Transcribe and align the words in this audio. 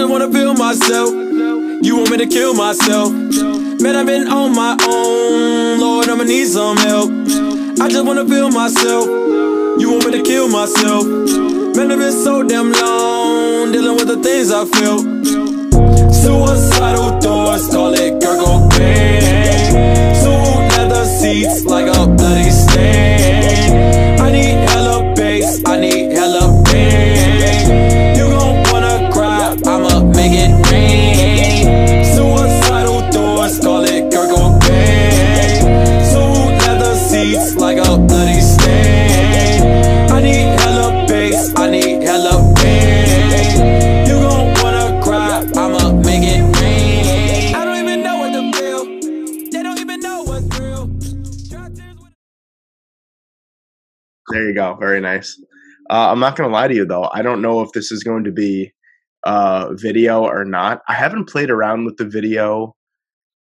just 0.00 0.10
wanna 0.10 0.32
feel 0.32 0.54
myself. 0.54 1.10
You 1.12 1.96
want 1.96 2.10
me 2.10 2.16
to 2.16 2.26
kill 2.26 2.54
myself? 2.54 3.12
Man, 3.12 3.96
I've 3.96 4.06
been 4.06 4.28
on 4.28 4.54
my 4.54 4.74
own. 4.88 5.78
Lord, 5.78 6.08
I'ma 6.08 6.24
need 6.24 6.46
some 6.46 6.78
help. 6.78 7.10
I 7.10 7.86
just 7.86 8.06
wanna 8.06 8.24
feel 8.24 8.50
myself. 8.50 9.04
You 9.78 9.90
want 9.90 10.06
me 10.06 10.12
to 10.12 10.22
kill 10.22 10.48
myself? 10.48 11.04
Man, 11.04 11.92
I've 11.92 11.98
been 11.98 12.12
so 12.12 12.42
damn 12.42 12.72
long 12.72 13.72
dealing 13.72 13.96
with 13.96 14.08
the 14.08 14.16
things 14.22 14.50
I 14.50 14.64
feel. 14.74 15.00
Suicidal 16.10 17.20
thoughts, 17.20 17.68
call 17.68 17.92
it 17.92 18.22
girl 18.22 18.42
cocaine. 18.42 20.14
Two 20.22 20.30
leather 20.72 21.04
seats 21.04 21.66
like 21.66 21.94
a 21.94 22.06
bloody 22.06 22.50
stain. 22.50 23.99
Nice. 55.00 55.42
Uh, 55.90 56.10
I'm 56.10 56.20
not 56.20 56.36
going 56.36 56.48
to 56.48 56.54
lie 56.54 56.68
to 56.68 56.74
you 56.74 56.84
though. 56.84 57.08
I 57.12 57.22
don't 57.22 57.42
know 57.42 57.60
if 57.60 57.72
this 57.72 57.90
is 57.90 58.04
going 58.04 58.24
to 58.24 58.32
be 58.32 58.72
uh, 59.24 59.74
video 59.74 60.24
or 60.24 60.44
not. 60.44 60.82
I 60.88 60.94
haven't 60.94 61.28
played 61.28 61.50
around 61.50 61.84
with 61.84 61.96
the 61.96 62.04
video 62.04 62.76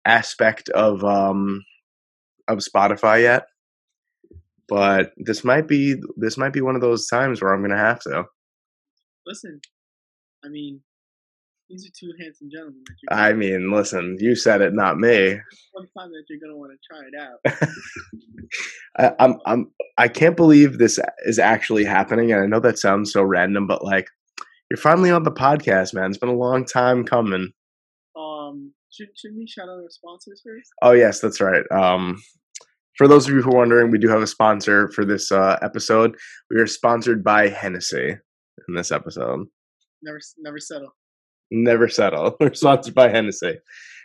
aspect 0.05 0.69
of 0.69 1.03
um, 1.03 1.63
of 2.47 2.59
Spotify 2.59 3.21
yet, 3.21 3.43
but 4.67 5.11
this 5.17 5.43
might 5.43 5.67
be 5.67 5.95
this 6.17 6.37
might 6.37 6.53
be 6.53 6.61
one 6.61 6.75
of 6.75 6.81
those 6.81 7.07
times 7.07 7.41
where 7.41 7.53
I'm 7.53 7.61
going 7.61 7.71
to 7.71 7.77
have 7.77 7.99
to. 8.01 8.25
Listen, 9.25 9.59
I 10.43 10.49
mean, 10.49 10.81
these 11.75 11.87
are 11.87 11.93
two 11.99 12.11
handsome 12.19 12.49
gentlemen 12.49 12.81
that 12.87 12.95
you're 13.01 13.19
I 13.19 13.33
mean, 13.33 13.71
listen, 13.71 14.17
you 14.19 14.35
said 14.35 14.61
it, 14.61 14.73
not 14.73 14.97
me. 14.97 15.37
one 15.73 15.87
time 15.97 16.11
that 16.11 16.23
you're 16.29 16.39
gonna 16.39 16.57
want 16.57 16.71
to 16.71 16.79
try 16.89 17.01
it 17.05 17.15
out. 17.19 18.49
I, 19.19 19.23
I'm 19.23 19.39
I'm 19.45 19.71
I 19.97 20.07
can't 20.07 20.37
believe 20.37 20.77
this 20.77 20.99
is 21.25 21.39
actually 21.39 21.83
happening, 21.83 22.31
and 22.31 22.41
I 22.41 22.45
know 22.45 22.59
that 22.61 22.79
sounds 22.79 23.11
so 23.11 23.23
random, 23.23 23.67
but 23.67 23.83
like, 23.83 24.07
you're 24.69 24.77
finally 24.77 25.11
on 25.11 25.23
the 25.23 25.31
podcast, 25.31 25.93
man. 25.93 26.09
It's 26.09 26.17
been 26.17 26.29
a 26.29 26.33
long 26.33 26.65
time 26.65 27.03
coming. 27.03 27.51
Um, 28.17 28.73
should 28.91 29.09
should 29.15 29.35
we 29.35 29.45
shout 29.47 29.67
out 29.67 29.81
our 29.81 29.89
sponsors 29.89 30.41
first? 30.45 30.69
Oh 30.81 30.91
yes, 30.91 31.19
that's 31.19 31.41
right. 31.41 31.63
Um, 31.71 32.21
for 32.97 33.09
those 33.09 33.27
of 33.27 33.33
you 33.33 33.41
who 33.41 33.51
are 33.51 33.57
wondering, 33.57 33.91
we 33.91 33.99
do 33.99 34.07
have 34.07 34.21
a 34.21 34.27
sponsor 34.27 34.89
for 34.91 35.03
this 35.03 35.31
uh, 35.31 35.57
episode. 35.61 36.15
We 36.49 36.61
are 36.61 36.67
sponsored 36.67 37.23
by 37.23 37.49
Hennessy 37.49 38.15
in 38.67 38.75
this 38.75 38.91
episode. 38.91 39.47
Never 40.01 40.19
never 40.37 40.59
settle. 40.59 40.93
Never 41.51 41.87
settle. 41.87 42.35
We're 42.39 42.53
sponsored 42.53 42.95
by 42.95 43.09
Hennessy. 43.09 43.57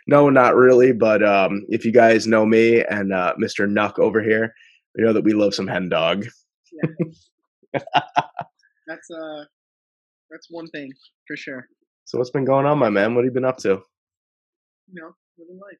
No, 0.07 0.29
not 0.29 0.55
really. 0.55 0.91
But 0.93 1.23
um, 1.23 1.65
if 1.69 1.85
you 1.85 1.91
guys 1.91 2.27
know 2.27 2.45
me 2.45 2.83
and 2.83 3.13
uh, 3.13 3.33
Mr. 3.41 3.69
Nuck 3.69 3.99
over 3.99 4.21
here, 4.21 4.53
you 4.95 5.05
know 5.05 5.13
that 5.13 5.23
we 5.23 5.33
love 5.33 5.53
some 5.53 5.67
hen 5.67 5.89
dog. 5.89 6.25
That's 8.87 9.09
uh, 9.09 9.45
that's 10.29 10.47
one 10.49 10.67
thing 10.67 10.91
for 11.27 11.37
sure. 11.37 11.67
So 12.05 12.17
what's 12.17 12.29
been 12.31 12.45
going 12.45 12.65
on, 12.65 12.77
my 12.77 12.89
man? 12.89 13.15
What 13.15 13.23
have 13.23 13.31
you 13.31 13.33
been 13.33 13.45
up 13.45 13.57
to? 13.59 13.81
You 14.91 15.01
know, 15.01 15.15
living 15.37 15.59
life 15.61 15.77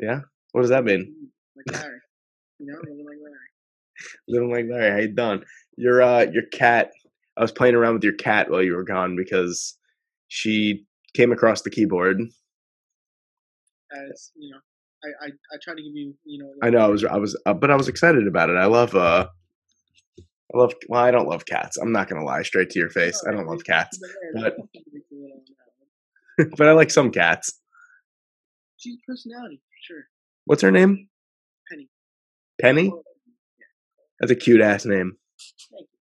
Yeah. 0.00 0.20
What 0.52 0.62
does 0.62 0.70
that 0.70 0.84
mean? 0.84 1.14
Like 1.56 1.80
Larry. 1.80 1.98
You 2.58 2.66
know, 2.66 2.78
living 2.78 3.04
like 3.06 3.18
Larry. 3.22 3.36
Living 4.28 4.50
like 4.50 4.66
Larry. 4.68 4.90
How 4.90 4.98
you 4.98 5.14
done? 5.14 5.44
Your 5.76 6.02
uh, 6.02 6.26
your 6.32 6.44
cat. 6.52 6.90
I 7.36 7.42
was 7.42 7.52
playing 7.52 7.76
around 7.76 7.94
with 7.94 8.04
your 8.04 8.14
cat 8.14 8.50
while 8.50 8.62
you 8.62 8.74
were 8.74 8.84
gone 8.84 9.14
because 9.14 9.76
she 10.28 10.84
came 11.14 11.32
across 11.32 11.62
the 11.62 11.70
keyboard. 11.70 12.20
As 13.92 14.30
you 14.36 14.50
know, 14.50 14.58
I 15.04 15.26
I, 15.26 15.28
I 15.28 15.56
try 15.62 15.74
to 15.74 15.82
give 15.82 15.94
you 15.94 16.14
you 16.24 16.42
know. 16.42 16.50
I 16.62 16.70
know 16.70 16.78
I 16.78 16.86
was 16.88 17.04
I 17.04 17.16
was, 17.16 17.40
uh, 17.46 17.54
but 17.54 17.70
I 17.70 17.76
was 17.76 17.88
excited 17.88 18.26
about 18.26 18.50
it. 18.50 18.56
I 18.56 18.66
love 18.66 18.94
uh, 18.94 19.26
I 20.18 20.58
love. 20.58 20.72
Well, 20.88 21.02
I 21.02 21.10
don't 21.10 21.28
love 21.28 21.46
cats. 21.46 21.76
I'm 21.76 21.92
not 21.92 22.08
gonna 22.08 22.24
lie 22.24 22.42
straight 22.42 22.70
to 22.70 22.78
your 22.78 22.90
face. 22.90 23.22
I 23.28 23.32
don't 23.32 23.46
love 23.46 23.64
cats, 23.64 23.98
but- 24.34 24.56
but 26.56 26.68
I 26.68 26.72
like 26.72 26.90
some 26.90 27.10
cats. 27.12 27.60
She's 28.76 28.96
personality 29.06 29.56
for 29.62 29.94
sure. 29.94 30.02
What's 30.46 30.62
her 30.62 30.72
name? 30.72 31.08
Penny. 31.70 31.88
Penny. 32.60 32.90
Oh, 32.92 33.02
That's 34.18 34.32
a 34.32 34.34
cute 34.36 34.60
ass 34.60 34.84
name. 34.84 35.16
Thank 35.70 35.86
you. 35.92 35.98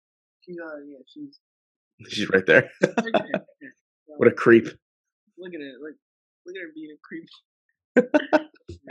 She's 0.45 0.57
uh 0.59 0.77
yeah 0.87 0.97
she's. 1.07 1.39
She's 2.13 2.29
right 2.29 2.45
there. 2.45 2.69
right 4.09 4.17
there, 4.17 4.17
yeah. 4.17 4.17
what 4.17 4.27
a 4.27 4.35
creep. 4.35 4.65
Look 5.37 5.53
at 5.53 5.61
it. 5.61 5.75
Look, 5.81 5.95
look 6.45 6.55
at 6.55 6.61
her 6.61 6.71
being 6.73 6.91
a 6.91 6.99
creep. 7.03 7.27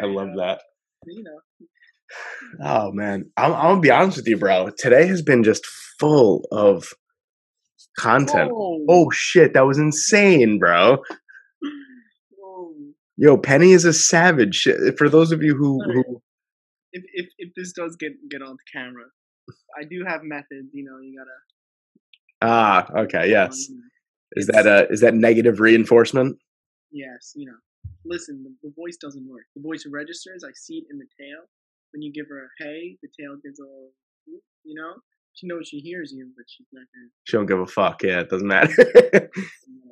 I 0.01 0.07
love 0.07 0.31
that. 0.37 0.61
You 1.07 1.23
know, 1.23 1.39
Oh 2.63 2.91
man, 2.93 3.31
I'm, 3.37 3.53
I'm 3.53 3.63
gonna 3.63 3.81
be 3.81 3.91
honest 3.91 4.17
with 4.19 4.29
you, 4.29 4.39
bro. 4.39 4.71
Today 4.79 5.07
has 5.07 5.23
been 5.23 5.45
just 5.45 5.67
full 5.99 6.47
of 6.51 6.93
content. 7.99 8.51
Whoa. 8.53 8.85
Oh 8.89 9.11
shit, 9.11 9.55
that 9.55 9.67
was 9.67 9.79
insane, 9.79 10.59
bro. 10.59 10.99
Whoa. 12.39 12.73
Yo, 13.17 13.37
Penny 13.37 13.73
is 13.73 13.85
a 13.85 13.93
savage. 13.93 14.67
For 14.97 15.09
those 15.09 15.33
of 15.33 15.43
you 15.43 15.55
who, 15.55 15.79
who 15.85 16.23
If, 16.93 17.05
if 17.13 17.27
if 17.39 17.53
this 17.57 17.73
does 17.73 17.97
get 17.97 18.13
get 18.31 18.43
onto 18.43 18.65
camera, 18.75 19.05
I 19.79 19.85
do 19.85 20.05
have 20.07 20.23
methods. 20.23 20.71
You 20.73 20.85
know, 20.85 20.99
you 21.01 21.19
gotta. 21.19 22.51
ah, 22.53 23.01
okay, 23.03 23.31
yes. 23.31 23.69
um, 23.71 23.83
Is 24.33 24.47
that 24.49 24.67
a 24.67 24.89
is 24.91 25.01
that 25.01 25.15
negative 25.15 25.61
reinforcement? 25.61 26.39
Yes, 26.91 27.33
you 27.35 27.47
know. 27.47 27.57
Listen, 28.05 28.43
the, 28.43 28.69
the 28.69 28.75
voice 28.75 28.97
doesn't 28.97 29.29
work. 29.29 29.45
The 29.57 29.63
voice 29.63 29.85
registers. 29.91 30.45
I 30.45 30.51
see 30.55 30.79
it 30.79 30.85
in 30.91 30.99
the 30.99 31.07
tail. 31.19 31.41
When 31.93 32.03
you 32.03 32.13
give 32.13 32.27
her 32.29 32.45
a 32.45 32.63
hey, 32.63 32.97
the 33.03 33.09
tail 33.19 33.37
gives 33.43 33.59
a, 33.59 33.65
little 33.65 33.91
you 34.65 34.75
know. 34.75 34.95
She 35.33 35.47
knows 35.47 35.69
she 35.69 35.79
hears 35.79 36.13
you, 36.13 36.31
but 36.37 36.45
she's 36.49 36.67
not 36.73 36.85
gonna. 36.95 37.09
She 37.25 37.37
don't 37.37 37.47
give 37.47 37.61
a 37.61 37.67
fuck. 37.67 38.03
Yeah, 38.03 38.21
it 38.21 38.29
doesn't 38.29 38.47
matter. 38.47 38.73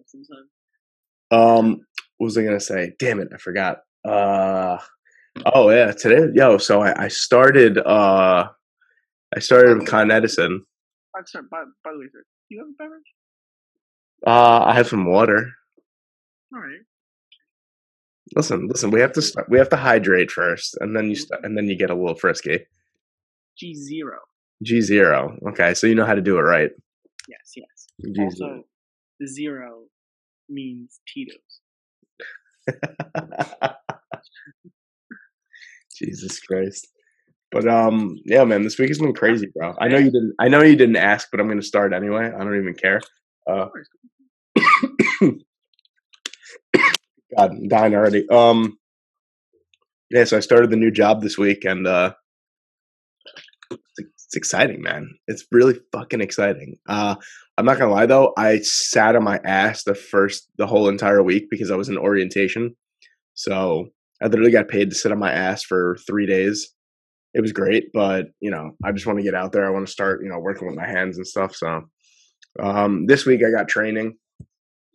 Sometimes. 0.06 0.48
um, 1.30 1.80
what 2.18 2.26
was 2.26 2.38
I 2.38 2.44
gonna 2.44 2.60
say? 2.60 2.92
Damn 2.98 3.20
it, 3.20 3.28
I 3.32 3.38
forgot. 3.38 3.78
Uh, 4.06 4.78
oh 5.54 5.70
yeah, 5.70 5.92
today, 5.92 6.28
yo. 6.34 6.58
So 6.58 6.82
I, 6.82 7.04
I 7.04 7.08
started. 7.08 7.78
Uh, 7.78 8.48
I 9.34 9.38
started 9.38 9.78
with 9.78 9.88
Con 9.88 10.10
Edison. 10.10 10.64
I'm 11.16 11.26
sorry. 11.26 11.44
By, 11.50 11.64
by 11.84 11.92
the 11.92 11.98
way, 11.98 12.06
sir, 12.12 12.22
do 12.48 12.54
you 12.54 12.60
have 12.60 12.68
a 12.68 12.76
beverage? 12.76 13.02
Uh, 14.26 14.64
I 14.64 14.74
have 14.74 14.88
some 14.88 15.06
water. 15.06 15.50
All 16.52 16.60
right. 16.60 16.80
Listen, 18.34 18.66
listen. 18.68 18.90
We 18.90 19.00
have 19.00 19.12
to 19.12 19.22
start. 19.22 19.48
We 19.48 19.58
have 19.58 19.68
to 19.70 19.76
hydrate 19.76 20.30
first, 20.32 20.76
and 20.80 20.96
then 20.96 21.08
you 21.08 21.14
start, 21.14 21.44
and 21.44 21.56
then 21.56 21.68
you 21.68 21.76
get 21.78 21.90
a 21.90 21.94
little 21.94 22.16
frisky. 22.16 22.66
G 23.56 23.74
zero. 23.74 24.18
G 24.64 24.80
zero. 24.80 25.38
Okay, 25.50 25.74
so 25.74 25.86
you 25.86 25.94
know 25.94 26.04
how 26.04 26.14
to 26.14 26.20
do 26.20 26.36
it 26.38 26.42
right. 26.42 26.70
Yes, 27.28 27.52
yes. 27.56 27.86
G 28.04 28.12
zero. 28.14 28.24
Also, 28.24 28.64
the 29.20 29.28
zero 29.28 29.82
means 30.48 31.00
Tito's. 31.06 31.60
Jesus 35.96 36.40
Christ. 36.40 36.88
But 37.52 37.68
um, 37.68 38.18
yeah, 38.24 38.42
man, 38.44 38.64
this 38.64 38.76
week 38.78 38.88
has 38.88 38.98
been 38.98 39.14
crazy, 39.14 39.46
bro. 39.54 39.74
I 39.80 39.86
know 39.88 39.98
you 39.98 40.10
didn't. 40.10 40.34
I 40.40 40.48
know 40.48 40.62
you 40.62 40.74
didn't 40.76 40.96
ask, 40.96 41.28
but 41.30 41.38
I'm 41.40 41.48
gonna 41.48 41.62
start 41.62 41.92
anyway. 41.92 42.26
I 42.26 42.38
don't 42.44 42.56
even 42.58 42.74
care. 42.74 43.00
Uh, 43.48 43.52
Of 43.66 43.72
course. 43.72 43.88
God, 45.22 45.42
I'm 47.38 47.68
dying 47.68 47.94
already. 47.94 48.28
Um, 48.28 48.78
yeah, 50.10 50.24
so 50.24 50.36
I 50.36 50.40
started 50.40 50.70
the 50.70 50.76
new 50.76 50.90
job 50.90 51.22
this 51.22 51.36
week, 51.36 51.64
and 51.64 51.86
uh, 51.86 52.14
it's, 53.70 54.34
exciting, 54.34 54.82
man. 54.82 55.08
It's 55.26 55.46
really 55.50 55.78
fucking 55.92 56.20
exciting. 56.20 56.76
Uh, 56.88 57.16
I'm 57.56 57.64
not 57.64 57.78
gonna 57.78 57.92
lie 57.92 58.06
though, 58.06 58.32
I 58.36 58.58
sat 58.58 59.16
on 59.16 59.24
my 59.24 59.40
ass 59.44 59.84
the 59.84 59.94
first, 59.94 60.48
the 60.58 60.66
whole 60.66 60.88
entire 60.88 61.22
week 61.22 61.44
because 61.50 61.70
I 61.70 61.76
was 61.76 61.88
in 61.88 61.96
orientation. 61.96 62.76
So 63.34 63.88
I 64.20 64.26
literally 64.26 64.50
got 64.50 64.68
paid 64.68 64.90
to 64.90 64.96
sit 64.96 65.12
on 65.12 65.18
my 65.18 65.32
ass 65.32 65.62
for 65.62 65.96
three 66.06 66.26
days. 66.26 66.72
It 67.34 67.40
was 67.40 67.52
great, 67.52 67.84
but 67.94 68.26
you 68.40 68.50
know, 68.50 68.72
I 68.84 68.92
just 68.92 69.06
want 69.06 69.18
to 69.18 69.24
get 69.24 69.34
out 69.34 69.52
there. 69.52 69.66
I 69.66 69.70
want 69.70 69.86
to 69.86 69.92
start, 69.92 70.22
you 70.22 70.28
know, 70.28 70.38
working 70.38 70.66
with 70.66 70.76
my 70.76 70.86
hands 70.86 71.16
and 71.16 71.26
stuff. 71.26 71.54
So 71.54 71.82
um, 72.60 73.06
this 73.06 73.24
week 73.24 73.40
I 73.46 73.50
got 73.56 73.68
training. 73.68 74.16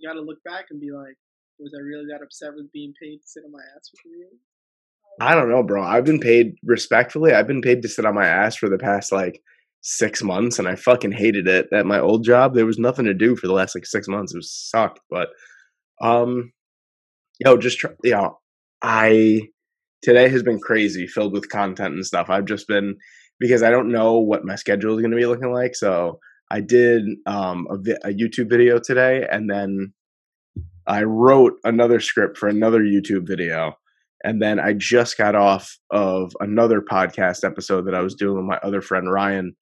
You 0.02 0.10
gotta 0.10 0.22
look 0.22 0.44
back 0.44 0.66
and 0.72 0.82
be 0.82 0.92
like, 0.92 1.16
was 1.60 1.74
I 1.78 1.82
really 1.82 2.06
that 2.12 2.24
upset 2.24 2.56
with 2.56 2.72
being 2.72 2.94
paid 3.02 3.18
to 3.18 3.28
sit 3.28 3.44
on 3.46 3.52
my 3.52 3.62
ass 3.76 3.90
for 3.90 4.02
three 4.04 4.20
years? 4.20 4.34
I 5.22 5.36
don't 5.36 5.50
know, 5.50 5.64
bro. 5.64 5.84
I've 5.84 6.06
been 6.06 6.20
paid 6.20 6.56
respectfully. 6.64 7.34
I've 7.34 7.48
been 7.48 7.62
paid 7.62 7.84
to 7.84 7.90
sit 7.90 8.06
on 8.06 8.16
my 8.16 8.26
ass 8.28 8.56
for 8.56 8.70
the 8.70 8.80
past 8.80 9.12
like 9.12 9.42
six 9.82 10.24
months, 10.24 10.60
and 10.60 10.68
I 10.68 10.76
fucking 10.76 11.12
hated 11.14 11.48
it. 11.48 11.68
At 11.74 11.86
my 11.86 12.00
old 12.00 12.24
job, 12.26 12.56
there 12.56 12.66
was 12.66 12.80
nothing 12.80 13.06
to 13.06 13.14
do 13.14 13.36
for 13.36 13.48
the 13.48 13.54
last 13.54 13.76
like 13.76 13.86
six 13.86 14.08
months. 14.08 14.34
It 14.34 14.38
was 14.38 14.52
sucked, 14.52 15.00
but 15.10 15.30
Um, 16.02 16.54
yo, 17.40 17.58
just 17.58 17.80
try, 17.80 17.92
you 18.04 18.12
know, 18.12 18.40
I 18.82 19.42
today 20.04 20.30
has 20.30 20.44
been 20.44 20.60
crazy, 20.60 21.08
filled 21.08 21.34
with 21.34 21.50
content 21.50 21.96
and 21.96 22.06
stuff. 22.06 22.30
I've 22.30 22.46
just 22.46 22.68
been 22.68 22.98
because 23.40 23.64
I 23.64 23.70
don't 23.72 23.92
know 23.92 24.20
what 24.20 24.46
my 24.46 24.56
schedule 24.56 24.96
is 24.96 25.02
going 25.02 25.12
to 25.12 25.18
be 25.18 25.26
looking 25.28 25.52
like. 25.54 25.76
So 25.76 26.20
I 26.52 26.60
did 26.60 27.04
um, 27.26 27.66
a, 27.70 27.78
vi- 27.78 28.04
a 28.04 28.10
YouTube 28.10 28.50
video 28.50 28.78
today, 28.78 29.26
and 29.32 29.50
then 29.50 29.94
I 30.86 31.04
wrote 31.04 31.54
another 31.64 32.02
script 32.02 32.38
for 32.38 32.50
another 32.50 32.82
YouTube 32.82 33.26
video. 33.26 33.76
And 34.24 34.42
then 34.42 34.60
I 34.60 34.74
just 34.74 35.18
got 35.18 35.34
off 35.34 35.80
of 35.90 36.34
another 36.42 36.82
podcast 36.82 37.44
episode 37.44 37.88
that 37.88 37.96
I 37.96 38.02
was 38.02 38.16
doing 38.16 38.36
with 38.36 38.46
my 38.46 38.60
other 38.62 38.82
friend 38.82 39.12
Ryan. 39.12 39.56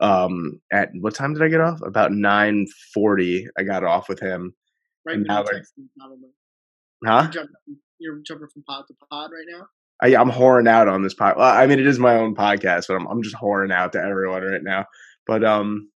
Um, 0.00 0.60
at 0.72 0.90
what 1.00 1.14
time 1.14 1.32
did 1.32 1.42
I 1.42 1.48
get 1.48 1.60
off? 1.60 1.80
About 1.82 2.12
nine 2.12 2.66
forty. 2.94 3.46
I 3.58 3.64
got 3.64 3.82
off 3.82 4.08
with 4.08 4.20
him. 4.20 4.54
Right 5.06 5.16
And 5.16 5.26
now, 5.26 5.42
probably. 5.42 6.28
Huh? 7.04 7.22
You're 7.22 7.32
jumping, 7.32 7.54
you're 7.98 8.20
jumping 8.24 8.48
from 8.52 8.62
pod 8.64 8.84
to 8.88 8.94
pod 9.10 9.30
right 9.32 9.46
now. 9.48 9.66
I, 10.00 10.14
I'm 10.14 10.30
whoring 10.30 10.68
out 10.68 10.86
on 10.86 11.02
this 11.02 11.14
pod. 11.14 11.36
Well, 11.38 11.52
I 11.52 11.66
mean, 11.66 11.80
it 11.80 11.86
is 11.86 11.98
my 11.98 12.16
own 12.16 12.36
podcast, 12.36 12.86
but 12.86 12.94
I'm 12.94 13.06
I'm 13.06 13.22
just 13.22 13.36
whoring 13.36 13.72
out 13.72 13.92
to 13.94 14.00
everyone 14.00 14.42
right 14.42 14.62
now. 14.62 14.84
But 15.26 15.42
um, 15.42 15.88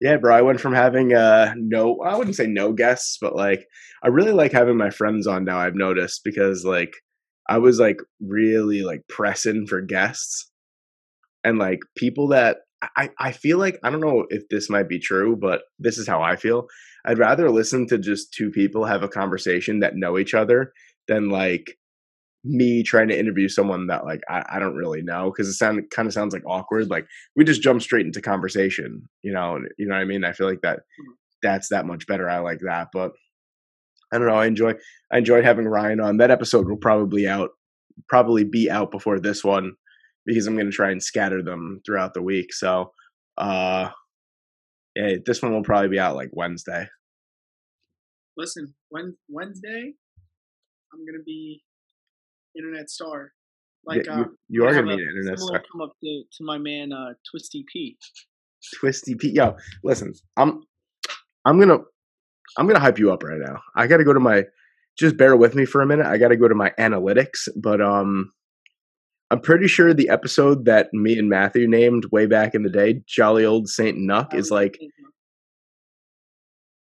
yeah, 0.00 0.16
bro, 0.16 0.36
I 0.36 0.42
went 0.42 0.60
from 0.60 0.74
having 0.74 1.14
uh 1.14 1.54
no, 1.56 2.00
I 2.00 2.16
wouldn't 2.16 2.36
say 2.36 2.46
no 2.46 2.72
guests, 2.72 3.18
but 3.20 3.34
like 3.34 3.66
I 4.02 4.08
really 4.08 4.32
like 4.32 4.52
having 4.52 4.76
my 4.76 4.90
friends 4.90 5.26
on 5.26 5.44
now. 5.44 5.58
I've 5.58 5.74
noticed 5.74 6.22
because 6.24 6.64
like 6.64 6.94
I 7.48 7.58
was 7.58 7.78
like 7.78 7.98
really 8.20 8.82
like 8.82 9.02
pressing 9.08 9.66
for 9.66 9.80
guests 9.80 10.50
and 11.44 11.58
like 11.58 11.80
people 11.96 12.28
that 12.28 12.58
I 12.96 13.10
I 13.18 13.32
feel 13.32 13.58
like 13.58 13.78
I 13.82 13.90
don't 13.90 14.00
know 14.00 14.26
if 14.28 14.48
this 14.48 14.68
might 14.68 14.88
be 14.88 14.98
true, 14.98 15.36
but 15.36 15.62
this 15.78 15.96
is 15.96 16.06
how 16.06 16.20
I 16.22 16.36
feel. 16.36 16.66
I'd 17.04 17.18
rather 17.18 17.50
listen 17.50 17.86
to 17.88 17.98
just 17.98 18.34
two 18.34 18.50
people 18.50 18.84
have 18.84 19.02
a 19.02 19.08
conversation 19.08 19.80
that 19.80 19.96
know 19.96 20.18
each 20.18 20.34
other 20.34 20.72
than 21.08 21.30
like 21.30 21.78
me 22.46 22.82
trying 22.82 23.08
to 23.08 23.18
interview 23.18 23.48
someone 23.48 23.86
that 23.88 24.04
like 24.04 24.20
I, 24.28 24.44
I 24.48 24.58
don't 24.58 24.76
really 24.76 25.02
know 25.02 25.30
because 25.30 25.48
it 25.48 25.54
sound 25.54 25.82
kind 25.90 26.06
of 26.06 26.14
sounds 26.14 26.32
like 26.32 26.44
awkward. 26.46 26.88
Like 26.90 27.06
we 27.34 27.44
just 27.44 27.62
jump 27.62 27.82
straight 27.82 28.06
into 28.06 28.22
conversation, 28.22 29.08
you 29.22 29.32
know. 29.32 29.58
You 29.78 29.86
know 29.86 29.94
what 29.94 30.00
I 30.00 30.04
mean? 30.04 30.24
I 30.24 30.32
feel 30.32 30.48
like 30.48 30.62
that 30.62 30.80
that's 31.42 31.68
that 31.68 31.86
much 31.86 32.06
better. 32.06 32.28
I 32.28 32.38
like 32.38 32.60
that, 32.60 32.88
but 32.92 33.12
I 34.12 34.18
don't 34.18 34.28
know. 34.28 34.34
I 34.34 34.46
enjoy 34.46 34.74
I 35.12 35.18
enjoyed 35.18 35.44
having 35.44 35.66
Ryan 35.66 36.00
on. 36.00 36.16
That 36.18 36.30
episode 36.30 36.68
will 36.68 36.76
probably 36.76 37.26
out 37.28 37.50
probably 38.08 38.44
be 38.44 38.70
out 38.70 38.90
before 38.90 39.18
this 39.18 39.42
one 39.42 39.72
because 40.24 40.46
I'm 40.46 40.54
going 40.54 40.70
to 40.70 40.72
try 40.72 40.90
and 40.90 41.02
scatter 41.02 41.42
them 41.42 41.80
throughout 41.86 42.12
the 42.12 42.22
week. 42.22 42.52
So, 42.52 42.92
uh, 43.38 43.90
yeah, 44.94 45.16
this 45.24 45.40
one 45.40 45.52
will 45.52 45.62
probably 45.62 45.88
be 45.88 46.00
out 46.00 46.16
like 46.16 46.30
Wednesday. 46.32 46.88
Listen, 48.36 48.74
Wed- 48.90 49.16
Wednesday, 49.28 49.94
I'm 50.92 51.06
gonna 51.06 51.24
be 51.24 51.62
internet 52.56 52.90
star. 52.90 53.32
Like 53.84 54.06
Yeah, 54.06 54.12
uh, 54.12 54.18
you, 54.18 54.36
you 54.48 54.64
are 54.64 54.72
going 54.72 54.86
to 54.86 54.92
a 54.92 54.96
need 54.96 55.02
an 55.02 55.08
internet 55.08 55.38
star. 55.38 55.62
come 55.70 55.80
up 55.80 55.92
to, 56.02 56.22
to 56.38 56.44
my 56.44 56.58
man 56.58 56.92
uh, 56.92 57.14
Twisty 57.30 57.64
P. 57.72 57.96
Twisty 58.78 59.14
P. 59.14 59.30
Yo, 59.30 59.56
listen, 59.84 60.12
I'm 60.36 60.62
I'm 61.44 61.58
gonna 61.58 61.78
I'm 62.58 62.66
gonna 62.66 62.80
hype 62.80 62.98
you 62.98 63.12
up 63.12 63.22
right 63.22 63.38
now. 63.38 63.60
I 63.76 63.86
gotta 63.86 64.04
go 64.04 64.12
to 64.12 64.20
my 64.20 64.44
just 64.98 65.16
bear 65.16 65.36
with 65.36 65.54
me 65.54 65.64
for 65.64 65.82
a 65.82 65.86
minute. 65.86 66.06
I 66.06 66.18
gotta 66.18 66.36
go 66.36 66.48
to 66.48 66.54
my 66.54 66.72
analytics, 66.78 67.48
but 67.56 67.80
um 67.80 68.32
I'm 69.30 69.40
pretty 69.40 69.66
sure 69.66 69.92
the 69.92 70.08
episode 70.08 70.66
that 70.66 70.92
me 70.92 71.18
and 71.18 71.28
Matthew 71.28 71.68
named 71.68 72.06
way 72.12 72.26
back 72.26 72.54
in 72.54 72.62
the 72.62 72.70
day, 72.70 73.02
Jolly 73.06 73.44
Old 73.44 73.68
Saint 73.68 73.98
Nuck, 73.98 74.34
is 74.34 74.50
like 74.50 74.78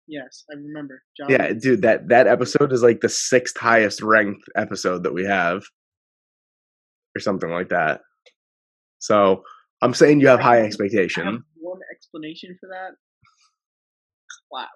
Yes, 0.08 0.44
I 0.52 0.56
remember. 0.56 1.02
Jolly 1.18 1.34
yeah, 1.34 1.54
dude, 1.54 1.82
that 1.82 2.10
that 2.10 2.28
episode 2.28 2.72
is 2.72 2.84
like 2.84 3.02
the 3.02 3.10
sixth 3.10 3.58
highest 3.58 4.02
ranked 4.02 4.44
episode 4.56 5.04
that 5.04 5.14
we 5.14 5.26
have. 5.26 5.64
Or 7.16 7.22
something 7.22 7.50
like 7.50 7.70
that. 7.70 8.02
So 9.00 9.44
I'm 9.82 9.94
saying 9.94 10.20
you 10.20 10.28
have 10.28 10.42
high 10.42 10.56
I 10.56 10.58
have 10.58 10.66
expectation. 10.66 11.44
one 11.56 11.80
explanation 11.96 12.58
for 12.60 12.70
that. 12.70 12.92
Wow. 14.52 14.68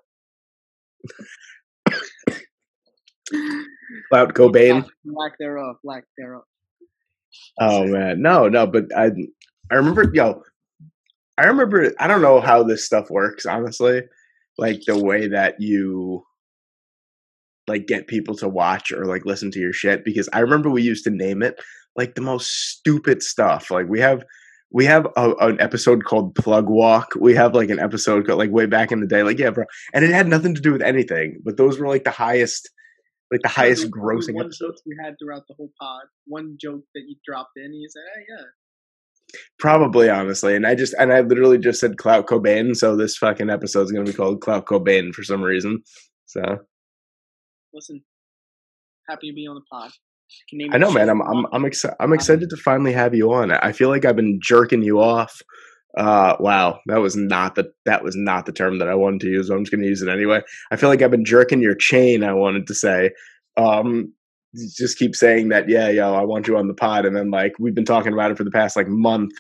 Clout 4.10 4.34
Cobain. 4.34 4.88
Lack 5.06 5.38
thereof. 5.38 5.76
Lack 5.84 6.06
thereof. 6.18 6.44
Oh 7.60 7.86
man, 7.86 8.22
no, 8.22 8.48
no, 8.48 8.66
but 8.66 8.86
I, 8.96 9.12
I 9.72 9.76
remember, 9.76 10.10
yo, 10.14 10.42
I 11.38 11.46
remember. 11.46 11.94
I 12.00 12.08
don't 12.08 12.22
know 12.22 12.42
how 12.42 12.64
this 12.64 12.86
stuff 12.86 13.10
works, 13.10 13.46
honestly. 13.46 14.02
Like 14.60 14.82
the 14.86 15.02
way 15.04 15.28
that 15.28 15.56
you, 15.60 16.24
like, 17.68 17.88
get 17.88 18.08
people 18.08 18.36
to 18.36 18.50
watch 18.50 18.92
or 18.92 19.06
like 19.06 19.26
listen 19.26 19.52
to 19.52 19.60
your 19.60 19.74
shit. 19.74 20.04
Because 20.04 20.30
I 20.34 20.40
remember 20.40 20.70
we 20.70 20.82
used 20.82 21.04
to 21.06 21.12
name 21.12 21.42
it 21.42 21.60
like 21.96 22.16
the 22.16 22.22
most 22.22 22.52
stupid 22.52 23.22
stuff. 23.22 23.72
Like 23.72 23.88
we 23.88 24.00
have, 24.00 24.24
we 24.72 24.86
have 24.86 25.08
a, 25.18 25.34
an 25.40 25.60
episode 25.60 26.06
called 26.06 26.36
Plug 26.36 26.70
Walk. 26.70 27.14
We 27.20 27.36
have 27.36 27.56
like 27.56 27.70
an 27.70 27.80
episode 27.80 28.26
called, 28.26 28.40
like 28.40 28.52
way 28.52 28.66
back 28.66 28.92
in 28.92 29.00
the 29.00 29.08
day. 29.08 29.24
Like 29.24 29.40
yeah, 29.40 29.50
bro, 29.50 29.66
and 29.94 30.06
it 30.06 30.12
had 30.12 30.28
nothing 30.28 30.56
to 30.56 30.62
do 30.62 30.72
with 30.72 30.82
anything. 30.82 31.40
But 31.44 31.58
those 31.58 31.80
were 31.80 31.88
like 31.88 32.04
the 32.04 32.12
highest, 32.12 32.70
like 33.32 33.42
the 33.42 33.50
highest 33.50 33.90
grossing 33.90 34.36
one 34.36 34.46
episodes. 34.46 34.82
we 34.86 34.96
had 35.04 35.16
throughout 35.20 35.44
the 35.48 35.56
whole 35.56 35.72
pod. 35.80 36.04
One 36.26 36.58
joke 36.60 36.84
that 36.94 37.02
you 37.08 37.16
dropped 37.26 37.58
in, 37.58 37.66
and 37.66 37.76
you 37.76 37.90
said, 37.90 38.04
"Hey, 38.16 38.26
yeah." 38.30 38.46
Probably, 39.60 40.10
honestly, 40.10 40.56
and 40.56 40.66
I 40.66 40.76
just 40.76 40.94
and 41.00 41.14
I 41.14 41.22
literally 41.22 41.58
just 41.58 41.80
said 41.80 41.98
Clout 41.98 42.28
Cobain, 42.28 42.76
so 42.76 42.96
this 42.96 43.18
fucking 43.18 43.50
episode 43.50 43.84
is 43.84 43.92
gonna 43.92 44.06
be 44.06 44.14
called 44.14 44.42
Clout 44.42 44.66
Cobain 44.66 45.14
for 45.14 45.24
some 45.24 45.42
reason. 45.42 45.84
So 46.26 46.60
Listen, 47.74 48.02
happy 49.08 49.30
to 49.30 49.34
be 49.34 49.48
on 49.48 49.56
the 49.56 49.62
pod. 49.72 49.92
I 50.72 50.78
know, 50.78 50.92
man. 50.92 51.10
I'm 51.10 51.22
I'm. 51.22 51.46
I'm 51.52 51.66
excited. 51.66 51.96
I'm 52.00 52.14
excited 52.14 52.50
to 52.50 52.58
finally 52.58 52.94
have 52.94 53.16
you 53.16 53.32
on. 53.34 53.52
I 53.52 53.72
feel 53.72 53.90
like 53.90 54.06
I've 54.06 54.16
been 54.16 54.40
jerking 54.42 54.84
you 54.84 55.00
off. 55.00 55.42
Uh, 55.98 56.36
wow, 56.40 56.80
that 56.86 56.98
was 56.98 57.16
not 57.16 57.56
the 57.56 57.72
that 57.86 58.04
was 58.04 58.16
not 58.16 58.46
the 58.46 58.52
term 58.52 58.78
that 58.78 58.88
I 58.88 58.96
wanted 58.96 59.22
to 59.22 59.30
use. 59.30 59.50
But 59.50 59.56
I'm 59.56 59.64
just 59.64 59.72
gonna 59.72 59.88
use 59.88 60.02
it 60.02 60.10
anyway. 60.10 60.42
I 60.72 60.76
feel 60.76 60.90
like 60.90 61.02
I've 61.02 61.12
been 61.12 61.26
jerking 61.26 61.62
your 61.62 61.76
chain. 61.76 62.24
I 62.24 62.34
wanted 62.34 62.68
to 62.68 62.76
say. 62.76 63.12
Um, 63.58 64.14
just 64.56 64.98
keep 64.98 65.16
saying 65.16 65.50
that. 65.50 65.70
Yeah, 65.70 65.90
yo, 65.90 66.14
I 66.14 66.24
want 66.24 66.48
you 66.48 66.58
on 66.58 66.68
the 66.68 66.74
pod, 66.74 67.06
and 67.06 67.16
then 67.16 67.32
like 67.32 67.54
we've 67.60 67.76
been 67.76 67.86
talking 67.86 68.14
about 68.14 68.32
it 68.32 68.38
for 68.38 68.44
the 68.44 68.52
past 68.52 68.76
like 68.76 68.88
month, 68.88 69.34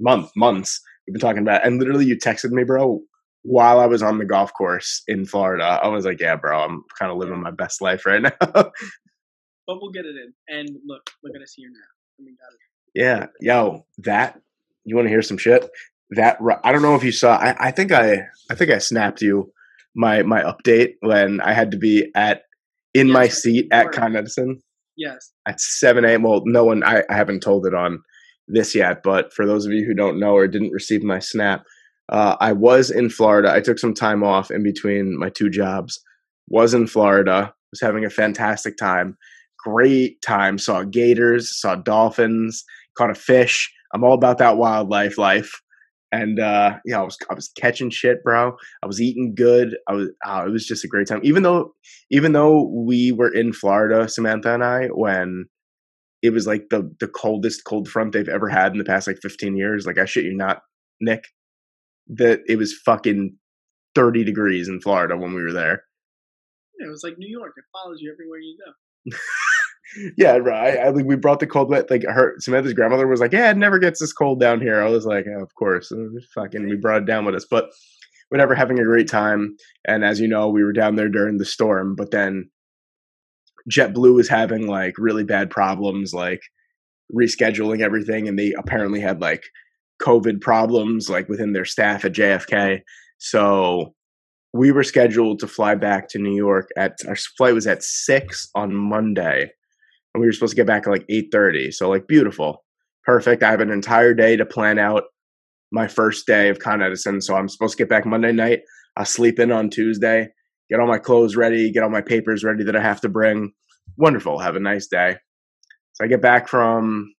month, 0.00 0.30
months. 0.36 0.80
We've 1.06 1.14
been 1.14 1.20
talking 1.20 1.42
about, 1.42 1.62
it. 1.62 1.66
and 1.66 1.78
literally, 1.78 2.04
you 2.04 2.16
texted 2.16 2.50
me, 2.50 2.64
bro, 2.64 3.00
while 3.42 3.80
I 3.80 3.86
was 3.86 4.02
on 4.02 4.18
the 4.18 4.24
golf 4.26 4.52
course 4.52 5.02
in 5.08 5.24
Florida. 5.24 5.64
I 5.64 5.88
was 5.88 6.04
like, 6.04 6.20
yeah, 6.20 6.36
bro, 6.36 6.60
I'm 6.60 6.82
kind 6.98 7.10
of 7.10 7.18
living 7.18 7.40
my 7.40 7.50
best 7.50 7.80
life 7.80 8.04
right 8.04 8.22
now. 8.22 8.32
But 8.40 9.82
we'll 9.82 9.90
get 9.90 10.06
it 10.06 10.16
in. 10.16 10.32
And 10.48 10.68
look, 10.86 11.10
look 11.22 11.36
at 11.36 11.42
us 11.42 11.54
here 11.54 11.68
now. 11.70 11.78
I 12.18 12.22
mean, 12.24 12.36
got 12.40 12.52
it. 12.52 12.58
Yeah, 12.94 13.26
yo, 13.40 13.86
that 13.98 14.40
you 14.84 14.96
want 14.96 15.06
to 15.06 15.10
hear 15.10 15.22
some 15.22 15.38
shit? 15.38 15.68
That 16.10 16.38
I 16.64 16.72
don't 16.72 16.82
know 16.82 16.94
if 16.94 17.04
you 17.04 17.12
saw. 17.12 17.36
I, 17.36 17.68
I 17.68 17.70
think 17.70 17.92
I 17.92 18.26
I 18.50 18.54
think 18.54 18.70
I 18.70 18.78
snapped 18.78 19.20
you 19.20 19.52
my 19.94 20.22
my 20.22 20.42
update 20.42 20.94
when 21.00 21.40
I 21.42 21.52
had 21.52 21.70
to 21.72 21.76
be 21.76 22.10
at 22.14 22.42
in 23.00 23.10
my 23.10 23.28
seat 23.28 23.66
at. 23.72 23.92
Con 23.92 24.16
Edison 24.16 24.58
Yes. 24.96 25.32
at 25.46 25.60
seven 25.60 26.04
a.m. 26.04 26.22
Well, 26.22 26.42
no 26.44 26.64
one 26.64 26.82
I, 26.82 27.04
I 27.08 27.14
haven't 27.14 27.40
told 27.40 27.66
it 27.66 27.74
on 27.74 28.00
this 28.48 28.74
yet, 28.74 29.02
but 29.04 29.32
for 29.32 29.46
those 29.46 29.64
of 29.66 29.72
you 29.72 29.84
who 29.86 29.94
don't 29.94 30.18
know 30.18 30.32
or 30.34 30.48
didn't 30.48 30.70
receive 30.72 31.02
my 31.02 31.18
snap, 31.18 31.62
uh, 32.10 32.36
I 32.40 32.52
was 32.52 32.90
in 32.90 33.10
Florida. 33.10 33.52
I 33.52 33.60
took 33.60 33.78
some 33.78 33.94
time 33.94 34.24
off 34.24 34.50
in 34.50 34.62
between 34.62 35.18
my 35.18 35.28
two 35.30 35.50
jobs. 35.50 36.00
Was 36.48 36.74
in 36.74 36.86
Florida. 36.86 37.52
Was 37.72 37.80
having 37.80 38.04
a 38.04 38.10
fantastic 38.10 38.76
time. 38.78 39.16
Great 39.62 40.20
time. 40.22 40.56
Saw 40.58 40.82
gators. 40.84 41.60
Saw 41.60 41.74
dolphins. 41.76 42.64
Caught 42.96 43.10
a 43.10 43.14
fish. 43.14 43.70
I'm 43.94 44.02
all 44.04 44.14
about 44.14 44.38
that 44.38 44.56
wildlife 44.56 45.18
life. 45.18 45.60
And 46.10 46.40
uh, 46.40 46.78
yeah, 46.84 47.00
I 47.00 47.02
was 47.02 47.18
I 47.30 47.34
was 47.34 47.50
catching 47.58 47.90
shit, 47.90 48.22
bro. 48.24 48.56
I 48.82 48.86
was 48.86 49.00
eating 49.00 49.34
good. 49.34 49.76
I 49.88 49.92
was 49.92 50.08
oh, 50.24 50.46
it 50.46 50.50
was 50.50 50.66
just 50.66 50.84
a 50.84 50.88
great 50.88 51.06
time. 51.06 51.20
Even 51.22 51.42
though 51.42 51.74
even 52.10 52.32
though 52.32 52.62
we 52.62 53.12
were 53.12 53.32
in 53.32 53.52
Florida, 53.52 54.08
Samantha 54.08 54.54
and 54.54 54.64
I, 54.64 54.86
when 54.86 55.46
it 56.22 56.30
was 56.30 56.46
like 56.46 56.68
the 56.70 56.90
the 57.00 57.08
coldest 57.08 57.64
cold 57.64 57.88
front 57.88 58.12
they've 58.12 58.28
ever 58.28 58.48
had 58.48 58.72
in 58.72 58.78
the 58.78 58.84
past 58.84 59.06
like 59.06 59.18
15 59.22 59.56
years. 59.56 59.86
Like 59.86 59.98
I 59.98 60.04
shit 60.04 60.24
you 60.24 60.34
not, 60.34 60.62
Nick. 61.00 61.28
That 62.08 62.40
it 62.48 62.56
was 62.56 62.72
fucking 62.72 63.36
30 63.94 64.24
degrees 64.24 64.68
in 64.68 64.80
Florida 64.80 65.16
when 65.16 65.34
we 65.34 65.42
were 65.42 65.52
there. 65.52 65.84
Yeah, 66.80 66.86
it 66.86 66.90
was 66.90 67.04
like 67.04 67.18
New 67.18 67.28
York. 67.28 67.52
It 67.56 67.64
follows 67.72 67.98
you 68.00 68.10
everywhere 68.10 68.38
you 68.38 68.56
go. 68.64 69.16
Yeah, 70.16 70.36
right. 70.36 70.78
I 70.78 70.92
think 70.92 71.08
we 71.08 71.16
brought 71.16 71.40
the 71.40 71.46
cold 71.46 71.70
wet. 71.70 71.90
Like 71.90 72.04
her 72.04 72.34
Samantha's 72.38 72.74
grandmother 72.74 73.06
was 73.06 73.20
like, 73.20 73.32
"Yeah, 73.32 73.50
it 73.50 73.56
never 73.56 73.78
gets 73.78 74.00
this 74.00 74.12
cold 74.12 74.40
down 74.40 74.60
here." 74.60 74.82
I 74.82 74.88
was 74.88 75.06
like, 75.06 75.26
yeah, 75.26 75.40
"Of 75.40 75.54
course." 75.54 75.90
Uh, 75.90 76.06
fucking, 76.34 76.68
we 76.68 76.76
brought 76.76 77.02
it 77.02 77.06
down 77.06 77.24
with 77.24 77.34
us, 77.34 77.46
but 77.50 77.70
whatever. 78.28 78.54
Having 78.54 78.80
a 78.80 78.84
great 78.84 79.08
time, 79.08 79.56
and 79.86 80.04
as 80.04 80.20
you 80.20 80.28
know, 80.28 80.48
we 80.48 80.62
were 80.62 80.72
down 80.72 80.96
there 80.96 81.08
during 81.08 81.38
the 81.38 81.44
storm. 81.44 81.94
But 81.96 82.10
then 82.10 82.50
JetBlue 83.70 84.14
was 84.14 84.28
having 84.28 84.66
like 84.66 84.94
really 84.98 85.24
bad 85.24 85.50
problems, 85.50 86.12
like 86.12 86.42
rescheduling 87.14 87.80
everything, 87.80 88.28
and 88.28 88.38
they 88.38 88.52
apparently 88.58 89.00
had 89.00 89.20
like 89.20 89.44
COVID 90.02 90.40
problems, 90.40 91.08
like 91.08 91.28
within 91.28 91.52
their 91.52 91.64
staff 91.64 92.04
at 92.04 92.12
JFK. 92.12 92.80
So 93.18 93.94
we 94.52 94.72
were 94.72 94.84
scheduled 94.84 95.40
to 95.40 95.46
fly 95.46 95.74
back 95.74 96.08
to 96.08 96.18
New 96.18 96.34
York 96.34 96.68
at 96.76 96.98
our 97.06 97.16
flight 97.16 97.54
was 97.54 97.66
at 97.66 97.82
six 97.82 98.48
on 98.54 98.74
Monday, 98.74 99.50
and 100.14 100.20
we 100.20 100.26
were 100.26 100.32
supposed 100.32 100.52
to 100.52 100.56
get 100.56 100.66
back 100.66 100.86
at 100.86 100.90
like 100.90 101.04
eight 101.08 101.28
thirty. 101.32 101.70
So 101.70 101.88
like 101.88 102.06
beautiful, 102.06 102.64
perfect. 103.04 103.42
I 103.42 103.50
have 103.50 103.60
an 103.60 103.70
entire 103.70 104.14
day 104.14 104.36
to 104.36 104.46
plan 104.46 104.78
out 104.78 105.04
my 105.70 105.86
first 105.86 106.26
day 106.26 106.48
of 106.48 106.58
Con 106.58 106.82
Edison. 106.82 107.20
So 107.20 107.36
I'm 107.36 107.48
supposed 107.48 107.76
to 107.76 107.82
get 107.82 107.90
back 107.90 108.06
Monday 108.06 108.32
night. 108.32 108.60
I'll 108.96 109.04
sleep 109.04 109.38
in 109.38 109.52
on 109.52 109.70
Tuesday, 109.70 110.28
get 110.70 110.80
all 110.80 110.88
my 110.88 110.98
clothes 110.98 111.36
ready, 111.36 111.70
get 111.70 111.82
all 111.82 111.90
my 111.90 112.00
papers 112.00 112.42
ready 112.42 112.64
that 112.64 112.76
I 112.76 112.82
have 112.82 113.00
to 113.02 113.08
bring. 113.08 113.52
Wonderful. 113.96 114.38
Have 114.38 114.56
a 114.56 114.60
nice 114.60 114.86
day. 114.86 115.16
So 115.94 116.04
I 116.04 116.08
get 116.08 116.22
back 116.22 116.48
from 116.48 117.12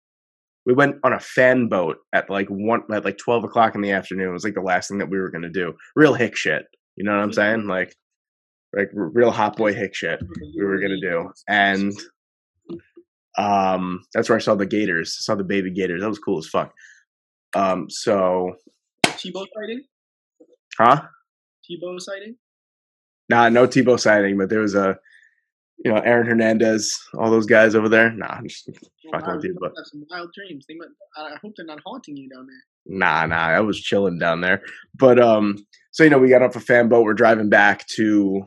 we 0.66 0.74
went 0.74 0.98
on 1.04 1.14
a 1.14 1.20
fan 1.20 1.68
boat 1.68 1.98
at 2.14 2.30
like 2.30 2.48
one 2.48 2.82
at 2.92 3.06
like 3.06 3.18
twelve 3.18 3.44
o'clock 3.44 3.76
in 3.76 3.82
the 3.82 3.92
afternoon. 3.92 4.30
It 4.30 4.34
was 4.34 4.44
like 4.44 4.54
the 4.54 4.62
last 4.62 4.88
thing 4.88 5.00
that 5.00 5.10
we 5.10 5.20
were 5.20 5.32
gonna 5.32 5.50
do. 5.50 5.74
Real 5.96 6.14
hick 6.14 6.36
shit. 6.36 6.66
You 6.96 7.06
know 7.06 7.12
what 7.12 7.22
I'm 7.22 7.30
mm-hmm. 7.30 7.36
saying? 7.36 7.68
Like 7.68 7.96
like 8.76 8.90
real 8.94 9.32
hot 9.32 9.58
boy 9.58 9.74
hick 9.74 9.96
shit 9.96 10.20
we 10.56 10.64
were 10.64 10.80
gonna 10.80 11.00
do. 11.02 11.32
And 11.48 11.94
um 13.38 14.02
that's 14.14 14.30
where 14.30 14.38
I 14.38 14.42
saw 14.42 14.56
the 14.56 14.66
gators. 14.66 15.16
I 15.20 15.22
saw 15.24 15.36
the 15.36 15.44
baby 15.44 15.72
gators. 15.72 16.02
That 16.02 16.10
was 16.10 16.20
cool 16.20 16.40
as 16.40 16.48
fuck. 16.48 16.74
Um 17.56 17.90
so 17.90 18.56
Tebow 19.06 19.46
sighting. 19.56 19.84
huh? 20.78 21.02
Tebow 21.70 22.00
sighting. 22.00 22.36
Nah, 23.30 23.50
no 23.50 23.68
Tebow 23.68 24.00
sighting, 24.00 24.38
but 24.38 24.50
there 24.50 24.62
was 24.62 24.76
a 24.76 24.98
you 25.86 25.92
know, 25.94 26.00
Aaron 26.02 26.28
Hernandez, 26.28 26.98
all 27.18 27.32
those 27.32 27.46
guys 27.46 27.74
over 27.74 27.88
there. 27.88 28.12
Nah, 28.12 28.28
I'm 28.28 28.48
just 28.48 28.70
Well, 28.70 29.22
fucking 29.22 29.36
with 29.36 29.46
you, 29.46 29.56
but 29.62 29.72
have 29.78 29.86
some 29.86 30.06
wild 30.10 30.30
dreams. 30.36 30.66
They 30.68 30.76
might, 30.76 30.90
I 31.18 31.36
I 31.36 31.38
hope 31.42 31.54
they're 31.56 31.66
not 31.66 31.80
haunting 31.86 32.18
you 32.18 32.28
down 32.30 32.48
there. 32.48 32.98
Nah, 32.98 33.26
nah, 33.28 33.48
I 33.48 33.60
was 33.62 33.80
chilling 33.80 34.20
down 34.20 34.42
there. 34.42 34.62
But 34.96 35.22
um, 35.22 35.56
so 35.92 36.04
you 36.04 36.10
know, 36.10 36.18
we 36.20 36.30
got 36.30 36.42
off 36.42 36.56
a 36.58 36.60
fan 36.60 36.90
boat. 36.90 37.04
We're 37.06 37.14
driving 37.14 37.50
back 37.50 37.86
to 37.96 38.44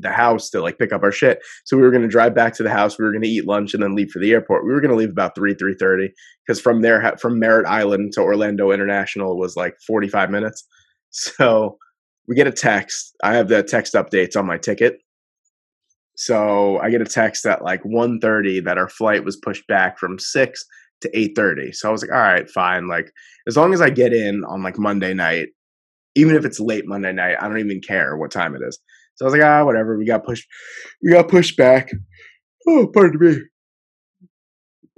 the 0.00 0.10
house 0.10 0.50
to 0.50 0.60
like 0.60 0.78
pick 0.78 0.92
up 0.92 1.02
our 1.02 1.12
shit. 1.12 1.40
So 1.64 1.76
we 1.76 1.82
were 1.82 1.90
gonna 1.90 2.08
drive 2.08 2.34
back 2.34 2.54
to 2.54 2.62
the 2.62 2.70
house. 2.70 2.98
We 2.98 3.04
were 3.04 3.12
gonna 3.12 3.26
eat 3.26 3.46
lunch 3.46 3.74
and 3.74 3.82
then 3.82 3.94
leave 3.94 4.10
for 4.10 4.18
the 4.18 4.32
airport. 4.32 4.64
We 4.64 4.72
were 4.72 4.80
gonna 4.80 4.94
leave 4.94 5.10
about 5.10 5.34
three 5.34 5.54
three 5.54 5.74
thirty 5.78 6.12
because 6.46 6.60
from 6.60 6.82
there 6.82 7.16
from 7.20 7.38
Merritt 7.38 7.66
Island 7.66 8.12
to 8.14 8.20
Orlando 8.20 8.70
International 8.70 9.38
was 9.38 9.56
like 9.56 9.74
forty 9.86 10.08
five 10.08 10.30
minutes. 10.30 10.66
So 11.16 11.78
we 12.26 12.34
get 12.34 12.48
a 12.48 12.52
text. 12.52 13.14
I 13.22 13.34
have 13.36 13.48
the 13.48 13.62
text 13.62 13.94
updates 13.94 14.36
on 14.36 14.46
my 14.46 14.58
ticket. 14.58 14.98
So 16.16 16.78
I 16.78 16.90
get 16.90 17.00
a 17.00 17.06
text 17.06 17.44
at 17.46 17.62
like 17.62 17.82
1.30 17.82 18.64
that 18.64 18.78
our 18.78 18.88
flight 18.88 19.24
was 19.24 19.36
pushed 19.36 19.66
back 19.66 19.98
from 19.98 20.18
6 20.18 20.64
to 21.02 21.10
8.30. 21.10 21.74
So 21.74 21.88
I 21.88 21.92
was 21.92 22.02
like, 22.02 22.12
all 22.12 22.18
right, 22.18 22.48
fine. 22.48 22.88
Like 22.88 23.10
as 23.46 23.56
long 23.56 23.74
as 23.74 23.80
I 23.80 23.90
get 23.90 24.12
in 24.12 24.42
on 24.44 24.62
like 24.62 24.78
Monday 24.78 25.12
night, 25.12 25.48
even 26.14 26.36
if 26.36 26.44
it's 26.44 26.60
late 26.60 26.86
Monday 26.86 27.12
night, 27.12 27.36
I 27.40 27.48
don't 27.48 27.58
even 27.58 27.80
care 27.80 28.16
what 28.16 28.30
time 28.30 28.54
it 28.54 28.62
is. 28.66 28.78
So 29.16 29.24
I 29.24 29.26
was 29.26 29.34
like, 29.34 29.44
ah, 29.44 29.64
whatever. 29.64 29.96
We 29.96 30.06
got 30.06 30.24
pushed. 30.24 30.46
We 31.02 31.12
got 31.12 31.28
pushed 31.28 31.56
back. 31.56 31.90
Oh, 32.66 32.88
pardon 32.92 33.20
me. 33.20 33.42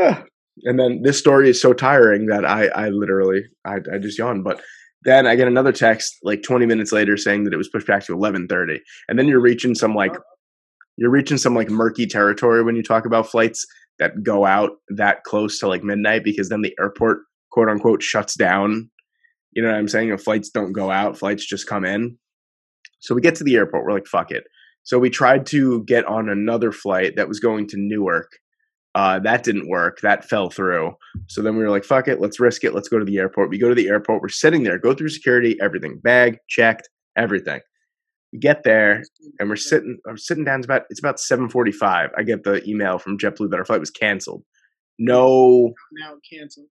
Ah. 0.00 0.24
And 0.64 0.78
then 0.78 1.02
this 1.02 1.18
story 1.18 1.50
is 1.50 1.60
so 1.60 1.72
tiring 1.72 2.26
that 2.26 2.44
I, 2.44 2.66
I 2.68 2.88
literally, 2.88 3.42
I, 3.64 3.76
I 3.92 3.98
just 3.98 4.18
yawned. 4.18 4.42
But 4.42 4.62
then 5.02 5.26
I 5.26 5.36
get 5.36 5.48
another 5.48 5.72
text 5.72 6.16
like 6.22 6.42
20 6.42 6.64
minutes 6.66 6.92
later 6.92 7.16
saying 7.16 7.44
that 7.44 7.52
it 7.52 7.58
was 7.58 7.68
pushed 7.68 7.86
back 7.86 8.04
to 8.06 8.16
11:30. 8.16 8.78
And 9.08 9.18
then 9.18 9.28
you're 9.28 9.40
reaching 9.40 9.74
some 9.74 9.94
like, 9.94 10.16
you're 10.96 11.10
reaching 11.10 11.36
some 11.36 11.54
like 11.54 11.68
murky 11.68 12.06
territory 12.06 12.62
when 12.62 12.74
you 12.74 12.82
talk 12.82 13.04
about 13.04 13.28
flights 13.28 13.64
that 13.98 14.22
go 14.22 14.46
out 14.46 14.70
that 14.88 15.24
close 15.24 15.58
to 15.58 15.68
like 15.68 15.82
midnight 15.82 16.24
because 16.24 16.48
then 16.48 16.62
the 16.62 16.74
airport 16.80 17.18
quote 17.50 17.68
unquote 17.68 18.02
shuts 18.02 18.34
down. 18.34 18.90
You 19.52 19.62
know 19.62 19.70
what 19.70 19.78
I'm 19.78 19.88
saying? 19.88 20.08
If 20.08 20.22
flights 20.22 20.50
don't 20.50 20.72
go 20.72 20.90
out, 20.90 21.18
flights 21.18 21.46
just 21.46 21.66
come 21.66 21.84
in. 21.84 22.18
So 23.06 23.14
we 23.14 23.20
get 23.20 23.36
to 23.36 23.44
the 23.44 23.54
airport, 23.54 23.84
we're 23.84 23.92
like, 23.92 24.06
fuck 24.06 24.32
it. 24.32 24.44
So 24.82 24.98
we 24.98 25.10
tried 25.10 25.46
to 25.46 25.84
get 25.84 26.04
on 26.06 26.28
another 26.28 26.72
flight 26.72 27.14
that 27.16 27.28
was 27.28 27.38
going 27.38 27.68
to 27.68 27.76
Newark. 27.76 28.30
Uh, 28.96 29.20
that 29.20 29.44
didn't 29.44 29.68
work. 29.68 30.00
That 30.00 30.28
fell 30.28 30.50
through. 30.50 30.92
So 31.28 31.40
then 31.40 31.56
we 31.56 31.62
were 31.62 31.70
like, 31.70 31.84
fuck 31.84 32.08
it, 32.08 32.20
let's 32.20 32.40
risk 32.40 32.64
it. 32.64 32.74
Let's 32.74 32.88
go 32.88 32.98
to 32.98 33.04
the 33.04 33.18
airport. 33.18 33.50
We 33.50 33.58
go 33.58 33.68
to 33.68 33.74
the 33.74 33.88
airport. 33.88 34.22
We're 34.22 34.28
sitting 34.28 34.64
there, 34.64 34.78
go 34.78 34.92
through 34.92 35.10
security, 35.10 35.56
everything, 35.60 36.00
bag 36.02 36.38
checked, 36.48 36.88
everything. 37.16 37.60
We 38.32 38.40
get 38.40 38.64
there 38.64 39.02
and 39.38 39.48
we're 39.48 39.56
sitting. 39.56 39.98
I'm 40.08 40.18
sitting 40.18 40.44
down. 40.44 40.60
It's 40.60 40.66
about 40.66 40.82
it's 40.90 40.98
about 40.98 41.18
7:45. 41.18 42.10
I 42.16 42.22
get 42.22 42.42
the 42.42 42.68
email 42.68 42.98
from 42.98 43.18
JetBlue 43.18 43.50
that 43.50 43.58
our 43.58 43.64
flight 43.64 43.80
was 43.80 43.90
canceled. 43.90 44.42
No 44.98 45.74
Now 45.92 46.14
canceled. 46.28 46.66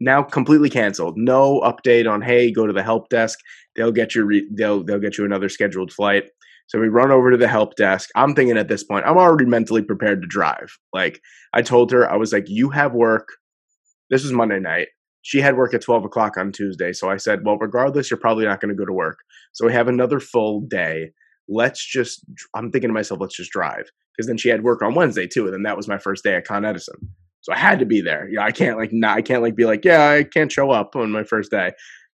Now 0.00 0.22
completely 0.22 0.70
canceled. 0.70 1.14
No 1.16 1.60
update 1.60 2.10
on 2.10 2.22
hey, 2.22 2.50
go 2.50 2.66
to 2.66 2.72
the 2.72 2.82
help 2.82 3.08
desk. 3.10 3.38
They'll 3.76 3.92
get 3.92 4.14
you 4.14 4.24
re- 4.24 4.48
they'll 4.52 4.82
they'll 4.82 4.98
get 4.98 5.18
you 5.18 5.24
another 5.24 5.48
scheduled 5.48 5.92
flight. 5.92 6.24
So 6.66 6.78
we 6.78 6.88
run 6.88 7.10
over 7.10 7.32
to 7.32 7.36
the 7.36 7.48
help 7.48 7.74
desk. 7.74 8.10
I'm 8.14 8.34
thinking 8.34 8.56
at 8.56 8.68
this 8.68 8.84
point, 8.84 9.04
I'm 9.04 9.18
already 9.18 9.44
mentally 9.44 9.82
prepared 9.82 10.22
to 10.22 10.28
drive. 10.28 10.78
Like 10.92 11.20
I 11.52 11.62
told 11.62 11.90
her, 11.90 12.08
I 12.08 12.16
was 12.16 12.32
like, 12.32 12.44
you 12.46 12.70
have 12.70 12.92
work. 12.92 13.28
This 14.08 14.22
was 14.22 14.32
Monday 14.32 14.60
night. 14.60 14.88
She 15.22 15.40
had 15.40 15.56
work 15.56 15.74
at 15.74 15.82
12 15.82 16.04
o'clock 16.04 16.36
on 16.36 16.52
Tuesday. 16.52 16.92
So 16.92 17.10
I 17.10 17.16
said, 17.16 17.40
well, 17.44 17.58
regardless, 17.58 18.08
you're 18.08 18.20
probably 18.20 18.44
not 18.44 18.60
going 18.60 18.70
to 18.70 18.78
go 18.78 18.86
to 18.86 18.92
work. 18.92 19.18
So 19.52 19.66
we 19.66 19.72
have 19.72 19.88
another 19.88 20.20
full 20.20 20.60
day. 20.60 21.10
Let's 21.48 21.84
just, 21.84 22.24
I'm 22.54 22.70
thinking 22.70 22.88
to 22.88 22.94
myself, 22.94 23.20
let's 23.20 23.36
just 23.36 23.50
drive. 23.50 23.90
Because 24.16 24.28
then 24.28 24.36
she 24.36 24.48
had 24.48 24.62
work 24.62 24.80
on 24.80 24.94
Wednesday 24.94 25.26
too. 25.26 25.46
And 25.46 25.52
then 25.52 25.64
that 25.64 25.76
was 25.76 25.88
my 25.88 25.98
first 25.98 26.22
day 26.22 26.36
at 26.36 26.46
Con 26.46 26.64
Edison. 26.64 26.94
So 27.42 27.52
I 27.52 27.58
had 27.58 27.78
to 27.78 27.86
be 27.86 28.00
there. 28.00 28.28
You 28.28 28.36
know, 28.36 28.42
I 28.42 28.52
can't 28.52 28.78
like 28.78 28.92
not 28.92 29.16
I 29.16 29.22
can't 29.22 29.42
like 29.42 29.56
be 29.56 29.64
like, 29.64 29.84
yeah, 29.84 30.10
I 30.10 30.24
can't 30.24 30.52
show 30.52 30.70
up 30.70 30.96
on 30.96 31.10
my 31.10 31.24
first 31.24 31.50
day. 31.50 31.72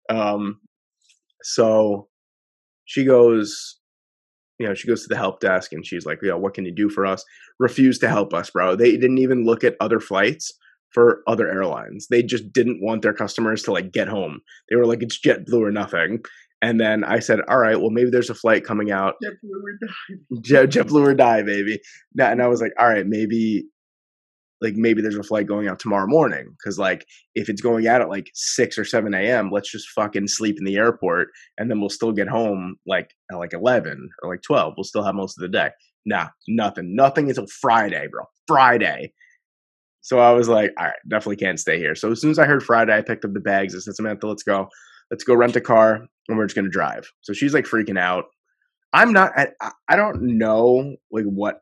Um 0.09 0.61
so 1.43 2.09
she 2.85 3.05
goes, 3.05 3.79
you 4.59 4.67
know, 4.67 4.75
she 4.75 4.89
goes 4.89 5.03
to 5.03 5.09
the 5.09 5.17
help 5.17 5.41
desk 5.41 5.73
and 5.73 5.87
she's 5.87 6.05
like, 6.05 6.19
yeah, 6.23 6.35
what 6.35 6.55
can 6.55 6.65
you 6.65 6.75
do 6.75 6.91
for 6.91 7.07
us? 7.07 7.25
Refused 7.59 8.01
to 8.03 8.09
help 8.09 8.35
us, 8.35 8.51
bro. 8.51 8.77
They 8.77 8.93
didn't 8.93 9.19
even 9.19 9.45
look 9.45 9.65
at 9.65 9.77
other 9.81 10.01
flights 10.01 10.53
for 10.91 11.23
other 11.27 11.49
airlines. 11.49 12.09
They 12.09 12.23
just 12.23 12.53
didn't 12.53 12.83
want 12.83 13.03
their 13.03 13.15
customers 13.15 13.63
to 13.63 13.73
like 13.73 13.93
get 13.93 14.09
home. 14.09 14.41
They 14.69 14.77
were 14.77 14.87
like, 14.87 15.03
it's 15.03 15.21
JetBlue 15.21 15.61
or 15.61 15.71
nothing. 15.71 16.23
And 16.63 16.79
then 16.79 17.05
I 17.05 17.21
said, 17.21 17.41
all 17.49 17.59
right, 17.59 17.81
well, 17.81 17.91
maybe 17.91 18.11
there's 18.11 18.29
a 18.29 18.35
flight 18.35 18.65
coming 18.65 18.91
out 18.91 19.15
JetBlue 19.25 19.63
or 19.63 19.79
die. 19.81 20.67
JetBlue 20.67 21.07
or 21.07 21.15
die, 21.15 21.43
baby. 21.43 21.81
And 22.19 22.43
I 22.43 22.49
was 22.49 22.61
like, 22.61 22.73
all 22.79 22.89
right, 22.89 23.07
maybe, 23.07 23.65
like 24.61 24.75
maybe 24.77 25.01
there's 25.01 25.17
a 25.17 25.23
flight 25.23 25.47
going 25.47 25.69
out 25.69 25.79
tomorrow 25.79 26.07
morning 26.07 26.55
because 26.59 26.79
like 26.79 27.07
if 27.35 27.49
it's 27.49 27.63
going 27.63 27.87
out 27.87 28.03
at 28.03 28.09
like 28.09 28.31
six 28.35 28.79
or 28.79 28.85
seven 28.85 29.15
a.m., 29.15 29.51
let's 29.51 29.71
just 29.71 29.89
fucking 29.91 30.29
sleep 30.29 30.57
in 30.59 30.65
the 30.65 30.77
airport 30.77 31.29
and 31.59 31.71
then 31.71 31.81
we'll 31.81 31.89
still 31.89 32.13
get 32.13 32.29
home 32.29 32.77
like 32.87 33.11
at 33.31 33.37
like 33.39 33.53
eleven 33.53 34.09
or 34.23 34.31
like 34.31 34.43
twelve. 34.43 34.75
We'll 34.77 34.85
still 34.85 35.03
have 35.03 35.15
most 35.15 35.39
of 35.39 35.43
the 35.43 35.49
day. 35.49 35.71
Nah, 36.07 36.29
nothing, 36.49 36.95
nothing 36.95 37.29
until 37.29 37.47
Friday, 37.47 38.07
bro. 38.11 38.25
Friday. 38.47 39.13
So 40.03 40.19
I 40.19 40.33
was 40.33 40.49
like, 40.49 40.73
all 40.79 40.87
right, 40.87 40.95
definitely 41.09 41.37
can't 41.37 41.61
stay 41.61 41.79
here. 41.79 41.95
So 41.95 42.11
as 42.11 42.21
soon 42.21 42.31
as 42.31 42.39
I 42.39 42.47
heard 42.47 42.63
Friday, 42.63 42.97
I 42.97 43.03
picked 43.03 43.25
up 43.25 43.35
the 43.35 43.41
bags. 43.41 43.75
I 43.75 43.81
said, 43.81 43.95
Samantha, 43.95 44.27
let's 44.27 44.43
go. 44.43 44.69
Let's 45.11 45.25
go 45.25 45.35
rent 45.35 45.57
a 45.57 45.61
car 45.61 46.07
and 46.29 46.39
we're 46.39 46.47
just 46.47 46.57
gonna 46.57 46.69
drive. 46.71 47.11
So 47.23 47.33
she's 47.33 47.53
like 47.55 47.65
freaking 47.67 47.99
out. 47.99 48.25
I'm 48.93 49.13
not. 49.13 49.33
I- 49.37 49.73
I 49.89 49.97
don't 49.97 50.23
know 50.39 50.97
like 51.11 51.25
what 51.25 51.61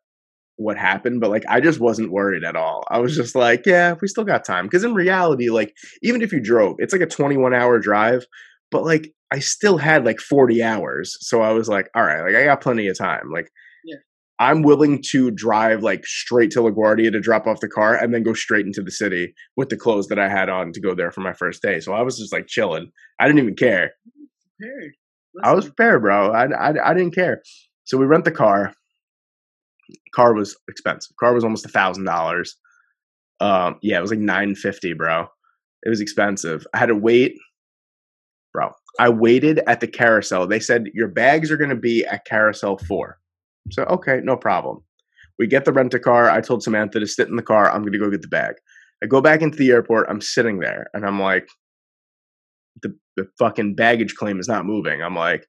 what 0.59 0.77
happened, 0.77 1.21
but 1.21 1.31
like 1.31 1.45
I 1.49 1.61
just 1.61 1.81
wasn't 1.81 2.11
worried 2.13 2.45
at 2.45 2.57
all. 2.57 2.85
I 2.91 2.99
was 2.99 3.17
just 3.17 3.35
like, 3.35 3.65
yeah, 3.65 3.95
we 4.03 4.09
still 4.09 4.25
got 4.25 4.45
time. 4.45 4.67
Because 4.67 4.85
in 4.85 4.93
reality, 4.93 5.49
like 5.51 5.75
even 6.03 6.21
if 6.21 6.33
you 6.33 6.41
drove, 6.41 6.77
it's 6.79 6.93
like 6.93 7.03
a 7.03 7.07
21 7.07 7.55
hour 7.55 7.79
drive, 7.79 8.27
but 8.71 8.85
like 8.85 9.13
I 9.33 9.39
still 9.39 9.79
had 9.79 10.05
like 10.05 10.19
40 10.21 10.63
hours. 10.63 11.17
So 11.21 11.43
I 11.43 11.53
was 11.53 11.69
like, 11.69 11.89
all 11.95 12.03
right, 12.03 12.23
like 12.23 12.35
I 12.35 12.45
got 12.45 12.61
plenty 12.61 12.89
of 12.89 12.99
time. 12.99 13.31
Like 13.33 13.49
Yeah. 13.85 13.97
I'm 14.41 14.63
willing 14.63 15.01
to 15.11 15.31
drive 15.31 15.83
like 15.83 16.05
straight 16.05 16.51
to 16.53 16.61
LaGuardia 16.61 17.13
to 17.13 17.21
drop 17.21 17.47
off 17.47 17.61
the 17.61 17.69
car 17.69 17.95
and 17.95 18.13
then 18.13 18.25
go 18.25 18.35
straight 18.35 18.67
into 18.67 18.83
the 18.83 18.91
city 18.91 19.35
with 19.57 19.69
the 19.69 19.77
clothes 19.77 20.09
that 20.09 20.19
I 20.19 20.29
had 20.29 20.49
on 20.49 20.73
to 20.73 20.81
go 20.81 20.95
there 20.95 21.13
for 21.13 21.21
my 21.21 21.33
first 21.35 21.63
day. 21.63 21.79
So 21.81 21.93
I 21.93 22.03
was 22.03 22.19
just 22.19 22.33
like 22.33 22.49
chilling. 22.49 22.91
I 23.21 23.27
didn't 23.27 23.41
even 23.41 23.57
care. 23.57 23.93
Prepared. 24.59 24.93
I 25.45 25.53
was 25.55 25.67
prepared, 25.67 26.03
bro. 26.03 26.33
I, 26.33 26.47
I, 26.47 26.91
I 26.91 26.95
didn't 26.95 27.15
care. 27.15 27.43
So 27.85 27.97
we 27.97 28.07
rent 28.07 28.25
the 28.25 28.33
car. 28.33 28.75
Car 30.15 30.35
was 30.35 30.57
expensive. 30.69 31.17
Car 31.19 31.35
was 31.35 31.45
almost 31.45 31.67
a 31.67 31.71
thousand 31.71 32.05
dollars. 32.05 32.57
Um, 33.41 33.77
yeah, 33.83 33.99
it 33.99 34.03
was 34.03 34.11
like 34.11 34.21
nine 34.21 34.55
fifty, 34.55 34.93
bro. 34.93 35.27
It 35.83 35.89
was 35.89 36.01
expensive. 36.01 36.67
I 36.75 36.79
had 36.79 36.87
to 36.87 36.95
wait, 36.95 37.37
bro. 38.53 38.73
I 38.99 39.09
waited 39.11 39.61
at 39.67 39.81
the 39.81 39.87
carousel. 39.87 40.47
They 40.47 40.61
said 40.61 40.87
your 40.93 41.09
bags 41.09 41.51
are 41.51 41.57
going 41.57 41.71
to 41.71 41.77
be 41.77 42.05
at 42.05 42.25
carousel 42.27 42.79
four. 42.79 43.19
So 43.71 43.85
okay, 43.85 44.21
no 44.23 44.37
problem. 44.37 44.83
We 45.39 45.47
get 45.47 45.65
the 45.65 45.73
rent 45.73 45.95
a 45.95 46.01
car. 46.01 46.29
I 46.29 46.41
told 46.41 46.63
Samantha 46.63 46.99
to 46.99 47.07
sit 47.07 47.29
in 47.29 47.37
the 47.37 47.43
car. 47.43 47.71
I'm 47.71 47.83
going 47.83 47.93
to 47.93 47.99
go 47.99 48.11
get 48.11 48.23
the 48.23 48.29
bag. 48.29 48.57
I 49.03 49.07
go 49.07 49.21
back 49.21 49.41
into 49.41 49.57
the 49.57 49.71
airport. 49.71 50.09
I'm 50.11 50.21
sitting 50.21 50.59
there, 50.59 50.89
and 50.95 51.07
I'm 51.07 51.21
like, 51.21 51.49
the 52.83 52.97
the 53.17 53.29
fucking 53.39 53.77
baggage 53.77 54.17
claim 54.17 54.41
is 54.41 54.49
not 54.49 54.67
moving. 54.67 55.03
I'm 55.03 55.15
like, 55.15 55.47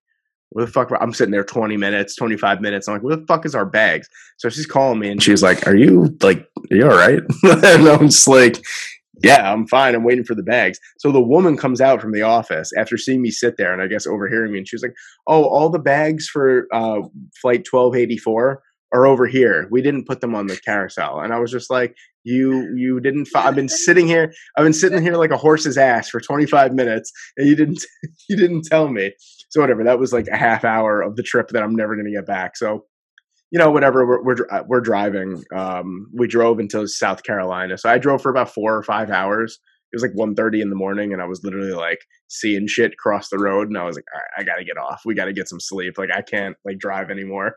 where 0.51 0.65
the 0.65 0.71
fuck? 0.71 0.91
I'm 0.99 1.13
sitting 1.13 1.31
there 1.31 1.43
20 1.43 1.77
minutes, 1.77 2.15
25 2.15 2.61
minutes. 2.61 2.87
I'm 2.87 2.95
like, 2.95 3.03
where 3.03 3.15
the 3.15 3.25
fuck 3.27 3.45
is 3.45 3.55
our 3.55 3.65
bags? 3.65 4.09
So 4.37 4.49
she's 4.49 4.65
calling 4.65 4.99
me 4.99 5.09
and 5.09 5.21
she's 5.21 5.43
like, 5.43 5.67
are 5.67 5.75
you 5.75 6.17
like, 6.21 6.39
are 6.71 6.75
you 6.75 6.89
all 6.89 6.97
right? 6.97 7.21
and 7.43 7.87
I'm 7.87 8.07
just 8.07 8.27
like, 8.27 8.59
Yeah, 9.23 9.51
I'm 9.51 9.67
fine. 9.67 9.95
I'm 9.95 10.03
waiting 10.03 10.23
for 10.23 10.35
the 10.35 10.43
bags. 10.43 10.79
So 10.97 11.11
the 11.11 11.21
woman 11.21 11.57
comes 11.57 11.81
out 11.81 12.01
from 12.01 12.13
the 12.13 12.21
office 12.21 12.71
after 12.77 12.97
seeing 12.97 13.21
me 13.21 13.31
sit 13.31 13.57
there 13.57 13.73
and 13.73 13.81
I 13.81 13.87
guess 13.87 14.07
overhearing 14.07 14.51
me, 14.53 14.59
and 14.59 14.67
she's 14.67 14.81
like, 14.81 14.95
"Oh, 15.27 15.43
all 15.43 15.69
the 15.69 15.79
bags 15.79 16.27
for 16.27 16.67
uh, 16.71 17.01
flight 17.41 17.67
1284 17.69 18.61
are 18.93 19.05
over 19.05 19.27
here. 19.27 19.67
We 19.71 19.81
didn't 19.81 20.07
put 20.07 20.21
them 20.21 20.35
on 20.35 20.47
the 20.47 20.57
carousel." 20.57 21.19
And 21.19 21.33
I 21.33 21.39
was 21.39 21.51
just 21.51 21.69
like, 21.69 21.95
"You, 22.29 22.74
you 22.75 23.00
didn't. 23.00 23.25
Fi- 23.25 23.45
I've 23.45 23.55
been 23.55 23.69
sitting 23.69 24.07
here. 24.07 24.33
I've 24.57 24.63
been 24.63 24.74
sitting 24.74 25.01
here 25.01 25.15
like 25.15 25.31
a 25.31 25.38
horse's 25.38 25.77
ass 25.77 26.09
for 26.09 26.19
25 26.19 26.74
minutes, 26.74 27.12
and 27.38 27.48
you 27.48 27.55
didn't, 27.55 27.83
you 28.29 28.36
didn't 28.36 28.63
tell 28.63 28.88
me." 28.89 29.13
So 29.50 29.62
whatever. 29.62 29.83
That 29.83 30.00
was 30.00 30.13
like 30.13 30.27
a 30.27 30.38
half 30.38 30.63
hour 30.63 31.01
of 31.01 31.15
the 31.15 31.24
trip 31.24 31.50
that 31.50 31.63
I'm 31.63 31.75
never 31.75 31.95
going 31.95 32.05
to 32.05 32.13
get 32.13 32.27
back. 32.27 32.55
So 32.55 32.86
you 33.51 33.57
know, 33.57 33.71
whatever. 33.71 34.05
We're 34.05 34.24
we're, 34.24 34.63
we're 34.67 34.81
driving. 34.81 35.43
Um, 35.55 36.07
we 36.13 36.27
drove 36.27 36.59
into 36.59 36.88
South 36.88 37.24
Carolina, 37.24 37.77
so 37.77 37.89
I 37.89 37.98
drove 37.98 38.21
for 38.21 38.29
about 38.29 38.53
four 38.53 38.75
or 38.75 38.83
five 38.83 39.09
hours. 39.09 39.59
It 39.91 39.95
was 39.95 40.03
like 40.03 40.13
1.30 40.13 40.62
in 40.62 40.69
the 40.69 40.75
morning, 40.75 41.13
and 41.13 41.21
I 41.21 41.25
was 41.25 41.43
literally 41.43 41.71
like 41.71 42.00
seeing 42.27 42.67
shit 42.67 42.98
cross 42.98 43.29
the 43.29 43.39
road, 43.39 43.69
and 43.69 43.77
I 43.77 43.86
was 43.86 43.95
like, 43.95 44.05
all 44.13 44.19
right, 44.19 44.41
I 44.41 44.43
gotta 44.43 44.63
get 44.63 44.77
off. 44.77 45.01
We 45.03 45.15
gotta 45.15 45.33
get 45.33 45.50
some 45.50 45.59
sleep. 45.59 45.98
Like 45.98 46.12
I 46.12 46.21
can't 46.21 46.55
like 46.63 46.77
drive 46.77 47.09
anymore. 47.09 47.55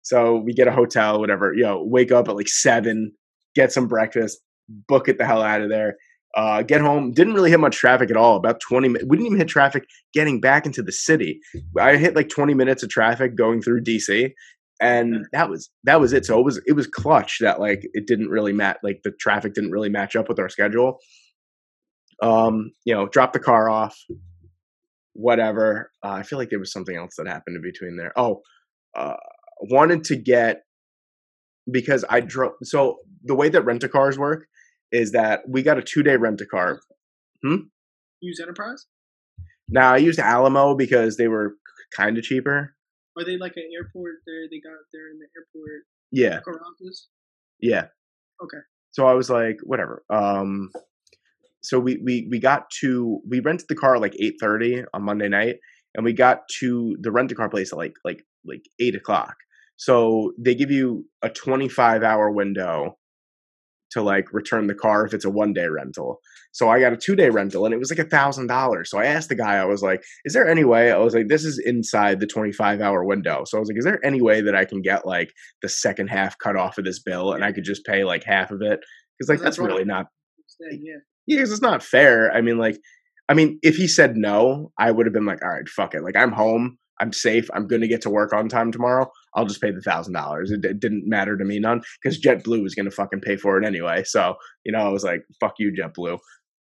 So 0.00 0.36
we 0.36 0.54
get 0.54 0.68
a 0.68 0.72
hotel, 0.72 1.20
whatever. 1.20 1.52
You 1.54 1.64
know, 1.64 1.84
wake 1.84 2.10
up 2.10 2.28
at 2.28 2.36
like 2.36 2.48
seven, 2.48 3.12
get 3.54 3.72
some 3.72 3.88
breakfast, 3.88 4.38
book 4.68 5.08
it 5.08 5.18
the 5.18 5.26
hell 5.26 5.42
out 5.42 5.62
of 5.62 5.68
there. 5.70 5.96
Uh, 6.36 6.62
get 6.62 6.80
home. 6.80 7.12
Didn't 7.12 7.34
really 7.34 7.50
hit 7.50 7.60
much 7.60 7.76
traffic 7.76 8.10
at 8.10 8.16
all. 8.16 8.36
About 8.36 8.58
twenty. 8.60 8.88
mi- 8.88 9.00
We 9.06 9.16
didn't 9.16 9.26
even 9.26 9.38
hit 9.38 9.48
traffic 9.48 9.84
getting 10.12 10.40
back 10.40 10.66
into 10.66 10.82
the 10.82 10.90
city. 10.92 11.38
I 11.78 11.96
hit 11.96 12.16
like 12.16 12.28
twenty 12.28 12.54
minutes 12.54 12.82
of 12.82 12.88
traffic 12.90 13.36
going 13.36 13.62
through 13.62 13.82
DC, 13.84 14.32
and 14.80 15.26
that 15.32 15.48
was 15.48 15.70
that 15.84 16.00
was 16.00 16.12
it. 16.12 16.26
So 16.26 16.38
it 16.40 16.44
was 16.44 16.60
it 16.66 16.72
was 16.72 16.88
clutch 16.88 17.38
that 17.40 17.60
like 17.60 17.82
it 17.92 18.08
didn't 18.08 18.30
really 18.30 18.52
match. 18.52 18.78
Like 18.82 19.00
the 19.04 19.12
traffic 19.20 19.54
didn't 19.54 19.70
really 19.70 19.90
match 19.90 20.16
up 20.16 20.28
with 20.28 20.40
our 20.40 20.48
schedule. 20.48 20.98
Um, 22.20 22.72
you 22.84 22.94
know, 22.94 23.06
drop 23.06 23.32
the 23.32 23.38
car 23.40 23.68
off. 23.68 23.96
Whatever. 25.12 25.92
Uh, 26.04 26.10
I 26.10 26.22
feel 26.24 26.38
like 26.40 26.50
there 26.50 26.58
was 26.58 26.72
something 26.72 26.96
else 26.96 27.14
that 27.16 27.28
happened 27.28 27.56
in 27.56 27.62
between 27.62 27.96
there. 27.96 28.12
Oh, 28.16 28.42
uh, 28.96 29.14
wanted 29.60 30.02
to 30.04 30.16
get 30.16 30.62
because 31.70 32.04
I 32.08 32.20
drove. 32.20 32.52
So 32.62 32.98
the 33.22 33.34
way 33.34 33.48
that 33.48 33.62
rent 33.62 33.84
a 33.84 33.88
cars 33.88 34.18
work 34.18 34.46
is 34.92 35.12
that 35.12 35.42
we 35.48 35.62
got 35.62 35.78
a 35.78 35.82
two 35.82 36.02
day 36.02 36.16
rent 36.16 36.40
a 36.40 36.46
car. 36.46 36.80
Use 38.20 38.40
Enterprise? 38.40 38.86
Now 39.68 39.92
I 39.92 39.98
used 39.98 40.18
Alamo 40.18 40.74
because 40.74 41.16
they 41.16 41.28
were 41.28 41.54
kind 41.94 42.16
of 42.16 42.24
cheaper. 42.24 42.74
Are 43.16 43.24
they 43.24 43.36
like 43.36 43.52
an 43.56 43.68
airport 43.74 44.16
there? 44.26 44.48
They 44.50 44.60
got 44.60 44.78
there 44.92 45.10
in 45.10 45.18
the 45.18 45.26
airport 45.36 45.82
Yeah, 46.10 46.40
garages? 46.44 47.08
yeah. 47.60 47.86
Okay. 48.42 48.58
So 48.92 49.06
I 49.06 49.14
was 49.14 49.28
like, 49.30 49.58
whatever. 49.62 50.04
Um, 50.10 50.70
so 51.62 51.78
we 51.78 52.00
we 52.04 52.26
we 52.30 52.38
got 52.38 52.70
to 52.80 53.20
we 53.28 53.40
rented 53.40 53.68
the 53.68 53.74
car 53.74 53.96
at 53.96 54.00
like 54.00 54.14
eight 54.20 54.34
thirty 54.40 54.84
on 54.92 55.02
Monday 55.02 55.28
night, 55.28 55.56
and 55.94 56.04
we 56.04 56.12
got 56.12 56.40
to 56.60 56.96
the 57.00 57.10
rent 57.10 57.32
a 57.32 57.34
car 57.34 57.48
place 57.48 57.72
at 57.72 57.78
like 57.78 57.94
like 58.04 58.22
like 58.46 58.62
eight 58.80 58.94
o'clock. 58.94 59.34
So 59.76 60.32
they 60.38 60.54
give 60.54 60.70
you 60.70 61.06
a 61.22 61.30
twenty 61.30 61.68
five 61.68 62.02
hour 62.02 62.30
window 62.30 62.96
to 63.90 64.02
like 64.02 64.32
return 64.32 64.66
the 64.66 64.74
car 64.74 65.06
if 65.06 65.14
it's 65.14 65.24
a 65.24 65.30
one 65.30 65.52
day 65.52 65.66
rental. 65.66 66.18
So 66.52 66.68
I 66.68 66.80
got 66.80 66.92
a 66.92 66.96
two 66.96 67.16
day 67.16 67.30
rental 67.30 67.64
and 67.64 67.72
it 67.72 67.78
was 67.78 67.90
like 67.90 68.04
a 68.04 68.08
thousand 68.08 68.48
dollars. 68.48 68.90
So 68.90 68.98
I 68.98 69.06
asked 69.06 69.28
the 69.28 69.34
guy, 69.36 69.54
I 69.54 69.64
was 69.64 69.82
like, 69.82 70.02
is 70.24 70.34
there 70.34 70.48
any 70.48 70.64
way? 70.64 70.90
I 70.90 70.98
was 70.98 71.14
like, 71.14 71.28
this 71.28 71.44
is 71.44 71.62
inside 71.64 72.20
the 72.20 72.26
25 72.26 72.80
hour 72.80 73.04
window. 73.04 73.44
So 73.46 73.56
I 73.56 73.60
was 73.60 73.68
like, 73.68 73.78
is 73.78 73.84
there 73.84 74.04
any 74.04 74.20
way 74.20 74.40
that 74.40 74.54
I 74.54 74.64
can 74.64 74.82
get 74.82 75.06
like 75.06 75.32
the 75.62 75.68
second 75.68 76.08
half 76.08 76.36
cut 76.38 76.56
off 76.56 76.76
of 76.76 76.84
this 76.84 77.00
bill 77.00 77.32
and 77.32 77.44
I 77.44 77.52
could 77.52 77.64
just 77.64 77.84
pay 77.84 78.04
like 78.04 78.24
half 78.24 78.50
of 78.50 78.62
it? 78.62 78.80
Because 79.18 79.28
like 79.28 79.38
That's 79.38 79.56
that's 79.56 79.58
really 79.58 79.84
not 79.84 80.06
yeah. 80.60 80.94
yeah, 81.26 81.36
because 81.36 81.52
it's 81.52 81.62
not 81.62 81.82
fair. 81.82 82.32
I 82.32 82.40
mean, 82.40 82.58
like, 82.58 82.78
I 83.28 83.34
mean, 83.34 83.58
if 83.62 83.76
he 83.76 83.88
said 83.88 84.16
no, 84.16 84.72
I 84.78 84.90
would 84.90 85.06
have 85.06 85.12
been 85.12 85.26
like, 85.26 85.42
all 85.42 85.50
right, 85.50 85.68
fuck 85.68 85.94
it. 85.94 86.02
Like, 86.02 86.16
I'm 86.16 86.32
home. 86.32 86.78
I'm 87.00 87.12
safe. 87.12 87.48
I'm 87.54 87.66
going 87.66 87.82
to 87.82 87.88
get 87.88 88.02
to 88.02 88.10
work 88.10 88.32
on 88.32 88.48
time 88.48 88.70
tomorrow. 88.70 89.10
I'll 89.34 89.46
just 89.46 89.60
pay 89.60 89.70
the 89.70 89.80
thousand 89.80 90.14
dollars. 90.14 90.50
It 90.50 90.80
didn't 90.80 91.08
matter 91.08 91.36
to 91.36 91.44
me 91.44 91.58
none 91.58 91.82
because 92.02 92.20
JetBlue 92.20 92.62
was 92.62 92.74
going 92.74 92.88
to 92.88 92.94
fucking 92.94 93.20
pay 93.20 93.36
for 93.36 93.58
it 93.58 93.66
anyway. 93.66 94.04
So 94.04 94.36
you 94.64 94.72
know, 94.72 94.78
I 94.78 94.88
was 94.88 95.04
like, 95.04 95.24
fuck 95.40 95.54
you, 95.58 95.72
JetBlue. 95.72 96.18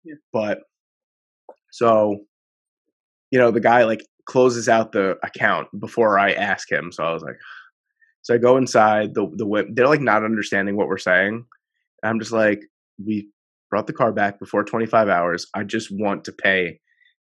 Yeah. 0.03 0.15
But 0.33 0.59
so, 1.71 2.25
you 3.31 3.39
know, 3.39 3.51
the 3.51 3.59
guy 3.59 3.83
like 3.83 4.03
closes 4.25 4.69
out 4.69 4.91
the 4.91 5.17
account 5.23 5.67
before 5.79 6.19
I 6.19 6.33
ask 6.33 6.71
him. 6.71 6.91
So 6.91 7.03
I 7.03 7.13
was 7.13 7.23
like, 7.23 7.37
so 8.21 8.35
I 8.35 8.37
go 8.37 8.57
inside. 8.57 9.13
The 9.13 9.29
the 9.35 9.45
wo- 9.45 9.67
they're 9.71 9.87
like 9.87 10.01
not 10.01 10.23
understanding 10.23 10.75
what 10.75 10.87
we're 10.87 10.97
saying. 10.97 11.45
I'm 12.03 12.19
just 12.19 12.31
like, 12.31 12.61
we 13.03 13.29
brought 13.69 13.87
the 13.87 13.93
car 13.93 14.11
back 14.11 14.39
before 14.39 14.63
25 14.63 15.09
hours. 15.09 15.47
I 15.53 15.63
just 15.63 15.89
want 15.91 16.23
to 16.25 16.31
pay 16.31 16.79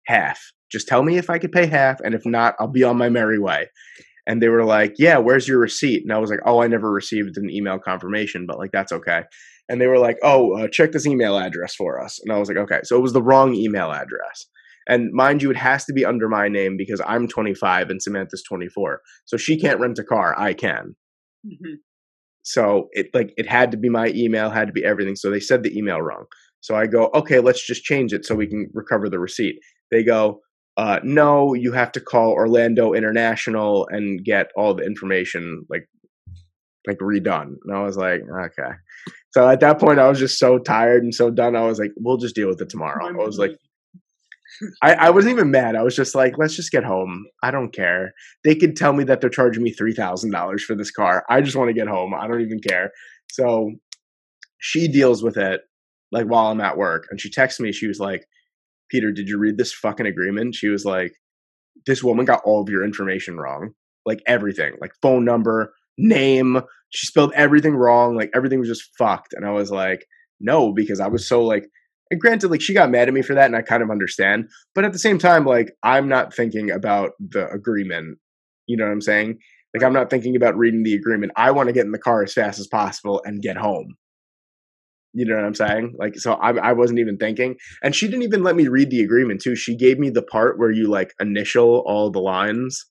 half. 0.07 0.41
Just 0.71 0.87
tell 0.87 1.03
me 1.03 1.17
if 1.17 1.29
I 1.29 1.37
could 1.37 1.51
pay 1.51 1.67
half, 1.67 1.99
and 1.99 2.15
if 2.15 2.25
not, 2.25 2.55
I'll 2.59 2.67
be 2.67 2.83
on 2.83 2.97
my 2.97 3.09
merry 3.09 3.39
way. 3.39 3.67
And 4.27 4.41
they 4.41 4.49
were 4.49 4.65
like, 4.65 4.95
"Yeah, 4.97 5.17
where's 5.17 5.47
your 5.47 5.59
receipt?" 5.59 6.03
And 6.03 6.13
I 6.13 6.17
was 6.17 6.29
like, 6.29 6.39
"Oh, 6.45 6.61
I 6.61 6.67
never 6.67 6.91
received 6.91 7.37
an 7.37 7.49
email 7.49 7.79
confirmation, 7.79 8.45
but 8.47 8.57
like 8.57 8.71
that's 8.71 8.91
okay." 8.91 9.23
And 9.69 9.79
they 9.81 9.87
were 9.87 9.99
like, 9.99 10.17
"Oh, 10.23 10.53
uh, 10.57 10.67
check 10.67 10.91
this 10.91 11.05
email 11.07 11.37
address 11.37 11.75
for 11.75 12.01
us." 12.01 12.19
And 12.23 12.31
I 12.33 12.39
was 12.39 12.47
like, 12.49 12.57
"Okay." 12.57 12.81
So 12.83 12.97
it 12.97 13.01
was 13.01 13.13
the 13.13 13.21
wrong 13.23 13.53
email 13.55 13.91
address. 13.91 14.45
And 14.87 15.11
mind 15.13 15.41
you, 15.41 15.49
it 15.49 15.57
has 15.57 15.85
to 15.85 15.93
be 15.93 16.05
under 16.05 16.27
my 16.27 16.47
name 16.49 16.75
because 16.77 17.01
I'm 17.05 17.27
25 17.27 17.89
and 17.89 18.01
Samantha's 18.01 18.43
24. 18.43 19.01
So 19.25 19.37
she 19.37 19.59
can't 19.59 19.79
rent 19.79 19.99
a 19.99 20.03
car. 20.03 20.37
I 20.37 20.53
can. 20.53 20.95
hmm 21.45 21.75
So 22.43 22.89
it 22.91 23.07
like 23.13 23.33
it 23.37 23.47
had 23.47 23.71
to 23.71 23.77
be 23.77 23.89
my 23.89 24.07
email, 24.09 24.49
had 24.49 24.67
to 24.67 24.73
be 24.73 24.83
everything. 24.85 25.15
So 25.15 25.29
they 25.31 25.39
said 25.39 25.63
the 25.63 25.77
email 25.77 26.01
wrong. 26.01 26.25
So 26.61 26.75
I 26.75 26.87
go, 26.87 27.09
okay, 27.13 27.39
let's 27.39 27.65
just 27.65 27.83
change 27.83 28.13
it 28.13 28.25
so 28.25 28.35
we 28.35 28.47
can 28.47 28.69
recover 28.73 29.09
the 29.09 29.19
receipt. 29.19 29.55
They 29.91 30.03
go, 30.03 30.41
uh, 30.77 30.99
no, 31.03 31.53
you 31.53 31.71
have 31.71 31.91
to 31.93 32.01
call 32.01 32.31
Orlando 32.31 32.93
International 32.93 33.87
and 33.91 34.23
get 34.23 34.51
all 34.55 34.73
the 34.73 34.83
information 34.83 35.65
like 35.69 35.87
like 36.87 36.97
redone. 36.97 37.55
And 37.63 37.75
I 37.75 37.81
was 37.83 37.95
like, 37.95 38.21
okay. 38.45 38.71
So 39.31 39.47
at 39.47 39.61
that 39.61 39.79
point, 39.79 39.99
I 39.99 40.09
was 40.09 40.19
just 40.19 40.37
so 40.37 40.59
tired 40.59 41.03
and 41.03 41.13
so 41.15 41.29
done. 41.29 41.55
I 41.55 41.61
was 41.61 41.79
like, 41.79 41.91
we'll 41.97 42.17
just 42.17 42.35
deal 42.35 42.47
with 42.47 42.61
it 42.61 42.69
tomorrow. 42.69 43.07
I 43.07 43.11
was 43.11 43.37
like, 43.37 43.55
I, 44.81 44.93
I 44.93 45.09
wasn't 45.09 45.33
even 45.33 45.49
mad. 45.49 45.75
I 45.75 45.81
was 45.81 45.95
just 45.95 46.13
like, 46.13 46.37
let's 46.37 46.55
just 46.55 46.71
get 46.71 46.83
home. 46.83 47.25
I 47.41 47.51
don't 47.51 47.73
care. 47.73 48.13
They 48.43 48.55
could 48.55 48.75
tell 48.75 48.93
me 48.93 49.03
that 49.05 49.21
they're 49.21 49.29
charging 49.29 49.63
me 49.63 49.71
three 49.71 49.93
thousand 49.93 50.31
dollars 50.31 50.63
for 50.63 50.75
this 50.75 50.91
car. 50.91 51.23
I 51.29 51.41
just 51.41 51.55
want 51.55 51.69
to 51.69 51.73
get 51.73 51.87
home. 51.87 52.13
I 52.13 52.27
don't 52.27 52.41
even 52.41 52.59
care. 52.59 52.91
So 53.31 53.71
she 54.59 54.87
deals 54.87 55.23
with 55.23 55.37
it 55.37 55.61
like 56.11 56.27
while 56.27 56.47
I'm 56.47 56.61
at 56.61 56.77
work, 56.77 57.07
and 57.09 57.19
she 57.19 57.29
texts 57.31 57.59
me. 57.59 57.71
She 57.71 57.87
was 57.87 57.99
like, 57.99 58.25
"Peter, 58.89 59.11
did 59.11 59.27
you 59.27 59.37
read 59.37 59.57
this 59.57 59.73
fucking 59.73 60.05
agreement?" 60.05 60.55
She 60.55 60.67
was 60.67 60.85
like, 60.85 61.13
"This 61.85 62.03
woman 62.03 62.25
got 62.25 62.41
all 62.45 62.61
of 62.61 62.69
your 62.69 62.83
information 62.83 63.37
wrong, 63.37 63.71
like 64.05 64.21
everything, 64.27 64.73
like 64.81 64.91
phone 65.01 65.25
number, 65.25 65.73
name. 65.97 66.61
She 66.89 67.07
spelled 67.07 67.33
everything 67.35 67.75
wrong. 67.75 68.15
Like 68.15 68.31
everything 68.35 68.59
was 68.59 68.69
just 68.69 68.89
fucked." 68.97 69.33
And 69.33 69.45
I 69.45 69.51
was 69.51 69.71
like, 69.71 70.05
"No," 70.39 70.73
because 70.73 70.99
I 70.99 71.07
was 71.07 71.27
so 71.27 71.43
like. 71.43 71.65
And 72.11 72.19
granted, 72.19 72.51
like 72.51 72.61
she 72.61 72.73
got 72.73 72.91
mad 72.91 73.07
at 73.07 73.13
me 73.13 73.23
for 73.23 73.33
that, 73.33 73.45
and 73.45 73.55
I 73.55 73.61
kind 73.61 73.81
of 73.81 73.89
understand. 73.89 74.47
But 74.75 74.85
at 74.85 74.93
the 74.93 74.99
same 74.99 75.17
time, 75.17 75.45
like 75.45 75.71
I'm 75.83 76.07
not 76.07 76.33
thinking 76.33 76.69
about 76.69 77.11
the 77.19 77.49
agreement. 77.49 78.19
You 78.67 78.77
know 78.77 78.85
what 78.85 78.91
I'm 78.91 79.01
saying? 79.01 79.39
Like 79.73 79.83
I'm 79.83 79.93
not 79.93 80.09
thinking 80.09 80.35
about 80.35 80.57
reading 80.57 80.83
the 80.83 80.93
agreement. 80.93 81.31
I 81.35 81.51
want 81.51 81.67
to 81.67 81.73
get 81.73 81.85
in 81.85 81.91
the 81.91 81.97
car 81.97 82.21
as 82.23 82.33
fast 82.33 82.59
as 82.59 82.67
possible 82.67 83.21
and 83.25 83.41
get 83.41 83.57
home. 83.57 83.95
You 85.13 85.25
know 85.25 85.35
what 85.35 85.45
I'm 85.45 85.55
saying? 85.55 85.95
Like 85.97 86.15
so 86.17 86.33
I 86.33 86.51
I 86.51 86.73
wasn't 86.73 86.99
even 86.99 87.17
thinking. 87.17 87.55
And 87.83 87.95
she 87.95 88.07
didn't 88.07 88.23
even 88.23 88.43
let 88.43 88.55
me 88.55 88.67
read 88.67 88.89
the 88.89 89.01
agreement 89.01 89.41
too. 89.41 89.55
She 89.55 89.75
gave 89.75 89.99
me 89.99 90.09
the 90.09 90.23
part 90.23 90.57
where 90.57 90.71
you 90.71 90.89
like 90.89 91.13
initial 91.19 91.83
all 91.85 92.11
the 92.11 92.19
lines. 92.19 92.85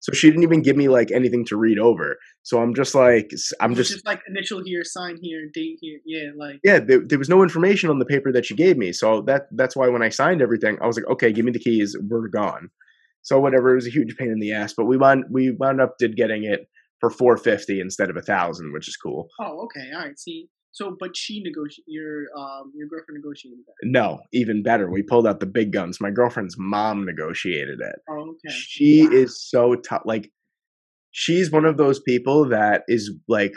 So 0.00 0.12
she 0.12 0.28
didn't 0.28 0.44
even 0.44 0.62
give 0.62 0.76
me 0.76 0.88
like 0.88 1.10
anything 1.10 1.44
to 1.46 1.56
read 1.56 1.78
over. 1.78 2.16
So 2.42 2.60
I'm 2.60 2.74
just 2.74 2.94
like 2.94 3.30
I'm 3.60 3.72
Which 3.72 3.88
just 3.88 4.06
like 4.06 4.20
initial 4.28 4.62
here, 4.64 4.84
sign 4.84 5.16
here, 5.20 5.48
date 5.52 5.78
here. 5.80 5.98
Yeah, 6.04 6.30
like 6.36 6.60
yeah, 6.62 6.78
there, 6.78 7.00
there 7.04 7.18
was 7.18 7.28
no 7.28 7.42
information 7.42 7.90
on 7.90 7.98
the 7.98 8.04
paper 8.04 8.30
that 8.32 8.44
she 8.44 8.54
gave 8.54 8.76
me. 8.76 8.92
So 8.92 9.22
that 9.22 9.46
that's 9.52 9.74
why 9.74 9.88
when 9.88 10.02
I 10.02 10.10
signed 10.10 10.42
everything, 10.42 10.78
I 10.80 10.86
was 10.86 10.96
like, 10.96 11.08
okay, 11.08 11.32
give 11.32 11.44
me 11.44 11.50
the 11.50 11.58
keys, 11.58 11.96
we're 12.08 12.28
gone. 12.28 12.68
So 13.22 13.40
whatever, 13.40 13.72
it 13.72 13.76
was 13.76 13.88
a 13.88 13.90
huge 13.90 14.16
pain 14.16 14.28
in 14.28 14.38
the 14.38 14.52
ass, 14.52 14.74
but 14.76 14.84
we 14.84 14.96
wound 14.96 15.24
we 15.28 15.50
wound 15.50 15.80
up 15.80 15.96
did 15.98 16.14
getting 16.14 16.44
it 16.44 16.68
for 17.00 17.10
four 17.10 17.36
fifty 17.36 17.80
instead 17.80 18.08
of 18.08 18.16
a 18.16 18.22
thousand, 18.22 18.72
which 18.72 18.86
is 18.86 18.96
cool. 18.96 19.26
oh, 19.40 19.64
okay, 19.64 19.90
all 19.92 20.04
right. 20.04 20.18
See, 20.18 20.48
so 20.76 20.94
but 21.00 21.16
she 21.16 21.42
negotiated 21.42 21.84
your 21.88 22.26
um 22.36 22.70
your 22.76 22.86
girlfriend 22.86 23.22
negotiated 23.22 23.60
that. 23.66 23.74
No, 23.82 24.20
even 24.32 24.62
better, 24.62 24.90
we 24.90 25.02
pulled 25.02 25.26
out 25.26 25.40
the 25.40 25.46
big 25.46 25.72
guns. 25.72 26.00
My 26.02 26.10
girlfriend's 26.10 26.56
mom 26.58 27.06
negotiated 27.06 27.80
it. 27.80 27.96
Oh, 28.10 28.30
okay. 28.32 28.54
She 28.54 29.06
Wow. 29.06 29.12
is 29.12 29.40
so 29.42 29.74
tough. 29.76 30.02
Like 30.04 30.30
she's 31.12 31.50
one 31.50 31.64
of 31.64 31.78
those 31.78 31.98
people 32.00 32.48
that 32.50 32.82
is 32.88 33.10
like. 33.26 33.54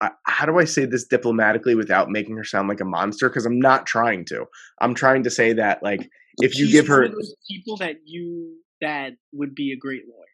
I- 0.00 0.10
How 0.24 0.46
do 0.46 0.58
I 0.58 0.64
say 0.64 0.84
this 0.86 1.06
diplomatically 1.06 1.74
without 1.74 2.10
making 2.10 2.36
her 2.36 2.44
sound 2.44 2.68
like 2.68 2.80
a 2.80 2.84
monster? 2.84 3.28
Because 3.28 3.46
I'm 3.46 3.58
not 3.58 3.86
trying 3.86 4.24
to. 4.26 4.46
I'm 4.80 4.94
trying 4.94 5.22
to 5.24 5.30
say 5.30 5.52
that 5.54 5.82
like 5.82 6.08
if 6.38 6.56
you 6.56 6.66
She's 6.66 6.72
give 6.72 6.88
one 6.88 6.98
her 6.98 7.04
of 7.04 7.12
those 7.12 7.34
people 7.50 7.76
that 7.78 7.96
you 8.06 8.56
that 8.80 9.12
would 9.32 9.54
be 9.54 9.72
a 9.72 9.76
great 9.76 10.02
lawyer. 10.08 10.25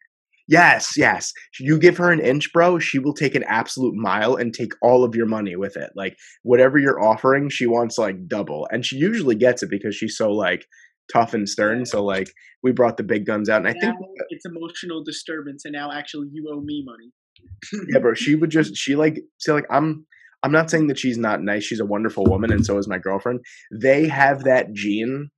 Yes, 0.48 0.94
yes. 0.96 1.32
You 1.60 1.78
give 1.78 1.96
her 1.98 2.10
an 2.10 2.20
inch, 2.20 2.52
bro, 2.52 2.78
she 2.78 2.98
will 2.98 3.14
take 3.14 3.34
an 3.34 3.44
absolute 3.44 3.94
mile 3.94 4.34
and 4.34 4.52
take 4.52 4.72
all 4.82 5.04
of 5.04 5.14
your 5.14 5.26
money 5.26 5.56
with 5.56 5.76
it. 5.76 5.90
Like 5.94 6.16
whatever 6.42 6.78
you're 6.78 7.02
offering, 7.02 7.48
she 7.48 7.66
wants 7.66 7.98
like 7.98 8.26
double. 8.26 8.68
And 8.70 8.84
she 8.84 8.96
usually 8.96 9.36
gets 9.36 9.62
it 9.62 9.70
because 9.70 9.94
she's 9.94 10.16
so 10.16 10.30
like 10.30 10.66
tough 11.12 11.34
and 11.34 11.48
stern. 11.48 11.86
So 11.86 12.04
like 12.04 12.32
we 12.62 12.72
brought 12.72 12.96
the 12.96 13.02
big 13.02 13.26
guns 13.26 13.48
out 13.48 13.64
and 13.64 13.68
I 13.68 13.72
think 13.72 13.94
uh 13.94 14.24
it's 14.30 14.44
emotional 14.44 15.02
disturbance, 15.04 15.64
and 15.64 15.72
now 15.72 15.90
actually 15.92 16.28
you 16.32 16.48
owe 16.52 16.60
me 16.60 16.84
money. 16.84 17.86
yeah, 17.92 18.00
bro, 18.00 18.14
she 18.14 18.34
would 18.34 18.50
just 18.50 18.76
she 18.76 18.96
like 18.96 19.20
say 19.38 19.52
like 19.52 19.66
I'm 19.70 20.06
I'm 20.42 20.52
not 20.52 20.70
saying 20.70 20.88
that 20.88 20.98
she's 20.98 21.18
not 21.18 21.42
nice. 21.42 21.64
She's 21.64 21.80
a 21.80 21.86
wonderful 21.86 22.24
woman 22.24 22.52
and 22.52 22.66
so 22.66 22.78
is 22.78 22.88
my 22.88 22.98
girlfriend. 22.98 23.40
They 23.70 24.08
have 24.08 24.44
that 24.44 24.72
gene 24.72 25.30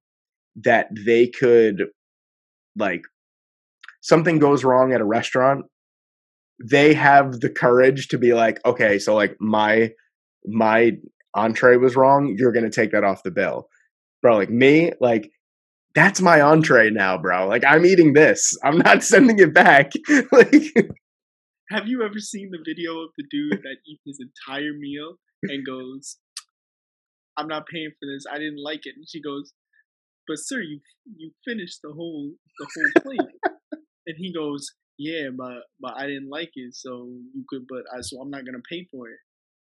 that 0.56 0.88
they 1.04 1.26
could 1.26 1.84
like 2.76 3.02
something 4.04 4.38
goes 4.38 4.64
wrong 4.64 4.92
at 4.92 5.00
a 5.00 5.04
restaurant 5.04 5.64
they 6.70 6.94
have 6.94 7.40
the 7.40 7.50
courage 7.50 8.08
to 8.08 8.18
be 8.18 8.32
like 8.34 8.60
okay 8.64 8.98
so 8.98 9.14
like 9.14 9.36
my 9.40 9.90
my 10.46 10.92
entree 11.34 11.76
was 11.76 11.96
wrong 11.96 12.36
you're 12.38 12.52
gonna 12.52 12.70
take 12.70 12.92
that 12.92 13.02
off 13.02 13.22
the 13.24 13.30
bill 13.30 13.66
bro 14.22 14.36
like 14.36 14.50
me 14.50 14.92
like 15.00 15.30
that's 15.94 16.20
my 16.20 16.40
entree 16.40 16.90
now 16.90 17.18
bro 17.18 17.48
like 17.48 17.64
i'm 17.66 17.84
eating 17.84 18.12
this 18.12 18.56
i'm 18.62 18.78
not 18.78 19.02
sending 19.12 19.38
it 19.38 19.52
back 19.52 19.90
like 20.32 20.72
Have 21.70 21.88
you 21.88 22.02
ever 22.04 22.18
seen 22.20 22.50
the 22.52 22.62
video 22.64 23.00
of 23.00 23.10
the 23.16 23.24
dude 23.30 23.62
that 23.62 23.78
eats 23.88 24.02
his 24.04 24.20
entire 24.20 24.74
meal 24.78 25.16
and 25.44 25.66
goes, 25.66 26.18
"I'm 27.38 27.48
not 27.48 27.66
paying 27.66 27.90
for 27.98 28.06
this. 28.06 28.26
I 28.30 28.38
didn't 28.38 28.62
like 28.62 28.84
it." 28.84 28.94
And 28.96 29.06
she 29.08 29.20
goes, 29.22 29.52
"But 30.28 30.36
sir, 30.38 30.60
you 30.60 30.80
you 31.16 31.32
finished 31.46 31.80
the 31.82 31.92
whole 31.92 32.34
the 32.58 32.66
whole 32.74 33.02
plate." 33.02 33.53
And 34.06 34.16
he 34.16 34.32
goes, 34.32 34.72
"Yeah, 34.98 35.30
but 35.36 35.64
but 35.80 35.94
I 35.96 36.06
didn't 36.06 36.30
like 36.30 36.52
it, 36.54 36.74
so 36.74 37.08
you 37.34 37.44
could, 37.48 37.66
but 37.68 37.84
I 37.94 38.00
so 38.00 38.20
I'm 38.20 38.30
not 38.30 38.44
gonna 38.44 38.62
pay 38.68 38.86
for 38.90 39.08
it." 39.08 39.18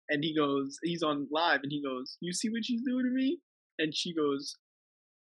And 0.08 0.22
he 0.22 0.36
goes, 0.36 0.78
he's 0.84 1.02
on 1.02 1.28
live, 1.32 1.60
and 1.62 1.72
he 1.72 1.82
goes, 1.82 2.16
"You 2.20 2.32
see 2.32 2.48
what 2.48 2.64
she's 2.64 2.82
doing 2.82 3.04
to 3.04 3.10
me?" 3.10 3.40
And 3.78 3.94
she 3.94 4.14
goes, 4.14 4.56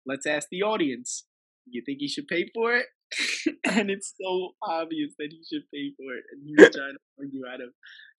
"Let's 0.06 0.26
ask 0.26 0.50
the 0.50 0.64
audience. 0.64 1.26
You 1.66 1.82
think 1.86 2.00
he 2.00 2.08
should 2.08 2.28
pay 2.28 2.50
for 2.54 2.76
it?" 2.76 2.88
and 3.66 3.90
it's 3.90 4.14
so 4.22 4.56
obvious 4.64 5.14
that 5.20 5.32
he 5.32 5.42
should 5.44 5.64
pay 5.74 5.94
for 5.96 6.14
it. 6.16 6.24
And 6.32 6.44
he 6.46 6.56
was 6.58 6.76
trying 6.76 6.94
to 6.94 7.00
argue 7.20 7.48
out 7.48 7.62
of 7.62 7.70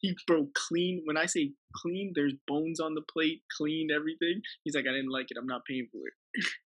he 0.01 0.15
broke 0.27 0.55
clean. 0.55 1.03
When 1.05 1.17
I 1.17 1.27
say 1.27 1.53
clean, 1.75 2.13
there's 2.15 2.35
bones 2.47 2.81
on 2.81 2.95
the 2.95 3.03
plate, 3.13 3.43
clean 3.57 3.89
everything. 3.95 4.43
He's 4.65 4.75
like, 4.75 4.87
I 4.89 4.93
didn't 4.93 5.11
like 5.11 5.27
it. 5.31 5.37
I'm 5.39 5.47
not 5.47 5.65
paying 5.69 5.89
for 5.91 6.07
it. 6.07 6.45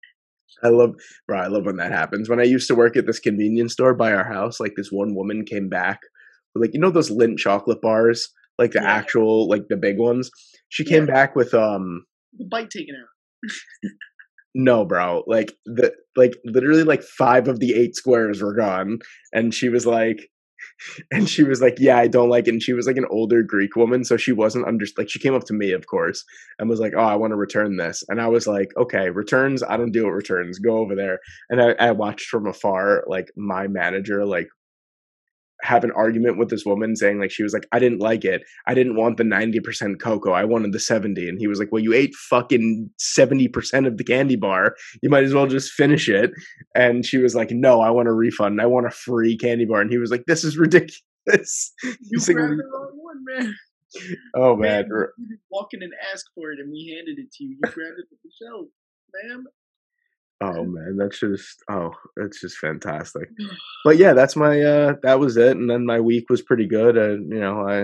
I 0.63 0.69
love, 0.69 0.95
bro. 1.27 1.39
I 1.39 1.47
love 1.47 1.65
when 1.65 1.77
that 1.77 1.91
happens. 1.91 2.29
When 2.29 2.39
I 2.39 2.43
used 2.43 2.67
to 2.69 2.75
work 2.75 2.95
at 2.95 3.05
this 3.05 3.19
convenience 3.19 3.73
store 3.73 3.93
by 3.93 4.13
our 4.13 4.23
house, 4.23 4.59
like 4.59 4.73
this 4.77 4.89
one 4.91 5.13
woman 5.15 5.43
came 5.45 5.69
back, 5.69 5.99
with, 6.53 6.61
like 6.63 6.73
you 6.73 6.79
know 6.79 6.91
those 6.91 7.11
Lindt 7.11 7.37
chocolate 7.37 7.81
bars, 7.81 8.29
like 8.57 8.71
the 8.71 8.79
Yeah. 8.81 8.91
actual, 8.91 9.47
like 9.49 9.67
the 9.69 9.77
big 9.77 9.97
ones. 9.97 10.29
She 10.69 10.85
came 10.85 11.05
Yeah. 11.07 11.13
back 11.13 11.35
with 11.35 11.53
um, 11.53 12.05
The 12.37 12.45
bite 12.49 12.69
taken 12.69 12.95
out. 12.95 13.51
no, 14.55 14.85
bro, 14.85 15.23
like 15.27 15.53
the 15.65 15.93
like 16.15 16.33
literally 16.45 16.83
like 16.83 17.03
five 17.03 17.47
of 17.47 17.59
the 17.59 17.73
eight 17.73 17.95
squares 17.95 18.41
were 18.41 18.53
gone, 18.55 18.99
and 19.33 19.53
she 19.53 19.67
was 19.69 19.85
like, 19.85 20.29
and 21.11 21.29
she 21.29 21.43
was 21.43 21.61
like, 21.61 21.77
yeah, 21.79 21.97
I 21.97 22.07
don't 22.07 22.29
like 22.29 22.47
it. 22.47 22.51
And 22.51 22.61
she 22.61 22.73
was 22.73 22.87
like 22.87 22.97
an 22.97 23.07
older 23.09 23.43
Greek 23.43 23.75
woman, 23.75 24.03
so 24.03 24.17
she 24.17 24.31
wasn't 24.31 24.67
under 24.67 24.85
like 24.97 25.09
she 25.09 25.19
came 25.19 25.33
up 25.33 25.45
to 25.45 25.53
me, 25.53 25.71
of 25.71 25.87
course, 25.87 26.23
and 26.59 26.69
was 26.69 26.79
like, 26.79 26.93
oh, 26.95 27.03
I 27.03 27.15
want 27.15 27.31
to 27.31 27.37
return 27.37 27.77
this, 27.77 28.03
and 28.07 28.21
I 28.21 28.27
was 28.27 28.47
like, 28.47 28.71
okay, 28.77 29.09
returns, 29.09 29.63
I 29.63 29.77
don't 29.77 29.91
deal 29.91 30.05
with 30.05 30.13
returns, 30.13 30.59
go 30.59 30.77
over 30.77 30.95
there. 30.95 31.19
And 31.49 31.61
I, 31.61 31.71
I 31.79 31.91
watched 31.91 32.27
from 32.27 32.47
afar, 32.47 33.03
like 33.07 33.31
my 33.35 33.67
manager, 33.67 34.25
like 34.25 34.49
have 35.65 35.83
an 35.83 35.91
argument 35.91 36.37
with 36.37 36.49
this 36.49 36.65
woman 36.65 36.95
saying 36.95 37.19
like 37.19 37.31
she 37.31 37.43
was 37.43 37.53
like 37.53 37.67
i 37.71 37.79
didn't 37.79 37.99
like 37.99 38.23
it. 38.23 38.43
I 38.67 38.73
didn't 38.73 38.95
want 38.95 39.17
the 39.17 39.23
90% 39.23 39.99
cocoa. 39.99 40.31
I 40.31 40.43
wanted 40.45 40.71
the 40.71 40.79
70 40.79 41.27
and 41.27 41.39
he 41.39 41.47
was 41.47 41.59
like 41.59 41.71
well 41.71 41.83
you 41.83 41.93
ate 41.93 42.13
fucking 42.15 42.89
70% 42.99 43.87
of 43.87 43.97
the 43.97 44.03
candy 44.03 44.35
bar. 44.35 44.75
You 45.01 45.09
might 45.09 45.23
as 45.23 45.33
well 45.33 45.47
just 45.47 45.71
finish 45.71 46.07
it. 46.07 46.31
And 46.75 47.05
she 47.05 47.17
was 47.17 47.35
like 47.35 47.51
no 47.51 47.81
i 47.81 47.89
want 47.89 48.07
a 48.07 48.13
refund. 48.13 48.61
I 48.61 48.67
want 48.67 48.85
a 48.87 48.91
free 48.91 49.37
candy 49.37 49.65
bar. 49.65 49.81
And 49.81 49.91
he 49.91 49.97
was 49.97 50.11
like 50.11 50.25
this 50.27 50.43
is 50.43 50.57
ridiculous. 50.57 51.01
You 52.11 52.19
like, 52.19 52.35
grabbed 52.35 52.59
the 52.59 52.69
wrong 52.71 52.91
one, 53.01 53.23
man. 53.25 53.55
oh 54.35 54.55
man 54.55 54.87
Man, 54.89 55.07
you 55.17 55.27
didn't 55.27 55.39
walk 55.49 55.69
in 55.73 55.81
and 55.81 55.93
ask 56.13 56.25
for 56.35 56.51
it, 56.51 56.59
and 56.59 56.71
we 56.71 56.93
handed 56.95 57.17
it 57.17 57.31
to 57.33 57.43
you. 57.43 57.57
You 57.57 57.61
grabbed 57.61 57.97
it 57.97 58.05
from 58.09 58.19
the 58.23 58.31
shelf, 58.39 58.67
ma'am. 59.23 59.45
Oh 60.41 60.63
man 60.65 60.97
that's 60.99 61.19
just 61.19 61.63
oh 61.69 61.91
it's 62.17 62.41
just 62.41 62.57
fantastic 62.57 63.29
but 63.85 63.97
yeah 63.97 64.13
that's 64.13 64.35
my 64.35 64.61
uh 64.61 64.93
that 65.03 65.19
was 65.19 65.37
it 65.37 65.55
and 65.55 65.69
then 65.69 65.85
my 65.85 65.99
week 65.99 66.25
was 66.29 66.41
pretty 66.41 66.67
good 66.67 66.97
and 66.97 67.31
you 67.31 67.39
know 67.39 67.67
i 67.67 67.81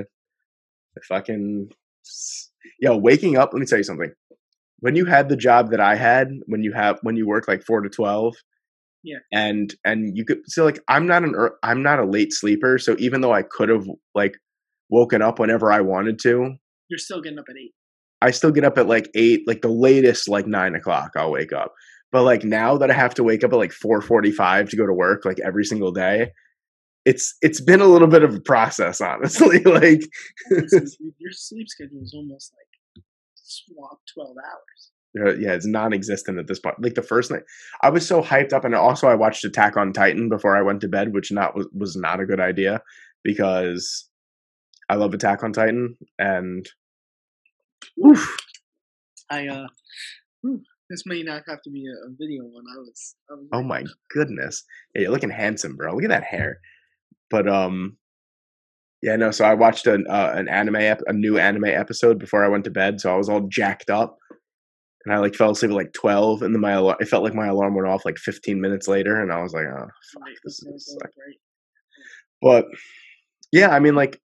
if 0.97 1.11
i 1.11 1.21
can 1.21 1.69
yo 2.79 2.97
waking 2.97 3.37
up 3.37 3.51
let 3.53 3.59
me 3.59 3.65
tell 3.65 3.77
you 3.77 3.83
something 3.83 4.11
when 4.79 4.95
you 4.95 5.05
had 5.05 5.29
the 5.29 5.37
job 5.37 5.71
that 5.71 5.79
i 5.79 5.95
had 5.95 6.29
when 6.47 6.63
you 6.63 6.73
have 6.73 6.99
when 7.03 7.15
you 7.15 7.25
work 7.27 7.47
like 7.47 7.63
4 7.63 7.81
to 7.81 7.89
12 7.89 8.35
Yeah. 9.03 9.17
and 9.31 9.73
and 9.85 10.17
you 10.17 10.25
could 10.25 10.39
so 10.45 10.65
like 10.65 10.79
i'm 10.89 11.07
not 11.07 11.23
an 11.23 11.33
i'm 11.63 11.81
not 11.83 11.99
a 11.99 12.05
late 12.05 12.33
sleeper 12.33 12.77
so 12.77 12.95
even 12.99 13.21
though 13.21 13.33
i 13.33 13.43
could 13.43 13.69
have 13.69 13.87
like 14.13 14.35
woken 14.89 15.21
up 15.21 15.39
whenever 15.39 15.71
i 15.71 15.79
wanted 15.79 16.19
to 16.19 16.55
You're 16.89 16.97
still 16.99 17.21
getting 17.21 17.39
up 17.39 17.45
at 17.49 17.55
eight. 17.57 17.71
I 18.23 18.29
still 18.31 18.51
get 18.51 18.63
up 18.65 18.77
at 18.77 18.85
like 18.87 19.09
eight, 19.15 19.47
like 19.47 19.63
the 19.63 19.67
latest, 19.87 20.29
like 20.29 20.45
nine 20.45 20.75
o'clock. 20.75 21.09
I'll 21.15 21.31
wake 21.31 21.51
up. 21.53 21.73
But 22.12 22.24
like 22.24 22.43
now 22.43 22.78
that 22.78 22.91
I 22.91 22.93
have 22.93 23.13
to 23.15 23.24
wake 23.24 23.43
up 23.43 23.54
at 23.54 23.58
like 23.58 23.71
four 23.71 24.02
forty-five 24.02 24.69
to 24.69 24.78
go 24.78 24.86
to 24.86 24.93
work, 24.93 25.24
like 25.26 25.39
every 25.39 25.63
single 25.65 25.91
day, 25.91 26.32
it's 27.06 27.36
it's 27.41 27.62
been 27.62 27.82
a 27.82 27.86
little 27.86 28.08
bit 28.08 28.24
of 28.24 28.36
a 28.36 28.39
process, 28.41 29.02
honestly. 29.12 29.60
like, 29.63 30.02
your 30.52 31.32
sleep 31.32 31.67
schedule 31.69 32.02
is 32.04 32.13
almost 32.13 32.54
like 32.54 33.04
swap 33.36 34.00
twelve 34.13 34.36
hours. 34.38 34.91
uh, 35.26 35.36
yeah, 35.39 35.54
it's 35.54 35.65
non-existent 35.65 36.38
at 36.39 36.47
this 36.47 36.60
point. 36.60 36.82
Like 36.82 36.95
the 36.95 37.02
first 37.02 37.32
night, 37.32 37.43
I 37.82 37.89
was 37.89 38.08
so 38.08 38.21
hyped 38.21 38.54
up, 38.54 38.65
and 38.65 38.76
also 38.76 39.08
I 39.08 39.15
watched 39.15 39.43
Attack 39.45 39.78
on 39.78 39.93
Titan 39.93 40.30
before 40.30 40.56
I 40.58 40.62
went 40.62 40.82
to 40.82 40.88
bed, 40.89 41.13
which 41.13 41.32
not 41.32 41.56
was 41.56 41.67
was 41.74 41.95
not 41.95 42.19
a 42.19 42.26
good 42.26 42.39
idea 42.39 42.82
because 43.24 44.08
I 44.89 44.95
love 44.95 45.13
Attack 45.13 45.43
on 45.43 45.54
Titan, 45.54 45.97
and 46.19 46.67
oof, 48.06 48.38
I 49.30 49.47
uh, 49.47 49.67
this 50.91 51.06
may 51.06 51.23
not 51.23 51.43
have 51.47 51.62
to 51.63 51.69
be 51.71 51.86
a, 51.88 52.08
a 52.08 52.10
video 52.19 52.43
one. 52.43 52.65
I 52.71 52.77
was. 52.77 53.15
I 53.30 53.34
was 53.34 53.47
Oh 53.54 53.63
my 53.63 53.84
goodness. 54.12 54.63
Yeah, 54.93 55.04
you're 55.04 55.12
looking 55.12 55.30
handsome, 55.30 55.75
bro. 55.75 55.93
Look 55.95 56.04
at 56.04 56.10
that 56.10 56.23
hair. 56.23 56.60
But 57.30 57.47
um 57.47 57.97
yeah, 59.01 59.15
no, 59.15 59.32
so 59.32 59.45
I 59.45 59.56
watched 59.56 59.88
an 59.88 60.06
uh, 60.08 60.34
an 60.36 60.47
anime 60.47 60.75
ep- 60.75 61.01
a 61.08 61.13
new 61.13 61.39
anime 61.39 61.65
episode 61.65 62.19
before 62.19 62.45
I 62.45 62.49
went 62.49 62.65
to 62.65 62.71
bed, 62.71 63.01
so 63.01 63.12
I 63.12 63.17
was 63.17 63.30
all 63.30 63.47
jacked 63.47 63.89
up. 63.89 64.17
And 65.04 65.15
I 65.15 65.17
like 65.17 65.34
fell 65.34 65.49
asleep 65.49 65.71
at 65.71 65.75
like 65.75 65.93
12 65.93 66.43
and 66.43 66.54
then 66.54 66.62
my 66.62 66.73
alarm, 66.73 66.97
it 66.99 67.08
felt 67.08 67.23
like 67.23 67.34
my 67.34 67.47
alarm 67.47 67.73
went 67.73 67.88
off 67.88 68.06
like 68.06 68.19
15 68.19 68.62
minutes 68.62 68.88
later 68.88 69.19
and 69.19 69.32
I 69.32 69.41
was 69.41 69.51
like, 69.51 69.65
"Oh, 69.65 69.88
fuck, 70.13 70.23
this 70.43 70.62
is 70.62 70.95
okay, 71.01 71.08
like 71.08 71.13
right. 71.17 71.38
but 72.39 72.65
yeah, 73.51 73.69
I 73.69 73.80
mean, 73.80 73.95
like, 73.95 74.21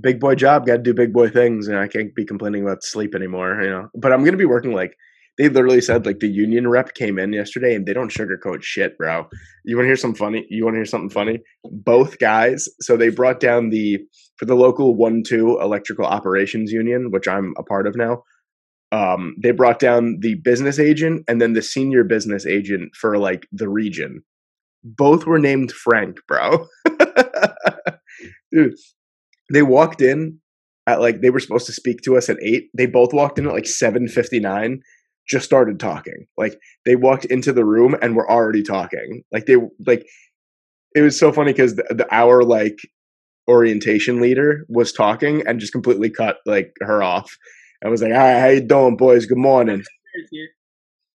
big 0.00 0.18
boy 0.18 0.34
job, 0.34 0.66
got 0.66 0.78
to 0.78 0.82
do 0.82 0.94
big 0.94 1.12
boy 1.12 1.28
things, 1.28 1.68
and 1.68 1.78
I 1.78 1.86
can't 1.86 2.14
be 2.14 2.24
complaining 2.24 2.62
about 2.62 2.82
sleep 2.82 3.14
anymore, 3.14 3.62
you 3.62 3.70
know. 3.70 3.88
But 3.94 4.12
I'm 4.12 4.24
gonna 4.24 4.36
be 4.36 4.44
working 4.44 4.72
like 4.74 4.96
they 5.38 5.48
literally 5.48 5.80
said 5.80 6.04
like 6.04 6.18
the 6.20 6.28
union 6.28 6.68
rep 6.68 6.94
came 6.94 7.18
in 7.18 7.32
yesterday, 7.32 7.74
and 7.74 7.86
they 7.86 7.92
don't 7.92 8.12
sugarcoat 8.12 8.62
shit, 8.62 8.96
bro. 8.98 9.26
You 9.64 9.76
want 9.76 9.84
to 9.84 9.88
hear 9.88 9.96
some 9.96 10.14
funny? 10.14 10.46
You 10.50 10.64
want 10.64 10.74
to 10.74 10.78
hear 10.78 10.84
something 10.84 11.10
funny? 11.10 11.40
Both 11.64 12.18
guys, 12.18 12.68
so 12.80 12.96
they 12.96 13.08
brought 13.08 13.40
down 13.40 13.70
the 13.70 13.98
for 14.36 14.44
the 14.44 14.54
local 14.54 14.94
one 14.94 15.22
two 15.26 15.58
electrical 15.60 16.04
operations 16.04 16.72
union, 16.72 17.10
which 17.10 17.28
I'm 17.28 17.54
a 17.56 17.62
part 17.62 17.86
of 17.86 17.96
now. 17.96 18.22
Um, 18.92 19.36
they 19.42 19.52
brought 19.52 19.78
down 19.78 20.18
the 20.20 20.34
business 20.34 20.78
agent 20.78 21.24
and 21.26 21.40
then 21.40 21.54
the 21.54 21.62
senior 21.62 22.04
business 22.04 22.44
agent 22.44 22.94
for 22.94 23.16
like 23.16 23.46
the 23.50 23.68
region. 23.68 24.22
Both 24.84 25.24
were 25.24 25.38
named 25.38 25.72
Frank, 25.72 26.18
bro. 26.28 26.66
Dude, 28.52 28.74
they 29.50 29.62
walked 29.62 30.02
in 30.02 30.40
at 30.86 31.00
like 31.00 31.22
they 31.22 31.30
were 31.30 31.40
supposed 31.40 31.66
to 31.66 31.72
speak 31.72 32.02
to 32.02 32.18
us 32.18 32.28
at 32.28 32.42
eight. 32.42 32.64
They 32.76 32.86
both 32.86 33.14
walked 33.14 33.38
in 33.38 33.46
at 33.46 33.54
like 33.54 33.66
seven 33.66 34.08
fifty 34.08 34.40
nine. 34.40 34.82
Just 35.28 35.44
started 35.44 35.78
talking. 35.78 36.26
Like 36.36 36.58
they 36.84 36.96
walked 36.96 37.24
into 37.26 37.52
the 37.52 37.64
room 37.64 37.96
and 38.02 38.16
were 38.16 38.30
already 38.30 38.62
talking. 38.62 39.22
Like 39.32 39.46
they 39.46 39.56
like 39.86 40.06
it 40.94 41.02
was 41.02 41.18
so 41.18 41.32
funny 41.32 41.52
because 41.52 41.76
the, 41.76 41.84
the 41.90 42.06
our 42.14 42.42
like 42.42 42.78
orientation 43.48 44.20
leader 44.20 44.64
was 44.68 44.92
talking 44.92 45.42
and 45.46 45.60
just 45.60 45.72
completely 45.72 46.10
cut 46.10 46.36
like 46.46 46.72
her 46.80 47.02
off. 47.02 47.36
I 47.84 47.88
was 47.88 48.02
like, 48.02 48.12
"All 48.12 48.18
right, 48.18 48.40
how 48.40 48.48
you 48.48 48.60
doing, 48.60 48.96
boys? 48.96 49.26
Good 49.26 49.38
morning." 49.38 49.82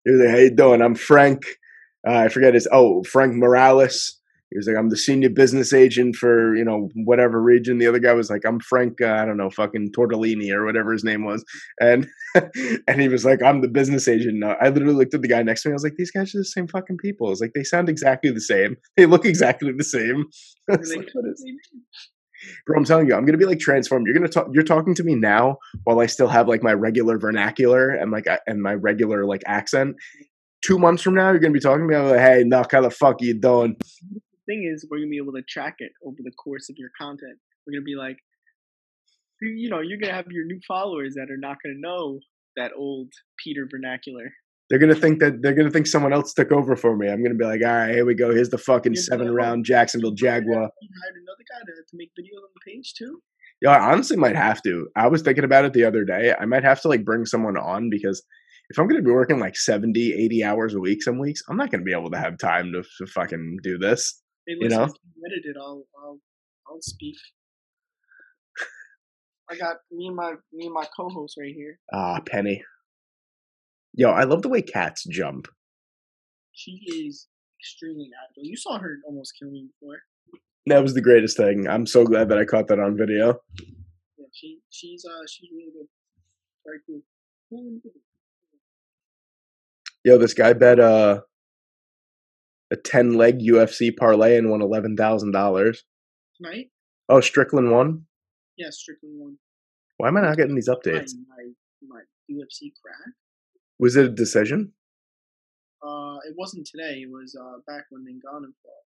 He 0.06 0.12
was 0.12 0.22
like, 0.22 0.30
"How 0.32 0.38
you 0.38 0.56
doing? 0.56 0.82
I'm 0.82 0.96
Frank. 0.96 1.44
Uh, 2.08 2.14
I 2.14 2.28
forget 2.30 2.54
his. 2.54 2.68
Oh, 2.72 3.04
Frank 3.04 3.34
Morales. 3.36 4.20
He 4.54 4.58
was 4.58 4.68
like, 4.68 4.78
I'm 4.78 4.90
the 4.90 4.98
senior 4.98 5.32
business 5.32 5.74
agent 5.74 6.16
for, 6.16 6.56
you 6.56 6.64
know, 6.64 6.90
whatever 6.94 7.42
region. 7.42 7.80
The 7.80 7.88
other 7.88 7.98
guy 7.98 8.14
was 8.14 8.30
like, 8.30 8.46
I'm 8.46 8.60
Frank, 8.60 9.02
uh, 9.02 9.08
I 9.08 9.26
don't 9.26 9.38
know, 9.38 9.50
fucking 9.50 9.94
Tortellini 9.98 10.54
or 10.54 10.64
whatever 10.64 10.94
his 10.94 11.04
name 11.04 11.26
was. 11.26 11.44
And 11.82 12.08
and 12.88 13.02
he 13.02 13.08
was 13.08 13.26
like, 13.26 13.42
I'm 13.42 13.62
the 13.62 13.68
business 13.68 14.08
agent. 14.08 14.44
I 14.44 14.70
literally 14.70 14.94
looked 14.94 15.16
at 15.16 15.24
the 15.24 15.28
guy 15.28 15.42
next 15.42 15.64
to 15.64 15.70
me. 15.70 15.74
I 15.74 15.76
was 15.76 15.84
like, 15.84 15.96
these 15.98 16.12
guys 16.12 16.36
are 16.36 16.38
the 16.38 16.46
same 16.46 16.68
fucking 16.68 16.98
people. 16.98 17.32
It's 17.32 17.42
like, 17.42 17.54
they 17.56 17.64
sound 17.64 17.90
exactly 17.90 18.30
the 18.32 18.42
same. 18.42 18.78
They 18.96 19.08
look 19.08 19.26
exactly 19.26 19.72
the 19.76 19.84
same. 19.84 20.26
Like, 20.70 20.80
what 21.14 21.26
is 21.26 21.44
Bro, 22.68 22.78
I'm 22.78 22.86
telling 22.86 23.08
you, 23.08 23.16
I'm 23.16 23.26
gonna 23.26 23.38
be 23.38 23.46
like 23.46 23.60
transformed. 23.60 24.06
You're 24.06 24.14
gonna 24.14 24.28
talk. 24.28 24.48
You're 24.54 24.64
talking 24.64 24.94
to 24.96 25.04
me 25.04 25.16
now 25.16 25.58
while 25.86 26.00
I 26.00 26.06
still 26.06 26.28
have 26.28 26.48
like 26.48 26.62
my 26.62 26.74
regular 26.74 27.18
vernacular 27.18 27.90
and 27.90 28.12
like 28.12 28.28
and 28.46 28.62
my 28.62 28.74
regular 28.74 29.26
like 29.26 29.44
accent. 29.46 29.96
Two 30.62 30.78
months 30.78 31.02
from 31.02 31.16
now, 31.16 31.32
you're 31.32 31.40
gonna 31.40 31.54
be 31.54 31.60
talking 31.60 31.88
to 31.88 31.88
me. 31.88 31.96
I'm 31.96 32.10
like, 32.10 32.20
hey, 32.20 32.44
Nuck, 32.44 32.72
how 32.72 32.82
the 32.82 32.90
fuck 32.90 33.22
are 33.22 33.26
you 33.26 33.40
doing? 33.40 33.78
Thing 34.46 34.70
is, 34.72 34.86
we're 34.90 34.98
gonna 34.98 35.10
be 35.10 35.18
able 35.18 35.34
to 35.34 35.44
track 35.48 35.76
it 35.80 35.92
over 36.06 36.18
the 36.20 36.32
course 36.32 36.70
of 36.70 36.76
your 36.78 36.90
content. 37.00 37.38
We're 37.66 37.74
gonna 37.74 37.86
be 37.86 37.96
like, 37.96 38.18
you 39.42 39.70
know, 39.70 39.82
you're 39.82 40.00
gonna 40.00 40.14
have 40.14 40.28
your 40.30 40.46
new 40.46 40.60
followers 40.68 41.16
that 41.16 41.32
are 41.32 41.38
not 41.38 41.58
gonna 41.64 41.80
know 41.80 42.20
that 42.56 42.72
old 42.78 43.12
Peter 43.44 43.68
vernacular. 43.70 44.32
They're 44.70 44.80
gonna 44.80 44.96
think 44.96 45.20
that 45.20 45.42
they're 45.42 45.54
gonna 45.54 45.72
think 45.72 45.88
someone 45.88 46.14
else 46.14 46.34
took 46.34 46.52
over 46.52 46.76
for 46.76 46.96
me. 46.96 47.10
I'm 47.10 47.24
gonna 47.24 47.36
be 47.36 47.46
like, 47.46 47.62
all 47.64 47.72
right, 47.72 47.94
here 47.94 48.06
we 48.06 48.16
go. 48.16 48.34
Here's 48.34 48.50
the 48.50 48.58
fucking 48.58 48.96
seven 48.96 49.34
round 49.34 49.66
Jacksonville 49.66 50.12
Jaguar. 50.12 50.70
You 50.82 50.90
hired 51.04 51.16
another 51.22 51.44
guy 51.52 51.60
to, 51.66 51.74
to 51.74 51.98
make 51.98 52.12
videos 52.20 52.44
on 52.44 52.50
the 52.54 52.72
page 52.72 52.94
too. 52.98 53.22
Yeah, 53.62 53.72
I 53.72 53.92
honestly 53.92 54.18
might 54.18 54.36
have 54.36 54.62
to. 54.64 54.90
I 54.96 55.08
was 55.08 55.22
thinking 55.22 55.44
about 55.44 55.66
it 55.66 55.74
the 55.74 55.86
other 55.86 56.04
day. 56.04 56.34
I 56.40 56.46
might 56.46 56.64
have 56.64 56.82
to 56.82 56.90
like 56.90 57.06
bring 57.06 57.26
someone 57.26 57.58
on 57.58 57.90
because 57.90 58.22
if 58.70 58.80
I'm 58.80 58.88
going 58.88 59.02
to 59.02 59.06
be 59.06 59.12
working 59.12 59.40
like 59.40 59.56
70, 59.56 60.14
80 60.14 60.44
hours 60.44 60.74
a 60.74 60.80
week 60.80 61.04
some 61.04 61.20
weeks, 61.20 61.42
I'm 61.48 61.58
not 61.58 61.72
going 61.72 61.82
to 61.82 61.86
be 61.86 61.94
able 61.94 62.12
to 62.12 62.18
have 62.18 62.38
time 62.38 62.72
to, 62.74 62.84
to 62.98 63.06
fucking 63.12 63.60
do 63.62 63.78
this. 63.78 64.22
Hey, 64.48 64.56
You 64.60 64.70
know? 64.70 64.84
if 64.84 64.92
you 65.16 65.24
edit 65.26 65.46
it, 65.46 65.56
I'll, 65.60 65.86
I'll, 66.02 66.20
I'll 66.68 66.82
speak. 66.82 67.16
I 69.50 69.56
got 69.58 69.78
me 69.92 70.08
and 70.08 70.16
my 70.16 70.34
me 70.54 70.66
and 70.66 70.74
my 70.74 70.86
co-host 70.96 71.36
right 71.38 71.54
here. 71.54 71.78
Ah, 71.94 72.20
Penny. 72.26 72.64
Yo, 73.94 74.10
I 74.10 74.24
love 74.24 74.42
the 74.42 74.50
way 74.50 74.62
cats 74.62 75.04
jump. 75.06 75.48
She 76.54 76.72
is 76.88 77.28
extremely 77.60 78.10
agile. 78.24 78.44
You 78.46 78.56
saw 78.56 78.80
her 78.80 79.00
almost 79.06 79.34
kill 79.38 79.52
me 79.52 79.68
before. 79.80 80.00
That 80.68 80.82
was 80.82 80.94
the 80.94 81.02
greatest 81.02 81.36
thing. 81.38 81.68
I'm 81.68 81.86
so 81.86 82.06
glad 82.06 82.30
that 82.30 82.38
I 82.38 82.46
caught 82.46 82.68
that 82.70 82.80
on 82.80 82.98
video. 82.98 83.40
Yeah, 84.18 84.26
she 84.32 84.60
she's 84.70 85.06
uh 85.06 85.26
she's 85.30 85.50
really 85.52 85.72
good. 85.78 85.88
Very. 86.66 86.80
Cool. 86.88 87.02
Yo, 90.06 90.18
this 90.18 90.34
guy 90.34 90.54
bet 90.54 90.80
uh, 90.80 91.22
a 92.74 92.76
10 92.76 93.14
leg 93.14 93.40
UFC 93.40 93.96
parlay 93.96 94.36
and 94.38 94.50
won 94.50 94.60
$11,000. 94.60 95.78
Tonight? 96.42 96.70
Oh, 97.08 97.22
Strickland 97.22 97.72
won? 97.72 98.06
Yeah, 98.58 98.72
Strickland 98.72 99.16
won. 99.20 99.38
Why 99.98 100.08
am 100.08 100.18
I 100.18 100.22
not 100.22 100.38
getting 100.38 100.56
these 100.56 100.70
updates? 100.70 101.12
my 101.30 101.44
my 101.88 102.02
UFC 102.30 102.72
crack. 102.82 103.14
Was 103.80 103.96
it 103.96 104.06
a 104.06 104.10
decision? 104.10 104.74
Uh, 105.86 106.18
it 106.28 106.34
wasn't 106.36 106.66
today. 106.66 107.04
It 107.04 107.10
was 107.12 107.36
uh 107.40 107.60
back 107.68 107.86
when 107.90 108.04
they 108.04 108.12
Ngannou 108.12 108.52
fought. 108.64 108.84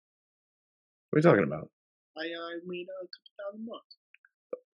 What 1.10 1.17
are 1.17 1.20
you 1.20 1.22
talking 1.22 1.44
about? 1.44 1.70
I 2.17 2.22
uh 2.22 2.60
made 2.65 2.88
a 2.88 3.08
couple 3.08 3.32
thousand 3.39 3.65
bucks. 3.65 3.96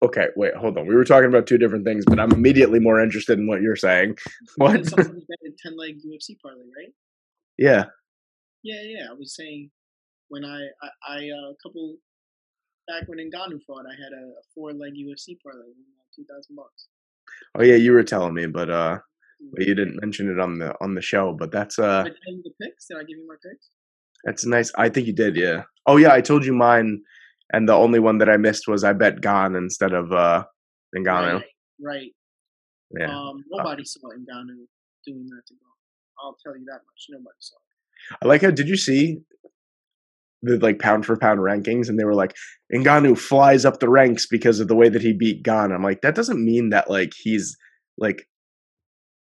Okay, 0.03 0.27
wait, 0.35 0.53
hold 0.55 0.77
on. 0.77 0.85
We 0.85 0.95
were 0.95 1.05
talking 1.05 1.29
about 1.29 1.47
two 1.47 1.57
different 1.57 1.85
things, 1.85 2.05
but 2.05 2.19
I'm 2.19 2.31
immediately 2.31 2.79
more 2.79 3.01
interested 3.01 3.39
in 3.39 3.47
what 3.47 3.61
you're 3.61 3.75
saying. 3.75 4.17
What? 4.57 4.73
Did 4.73 4.89
somebody 4.89 5.25
bet 5.27 5.57
ten 5.63 5.77
leg 5.77 5.97
UFC 6.05 6.37
parlay, 6.41 6.65
right? 6.77 6.93
yeah. 7.57 7.85
Yeah, 8.63 8.81
yeah. 8.83 9.05
I 9.09 9.13
was 9.13 9.35
saying 9.35 9.69
when 10.29 10.45
I 10.45 10.59
I, 10.81 10.89
I 11.07 11.17
uh, 11.29 11.51
a 11.51 11.55
couple 11.63 11.97
back 12.87 13.07
when 13.07 13.19
Ngannou 13.19 13.61
fought, 13.65 13.85
I 13.85 13.95
had 14.01 14.13
a, 14.13 14.31
four 14.55 14.71
leg 14.71 14.93
UFC 14.93 15.37
parlay, 15.43 15.69
uh, 15.69 16.05
two 16.15 16.25
thousand 16.29 16.55
bucks. 16.55 16.87
Oh 17.55 17.63
yeah, 17.63 17.75
you 17.75 17.91
were 17.91 18.03
telling 18.03 18.33
me, 18.33 18.47
but 18.47 18.69
uh 18.69 18.99
but 19.53 19.67
you 19.67 19.75
didn't 19.75 19.99
mention 20.01 20.31
it 20.31 20.39
on 20.39 20.57
the 20.57 20.73
on 20.81 20.95
the 20.95 21.01
show, 21.01 21.33
but 21.33 21.51
that's 21.51 21.77
uh 21.77 22.03
Did 22.03 22.13
I 22.13 22.41
the 22.43 22.51
picks? 22.61 22.87
Did 22.87 22.97
I 22.97 23.01
give 23.01 23.17
you 23.17 23.27
my 23.27 23.35
picks? 23.35 23.69
that's 24.23 24.45
nice. 24.45 24.71
I 24.77 24.89
think 24.89 25.05
you 25.07 25.13
did, 25.13 25.35
yeah. 25.35 25.63
Oh 25.85 25.97
yeah, 25.97 26.13
I 26.13 26.21
told 26.21 26.45
you 26.45 26.53
mine 26.53 27.01
and 27.53 27.69
the 27.69 27.73
only 27.73 27.99
one 27.99 28.17
that 28.17 28.29
I 28.29 28.37
missed 28.37 28.67
was 28.67 28.83
I 28.83 28.93
bet 28.93 29.21
Gane 29.21 29.55
instead 29.55 29.93
of 29.93 30.11
uh 30.11 30.43
Ngannou. 30.95 31.35
Right. 31.35 31.43
Right. 31.79 32.11
Yeah. 32.97 33.11
Um, 33.11 33.43
nobody 33.49 33.83
saw 33.83 34.09
Ngannou 34.09 34.65
doing 35.05 35.27
that 35.27 35.43
to 35.47 35.53
go. 35.53 35.67
I'll 36.23 36.37
tell 36.43 36.57
you 36.57 36.65
that 36.65 36.81
much. 36.87 37.05
Nobody 37.09 37.35
saw 37.39 37.55
it. 37.55 37.66
I 38.21 38.27
like 38.27 38.41
how 38.41 38.51
did 38.51 38.67
you 38.67 38.77
see 38.77 39.19
the 40.41 40.57
like 40.57 40.79
pound 40.79 41.05
for 41.05 41.17
pound 41.17 41.39
rankings 41.39 41.89
and 41.89 41.99
they 41.99 42.03
were 42.03 42.15
like 42.15 42.35
Ngannou 42.73 43.17
flies 43.17 43.65
up 43.65 43.79
the 43.79 43.89
ranks 43.89 44.27
because 44.27 44.59
of 44.59 44.67
the 44.67 44.75
way 44.75 44.89
that 44.89 45.01
he 45.01 45.13
beat 45.13 45.43
Gane. 45.43 45.71
I'm 45.71 45.83
like 45.83 46.01
that 46.01 46.15
doesn't 46.15 46.43
mean 46.43 46.69
that 46.69 46.89
like 46.89 47.13
he's 47.15 47.57
like 47.97 48.27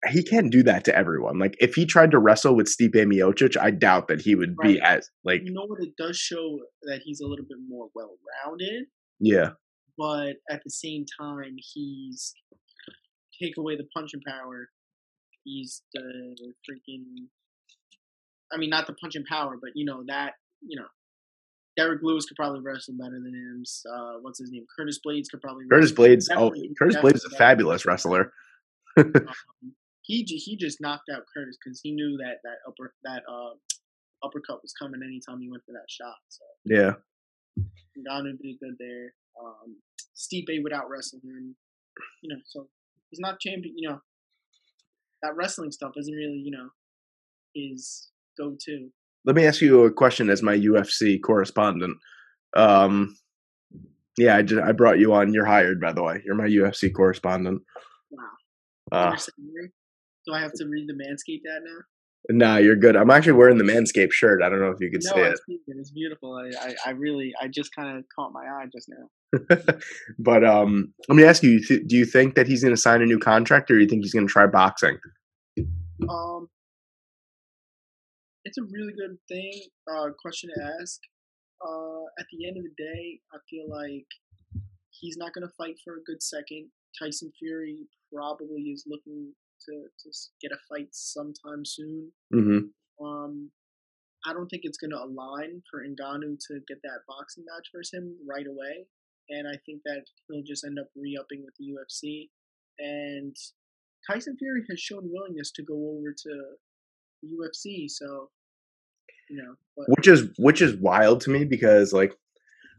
he 0.09 0.23
can't 0.23 0.51
do 0.51 0.63
that 0.63 0.85
to 0.85 0.95
everyone. 0.95 1.39
Like 1.39 1.55
if 1.59 1.75
he 1.75 1.85
tried 1.85 2.11
to 2.11 2.19
wrestle 2.19 2.55
with 2.55 2.67
Stipe 2.67 2.93
Miocic, 2.95 3.57
I 3.59 3.71
doubt 3.71 4.07
that 4.07 4.21
he 4.21 4.35
would 4.35 4.55
be 4.57 4.79
as 4.79 5.09
like 5.23 5.41
You 5.43 5.53
know 5.53 5.65
what? 5.65 5.81
It 5.81 5.93
does 5.97 6.17
show 6.17 6.59
that 6.83 7.01
he's 7.03 7.19
a 7.19 7.27
little 7.27 7.45
bit 7.47 7.57
more 7.67 7.87
well 7.95 8.17
rounded, 8.45 8.85
yeah. 9.19 9.51
but 9.97 10.35
at 10.49 10.61
the 10.63 10.69
same 10.69 11.05
time, 11.19 11.55
he's 11.73 12.33
take 13.41 13.57
away 13.57 13.75
the 13.75 13.87
punching 13.95 14.21
power. 14.27 14.69
He's 15.43 15.81
the 15.93 16.01
freaking. 16.69 17.27
I 18.51 18.57
mean, 18.57 18.69
not 18.69 18.87
the 18.87 18.93
punching 18.93 19.25
power, 19.29 19.57
but 19.59 19.71
you 19.75 19.85
know 19.85 20.03
that 20.07 20.33
you 20.61 20.79
know. 20.79 20.87
Derrick 21.75 22.01
Lewis 22.01 22.25
could 22.25 22.35
probably 22.35 22.61
wrestle 22.61 22.95
better 22.97 23.19
than 23.23 23.35
him. 23.35 23.63
Uh, 23.87 24.13
what's 24.21 24.39
his 24.39 24.49
name? 24.51 24.65
Curtis 24.75 24.99
Blaydes 25.05 25.29
could 25.29 25.41
probably. 25.41 25.65
Curtis 25.71 25.91
Blaydes 25.91 26.27
oh 26.35 26.51
Curtis 26.75 26.95
Blaydes 26.97 27.17
is 27.17 27.25
a 27.31 27.37
fabulous 27.37 27.85
wrestler. 27.85 28.33
Um, 28.97 29.13
he 30.01 30.23
he 30.23 30.57
just 30.57 30.79
knocked 30.81 31.09
out 31.13 31.23
Curtis 31.35 31.57
because 31.63 31.79
he 31.83 31.91
knew 31.91 32.17
that 32.17 32.37
that 32.43 32.57
upper 32.67 32.93
that 33.03 33.21
uh 33.29 33.53
uppercut 34.23 34.61
was 34.63 34.73
coming 34.73 35.01
anytime 35.03 35.39
he 35.39 35.51
went 35.51 35.63
for 35.65 35.73
that 35.73 35.85
shot. 35.89 36.15
So 36.29 36.45
Yeah. 36.65 36.93
Ngannou 37.59 38.39
did 38.41 38.59
good 38.59 38.75
there. 38.79 39.13
Um, 39.39 39.75
Stipe 40.15 40.63
would 40.63 40.73
out 40.73 40.89
wrestle 40.89 41.19
him. 41.23 41.55
You 42.23 42.35
know, 42.35 42.41
so 42.45 42.67
he's 43.09 43.19
not 43.19 43.39
champion. 43.39 43.75
You 43.77 43.89
know, 43.89 43.99
that 45.21 45.35
wrestling 45.35 45.71
stuff 45.71 45.91
isn't 45.97 46.13
really 46.13 46.41
you 46.43 46.51
know 46.51 46.69
his 47.53 48.09
go 48.37 48.55
to. 48.59 48.89
Let 49.25 49.35
me 49.35 49.45
ask 49.45 49.61
you 49.61 49.83
a 49.83 49.91
question 49.91 50.29
as 50.29 50.41
my 50.41 50.55
UFC 50.57 51.19
correspondent. 51.21 51.97
Um 52.55 53.15
yeah, 54.17 54.37
I 54.37 54.41
just 54.41 54.61
I 54.61 54.71
brought 54.71 54.99
you 54.99 55.13
on. 55.13 55.33
You're 55.33 55.45
hired, 55.45 55.79
by 55.79 55.93
the 55.93 56.03
way. 56.03 56.21
You're 56.25 56.35
my 56.35 56.47
UFC 56.47 56.93
correspondent. 56.93 57.61
Wow. 58.09 58.23
Uh, 58.91 59.15
Do 60.25 60.33
I 60.33 60.39
have 60.39 60.53
to 60.53 60.65
read 60.65 60.87
the 60.87 60.93
Manscaped 60.93 61.41
ad 61.55 61.61
now? 61.63 61.79
nah, 62.29 62.57
you're 62.57 62.75
good. 62.75 62.95
I'm 62.95 63.09
actually 63.09 63.33
wearing 63.33 63.57
the 63.57 63.63
Manscaped 63.63 64.11
shirt. 64.11 64.41
I 64.41 64.49
don't 64.49 64.59
know 64.59 64.71
if 64.71 64.79
you 64.79 64.89
can 64.89 64.99
no, 65.03 65.13
see 65.13 65.19
it. 65.19 65.39
it. 65.47 65.61
It's 65.67 65.91
beautiful. 65.91 66.35
I, 66.35 66.69
I, 66.69 66.75
I 66.87 66.89
really, 66.91 67.33
I 67.41 67.47
just 67.47 67.73
kind 67.75 67.97
of 67.97 68.03
caught 68.13 68.33
my 68.33 68.45
eye 68.45 68.65
just 68.73 68.89
now. 68.89 69.77
but 70.19 70.43
um, 70.43 70.93
let 71.07 71.15
me 71.15 71.23
ask 71.23 71.43
you: 71.43 71.61
you 71.69 71.85
Do 71.85 71.95
you 71.95 72.05
think 72.05 72.35
that 72.35 72.47
he's 72.47 72.63
going 72.63 72.75
to 72.75 72.81
sign 72.81 73.01
a 73.01 73.05
new 73.05 73.19
contract, 73.19 73.69
or 73.71 73.75
do 73.75 73.81
you 73.81 73.87
think 73.87 74.03
he's 74.03 74.13
going 74.13 74.27
to 74.27 74.31
try 74.31 74.47
boxing? 74.47 74.97
Um, 76.09 76.47
it's 78.47 78.57
a 78.57 78.63
really 78.71 78.93
good 78.95 79.19
thing, 79.27 79.51
uh, 79.91 80.07
question 80.19 80.49
to 80.55 80.63
ask. 80.79 80.99
Uh, 81.59 82.07
at 82.17 82.25
the 82.31 82.47
end 82.47 82.55
of 82.55 82.63
the 82.63 82.75
day, 82.79 83.19
I 83.33 83.37
feel 83.49 83.67
like 83.67 84.07
he's 84.91 85.17
not 85.17 85.33
going 85.33 85.45
to 85.45 85.53
fight 85.57 85.75
for 85.83 85.95
a 85.95 86.03
good 86.07 86.23
second. 86.23 86.71
Tyson 86.97 87.31
Fury 87.37 87.87
probably 88.13 88.71
is 88.71 88.85
looking 88.87 89.33
to, 89.67 89.73
to 89.73 90.09
get 90.41 90.55
a 90.55 90.59
fight 90.69 90.87
sometime 90.91 91.65
soon. 91.65 92.11
Mm-hmm. 92.33 93.05
Um, 93.05 93.51
I 94.25 94.31
don't 94.31 94.47
think 94.47 94.63
it's 94.63 94.77
going 94.77 94.91
to 94.91 95.03
align 95.03 95.61
for 95.69 95.83
Ngannou 95.83 96.39
to 96.47 96.59
get 96.67 96.79
that 96.83 97.03
boxing 97.07 97.43
match 97.51 97.67
versus 97.75 97.93
him 97.93 98.15
right 98.27 98.47
away. 98.47 98.87
And 99.29 99.45
I 99.45 99.59
think 99.65 99.81
that 99.83 100.05
he'll 100.27 100.43
just 100.47 100.63
end 100.63 100.79
up 100.79 100.87
re 100.95 101.19
upping 101.19 101.43
with 101.43 101.53
the 101.59 101.75
UFC. 101.75 102.29
And 102.79 103.35
Tyson 104.09 104.37
Fury 104.39 104.63
has 104.69 104.79
shown 104.79 105.11
willingness 105.11 105.51
to 105.51 105.63
go 105.63 105.75
over 105.75 106.15
to 106.15 106.33
the 107.21 107.29
UFC. 107.29 107.89
So, 107.89 108.29
but 109.75 109.85
Which 109.89 110.07
is 110.07 110.29
which 110.37 110.61
is 110.61 110.75
wild 110.75 111.21
to 111.21 111.29
me 111.29 111.45
because 111.45 111.93
like 111.93 112.13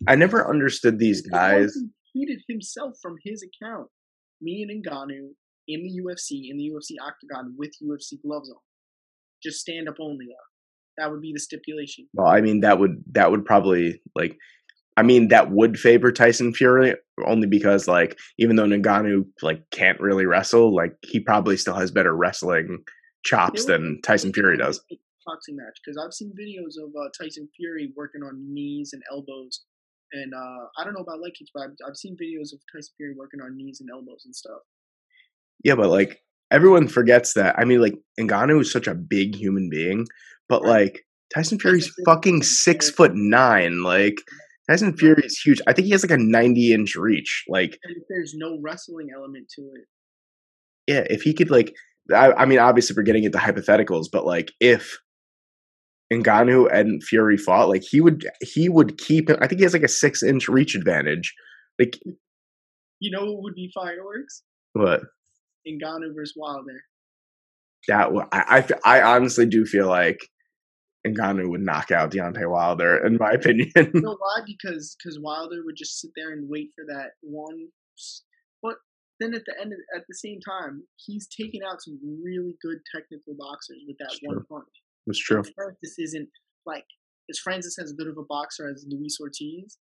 I 0.06 0.14
never 0.14 0.48
understood 0.48 0.98
these 0.98 1.22
guys. 1.22 1.74
also 1.76 1.88
tweeted 2.16 2.38
himself 2.48 2.94
from 3.02 3.16
his 3.24 3.42
account, 3.42 3.88
me 4.40 4.66
and 4.68 4.84
Ngannou 4.84 5.30
in 5.66 5.82
the 5.82 6.00
UFC, 6.02 6.50
in 6.50 6.56
the 6.56 6.70
UFC 6.70 6.94
octagon 7.04 7.54
with 7.56 7.70
UFC 7.82 8.20
gloves 8.22 8.50
on. 8.50 8.56
Just 9.42 9.60
stand 9.60 9.88
up 9.88 9.96
only 10.00 10.26
though. 10.26 11.02
That 11.02 11.10
would 11.10 11.20
be 11.20 11.32
the 11.32 11.40
stipulation. 11.40 12.08
Well, 12.14 12.26
I 12.26 12.40
mean 12.40 12.60
that 12.60 12.78
would 12.78 13.02
that 13.12 13.30
would 13.30 13.44
probably 13.44 14.00
like 14.14 14.36
I 14.96 15.02
mean 15.02 15.28
that 15.28 15.50
would 15.52 15.78
favor 15.78 16.10
Tyson 16.10 16.52
Fury 16.52 16.94
only 17.24 17.46
because 17.46 17.86
like 17.86 18.18
even 18.38 18.56
though 18.56 18.64
Ngannou 18.64 19.26
like 19.42 19.62
can't 19.70 20.00
really 20.00 20.26
wrestle, 20.26 20.74
like 20.74 20.96
he 21.02 21.20
probably 21.20 21.56
still 21.56 21.74
has 21.74 21.90
better 21.90 22.16
wrestling 22.16 22.78
chops 23.24 23.64
than 23.66 24.00
Tyson 24.02 24.32
Fury 24.32 24.56
does. 24.56 24.80
Boxing 25.28 25.56
match 25.56 25.78
because 25.84 25.96
I've 26.02 26.14
seen 26.14 26.32
videos 26.32 26.82
of 26.82 26.90
uh, 26.96 27.08
Tyson 27.20 27.48
Fury 27.56 27.92
working 27.96 28.22
on 28.22 28.34
knees 28.52 28.90
and 28.92 29.02
elbows, 29.12 29.64
and 30.12 30.32
uh, 30.32 30.64
I 30.78 30.84
don't 30.84 30.94
know 30.94 31.02
about 31.02 31.20
leg 31.20 31.32
kicks, 31.38 31.50
but 31.54 31.64
I've, 31.64 31.76
I've 31.86 31.96
seen 31.96 32.16
videos 32.16 32.52
of 32.52 32.60
Tyson 32.72 32.94
Fury 32.96 33.14
working 33.16 33.40
on 33.40 33.56
knees 33.56 33.80
and 33.80 33.90
elbows 33.92 34.22
and 34.24 34.34
stuff. 34.34 34.60
Yeah, 35.64 35.74
but 35.74 35.90
like 35.90 36.20
everyone 36.50 36.88
forgets 36.88 37.34
that. 37.34 37.58
I 37.58 37.64
mean, 37.64 37.80
like 37.80 37.94
Ngannou 38.18 38.62
is 38.62 38.72
such 38.72 38.86
a 38.86 38.94
big 38.94 39.34
human 39.34 39.68
being, 39.70 40.06
but 40.48 40.62
like 40.62 41.04
Tyson 41.34 41.58
Fury's 41.58 41.92
fucking 42.06 42.42
six 42.42 42.90
foot 42.90 43.12
nine. 43.14 43.82
Like 43.82 44.16
Tyson 44.70 44.96
Fury 44.96 45.22
is 45.24 45.38
huge. 45.38 45.60
I 45.66 45.72
think 45.72 45.86
he 45.86 45.92
has 45.92 46.02
like 46.02 46.18
a 46.18 46.22
ninety 46.22 46.72
inch 46.72 46.96
reach. 46.96 47.44
Like, 47.48 47.78
there's 48.08 48.34
no 48.34 48.58
wrestling 48.62 49.08
element 49.14 49.48
to 49.56 49.62
it, 49.62 49.86
yeah, 50.88 51.04
if 51.10 51.22
he 51.22 51.34
could 51.34 51.50
like, 51.50 51.76
I, 52.12 52.32
I 52.32 52.46
mean, 52.46 52.58
obviously 52.58 52.96
we're 52.96 53.02
getting 53.02 53.24
into 53.24 53.36
hypotheticals, 53.36 54.06
but 54.10 54.24
like 54.24 54.52
if 54.58 54.98
Ngannou 56.12 56.72
and 56.72 57.02
Fury 57.02 57.36
fought, 57.36 57.68
like 57.68 57.82
he 57.82 58.00
would 58.00 58.26
he 58.40 58.68
would 58.68 58.98
keep. 58.98 59.30
I 59.30 59.46
think 59.46 59.60
he 59.60 59.64
has 59.64 59.74
like 59.74 59.82
a 59.82 59.88
six 59.88 60.22
inch 60.22 60.48
reach 60.48 60.74
advantage. 60.74 61.34
Like 61.78 61.98
you 63.00 63.10
know 63.10 63.24
what 63.24 63.42
would 63.42 63.54
be 63.54 63.70
fireworks? 63.74 64.42
what? 64.72 65.02
Ngannou 65.66 66.14
versus 66.14 66.34
Wilder. 66.36 66.82
That 67.88 68.08
I, 68.32 68.64
I 68.84 69.00
I 69.00 69.14
honestly 69.16 69.46
do 69.46 69.64
feel 69.64 69.86
like 69.86 70.18
Ngannou 71.06 71.48
would 71.50 71.60
knock 71.60 71.90
out 71.90 72.10
Deontay 72.10 72.50
Wilder, 72.50 73.04
in 73.06 73.16
my 73.18 73.32
opinion. 73.38 73.70
You 73.76 74.00
know 74.00 74.16
why? 74.18 74.40
Because 74.46 74.96
because 74.98 75.18
Wilder 75.20 75.62
would 75.64 75.76
just 75.76 76.00
sit 76.00 76.10
there 76.16 76.32
and 76.32 76.48
wait 76.48 76.70
for 76.74 76.84
that 76.86 77.10
one. 77.22 77.68
But 78.62 78.76
then 79.20 79.34
at 79.34 79.42
the 79.46 79.54
end, 79.60 79.72
of, 79.72 79.78
at 79.96 80.04
the 80.08 80.14
same 80.14 80.40
time, 80.40 80.84
he's 80.96 81.28
taking 81.28 81.60
out 81.68 81.82
some 81.82 81.98
really 82.24 82.54
good 82.62 82.78
technical 82.94 83.34
boxers 83.38 83.82
with 83.86 83.96
that 83.98 84.16
one 84.22 84.44
punch. 84.50 84.68
It's 85.08 85.18
true. 85.18 85.42
Francis 85.54 85.98
isn't 85.98 86.28
like 86.66 86.84
is 87.28 87.38
Francis 87.38 87.78
as 87.78 87.92
good 87.92 88.08
of 88.08 88.16
a 88.16 88.24
boxer 88.28 88.70
as 88.70 88.84
Luis 88.88 89.18
Ortiz? 89.20 89.78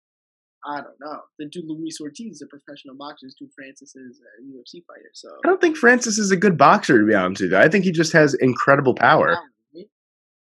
I 0.65 0.81
don't 0.81 0.99
know. 0.99 1.19
The 1.39 1.45
dude 1.45 1.65
Luis 1.67 1.99
Ortiz 2.01 2.35
is 2.35 2.41
a 2.41 2.47
professional 2.47 2.95
boxer. 2.97 3.27
This 3.27 3.35
dude 3.39 3.51
Francis 3.55 3.95
is 3.95 4.19
a 4.19 4.43
UFC 4.43 4.83
fighter. 4.85 5.11
So 5.13 5.29
I 5.45 5.47
don't 5.47 5.61
think 5.61 5.77
Francis 5.77 6.17
is 6.17 6.31
a 6.31 6.37
good 6.37 6.57
boxer, 6.57 6.99
to 6.99 7.05
be 7.05 7.13
honest 7.13 7.41
with 7.41 7.51
you. 7.51 7.57
I 7.57 7.69
think 7.69 7.85
he 7.85 7.91
just 7.91 8.11
has 8.13 8.33
incredible 8.33 8.93
power. 8.93 9.37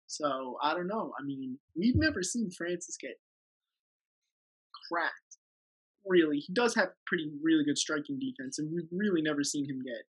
So 0.07 0.57
I 0.62 0.73
don't 0.75 0.87
know. 0.87 1.12
I 1.19 1.25
mean, 1.25 1.59
we've 1.77 1.97
never 1.97 2.23
seen 2.23 2.51
Francis 2.57 2.97
get 3.01 3.19
cracked. 4.89 5.12
Really, 6.07 6.39
he 6.39 6.53
does 6.53 6.75
have 6.77 6.91
pretty 7.07 7.29
really 7.43 7.65
good 7.65 7.77
striking 7.77 8.19
defense, 8.19 8.59
and 8.59 8.73
we've 8.73 8.89
really 8.93 9.21
never 9.21 9.43
seen 9.43 9.65
him 9.69 9.83
get 9.85 10.07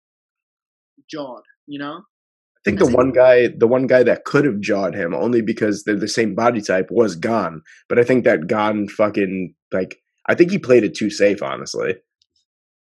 jawed. 1.10 1.44
You 1.68 1.80
know, 1.80 2.04
I 2.62 2.70
think 2.70 2.80
the 2.80 2.96
one 2.96 3.12
guy, 3.12 3.48
the 3.58 3.68
one 3.68 3.88
guy 3.88 4.04
that 4.04 4.24
could 4.24 4.46
have 4.46 4.60
jawed 4.60 4.94
him, 4.94 5.16
only 5.16 5.42
because 5.42 5.84
they're 5.84 5.96
the 5.96 6.08
same 6.08 6.36
body 6.36 6.62
type, 6.62 6.90
was 6.92 7.16
Gane. 7.16 7.62
But 7.90 7.98
I 7.98 8.04
think 8.04 8.24
that 8.26 8.46
Gane 8.46 8.88
fucking 8.88 9.56
like, 9.72 9.98
I 10.28 10.36
think 10.36 10.52
he 10.52 10.60
played 10.60 10.84
it 10.84 10.94
too 10.94 11.10
safe, 11.10 11.42
honestly. 11.42 11.96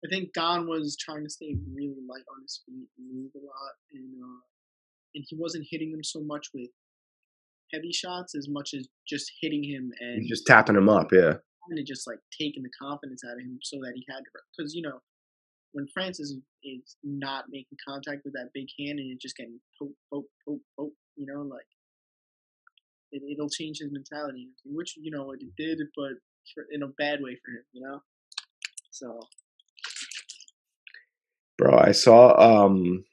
I 0.05 0.09
think 0.11 0.35
Gane 0.35 0.67
was 0.67 0.97
trying 0.99 1.23
to 1.23 1.31
stay 1.31 1.55
really 1.73 2.03
light 2.09 2.25
on 2.35 2.43
his 2.43 2.61
feet 2.67 2.89
and 2.99 3.23
move 3.23 3.31
a 3.37 3.39
lot, 3.39 3.75
and 3.93 4.15
uh, 4.21 4.41
and 5.15 5.25
he 5.29 5.37
wasn't 5.39 5.67
hitting 5.71 5.93
him 5.93 6.03
so 6.03 6.21
much 6.23 6.49
with 6.53 6.71
heavy 7.73 7.93
shots 7.93 8.35
as 8.35 8.49
much 8.49 8.75
as 8.75 8.89
just 9.07 9.31
hitting 9.41 9.63
him 9.63 9.91
and 10.01 10.23
He's 10.23 10.31
just 10.31 10.47
tapping 10.47 10.77
him 10.77 10.89
up, 10.89 11.13
yeah. 11.13 11.35
and 11.71 11.87
just 11.87 12.07
like 12.07 12.19
taking 12.37 12.65
the 12.65 12.71
confidence 12.81 13.23
out 13.25 13.35
of 13.35 13.41
him 13.41 13.59
so 13.63 13.79
that 13.83 13.93
he 13.95 14.05
had 14.09 14.19
to 14.19 14.31
because 14.57 14.75
you 14.75 14.83
know 14.83 14.99
when 15.79 15.87
Francis 15.95 16.31
is- 16.31 16.43
is 16.65 16.97
not 17.05 17.49
making 17.51 17.79
contact 17.87 18.25
with 18.25 18.35
that 18.35 18.51
big 18.53 18.69
hand 18.77 18.99
and 18.99 19.13
it's 19.13 19.23
just 19.23 19.37
getting 19.37 19.61
poke 19.79 19.95
poke 20.11 20.29
poke 20.45 20.61
poke 20.77 20.93
you 21.15 21.25
know 21.25 21.43
like 21.43 21.69
it, 23.13 23.23
it'll 23.23 23.49
change 23.49 23.79
his 23.79 23.93
mentality 23.93 24.51
which 24.65 24.97
you 24.97 25.13
know 25.13 25.31
it 25.31 25.41
did 25.57 25.79
but 25.95 26.15
for, 26.53 26.67
in 26.73 26.83
a 26.83 26.89
bad 26.99 27.23
way 27.23 27.39
for 27.45 27.53
him 27.53 27.65
you 27.73 27.81
know 27.81 28.03
so 28.91 29.21
Bro, 31.57 31.79
I 31.79 31.93
saw 31.93 32.35
um 32.39 33.05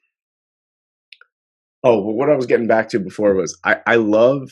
Oh, 1.84 2.00
what 2.00 2.30
I 2.30 2.34
was 2.34 2.46
getting 2.46 2.66
back 2.66 2.88
to 2.88 2.98
before 2.98 3.34
was 3.34 3.56
I 3.62 3.80
I 3.86 3.94
love 3.94 4.50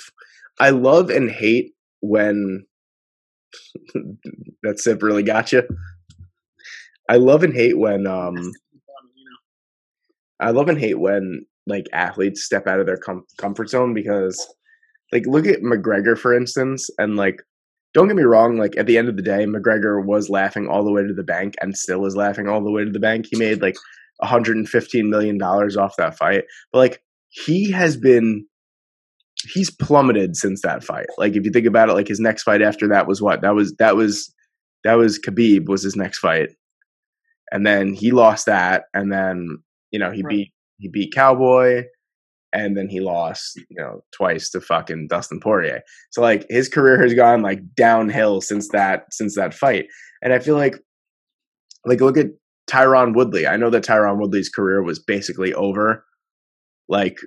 I 0.60 0.70
love 0.70 1.10
and 1.10 1.28
hate 1.28 1.74
when 2.00 2.64
that 4.62 4.78
sip 4.78 5.02
really 5.02 5.24
got 5.24 5.50
you. 5.50 5.64
I 7.08 7.16
love 7.16 7.42
and 7.42 7.54
hate 7.54 7.78
when 7.78 8.06
um 8.06 8.34
that's 8.34 8.46
funny, 8.46 9.12
you 9.16 9.24
know? 9.24 10.46
I 10.46 10.50
love 10.50 10.68
and 10.68 10.78
hate 10.78 10.98
when 10.98 11.46
like 11.66 11.86
athletes 11.92 12.44
step 12.44 12.66
out 12.66 12.80
of 12.80 12.86
their 12.86 12.96
com- 12.96 13.26
comfort 13.38 13.70
zone 13.70 13.94
because 13.94 14.46
like 15.12 15.26
look 15.26 15.46
at 15.46 15.60
McGregor 15.60 16.16
for 16.18 16.34
instance 16.34 16.88
and 16.98 17.16
like 17.16 17.42
don't 17.92 18.08
get 18.08 18.16
me 18.16 18.24
wrong 18.24 18.56
like 18.56 18.76
at 18.76 18.86
the 18.86 18.98
end 18.98 19.08
of 19.08 19.16
the 19.16 19.22
day 19.22 19.44
McGregor 19.44 20.04
was 20.04 20.28
laughing 20.28 20.68
all 20.68 20.84
the 20.84 20.92
way 20.92 21.02
to 21.02 21.14
the 21.14 21.22
bank 21.22 21.54
and 21.60 21.76
still 21.76 22.04
is 22.06 22.16
laughing 22.16 22.48
all 22.48 22.62
the 22.62 22.70
way 22.70 22.84
to 22.84 22.90
the 22.90 22.98
bank. 22.98 23.26
He 23.30 23.38
made 23.38 23.62
like 23.62 23.76
115 24.18 25.10
million 25.10 25.38
dollars 25.38 25.76
off 25.76 25.96
that 25.96 26.16
fight 26.16 26.44
but 26.72 26.78
like 26.78 27.02
he 27.28 27.70
has 27.70 27.96
been 27.96 28.46
he's 29.52 29.70
plummeted 29.70 30.36
since 30.36 30.62
that 30.62 30.82
fight. 30.84 31.06
Like 31.18 31.36
if 31.36 31.44
you 31.44 31.50
think 31.50 31.66
about 31.66 31.88
it 31.88 31.94
like 31.94 32.08
his 32.08 32.20
next 32.20 32.44
fight 32.44 32.62
after 32.62 32.88
that 32.88 33.06
was 33.06 33.20
what? 33.20 33.42
That 33.42 33.54
was 33.54 33.74
that 33.74 33.96
was 33.96 34.32
that 34.84 34.94
was 34.94 35.18
Khabib 35.18 35.66
was 35.68 35.82
his 35.82 35.96
next 35.96 36.18
fight 36.18 36.50
and 37.52 37.66
then 37.66 37.92
he 37.94 38.10
lost 38.10 38.46
that 38.46 38.84
and 38.94 39.12
then 39.12 39.58
you 39.90 39.98
know 39.98 40.10
he 40.10 40.22
Right. 40.22 40.30
beat 40.30 40.52
he 40.78 40.88
beat 40.88 41.12
Cowboy 41.14 41.84
and 42.52 42.76
then 42.76 42.88
he 42.88 43.00
lost 43.00 43.56
you 43.56 43.76
know 43.76 44.02
twice 44.12 44.50
to 44.50 44.60
fucking 44.60 45.08
Dustin 45.08 45.40
Poirier. 45.40 45.82
So 46.10 46.20
like 46.22 46.46
his 46.48 46.68
career 46.68 47.00
has 47.02 47.14
gone 47.14 47.42
like 47.42 47.60
downhill 47.74 48.40
since 48.40 48.68
that 48.70 49.06
since 49.12 49.34
that 49.36 49.54
fight. 49.54 49.86
And 50.22 50.32
I 50.32 50.38
feel 50.38 50.56
like 50.56 50.76
like 51.84 52.00
look 52.00 52.16
at 52.16 52.28
Tyron 52.70 53.14
Woodley. 53.14 53.46
I 53.46 53.56
know 53.56 53.70
that 53.70 53.84
Tyron 53.84 54.18
Woodley's 54.18 54.48
career 54.48 54.82
was 54.82 54.98
basically 54.98 55.52
over 55.54 56.04
like 56.88 57.18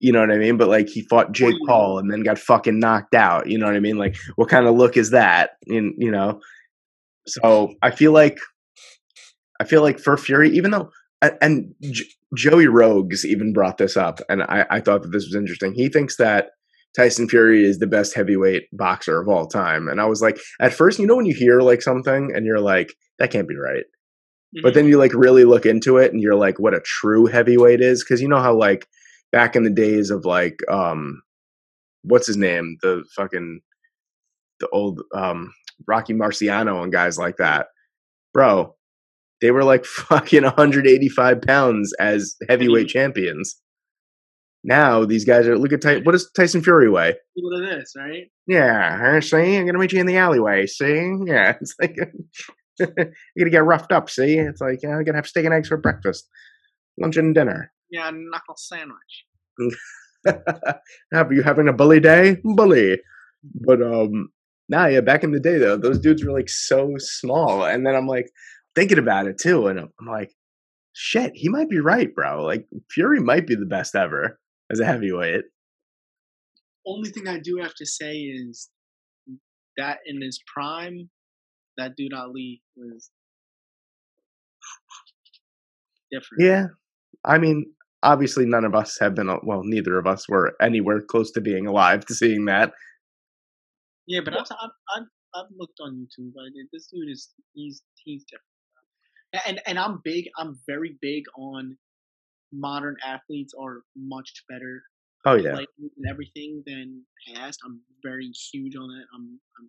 you 0.00 0.12
know 0.12 0.20
what 0.20 0.30
I 0.30 0.38
mean? 0.38 0.56
But 0.56 0.68
like 0.68 0.88
he 0.88 1.02
fought 1.02 1.32
Jake 1.32 1.56
Paul 1.66 1.98
and 1.98 2.08
then 2.10 2.22
got 2.22 2.38
fucking 2.38 2.78
knocked 2.78 3.14
out 3.14 3.48
you 3.48 3.58
know 3.58 3.66
what 3.66 3.74
I 3.76 3.80
mean? 3.80 3.98
Like 3.98 4.16
what 4.36 4.48
kind 4.48 4.66
of 4.66 4.76
look 4.76 4.96
is 4.96 5.10
that? 5.10 5.50
In 5.66 5.94
you 5.98 6.10
know? 6.10 6.40
So 7.26 7.74
I 7.82 7.90
feel 7.90 8.12
like 8.12 8.38
I 9.60 9.64
feel 9.64 9.82
like 9.82 9.98
for 9.98 10.16
Fury, 10.16 10.50
even 10.50 10.70
though 10.70 10.90
and, 11.20 11.74
J- 11.82 12.04
Joe 12.36 12.64
Rogan 12.64 13.18
even 13.24 13.52
brought 13.52 13.78
this 13.78 13.96
up, 13.96 14.20
and 14.28 14.42
I, 14.42 14.66
I 14.70 14.80
thought 14.80 15.02
that 15.02 15.12
this 15.12 15.24
was 15.24 15.34
interesting. 15.34 15.74
He 15.74 15.88
thinks 15.88 16.16
that 16.16 16.50
Tyson 16.96 17.28
Fury 17.28 17.64
is 17.64 17.78
the 17.78 17.86
best 17.86 18.14
heavyweight 18.14 18.64
boxer 18.72 19.20
of 19.20 19.28
all 19.28 19.46
time, 19.46 19.88
and 19.88 20.00
I 20.00 20.04
was 20.06 20.22
like, 20.22 20.38
at 20.60 20.72
first, 20.72 20.98
you 20.98 21.06
know, 21.06 21.16
when 21.16 21.26
you 21.26 21.34
hear 21.34 21.60
like 21.60 21.82
something 21.82 22.30
and 22.34 22.46
you're 22.46 22.60
like, 22.60 22.94
that 23.18 23.30
can't 23.30 23.48
be 23.48 23.56
right, 23.56 23.84
but 24.62 24.74
then 24.74 24.86
you 24.86 24.96
like 24.96 25.12
really 25.12 25.44
look 25.44 25.66
into 25.66 25.96
it 25.96 26.12
and 26.12 26.22
you're 26.22 26.36
like, 26.36 26.58
what 26.58 26.74
a 26.74 26.80
true 26.80 27.26
heavyweight 27.26 27.80
is, 27.80 28.04
because 28.04 28.22
you 28.22 28.28
know 28.28 28.40
how 28.40 28.54
like 28.54 28.86
back 29.32 29.56
in 29.56 29.64
the 29.64 29.70
days 29.70 30.10
of 30.10 30.24
like, 30.24 30.60
um, 30.70 31.20
what's 32.02 32.26
his 32.26 32.36
name, 32.36 32.78
the 32.82 33.04
fucking 33.16 33.60
the 34.60 34.68
old 34.68 35.02
um 35.14 35.52
Rocky 35.86 36.14
Marciano 36.14 36.82
and 36.82 36.92
guys 36.92 37.18
like 37.18 37.36
that, 37.36 37.66
bro. 38.32 38.74
They 39.40 39.50
were 39.50 39.64
like 39.64 39.84
fucking 40.08 40.42
185 40.44 41.42
pounds 41.42 41.92
as 42.00 42.36
heavyweight 42.48 42.88
champions. 42.88 43.56
Now 44.64 45.04
these 45.04 45.24
guys 45.24 45.46
are 45.46 45.56
look 45.56 45.72
at 45.72 45.80
Ty- 45.80 46.00
what 46.00 46.12
does 46.12 46.30
Tyson 46.32 46.62
Fury 46.62 46.90
weigh? 46.90 47.14
look 47.36 47.62
at 47.62 47.78
this 47.78 47.92
right 47.96 48.24
Yeah, 48.48 48.98
huh, 48.98 49.20
see, 49.20 49.56
I'm 49.56 49.66
gonna 49.66 49.78
meet 49.78 49.92
you 49.92 50.00
in 50.00 50.06
the 50.06 50.16
alleyway. 50.16 50.66
See, 50.66 51.12
yeah, 51.26 51.54
it's 51.60 51.74
like 51.80 51.96
you're 52.78 52.88
gonna 53.38 53.50
get 53.50 53.64
roughed 53.64 53.92
up. 53.92 54.10
See, 54.10 54.36
it's 54.38 54.60
like 54.60 54.80
yeah, 54.82 54.96
I'm 54.96 55.04
gonna 55.04 55.16
have 55.18 55.28
steak 55.28 55.44
and 55.44 55.54
eggs 55.54 55.68
for 55.68 55.76
breakfast, 55.76 56.28
lunch 57.00 57.16
and 57.16 57.34
dinner. 57.34 57.72
yeah 57.90 58.10
knuckle 58.12 58.56
sandwich 58.56 59.24
Have 61.12 61.32
you 61.32 61.42
having 61.42 61.68
a 61.68 61.72
bully 61.72 62.00
day? 62.00 62.36
Bully. 62.42 62.98
But 63.64 63.80
um 63.82 64.30
nah 64.68 64.86
yeah, 64.86 65.00
back 65.00 65.22
in 65.22 65.30
the 65.32 65.40
day 65.40 65.58
though, 65.58 65.76
those 65.76 65.98
dudes 66.00 66.24
were 66.24 66.32
like 66.32 66.48
so 66.48 66.94
small. 66.98 67.64
And 67.64 67.86
then 67.86 67.94
I'm 67.94 68.06
like 68.08 68.28
thinking 68.74 68.98
about 68.98 69.26
it 69.26 69.38
too, 69.38 69.66
and 69.66 69.78
I'm 69.78 70.06
like, 70.06 70.32
shit, 70.92 71.32
he 71.34 71.48
might 71.48 71.68
be 71.68 71.80
right, 71.80 72.14
bro. 72.14 72.44
Like 72.44 72.66
Fury 72.90 73.20
might 73.20 73.46
be 73.46 73.54
the 73.54 73.66
best 73.66 73.94
ever 73.94 74.38
as 74.70 74.80
a 74.80 74.84
heavyweight. 74.84 75.44
only 76.86 77.10
thing 77.10 77.28
I 77.28 77.38
do 77.38 77.58
have 77.62 77.74
to 77.76 77.86
say 77.86 78.16
is 78.16 78.68
that 79.76 79.98
in 80.06 80.20
his 80.20 80.40
prime, 80.52 81.08
that 81.76 81.94
dude 81.96 82.12
Ali 82.12 82.60
was 82.76 83.10
different. 86.10 86.42
Yeah. 86.42 86.66
I 87.24 87.38
mean, 87.38 87.66
obviously 88.02 88.46
none 88.46 88.64
of 88.64 88.74
us 88.74 88.98
have 89.00 89.14
been 89.14 89.28
well, 89.42 89.62
neither 89.64 89.98
of 89.98 90.06
us 90.06 90.28
were 90.28 90.54
anywhere 90.60 91.00
close 91.00 91.30
to 91.32 91.40
being 91.40 91.66
alive 91.66 92.04
to 92.06 92.14
seeing 92.14 92.46
that. 92.46 92.72
Yeah, 94.06 94.20
but 94.24 94.34
I've, 94.34 94.46
I've, 94.50 94.70
I've, 94.96 95.06
I've 95.34 95.50
looked 95.56 95.78
on 95.80 95.94
YouTube. 95.94 96.32
I 96.40 96.48
did. 96.54 96.66
This 96.72 96.88
dude 96.92 97.10
is 97.10 97.28
he's 97.54 97.82
he's 98.04 98.24
different. 98.24 98.44
And 99.46 99.60
and 99.66 99.78
I'm 99.78 100.00
big. 100.04 100.26
I'm 100.38 100.58
very 100.66 100.96
big 101.00 101.24
on 101.36 101.76
modern 102.52 102.96
athletes 103.04 103.52
are 103.60 103.82
much 103.94 104.44
better 104.48 104.82
Oh 105.24 105.32
uh, 105.32 105.36
yeah. 105.36 105.52
like 105.52 105.68
and 105.78 106.08
everything 106.08 106.62
than 106.66 107.04
past. 107.34 107.58
I'm 107.64 107.80
very 108.02 108.30
huge 108.52 108.76
on 108.76 108.88
that. 108.88 109.04
I'm, 109.14 109.40
I'm 109.58 109.68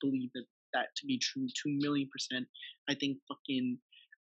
believe 0.00 0.30
that 0.34 0.44
that 0.74 0.86
to 0.96 1.06
be 1.06 1.18
true 1.18 1.46
two 1.46 1.78
million 1.80 2.08
percent. 2.12 2.46
I 2.88 2.94
think 2.94 3.18
fucking 3.28 3.78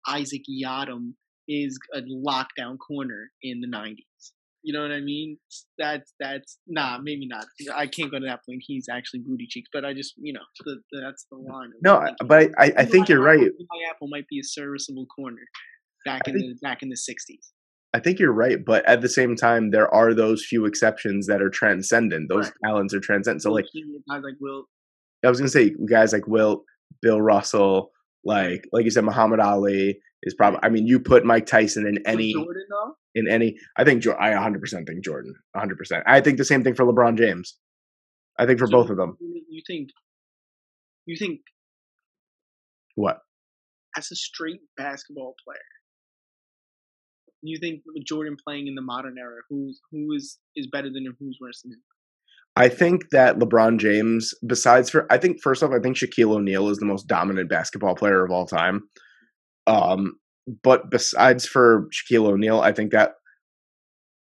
Isaac 0.08 0.44
Yiadom 0.50 1.14
is 1.48 1.78
a 1.94 2.02
lockdown 2.02 2.78
corner 2.78 3.32
in 3.42 3.62
the 3.62 3.68
'90s. 3.68 4.32
You 4.66 4.74
know 4.74 4.82
what 4.82 4.92
I 4.92 5.00
mean? 5.00 5.38
That's 5.78 6.12
that's 6.20 6.58
nah, 6.66 6.98
maybe 6.98 7.28
not. 7.28 7.46
I 7.76 7.86
can't 7.86 8.10
go 8.10 8.18
to 8.18 8.26
that 8.26 8.40
point. 8.50 8.64
He's 8.66 8.88
actually 8.92 9.20
booty 9.20 9.46
cheeks, 9.48 9.70
but 9.72 9.86
I 9.86 9.94
just 9.94 10.16
you 10.18 10.34
know 10.34 10.40
the, 10.66 10.82
the, 10.92 11.02
that's 11.02 11.28
the 11.30 11.38
line. 11.38 11.70
No, 11.84 12.00
thinking. 12.00 12.28
but 12.28 12.50
I, 12.58 12.74
I 12.76 12.86
think 12.86 13.08
you're 13.08 13.22
right. 13.22 13.38
Eli 13.40 13.90
Apple 13.92 14.08
might 14.10 14.28
be 14.28 14.40
a 14.40 14.44
serviceable 14.44 15.06
corner 15.06 15.44
back 16.04 16.24
I 16.26 16.32
in 16.32 16.38
the 16.38 16.56
back 16.64 16.82
in 16.82 16.90
the 16.90 16.96
'60s. 16.96 17.52
I 17.94 18.00
think 18.00 18.18
you're 18.18 18.34
right, 18.34 18.58
but 18.66 18.84
at 18.90 19.02
the 19.02 19.08
same 19.08 19.36
time, 19.36 19.70
there 19.70 19.94
are 19.94 20.16
those 20.16 20.44
few 20.44 20.66
exceptions 20.66 21.28
that 21.28 21.44
are 21.44 21.50
transcendent. 21.52 22.28
Those 22.28 22.46
Right. 22.48 22.54
talents 22.66 22.94
are 22.96 23.00
transcendent. 23.00 23.44
So, 23.44 23.52
like, 23.54 23.66
guys 24.10 24.24
like 24.24 24.34
Will, 24.42 24.66
I 25.24 25.30
was 25.30 25.40
gonna 25.40 25.48
say, 25.48 25.76
guys 25.88 26.12
like 26.12 26.26
Wilt, 26.28 26.64
Bill 27.04 27.22
Russell, 27.22 27.92
like, 28.26 28.68
like 28.74 28.86
you 28.86 28.92
said, 28.92 29.06
Muhammad 29.06 29.40
Ali 29.40 30.00
is 30.24 30.34
probably. 30.34 30.60
I 30.64 30.70
mean, 30.70 30.88
you 30.88 31.00
put 31.00 31.24
Mike 31.26 31.46
Tyson 31.46 31.86
in 31.88 32.00
any, 32.06 32.34
Jordan 32.34 32.66
in 33.14 33.28
any. 33.30 33.58
I 33.78 33.84
think 33.84 34.06
I 34.08 34.32
100 34.32 34.60
percent 34.60 34.88
think 34.88 35.04
Jordan, 35.04 35.34
100. 35.54 35.78
percent 35.78 36.04
I 36.08 36.20
think 36.22 36.38
the 36.38 36.46
same 36.46 36.64
thing 36.64 36.76
for 36.76 36.86
LeBron 36.86 37.18
James. 37.18 37.58
I 38.38 38.46
think 38.46 38.60
for 38.60 38.68
So 38.68 38.72
both 38.72 38.90
of 38.90 38.98
them. 38.98 39.18
You 39.22 39.62
think? 39.66 39.90
You 41.06 41.16
think 41.18 41.42
What? 42.96 43.20
as 43.98 44.12
a 44.12 44.16
straight 44.16 44.60
basketball 44.76 45.36
player, 45.46 45.58
you 47.42 47.58
think 47.60 47.82
Jordan 48.06 48.36
playing 48.44 48.68
in 48.68 48.76
the 48.76 48.82
modern 48.82 49.16
era, 49.18 49.42
who's 49.50 49.80
who 49.92 50.12
is 50.14 50.38
is 50.56 50.68
better 50.68 50.90
than 50.92 51.06
him, 51.06 51.16
who's 51.20 51.38
worse 51.40 51.62
than 51.62 51.72
him? 51.74 51.82
I 52.56 52.70
think 52.70 53.10
that 53.12 53.38
LeBron 53.38 53.80
James, 53.80 54.34
besides 54.46 54.90
for, 54.90 55.12
I 55.12 55.18
think 55.18 55.42
first 55.42 55.62
off, 55.62 55.72
I 55.72 55.80
think 55.80 55.98
Shaquille 55.98 56.36
O'Neal 56.36 56.70
is 56.70 56.78
the 56.78 56.86
most 56.86 57.08
dominant 57.08 57.50
basketball 57.50 57.96
player 57.96 58.24
of 58.24 58.32
all 58.32 58.46
time. 58.46 58.84
Um, 59.68 60.14
but 60.64 60.90
besides 60.90 61.46
for 61.46 61.88
Shaquille 61.92 62.28
O'Neal, 62.28 62.62
I 62.62 62.72
think 62.72 62.92
that 62.92 63.14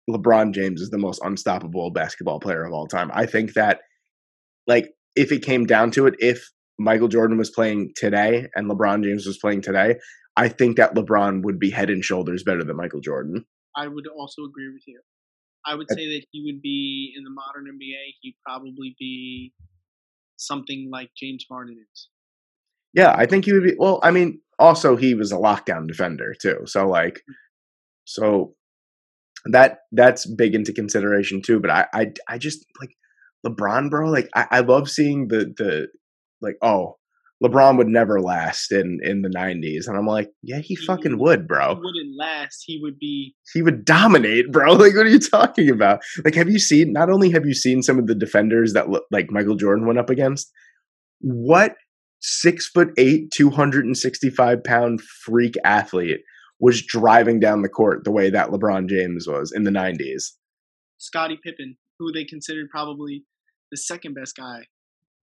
LeBron 0.09 0.53
James 0.53 0.82
is 0.82 0.91
the 0.91 0.97
most 0.97 1.21
unstoppable 1.23 1.91
basketball 1.91 2.39
player 2.39 2.63
of 2.63 2.73
all 2.73 2.88
time. 2.88 3.11
I 3.13 3.25
think 3.25 3.53
that, 3.53 3.82
like, 4.65 4.91
if 5.15 5.32
it 5.32 5.43
came 5.43 5.65
down 5.65 5.91
to 5.91 6.07
it, 6.07 6.15
if 6.19 6.49
Michael 6.79 7.07
Jordan 7.09 7.38
was 7.38 7.49
playing 7.49 7.91
today 7.95 8.47
and 8.55 8.69
LeBron 8.69 9.03
James 9.03 9.25
was 9.25 9.38
playing 9.38 9.61
today, 9.61 9.95
I 10.38 10.47
think 10.47 10.77
that 10.77 10.95
LeBron 10.95 11.43
would 11.43 11.59
be 11.59 11.69
head 11.69 11.89
and 11.89 12.03
shoulders 12.03 12.43
better 12.43 12.63
than 12.63 12.77
Michael 12.77 13.01
Jordan. 13.01 13.45
I 13.75 13.88
would 13.88 14.07
also 14.07 14.43
agree 14.43 14.71
with 14.71 14.84
you. 14.88 15.01
I 15.66 15.76
would 15.76 15.88
say 15.89 16.07
that 16.07 16.26
he 16.32 16.43
would 16.45 16.62
be 16.62 17.14
in 17.16 17.24
the 17.24 17.30
modern 17.30 17.66
NBA. 17.66 18.16
He'd 18.22 18.36
probably 18.45 18.95
be 18.97 19.53
something 20.38 20.89
like 20.91 21.09
James 21.16 21.45
Harden 21.49 21.78
is. 21.91 22.07
Yeah, 22.93 23.14
I 23.16 23.26
think 23.26 23.45
he 23.45 23.53
would 23.53 23.64
be. 23.64 23.76
Well, 23.78 23.99
I 24.03 24.12
mean, 24.12 24.41
also 24.59 24.95
he 24.95 25.14
was 25.14 25.32
a 25.32 25.38
lockdown 25.38 25.88
defender 25.88 26.34
too. 26.39 26.62
So 26.66 26.88
like, 26.88 27.16
mm. 27.16 27.34
so 28.05 28.55
that 29.45 29.80
that's 29.91 30.26
big 30.26 30.55
into 30.55 30.74
consideration 30.74 31.41
too. 31.41 31.59
But 31.59 31.72
I 31.72 31.88
I 31.93 32.14
I 32.28 32.38
just 32.38 32.66
like 32.80 32.95
LeBron, 33.45 33.89
bro. 33.89 34.09
Like 34.09 34.30
I, 34.36 34.47
I 34.51 34.59
love 34.62 34.89
seeing 34.89 35.28
the 35.28 35.53
the 35.57 35.88
like 36.41 36.55
oh. 36.62 36.97
LeBron 37.44 37.78
would 37.78 37.88
never 37.88 38.22
last 38.22 38.72
in 38.72 39.00
in 39.04 39.22
the 39.22 39.30
'90s, 39.30 39.88
and 39.88 39.98
I'm 39.98 40.06
like, 40.06 40.30
yeah, 40.44 40.60
he 40.60 40.76
fucking 40.76 41.18
would, 41.18 41.42
He 41.42 41.46
bro. 41.46 41.76
He 41.76 41.82
wouldn't 41.82 42.18
last. 42.18 42.64
He 42.66 42.80
would 42.82 43.00
be 43.00 43.36
He 43.54 43.62
would 43.62 43.84
dominate, 43.84 44.52
bro. 44.52 44.74
Like, 44.82 44.96
what 44.96 45.06
are 45.06 45.10
you 45.10 45.20
talking 45.20 45.70
about? 45.70 46.02
Like, 46.24 46.36
have 46.36 46.50
you 46.50 46.60
seen? 46.60 46.94
Not 46.94 47.10
only 47.10 47.32
have 47.32 47.46
you 47.46 47.54
seen 47.54 47.82
some 47.82 48.00
of 48.00 48.08
the 48.08 48.16
defenders 48.16 48.74
that 48.74 48.88
like 49.12 49.32
Michael 49.32 49.56
Jordan 49.56 49.86
went 49.86 50.00
up 50.00 50.10
against, 50.10 50.52
what 51.20 51.76
six 52.20 52.68
foot 52.68 52.89
eight, 52.98 53.32
265 53.32 54.64
pound 54.64 55.02
freak 55.02 55.56
athlete 55.64 56.22
was 56.60 56.86
driving 56.86 57.39
down 57.39 57.64
the 57.64 57.70
court 57.70 58.04
the 58.04 58.12
way 58.12 58.30
that 58.30 58.50
LeBron 58.50 58.88
James 58.88 59.28
was 59.28 59.52
in 59.52 59.64
the 59.64 59.72
90s? 59.72 60.32
Scottie 61.00 61.39
Pippen, 61.44 61.78
who 61.98 62.12
they 62.12 62.24
considered 62.24 62.70
probably 62.70 63.24
the 63.72 63.78
second 63.78 64.14
best 64.14 64.36
guy. 64.36 64.68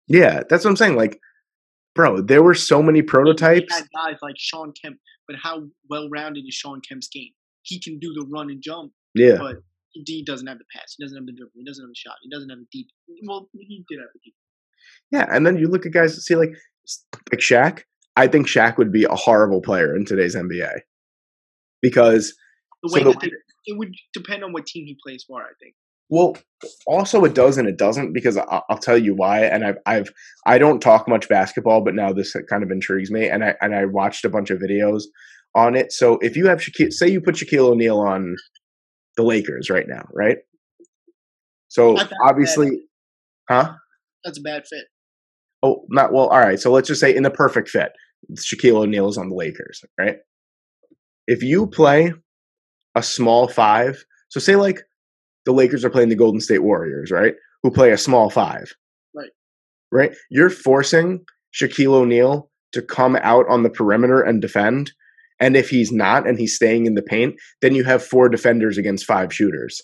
Yeah, 0.09 0.43
that's 0.49 0.65
what 0.65 0.71
I'm 0.71 0.77
saying. 0.77 0.97
Like, 0.97 1.21
bro, 1.99 2.21
there 2.23 2.45
were 2.45 2.55
so 2.55 2.81
many 2.81 3.03
prototypes. 3.03 3.75
had 3.75 3.85
guys 3.93 4.17
like 4.23 4.37
Shawn 4.39 4.73
Kemp, 4.81 4.99
but 5.27 5.37
how 5.43 5.65
well 5.91 6.09
rounded 6.09 6.45
is 6.47 6.55
Shawn 6.55 6.81
Kemp's 6.89 7.09
game? 7.09 7.33
He 7.63 7.81
can 7.81 7.99
do 7.99 8.13
the 8.15 8.25
run 8.33 8.51
and 8.51 8.63
jump, 8.63 8.93
Yeah, 9.17 9.37
but 9.39 9.57
he 9.93 10.23
doesn't 10.25 10.47
have 10.47 10.59
the 10.59 10.65
pass. 10.75 10.95
He 10.97 11.05
doesn't 11.05 11.17
have 11.19 11.27
the 11.27 11.33
dribble. 11.33 11.51
He 11.57 11.65
doesn't 11.65 11.83
have 11.85 11.89
the 11.91 11.95
shot. 11.97 12.15
He 12.23 12.31
doesn't 12.31 12.49
have 12.51 12.61
the 12.61 12.67
deep. 12.73 12.87
Well, 13.27 13.49
he 13.53 13.85
did 13.91 13.99
have 13.99 14.09
the 14.15 14.21
deep. 14.25 14.35
yeah. 15.11 15.27
And 15.29 15.45
then 15.45 15.59
you 15.59 15.67
look 15.67 15.85
at 15.87 15.93
guys, 15.93 16.25
see, 16.25 16.37
like, 16.37 16.53
like 17.33 17.41
Shaq. 17.41 17.83
I 18.15 18.29
think 18.29 18.47
Shaq 18.47 18.79
would 18.79 18.93
be 18.93 19.05
a 19.05 19.15
horrible 19.17 19.61
player 19.61 19.95
in 19.97 20.05
today's 20.05 20.37
NBA 20.37 20.81
because 21.83 22.35
The 22.85 22.89
So 22.91 22.95
way 22.95 23.03
the- 23.05 23.11
that 23.11 23.21
they, 23.23 23.31
it 23.67 23.77
would 23.77 23.93
depend 24.15 24.45
on 24.45 24.53
what 24.53 24.67
team 24.67 24.87
he 24.87 24.97
plays 25.05 25.25
for. 25.27 25.43
I 25.43 25.51
think. 25.61 25.75
Well, 26.11 26.37
also 26.87 27.25
it 27.25 27.35
does 27.35 27.59
and 27.59 27.69
it 27.69 27.77
doesn't 27.77 28.13
because 28.13 28.37
I- 28.37 28.63
I'll 28.69 28.79
tell 28.79 28.99
you 28.99 29.15
why. 29.15 29.45
And 29.45 29.65
I've 29.65 29.79
I've 29.87 30.11
I 30.47 30.59
don't 30.59 30.81
talk 30.81 31.09
much 31.09 31.29
basketball, 31.29 31.83
but 31.83 31.95
now 31.95 32.13
this 32.13 32.35
kind 32.49 32.63
of 32.63 32.71
intrigues 32.71 33.11
me. 33.11 33.29
And 33.29 33.45
I 33.45 33.55
and 33.61 33.75
I 33.75 33.85
watched 33.85 34.25
a 34.25 34.31
bunch 34.31 34.51
of 34.51 34.59
videos 34.59 35.03
on 35.55 35.77
it. 35.77 35.93
So 35.93 36.19
if 36.21 36.37
you 36.37 36.47
have 36.47 36.59
Shaquille, 36.61 36.93
say 36.93 37.09
you 37.09 37.21
put 37.21 37.37
Shaquille 37.37 37.71
O'Neal 37.71 37.99
on 38.01 38.37
the 39.17 39.23
Lakers 39.23 39.71
right 39.71 39.87
now, 39.89 40.07
right? 40.13 40.39
So 41.69 41.97
obviously, 42.25 42.71
huh? 43.49 43.75
That's 44.25 44.39
a 44.39 44.43
bad 44.43 44.67
fit. 44.67 44.85
Oh, 45.63 45.85
not 45.91 46.13
well. 46.13 46.29
All 46.29 46.39
right. 46.41 46.59
So 46.59 46.71
let's 46.73 46.89
just 46.89 47.01
say 47.01 47.15
in 47.15 47.23
the 47.23 47.31
perfect 47.31 47.69
fit, 47.69 47.93
Shaquille 48.35 48.77
O'Neal 48.83 49.09
is 49.09 49.19
on 49.19 49.29
the 49.29 49.35
Lakers, 49.35 49.85
right? 49.99 50.17
If 51.27 51.43
you 51.43 51.67
play 51.67 52.13
a 52.95 53.03
small 53.03 53.49
five, 53.49 54.03
so 54.29 54.41
say 54.41 54.57
like 54.57 54.83
the 55.49 55.55
Lakers 55.55 55.83
are 55.83 55.89
playing 55.89 56.11
the 56.11 56.15
Golden 56.15 56.43
State 56.43 56.63
Warriors, 56.63 57.11
right? 57.11 57.35
Who 57.63 57.71
play 57.71 57.91
a 57.91 57.97
small 57.97 58.29
five, 58.29 58.71
Right. 59.15 59.31
Right. 59.91 60.15
You're 60.31 60.51
forcing 60.51 61.25
Shaquille 61.55 61.95
O'Neal 61.95 62.51
to 62.73 62.83
come 62.83 63.17
out 63.23 63.47
on 63.49 63.63
the 63.63 63.71
perimeter 63.71 64.21
and 64.21 64.43
defend. 64.43 64.93
And 65.41 65.57
if 65.57 65.71
he's 65.71 65.91
not 65.91 66.29
and 66.29 66.39
he's 66.39 66.55
staying 66.55 66.85
in 66.85 66.97
the 66.97 67.03
paint, 67.03 67.37
then 67.63 67.75
you 67.75 67.83
have 67.85 68.05
four 68.05 68.29
defenders 68.29 68.77
against 68.77 69.07
five 69.07 69.33
shooters. 69.33 69.81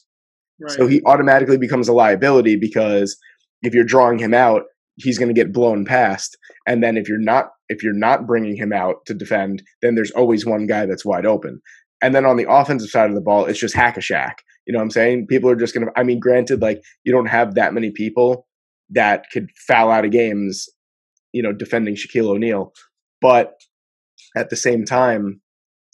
Right. 0.61 0.71
So 0.73 0.87
he 0.87 1.01
automatically 1.07 1.57
becomes 1.57 1.89
a 1.89 1.95
liability 1.95 2.57
because 2.57 3.17
if 3.63 3.73
you're 3.73 3.85
drawing 3.85 4.19
him 4.19 4.35
out, 4.35 4.65
he's 4.97 5.17
going 5.17 5.35
to 5.35 5.41
get 5.41 5.51
blown 5.51 5.87
past. 5.87 6.37
And 6.67 6.83
then 6.83 6.99
if 6.99 7.09
you're 7.09 7.19
not 7.19 7.53
if 7.71 7.83
you're 7.83 7.95
not 7.95 8.27
bringing 8.27 8.55
him 8.55 8.75
out 8.75 8.97
to 9.07 9.15
defend, 9.15 9.63
then 9.81 9.95
there's 9.95 10.11
always 10.11 10.45
one 10.45 10.67
guy 10.67 10.85
that's 10.85 11.07
wide 11.07 11.25
open. 11.25 11.63
And 12.05 12.15
then 12.15 12.27
on 12.27 12.37
the 12.37 12.45
offensive 12.47 12.91
side 12.91 13.09
of 13.09 13.15
the 13.15 13.23
ball, 13.23 13.47
it's 13.47 13.59
just 13.59 13.75
hack 13.75 13.97
a 13.97 14.01
Shaq. 14.01 14.35
You 14.67 14.75
know 14.75 14.79
what 14.79 14.85
I'm 14.85 14.91
saying? 14.91 15.27
People 15.27 15.49
are 15.49 15.57
just 15.57 15.73
going 15.73 15.87
to. 15.87 15.93
I 15.99 16.03
mean, 16.03 16.21
granted, 16.21 16.61
like 16.61 16.83
you 17.03 17.11
don't 17.11 17.29
have 17.29 17.55
that 17.55 17.73
many 17.73 17.91
people 17.91 18.47
that 18.91 19.25
could 19.33 19.49
foul 19.67 19.91
out 19.91 20.05
of 20.05 20.11
games, 20.11 20.69
you 21.33 21.43
know, 21.43 21.51
defending 21.55 21.95
Shaquille 21.95 22.29
O'Neal, 22.29 22.75
but 23.23 23.55
at 24.37 24.51
the 24.51 24.57
same 24.57 24.85
time, 24.85 25.41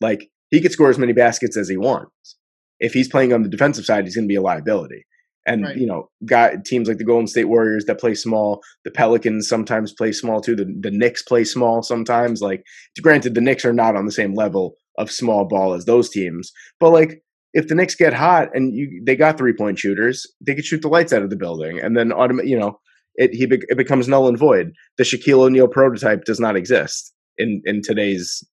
like 0.01 0.29
he 0.51 0.61
could 0.61 0.73
score 0.73 0.91
as 0.91 0.99
many 0.99 1.13
baskets 1.13 1.57
as 1.57 1.69
he 1.69 1.77
wants. 1.77 2.37
If 2.81 2.93
he's 2.93 3.09
playing 3.09 3.33
on 3.33 3.45
the 3.45 3.49
defensive 3.49 3.85
side, 3.85 4.05
he's 4.05 4.17
going 4.17 4.27
to 4.27 4.33
be 4.33 4.35
a 4.35 4.43
liability. 4.43 5.07
And 5.47 5.63
Right. 5.63 5.77
you 5.77 5.87
know, 5.87 6.11
got 6.27 6.65
teams 6.65 6.89
like 6.89 6.99
the 6.99 7.05
Golden 7.05 7.29
State 7.29 7.45
Warriors 7.45 7.85
that 7.85 8.01
play 8.01 8.17
small. 8.17 8.63
The 8.85 8.91
Pelicans 8.91 9.49
sometimes 9.49 9.93
play 9.93 10.11
small 10.11 10.41
too. 10.41 10.57
The 10.57 10.65
the 10.81 10.91
Knicks 10.91 11.23
play 11.23 11.45
small 11.45 11.85
sometimes. 11.85 12.43
Like, 12.43 12.65
granted, 13.01 13.37
the 13.37 13.41
Knicks 13.41 13.65
are 13.65 13.73
not 13.73 13.95
on 13.95 14.07
the 14.07 14.13
same 14.13 14.35
level 14.35 14.75
of 14.99 15.11
small 15.11 15.47
ball 15.47 15.73
as 15.75 15.85
those 15.85 16.11
teams, 16.11 16.53
but 16.79 16.91
like 16.91 17.23
if 17.53 17.69
the 17.69 17.75
Knicks 17.75 17.95
get 17.95 18.13
hot 18.13 18.49
and 18.55 18.75
you 18.75 19.03
they 19.05 19.17
got 19.17 19.39
three 19.39 19.53
point 19.53 19.79
shooters, 19.79 20.27
they 20.41 20.55
could 20.55 20.65
shoot 20.65 20.83
the 20.83 20.89
lights 20.89 21.13
out 21.13 21.23
of 21.23 21.31
the 21.31 21.37
building, 21.37 21.81
and 21.81 21.97
then 21.97 22.13
automatic, 22.13 22.49
you 22.49 22.59
know, 22.59 22.79
it 23.17 23.31
he 23.33 23.47
bec- 23.47 23.67
it 23.69 23.77
becomes 23.77 24.09
null 24.09 24.29
and 24.29 24.39
void. 24.39 24.73
The 24.99 25.05
Shaquille 25.05 25.41
O'Neal 25.41 25.69
prototype 25.69 26.25
does 26.25 26.41
not 26.41 26.57
exist 26.57 27.13
in 27.39 27.63
in 27.65 27.83
today's 27.83 28.45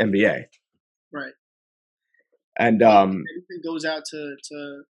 NBA, 0.00 0.44
right. 1.12 1.32
and 2.58 2.82
um, 2.82 3.24
Everything 3.36 3.62
goes 3.64 3.84
out 3.84 4.02
to 4.10 4.36
to 4.50 4.82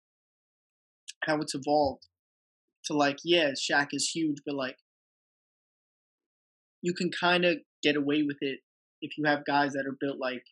how 1.25 1.39
it's 1.41 1.55
evolved. 1.55 2.07
To 2.87 2.93
like, 2.93 3.19
yeah, 3.23 3.51
Shaq 3.51 3.87
is 3.93 4.09
huge, 4.09 4.39
but 4.45 4.55
like, 4.55 4.75
you 6.81 6.93
can 6.93 7.09
kind 7.17 7.45
of 7.45 7.59
get 7.81 7.95
away 7.95 8.23
with 8.23 8.37
it 8.41 8.59
if 9.01 9.17
you 9.17 9.23
have 9.25 9.45
guys 9.45 9.71
that 9.71 9.85
are 9.87 9.95
built 9.99 10.17
like 10.19 10.43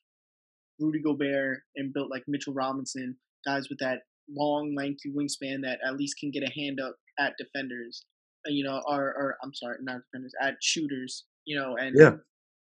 Rudy 0.81 0.99
Gobert 1.01 1.59
and 1.75 1.93
built 1.93 2.09
like 2.09 2.23
Mitchell 2.27 2.53
Robinson, 2.53 3.17
guys 3.45 3.69
with 3.69 3.79
that 3.79 3.99
long, 4.29 4.73
lanky 4.75 5.09
wingspan 5.11 5.61
that 5.63 5.79
at 5.85 5.95
least 5.97 6.15
can 6.19 6.31
get 6.31 6.43
a 6.43 6.51
hand 6.51 6.79
up 6.79 6.95
at 7.19 7.33
defenders, 7.37 8.05
you 8.45 8.63
know, 8.63 8.81
or, 8.87 9.01
or 9.03 9.37
I'm 9.43 9.53
sorry, 9.53 9.77
not 9.81 10.01
defenders, 10.11 10.33
at 10.41 10.55
shooters, 10.61 11.25
you 11.45 11.57
know, 11.59 11.75
and 11.77 11.95
Yeah. 11.97 12.15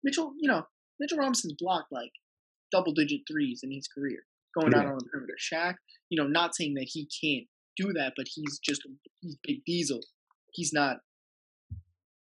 Mitchell, 0.03 0.33
you 0.39 0.49
know, 0.49 0.65
Mitchell 0.99 1.17
Robinson's 1.17 1.55
blocked 1.59 1.91
like 1.91 2.11
double 2.71 2.93
digit 2.93 3.21
threes 3.29 3.61
in 3.63 3.71
his 3.71 3.87
career 3.87 4.19
going 4.59 4.73
out 4.73 4.85
on 4.85 4.97
the 4.97 5.05
perimeter. 5.05 5.35
Shaq, 5.39 5.75
you 6.09 6.21
know, 6.21 6.27
not 6.27 6.55
saying 6.55 6.73
that 6.75 6.89
he 6.91 7.07
can't 7.21 7.47
do 7.77 7.93
that, 7.93 8.13
but 8.15 8.27
he's 8.33 8.59
just 8.59 8.81
he's 9.21 9.37
big 9.43 9.63
diesel. 9.65 10.01
He's 10.53 10.73
not, 10.73 10.97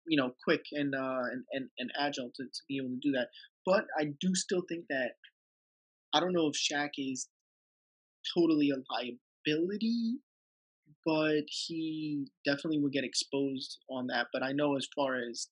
you 0.06 0.16
know, 0.20 0.32
quick 0.44 0.62
and 0.72 0.94
uh 0.94 1.22
and 1.32 1.44
and, 1.52 1.68
and 1.78 1.90
agile 1.98 2.30
to, 2.36 2.44
to 2.44 2.60
be 2.68 2.76
able 2.76 2.90
to 2.90 3.00
do 3.02 3.12
that. 3.12 3.28
But 3.66 3.86
I 3.98 4.12
do 4.20 4.34
still 4.34 4.62
think 4.68 4.84
that 4.90 5.12
I 6.14 6.20
don't 6.20 6.32
know 6.32 6.48
if 6.48 6.54
Shaq 6.54 6.90
is 6.96 7.28
totally 8.36 8.70
a 8.70 8.76
liability, 8.92 10.14
but 11.04 11.44
he 11.48 12.26
definitely 12.46 12.78
would 12.80 12.92
get 12.92 13.04
exposed 13.04 13.78
on 13.90 14.06
that. 14.06 14.28
But 14.32 14.42
I 14.42 14.52
know 14.52 14.76
as 14.76 14.86
far 14.94 15.16
as 15.16 15.48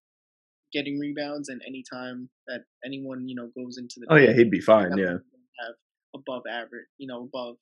getting 0.72 0.98
rebounds 0.98 1.48
and 1.48 1.60
anytime 1.66 2.30
that 2.46 2.60
anyone 2.84 3.28
you 3.28 3.34
know 3.34 3.50
goes 3.56 3.76
into 3.76 3.96
the 3.98 4.06
Oh 4.08 4.16
yeah, 4.16 4.32
he'd 4.32 4.50
be 4.50 4.60
fine. 4.60 4.96
Yeah. 4.96 5.18
have 5.60 5.74
above 6.14 6.42
average, 6.50 6.86
you 6.98 7.08
know, 7.08 7.24
above 7.24 7.56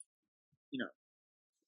you 0.71 0.79
know 0.79 0.91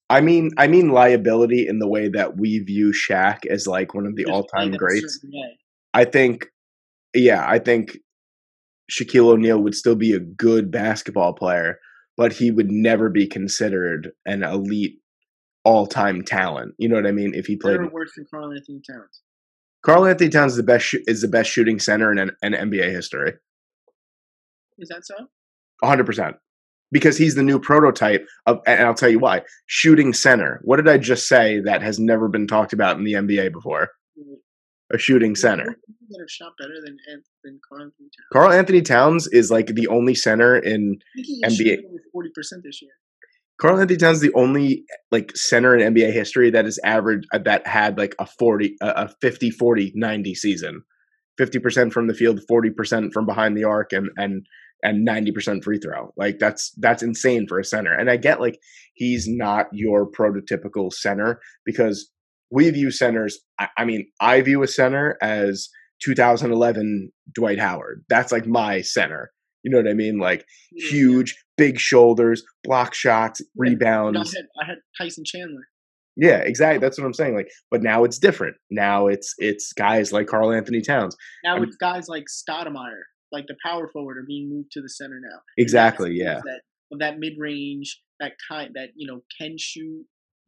I 0.09 0.21
mean, 0.21 0.51
I 0.57 0.67
mean 0.67 0.89
liability 0.89 1.67
in 1.67 1.79
the 1.79 1.87
way 1.87 2.07
that 2.09 2.37
we 2.37 2.59
view 2.59 2.91
Shaq 2.91 3.47
as 3.49 3.65
like 3.65 3.95
one 3.95 4.05
of 4.05 4.15
the 4.15 4.25
all-time 4.25 4.71
greats. 4.71 5.25
I 5.93 6.05
think, 6.05 6.47
yeah, 7.15 7.43
I 7.47 7.57
think 7.57 7.97
Shaquille 8.91 9.31
O'Neal 9.33 9.59
would 9.59 9.75
still 9.75 9.95
be 9.95 10.13
a 10.13 10.19
good 10.19 10.71
basketball 10.71 11.33
player, 11.33 11.79
but 12.17 12.33
he 12.33 12.51
would 12.51 12.69
never 12.71 13.09
be 13.09 13.27
considered 13.27 14.11
an 14.25 14.43
elite 14.43 14.99
all 15.63 15.87
time 15.87 16.23
talent. 16.23 16.75
You 16.77 16.89
know 16.89 16.95
what 16.95 17.07
I 17.07 17.11
mean? 17.11 17.33
If 17.33 17.45
he 17.45 17.55
played, 17.55 17.79
worse 17.91 18.11
than 18.15 18.25
Karl-Anthony 18.29 18.81
Towns. 18.89 19.21
Karl-Anthony 19.83 20.29
Towns 20.29 20.53
is 20.53 20.57
the 20.57 20.63
best 20.63 20.95
is 21.07 21.21
the 21.21 21.27
best 21.27 21.49
shooting 21.49 21.79
center 21.79 22.11
in, 22.11 22.19
in 22.41 22.53
NBA 22.53 22.91
history, 22.91 23.33
Is 24.77 24.89
that 24.89 25.05
so? 25.05 25.15
hundred 25.83 26.05
percent. 26.05 26.35
Because 26.91 27.17
he's 27.17 27.33
the 27.33 27.41
new 27.43 27.59
prototype 27.59 28.27
of, 28.45 28.59
and 28.67 28.85
I'll 28.85 28.93
tell 28.93 29.09
you 29.09 29.17
why. 29.17 29.41
Shooting 29.65 30.13
center. 30.13 30.61
What 30.63 30.75
did 30.75 30.87
I 30.87 30.99
just 30.99 31.27
say 31.27 31.59
that 31.61 31.81
has 31.81 31.97
never 31.97 32.27
been 32.27 32.45
talked 32.45 32.71
about 32.71 32.97
in 32.97 33.03
the 33.03 33.13
NBA 33.13 33.51
before? 33.51 33.89
Mm. 34.17 34.35
A 34.93 34.97
shooting 34.97 35.35
center. 35.35 35.65
Have 35.65 36.29
shot 36.29 36.53
better 36.59 36.75
than 36.85 36.97
than 37.43 37.59
Karl-Anthony 37.67 38.09
Towns. 38.09 38.27
Karl-Anthony 38.31 38.81
Towns 38.81 39.27
is 39.27 39.49
like 39.49 39.67
the 39.67 39.87
only 39.87 40.13
center 40.13 40.57
in 40.57 40.99
NBA. 41.43 41.79
forty 42.11 42.29
percent 42.35 42.61
this 42.63 42.81
year. 42.81 42.91
Karl-Anthony 43.59 43.97
Towns 43.97 44.17
is 44.17 44.21
the 44.21 44.33
only 44.33 44.83
like 45.11 45.35
center 45.35 45.75
in 45.75 45.93
NBA 45.93 46.11
history 46.11 46.51
that 46.51 46.65
is 46.65 46.79
average 46.83 47.23
uh, 47.33 47.39
that 47.39 47.65
had 47.65 47.97
like 47.97 48.15
a 48.19 48.25
40 48.25 48.75
a 48.81 48.87
a 48.87 49.15
50 49.21 49.51
40 49.51 49.91
90 49.95 50.35
season. 50.35 50.83
50% 51.41 51.91
from 51.91 52.07
the 52.07 52.13
field, 52.13 52.41
40% 52.49 53.11
from 53.11 53.25
behind 53.25 53.57
the 53.57 53.63
arc 53.63 53.91
and 53.91 54.09
and 54.17 54.45
and 54.83 55.07
90% 55.07 55.63
free 55.63 55.79
throw. 55.79 56.13
Like 56.17 56.39
that's 56.39 56.71
that's 56.77 57.01
insane 57.01 57.47
for 57.47 57.57
a 57.57 57.63
center. 57.63 57.93
And 57.93 58.09
I 58.09 58.17
get 58.17 58.41
like 58.41 58.59
he's 58.93 59.27
not 59.27 59.67
your 59.71 60.09
prototypical 60.11 60.91
center 60.91 61.39
because 61.65 62.11
we 62.51 62.69
view 62.69 62.91
centers 62.91 63.39
I, 63.59 63.67
I 63.77 63.85
mean, 63.85 64.07
I 64.19 64.41
view 64.41 64.63
a 64.63 64.67
center 64.67 65.17
as 65.21 65.69
2011 66.03 67.11
Dwight 67.33 67.59
Howard. 67.59 68.03
That's 68.09 68.31
like 68.31 68.45
my 68.45 68.81
center. 68.81 69.31
You 69.63 69.71
know 69.71 69.77
what 69.77 69.87
I 69.87 69.93
mean? 69.93 70.19
Like 70.19 70.45
huge, 70.75 71.37
big 71.57 71.79
shoulders, 71.79 72.43
block 72.63 72.93
shots, 72.93 73.39
know, 73.41 73.47
I 73.65 73.69
rebounds. 73.69 74.35
had 74.35 74.45
I 74.61 74.65
had 74.65 74.77
Tyson 74.99 75.23
Chandler. 75.25 75.61
Yeah, 76.15 76.37
exactly. 76.39 76.79
That's 76.79 76.99
what 76.99 77.05
I'm 77.05 77.13
saying. 77.13 77.33
Like, 77.33 77.49
but 77.71 77.81
now 77.81 78.03
it's 78.03 78.19
different. 78.19 78.55
Now 78.69 79.07
it's 79.07 79.33
it's 79.37 79.71
guys 79.73 80.11
like 80.11 80.27
Karl-Anthony 80.27 80.81
Towns. 80.81 81.15
Now 81.43 81.55
And- 81.55 81.65
it's 81.65 81.77
guys 81.77 82.07
like 82.07 82.25
Stoudemire, 82.29 83.01
like 83.31 83.45
the 83.47 83.55
power 83.65 83.87
forward, 83.91 84.17
are 84.17 84.25
being 84.27 84.49
moved 84.49 84.71
to 84.73 84.81
the 84.81 84.89
center 84.89 85.19
now. 85.21 85.39
Exactly. 85.57 86.11
Yeah. 86.13 86.41
That, 86.43 86.61
of 86.91 86.99
that 86.99 87.17
mid 87.17 87.33
range, 87.39 87.99
that 88.19 88.33
kind 88.47 88.71
that 88.75 88.89
you 88.95 89.07
know 89.07 89.21
can 89.39 89.55
shoot, 89.57 90.05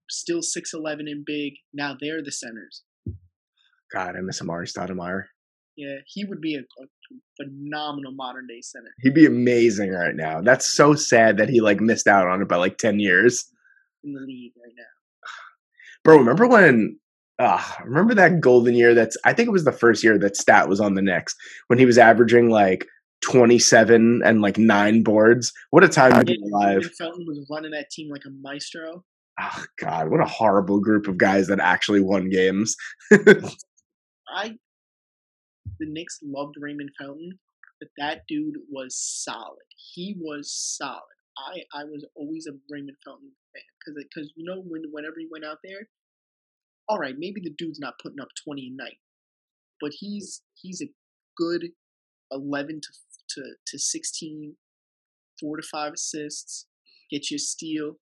still 0.09 0.41
six 0.41 0.73
eleven 0.73 1.07
and 1.07 1.25
big. 1.25 1.53
Now 1.73 1.95
they're 1.99 2.23
the 2.23 2.31
centers. 2.31 2.83
God, 3.93 4.15
I 4.17 4.21
miss 4.21 4.41
Amar'e 4.41 4.71
Stoudemire. 4.71 5.25
Yeah, 5.77 5.97
he 6.07 6.23
would 6.25 6.41
be 6.41 6.55
a, 6.55 6.59
a 6.59 6.85
phenomenal 7.43 8.13
modern 8.13 8.47
day 8.47 8.61
center. 8.61 8.91
He'd 9.01 9.13
be 9.13 9.25
amazing 9.25 9.91
right 9.91 10.15
now. 10.15 10.41
That's 10.41 10.65
so 10.65 10.95
sad 10.95 11.37
that 11.37 11.49
he 11.49 11.61
like 11.61 11.81
missed 11.81 12.07
out 12.07 12.27
on 12.27 12.41
it 12.41 12.47
by 12.47 12.55
like 12.55 12.77
ten 12.77 12.99
years. 12.99 13.45
in 14.03 14.13
the 14.13 14.21
league 14.21 14.53
right 14.63 14.73
now. 14.77 14.83
Bro, 16.03 16.17
remember 16.19 16.47
when? 16.47 16.99
Uh, 17.37 17.61
remember 17.83 18.13
that 18.13 18.39
golden 18.39 18.73
year? 18.73 18.93
That's 18.93 19.17
I 19.25 19.33
think 19.33 19.47
it 19.47 19.51
was 19.51 19.65
the 19.65 19.71
first 19.73 20.03
year 20.03 20.17
that 20.19 20.37
Stat 20.37 20.69
was 20.69 20.79
on 20.79 20.93
the 20.95 21.01
Knicks 21.01 21.35
when 21.67 21.77
he 21.77 21.85
was 21.85 21.97
averaging 21.97 22.49
like 22.49 22.85
27 23.23 24.21
and 24.23 24.41
like 24.41 24.57
nine 24.57 25.03
boards. 25.03 25.51
What 25.71 25.83
a 25.83 25.89
time 25.89 26.13
to 26.13 26.23
be 26.23 26.39
alive! 26.41 26.83
Felton 26.97 27.25
was 27.27 27.45
running 27.51 27.71
that 27.71 27.89
team 27.89 28.09
like 28.09 28.23
a 28.25 28.29
maestro. 28.41 29.03
Oh 29.39 29.65
God, 29.79 30.09
what 30.09 30.21
a 30.21 30.25
horrible 30.25 30.79
group 30.79 31.07
of 31.07 31.17
guys 31.17 31.47
that 31.47 31.59
actually 31.59 32.01
won 32.01 32.29
games. 32.29 32.75
I 33.11 34.55
the 35.79 35.85
Knicks 35.87 36.19
loved 36.23 36.55
Raymond 36.57 36.91
Felton, 36.97 37.37
but 37.79 37.89
that 37.97 38.21
dude 38.27 38.55
was 38.69 38.95
solid. 38.97 39.65
He 39.93 40.15
was 40.19 40.53
solid. 40.53 41.01
I 41.37 41.63
I 41.73 41.83
was 41.83 42.05
always 42.15 42.47
a 42.47 42.53
Raymond 42.69 42.97
Felton 43.03 43.31
fan 43.53 43.63
because 43.79 44.03
because 44.03 44.31
you 44.35 44.45
know 44.45 44.61
when 44.61 44.83
whenever 44.91 45.15
he 45.19 45.27
went 45.29 45.45
out 45.45 45.57
there, 45.63 45.89
all 46.87 46.99
right, 46.99 47.15
maybe 47.17 47.41
the 47.41 47.53
dude's 47.57 47.79
not 47.79 47.99
putting 48.01 48.21
up 48.21 48.29
twenty 48.41 48.71
a 48.73 48.75
night, 48.75 48.99
but 49.81 49.91
he's 49.93 50.43
he's 50.53 50.81
a 50.81 50.91
good 51.37 51.69
eleven 52.31 52.79
to 52.81 52.89
to 53.27 53.43
to 53.67 53.79
16, 53.79 54.55
four 55.39 55.57
to 55.57 55.63
five 55.63 55.93
assists, 55.93 56.67
get 57.11 57.29
you 57.29 57.35
a 57.35 57.39
steal, 57.39 57.97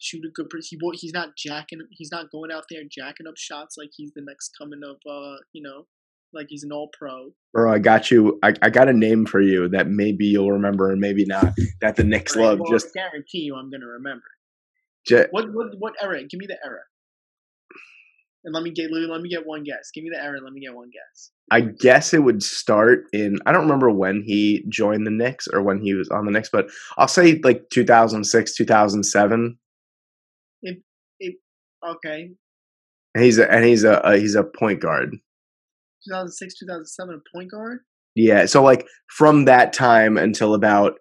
shoot 0.00 0.24
a 0.24 0.30
good. 0.34 0.50
He 0.68 0.78
he's 0.94 1.12
not 1.12 1.36
jacking. 1.36 1.80
He's 1.90 2.10
not 2.10 2.30
going 2.32 2.50
out 2.50 2.64
there 2.68 2.82
jacking 2.90 3.26
up 3.28 3.34
shots 3.36 3.76
like 3.78 3.90
he's 3.96 4.12
the 4.14 4.22
next 4.26 4.50
coming 4.60 4.80
of 4.84 4.96
uh 5.08 5.36
you 5.52 5.62
know 5.62 5.86
like 6.32 6.46
he's 6.48 6.62
an 6.64 6.72
all 6.72 6.90
pro. 6.96 7.30
Bro, 7.52 7.72
I 7.72 7.78
got 7.78 8.10
you. 8.10 8.38
I, 8.42 8.54
I 8.62 8.70
got 8.70 8.88
a 8.88 8.92
name 8.92 9.26
for 9.26 9.40
you 9.40 9.68
that 9.70 9.88
maybe 9.88 10.26
you'll 10.26 10.52
remember 10.52 10.90
and 10.90 11.00
maybe 11.00 11.24
not. 11.24 11.52
That 11.80 11.96
the 11.96 12.04
Knicks 12.04 12.36
Right, 12.36 12.44
love. 12.44 12.60
well, 12.60 12.70
Just, 12.70 12.88
I 12.96 13.00
guarantee 13.00 13.38
you, 13.40 13.56
I'm 13.56 13.70
gonna 13.70 13.86
remember. 13.86 14.24
ju- 15.06 15.26
What 15.30 15.52
what 15.52 15.66
what 15.78 15.94
era? 16.00 16.22
Give 16.24 16.38
me 16.38 16.46
the 16.46 16.58
era. 16.64 16.80
And 18.44 18.54
let 18.54 18.62
me 18.62 18.70
get 18.70 18.90
let 18.90 19.00
me 19.00 19.06
let 19.06 19.20
me 19.20 19.28
get 19.28 19.46
one 19.46 19.64
guess. 19.64 19.90
Give 19.92 20.02
me 20.02 20.10
the 20.10 20.22
era. 20.22 20.38
Let 20.42 20.52
me 20.52 20.60
get 20.60 20.74
one 20.74 20.90
guess. 20.90 21.30
I 21.50 21.60
guess 21.62 22.14
it 22.14 22.22
would 22.22 22.42
start 22.42 23.04
in. 23.12 23.38
I 23.44 23.52
don't 23.52 23.62
remember 23.62 23.90
when 23.90 24.22
he 24.24 24.64
joined 24.68 25.06
the 25.06 25.10
Knicks 25.10 25.46
or 25.48 25.62
when 25.62 25.80
he 25.82 25.92
was 25.94 26.08
on 26.10 26.24
the 26.24 26.30
Knicks, 26.30 26.48
but 26.50 26.70
I'll 26.96 27.08
say 27.08 27.40
like 27.44 27.64
2006, 27.70 28.54
2007. 28.54 29.58
Okay, 31.86 32.30
And 33.14 33.24
he's 33.24 33.38
a 33.38 33.50
and 33.50 33.64
he's 33.64 33.84
a, 33.84 33.94
a 34.04 34.18
he's 34.18 34.34
a 34.34 34.44
point 34.44 34.80
guard. 34.80 35.16
2006, 36.08 36.58
2007, 36.58 37.14
a 37.14 37.36
point 37.36 37.50
guard. 37.50 37.80
Yeah, 38.14 38.46
so 38.46 38.62
like 38.62 38.86
from 39.16 39.44
that 39.46 39.72
time 39.72 40.16
until 40.18 40.54
about 40.54 40.94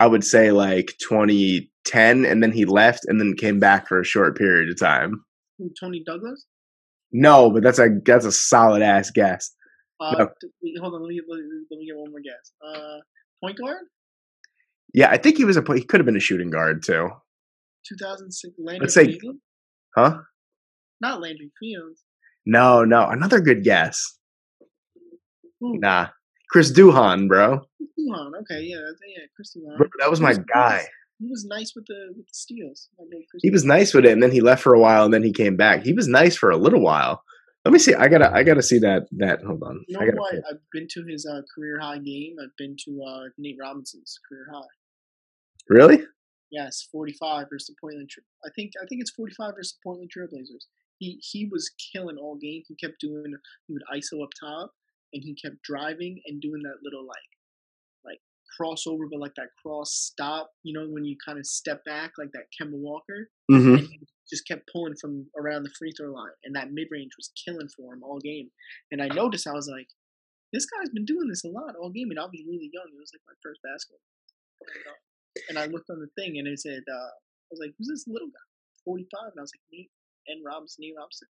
I 0.00 0.06
would 0.06 0.24
say 0.24 0.50
like 0.52 0.94
2010, 1.08 2.24
and 2.24 2.42
then 2.42 2.52
he 2.52 2.64
left 2.64 3.04
and 3.06 3.20
then 3.20 3.34
came 3.36 3.58
back 3.60 3.88
for 3.88 4.00
a 4.00 4.04
short 4.04 4.36
period 4.36 4.68
of 4.70 4.78
time. 4.78 5.24
Who, 5.58 5.70
Toney 5.78 6.02
Douglas. 6.04 6.46
No, 7.12 7.50
but 7.50 7.62
that's 7.62 7.78
a 7.78 7.88
that's 8.04 8.24
a 8.24 8.32
solid 8.32 8.82
ass 8.82 9.10
guess. 9.10 9.54
Uh, 10.00 10.14
No. 10.18 10.28
th- 10.40 10.74
hold 10.80 10.94
on. 10.94 11.02
Let 11.02 11.08
me, 11.08 11.20
let 11.28 11.78
me 11.78 11.86
get 11.86 11.96
one 11.96 12.10
more 12.10 12.20
guess. 12.20 12.52
Uh, 12.64 12.98
point 13.44 13.58
guard. 13.58 13.84
Yeah, 14.94 15.10
I 15.10 15.16
think 15.18 15.36
he 15.36 15.44
was 15.44 15.56
a 15.56 15.64
he 15.74 15.84
could 15.84 16.00
have 16.00 16.06
been 16.06 16.16
a 16.16 16.20
shooting 16.20 16.50
guard 16.50 16.82
too. 16.82 17.10
2006. 17.88 18.54
Landry 18.58 18.80
Let's 18.80 18.94
say- 18.94 19.18
Fields. 19.18 19.38
Huh? 19.96 20.18
Not 21.00 21.20
Landry 21.20 21.50
Fields. 21.60 22.02
No, 22.46 22.84
no, 22.84 23.08
another 23.08 23.40
good 23.40 23.62
guess. 23.64 24.18
Who? 25.60 25.78
Nah, 25.78 26.08
Chris 26.50 26.72
Duhon, 26.72 27.28
bro. 27.28 27.60
Duhon. 27.98 28.30
Okay, 28.40 28.62
yeah, 28.62 28.76
yeah, 28.76 29.24
Chris 29.36 29.56
Duhon. 29.56 29.76
Bro, 29.78 29.88
That 30.00 30.10
was 30.10 30.20
my 30.20 30.34
guy. 30.52 30.84
He 31.18 31.28
was 31.28 31.44
nice 31.44 31.72
with 31.76 31.86
the 31.86 32.08
with 32.16 32.26
the 32.26 32.34
steals. 32.34 32.88
I 33.00 33.04
He 33.40 33.50
was 33.50 33.64
nice 33.64 33.94
with 33.94 34.04
it, 34.04 34.12
and 34.12 34.22
then 34.22 34.32
he 34.32 34.40
left 34.40 34.62
for 34.62 34.74
a 34.74 34.80
while, 34.80 35.04
and 35.04 35.14
then 35.14 35.22
he 35.22 35.32
came 35.32 35.56
back. 35.56 35.84
He 35.84 35.92
was 35.92 36.08
nice 36.08 36.36
for 36.36 36.50
a 36.50 36.56
little 36.56 36.80
while. 36.80 37.22
Let 37.64 37.72
me 37.72 37.78
see. 37.78 37.94
I 37.94 38.08
gotta, 38.08 38.32
I 38.34 38.42
gotta 38.42 38.62
see 38.62 38.80
that. 38.80 39.06
That 39.18 39.40
hold 39.42 39.62
on. 39.62 39.84
You 39.86 39.98
I 39.98 40.00
know 40.00 40.06
gotta. 40.10 40.20
what? 40.20 40.34
I've 40.50 40.58
been 40.72 40.88
to 40.90 41.04
his 41.08 41.24
uh, 41.24 41.42
career 41.54 41.78
high 41.80 41.98
game. 41.98 42.34
I've 42.42 42.56
been 42.58 42.76
to 42.86 43.02
uh, 43.06 43.20
Nate 43.38 43.56
Robinson's 43.60 44.18
career 44.28 44.46
high. 44.52 44.66
Really? 45.68 46.02
Yes, 46.52 46.86
forty-five 46.92 47.46
versus 47.50 47.68
the 47.68 47.74
Portland. 47.80 48.10
I 48.44 48.50
think 48.54 48.72
I 48.80 48.86
think 48.86 49.00
it's 49.00 49.10
forty-five 49.10 49.54
versus 49.56 49.72
the 49.72 49.80
Portland 49.82 50.10
Trailblazers. 50.14 50.66
He 50.98 51.18
he 51.22 51.48
was 51.50 51.72
killing 51.92 52.18
all 52.18 52.36
game. 52.36 52.62
He 52.68 52.76
kept 52.76 53.00
doing. 53.00 53.34
He 53.66 53.72
would 53.72 53.82
ISO 53.92 54.22
up 54.22 54.28
top, 54.38 54.70
and 55.14 55.24
he 55.24 55.34
kept 55.34 55.62
driving 55.62 56.20
and 56.26 56.42
doing 56.42 56.62
that 56.62 56.84
little 56.84 57.06
like 57.06 57.16
like 58.04 58.20
crossover, 58.60 59.08
but 59.10 59.18
like 59.18 59.34
that 59.36 59.48
cross 59.60 59.94
stop. 59.94 60.50
You 60.62 60.74
know 60.74 60.86
when 60.86 61.06
you 61.06 61.16
kind 61.24 61.38
of 61.38 61.46
step 61.46 61.82
back 61.86 62.12
like 62.18 62.30
that 62.32 62.52
Kemba 62.52 62.76
Walker, 62.76 63.30
hmm 63.50 63.74
and 63.74 63.78
he 63.80 64.00
just 64.28 64.46
kept 64.46 64.68
pulling 64.70 64.94
from 65.00 65.26
around 65.38 65.62
the 65.62 65.72
free 65.78 65.92
throw 65.96 66.12
line, 66.12 66.36
and 66.44 66.54
that 66.54 66.70
mid 66.70 66.88
range 66.90 67.12
was 67.16 67.32
killing 67.42 67.68
for 67.74 67.94
him 67.94 68.02
all 68.02 68.18
game. 68.18 68.50
And 68.90 69.02
I 69.02 69.08
noticed 69.08 69.46
I 69.46 69.52
was 69.52 69.68
like, 69.68 69.88
this 70.52 70.66
guy's 70.66 70.90
been 70.90 71.06
doing 71.06 71.28
this 71.28 71.44
a 71.44 71.48
lot 71.48 71.76
all 71.80 71.90
game, 71.90 72.10
and 72.10 72.20
I 72.20 72.24
was 72.24 72.44
really 72.46 72.68
young. 72.72 72.92
It 72.92 73.00
was 73.00 73.12
like 73.14 73.22
my 73.26 73.34
first 73.42 73.60
basketball. 73.64 74.04
And, 75.48 75.58
I 75.58 75.66
looked 75.66 75.90
on 75.90 76.00
the 76.00 76.08
thing, 76.22 76.38
and 76.38 76.46
it 76.46 76.60
said, 76.60 76.82
uh, 76.90 76.94
I 76.94 77.50
was 77.50 77.60
like, 77.60 77.72
who's 77.78 77.88
this 77.88 78.04
little 78.06 78.28
guy? 78.28 78.46
45, 78.84 79.32
and 79.32 79.38
I 79.38 79.42
was 79.42 79.52
like, 79.54 79.62
Nate 79.72 79.90
and 80.28 80.44
Robinson, 80.44 80.82
Nate 80.82 80.94
Robinson. 80.96 81.28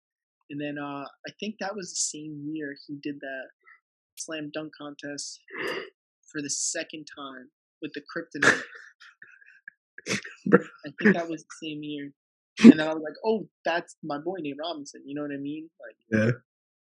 And 0.50 0.60
then 0.60 0.78
uh, 0.78 1.06
I 1.28 1.32
think 1.40 1.56
that 1.60 1.76
was 1.76 1.90
the 1.92 2.18
same 2.18 2.50
year 2.54 2.76
he 2.88 2.98
did 3.04 3.20
that 3.20 3.44
slam 4.18 4.52
dunk 4.54 4.72
contest 4.80 5.40
for 6.32 6.42
the 6.42 6.50
second 6.50 7.06
time 7.18 7.50
with 7.82 7.92
the 7.94 8.02
kryptonite. 8.02 8.62
I 10.54 10.90
think 11.02 11.16
that 11.16 11.30
was 11.30 11.44
the 11.44 11.68
same 11.68 11.84
year. 11.84 12.12
And 12.64 12.74
then 12.74 12.88
I 12.88 12.94
was 12.94 13.04
like, 13.04 13.14
oh, 13.26 13.48
that's 13.64 13.96
my 14.04 14.18
boy 14.18 14.38
Nate 14.40 14.58
Robinson. 14.60 15.02
You 15.06 15.16
know 15.16 15.22
what 15.22 15.32
I 15.32 15.38
mean? 15.38 15.70
Like, 15.80 16.20
Yeah. 16.20 16.32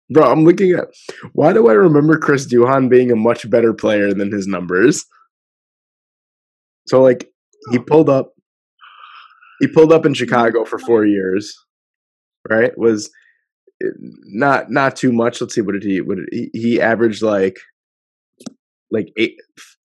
Bro, 0.10 0.30
I'm 0.30 0.44
looking 0.44 0.72
at 0.72 0.90
why 1.32 1.54
do 1.54 1.70
I 1.70 1.74
remember 1.74 2.18
Chris 2.18 2.46
Duhon 2.46 2.90
being 2.90 3.10
a 3.10 3.16
much 3.16 3.50
better 3.50 3.74
player 3.74 4.14
than 4.14 4.32
his 4.32 4.48
numbers? 4.48 5.06
So 6.88 7.02
like 7.02 7.30
he 7.72 7.80
pulled 7.80 8.10
up 8.10 8.34
he 9.60 9.68
pulled 9.68 9.94
up 9.94 10.06
in 10.06 10.14
Chicago 10.14 10.66
for 10.66 10.78
four 10.80 11.06
years. 11.06 11.58
Right? 12.50 12.78
Was 12.78 13.10
eh, 13.84 13.88
not 14.26 14.70
not 14.70 14.96
too 14.96 15.12
much. 15.12 15.40
Let's 15.40 15.56
see 15.56 15.62
what 15.62 15.74
did 15.74 15.84
he 15.84 16.02
what 16.02 16.18
did 16.18 16.28
he, 16.32 16.50
he 16.54 16.82
averaged 16.82 17.22
like 17.22 17.58
like 18.92 19.12
eight 19.18 19.38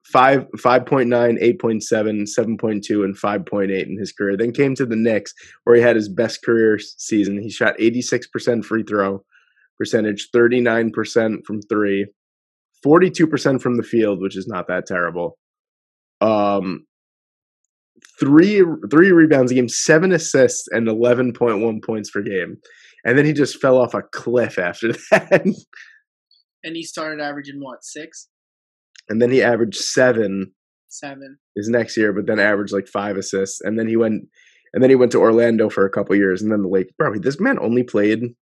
five 0.04 0.46
five 0.58 0.86
point 0.86 1.08
nine, 1.08 1.36
eight 1.40 1.60
point 1.60 1.82
seven, 1.82 2.26
seven 2.26 2.56
point 2.56 2.84
two, 2.84 3.04
and 3.04 3.16
five 3.18 3.44
point 3.44 3.70
eight 3.70 3.88
in 3.88 3.98
his 3.98 4.12
career. 4.12 4.36
Then 4.36 4.52
came 4.52 4.74
to 4.76 4.86
the 4.86 4.96
Knicks 4.96 5.34
where 5.64 5.76
he 5.76 5.82
had 5.82 5.96
his 5.96 6.08
best 6.08 6.42
career 6.42 6.78
season. 6.78 7.40
He 7.42 7.50
shot 7.50 7.74
eighty 7.78 8.00
six 8.00 8.26
percent 8.26 8.64
free 8.64 8.82
throw 8.82 9.22
percentage, 9.78 10.30
thirty 10.32 10.60
nine 10.60 10.90
percent 10.90 11.44
from 11.44 11.60
three, 11.62 12.06
42 12.82 13.26
percent 13.26 13.60
from 13.60 13.76
the 13.76 13.82
field, 13.82 14.22
which 14.22 14.36
is 14.36 14.46
not 14.46 14.68
that 14.68 14.86
terrible. 14.86 15.36
Um, 16.20 16.86
three 18.18 18.62
three 18.90 19.12
rebounds 19.12 19.52
a 19.52 19.54
game, 19.54 19.68
seven 19.68 20.12
assists, 20.12 20.66
and 20.70 20.88
eleven 20.88 21.32
point 21.32 21.60
one 21.60 21.80
points 21.80 22.10
per 22.10 22.22
game. 22.22 22.56
And 23.04 23.16
then 23.16 23.24
he 23.24 23.32
just 23.32 23.60
fell 23.60 23.78
off 23.78 23.94
a 23.94 24.02
cliff 24.02 24.58
after 24.58 24.92
that. 25.10 25.46
and 26.64 26.76
he 26.76 26.82
started 26.82 27.22
averaging 27.22 27.60
what, 27.60 27.84
six, 27.84 28.28
and 29.08 29.20
then 29.20 29.30
he 29.30 29.42
averaged 29.42 29.76
seven 29.76 30.52
seven? 30.88 31.38
his 31.54 31.68
next 31.68 31.96
year, 31.96 32.12
but 32.12 32.26
then 32.26 32.38
averaged 32.38 32.72
like 32.72 32.88
five 32.88 33.16
assists. 33.16 33.60
And 33.60 33.78
then 33.78 33.88
he 33.88 33.96
went 33.96 34.24
and 34.72 34.82
then 34.82 34.90
he 34.90 34.96
went 34.96 35.12
to 35.12 35.18
Orlando 35.20 35.68
for 35.68 35.84
a 35.86 35.90
couple 35.90 36.16
years 36.16 36.42
and 36.42 36.50
then 36.50 36.62
the 36.62 36.68
Lake 36.68 36.92
bro, 36.98 37.18
this 37.18 37.40
man 37.40 37.58
only 37.60 37.82
played 37.82 38.34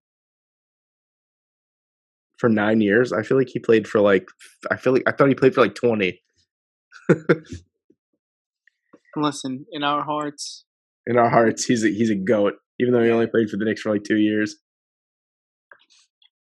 for 2.38 2.48
nine 2.48 2.80
years. 2.80 3.12
I 3.12 3.22
feel 3.22 3.38
like 3.38 3.48
he 3.48 3.58
played 3.58 3.86
for 3.86 4.00
like 4.00 4.28
I 4.70 4.76
feel 4.76 4.92
like 4.92 5.04
I 5.06 5.12
thought 5.12 5.28
he 5.28 5.34
played 5.34 5.54
for 5.54 5.62
like 5.62 5.74
twenty. 5.74 6.20
Listen, 9.16 9.64
in 9.70 9.84
our 9.84 10.02
hearts, 10.04 10.64
In 11.06 11.16
our 11.18 11.30
hearts, 11.30 11.64
he's 11.64 11.84
a 11.84 11.88
he's 11.88 12.10
a 12.10 12.16
goat, 12.16 12.54
even 12.80 12.92
though 12.92 13.02
he 13.02 13.10
only 13.10 13.26
played 13.26 13.48
for 13.50 13.56
the 13.56 13.64
Knicks 13.64 13.82
for 13.82 13.92
like 13.92 14.02
two 14.04 14.16
years. 14.16 14.56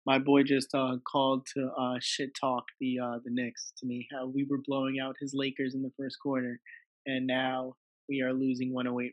my 0.06 0.20
boy 0.20 0.44
just 0.44 0.74
uh, 0.74 0.96
called 1.10 1.46
to 1.56 1.70
uh, 1.80 1.96
shit 2.02 2.32
talk 2.40 2.64
the 2.80 2.98
uh, 3.00 3.18
the 3.24 3.32
Knicks 3.32 3.72
to 3.78 3.86
me. 3.88 4.08
How 4.12 4.28
we 4.28 4.46
were 4.50 4.60
blowing 4.68 4.98
out 5.02 5.16
his 5.20 5.32
Lakers 5.34 5.76
in 5.76 5.82
the 5.82 5.92
first 5.98 6.18
quarter, 6.22 6.60
and 7.06 7.26
now 7.28 7.74
we 8.10 8.22
are 8.22 8.34
losing 8.34 8.74
108-103 8.74 9.12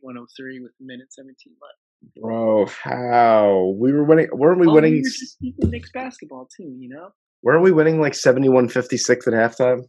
with 0.62 0.72
a 0.80 0.84
minute 0.84 1.12
17 1.12 1.34
left. 1.60 2.14
Bro, 2.20 2.66
how 2.66 3.74
we 3.78 3.92
were 3.92 4.04
winning? 4.04 4.28
Weren't 4.32 4.60
we 4.60 4.66
Well, 4.66 4.76
winning? 4.76 4.92
We 4.94 4.98
were 5.00 5.08
just 5.08 5.36
Knicks 5.72 5.90
basketball 5.92 6.48
too, 6.56 6.74
you 6.78 6.88
know. 6.88 7.10
Weren't 7.42 7.62
we 7.62 7.72
winning 7.72 8.00
like 8.00 8.12
71-56 8.14 9.26
at 9.26 9.32
halftime? 9.34 9.82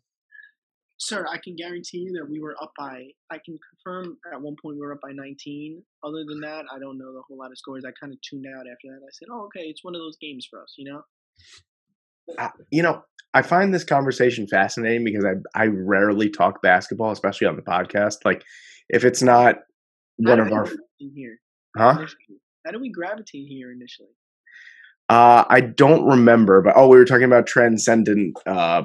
Sir, 0.98 1.28
I 1.30 1.38
can 1.38 1.56
guarantee 1.56 1.98
you 1.98 2.14
that 2.14 2.30
we 2.30 2.40
were 2.40 2.56
up 2.62 2.72
by. 2.78 3.04
I 3.30 3.38
can 3.44 3.58
confirm 3.70 4.18
at 4.32 4.42
one 4.42 4.56
point 4.62 4.78
we 4.78 4.82
were 4.82 4.94
up 4.94 5.02
by 5.02 5.12
19. 5.12 5.84
Other 6.04 6.24
than 6.28 6.40
that, 6.42 6.64
I 6.74 6.80
don't 6.80 6.98
know 6.98 7.14
the 7.14 7.22
whole 7.28 7.38
lot 7.38 7.52
of 7.52 7.58
scores. 7.58 7.84
I 7.86 7.92
kind 8.00 8.14
of 8.14 8.20
tuned 8.22 8.46
out 8.48 8.62
after 8.62 8.88
that. 8.88 9.02
I 9.04 9.12
said, 9.12 9.28
"Oh, 9.32 9.46
okay, 9.46 9.68
it's 9.68 9.84
one 9.84 9.96
of 9.96 10.00
those 10.00 10.18
games 10.22 10.48
for 10.50 10.62
us," 10.62 10.74
you 10.78 10.92
know. 10.92 11.02
I, 12.40 12.50
you 12.72 12.82
know, 12.82 13.04
I 13.34 13.42
find 13.42 13.74
this 13.74 13.84
conversation 13.84 14.48
fascinating 14.48 15.04
because 15.04 15.26
I 15.26 15.64
I 15.64 15.68
rarely 15.68 16.30
talk 16.30 16.62
basketball, 16.62 17.12
especially 17.12 17.48
on 17.48 17.58
the 17.58 17.62
podcast. 17.62 18.20
Like, 18.24 18.44
if 18.90 19.04
it's 19.04 19.22
not 19.22 19.58
one 20.18 20.40
of 20.40 20.52
our, 20.52 20.68
here 20.98 21.40
huh? 21.76 21.96
initially? 21.98 22.40
How 22.66 22.72
do 22.72 22.80
we 22.80 22.90
gravitate 22.90 23.48
here 23.48 23.72
initially? 23.72 24.10
Uh, 25.08 25.44
I 25.48 25.62
don't 25.62 26.06
remember, 26.08 26.62
but 26.62 26.74
oh, 26.76 26.88
we 26.88 26.98
were 26.98 27.06
talking 27.06 27.26
about 27.26 27.46
transcendent 27.46 28.38
uh, 28.48 28.84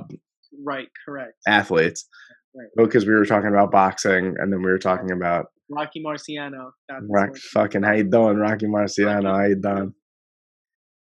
Right, 0.64 0.88
correct. 1.06 1.34
athletes. 1.46 2.06
Right. 2.54 2.68
Oh, 2.78 2.84
because 2.84 3.06
we 3.06 3.12
were 3.12 3.24
talking 3.26 3.48
about 3.50 3.70
boxing, 3.70 4.34
and 4.38 4.52
then 4.52 4.62
we 4.62 4.70
were 4.70 4.78
talking 4.78 5.12
about 5.12 5.46
Rocky 5.70 6.02
Marciano. 6.02 6.70
That's 6.88 7.04
Rock, 7.08 7.36
fucking 7.36 7.82
how 7.84 7.92
you 7.92 8.04
doing, 8.04 8.36
Rocky 8.38 8.66
Marciano? 8.66 9.36
How 9.36 9.44
you 9.46 9.54
doing? 9.56 9.94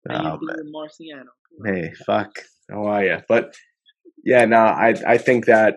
How 0.08 0.32
Oh, 0.32 0.38
you 0.40 0.48
doing, 0.54 0.72
Marciano? 0.74 1.24
Hey, 1.64 1.92
fuck. 2.06 2.30
How 2.70 2.84
are 2.86 3.04
you? 3.04 3.18
But 3.28 3.54
yeah, 4.24 4.44
no, 4.44 4.58
I 4.58 4.94
I 5.06 5.18
think 5.18 5.46
that 5.46 5.76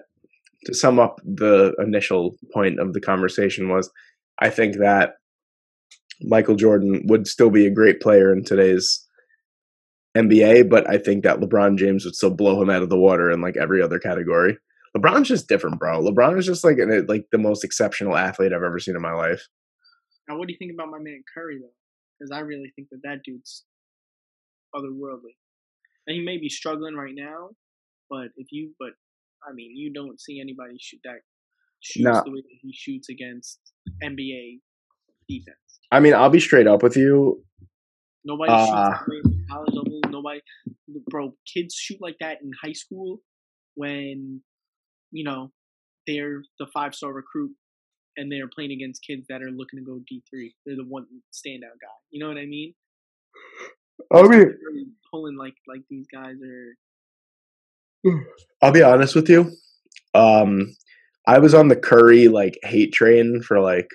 to 0.65 0.73
sum 0.73 0.99
up 0.99 1.19
the 1.23 1.73
initial 1.79 2.35
point 2.53 2.79
of 2.79 2.93
the 2.93 3.01
conversation 3.01 3.69
was, 3.69 3.89
I 4.39 4.49
think 4.49 4.77
that 4.77 5.13
Michael 6.21 6.55
Jordan 6.55 7.01
would 7.05 7.27
still 7.27 7.49
be 7.49 7.65
a 7.65 7.71
great 7.73 7.99
player 7.99 8.31
in 8.33 8.43
today's 8.43 9.07
NBA, 10.17 10.69
but 10.69 10.89
I 10.89 10.97
think 10.97 11.23
that 11.23 11.39
LeBron 11.39 11.77
James 11.77 12.05
would 12.05 12.15
still 12.15 12.31
blow 12.31 12.61
him 12.61 12.69
out 12.69 12.83
of 12.83 12.89
the 12.89 12.97
water 12.97 13.31
in 13.31 13.41
like 13.41 13.57
every 13.57 13.81
other 13.81 13.99
category. 13.99 14.57
LeBron's 14.95 15.29
just 15.29 15.47
different, 15.47 15.79
bro. 15.79 16.01
LeBron 16.01 16.37
is 16.37 16.45
just 16.45 16.63
like 16.63 16.77
an, 16.77 17.05
like 17.07 17.25
the 17.31 17.37
most 17.37 17.63
exceptional 17.63 18.17
athlete 18.17 18.51
I've 18.51 18.63
ever 18.63 18.79
seen 18.79 18.95
in 18.95 19.01
my 19.01 19.13
life. 19.13 19.47
Now, 20.27 20.37
what 20.37 20.47
do 20.47 20.53
you 20.53 20.57
think 20.59 20.73
about 20.73 20.89
my 20.89 20.99
man 20.99 21.23
Curry 21.33 21.59
though? 21.61 21.73
Because 22.19 22.31
I 22.31 22.39
really 22.41 22.71
think 22.75 22.89
that 22.91 22.99
that 23.03 23.19
dude's 23.23 23.63
otherworldly, 24.75 25.35
and 26.07 26.15
he 26.15 26.21
may 26.21 26.37
be 26.37 26.49
struggling 26.49 26.95
right 26.95 27.13
now, 27.15 27.49
but 28.09 28.27
if 28.37 28.47
you, 28.51 28.73
but 28.79 28.89
I 29.47 29.53
mean, 29.53 29.71
you 29.75 29.91
don't 29.93 30.19
see 30.19 30.39
anybody 30.39 30.75
shoot 30.79 30.99
that 31.03 31.19
shoots 31.79 32.03
No. 32.05 32.21
the 32.25 32.31
way 32.31 32.41
that 32.41 32.57
he 32.61 32.71
shoots 32.73 33.09
against 33.09 33.59
NBA 34.03 34.59
defense. 35.27 35.57
I 35.91 35.99
mean, 35.99 36.13
I'll 36.13 36.29
be 36.29 36.39
straight 36.39 36.67
up 36.67 36.83
with 36.83 36.95
you. 36.95 37.43
Nobody 38.23 38.51
Uh, 38.51 38.97
shoots 39.05 39.27
at 39.27 39.49
college 39.49 39.73
level. 39.73 39.99
Nobody, 40.09 40.41
bro. 41.09 41.35
Kids 41.51 41.73
shoot 41.75 41.97
like 42.01 42.17
that 42.19 42.41
in 42.41 42.51
high 42.63 42.73
school 42.73 43.21
when 43.75 44.41
you 45.11 45.23
know 45.23 45.51
they're 46.07 46.41
the 46.59 46.67
five 46.73 46.93
star 46.93 47.13
recruit 47.13 47.51
and 48.17 48.31
they're 48.31 48.49
playing 48.53 48.71
against 48.71 49.05
kids 49.05 49.25
that 49.29 49.41
are 49.41 49.51
looking 49.51 49.79
to 49.79 49.85
go 49.85 49.99
D 50.07 50.21
three. 50.29 50.53
They're 50.65 50.75
the 50.75 50.85
one 50.87 51.05
standout 51.33 51.79
guy. 51.81 51.97
You 52.11 52.21
know 52.23 52.27
what 52.27 52.37
I 52.37 52.45
mean? 52.45 52.73
I 54.13 54.21
mean, 54.23 54.31
Really 54.31 54.85
pulling 55.11 55.37
like 55.37 55.55
like 55.67 55.81
these 55.89 56.05
guys 56.13 56.35
are. 56.43 56.75
I'll 58.61 58.71
be 58.71 58.81
honest 58.81 59.15
with 59.15 59.29
you. 59.29 59.51
Um, 60.13 60.75
I 61.27 61.39
was 61.39 61.53
on 61.53 61.67
the 61.67 61.75
Curry 61.75 62.27
like 62.27 62.57
hate 62.63 62.93
train 62.93 63.41
for 63.41 63.59
like 63.59 63.89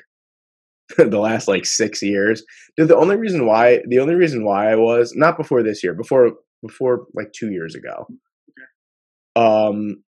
the 0.98 1.18
last 1.18 1.48
like 1.48 1.66
six 1.66 2.02
years. 2.02 2.42
Dude, 2.76 2.88
the 2.88 2.96
only 2.96 3.16
reason 3.16 3.46
why 3.46 3.82
the 3.88 3.98
only 3.98 4.14
reason 4.14 4.44
why 4.44 4.70
I 4.70 4.76
was 4.76 5.14
not 5.16 5.36
before 5.36 5.62
this 5.62 5.82
year, 5.82 5.94
before 5.94 6.32
before 6.62 7.06
like 7.14 7.32
two 7.32 7.50
years 7.50 7.74
ago. 7.74 8.06
Um, 9.34 10.02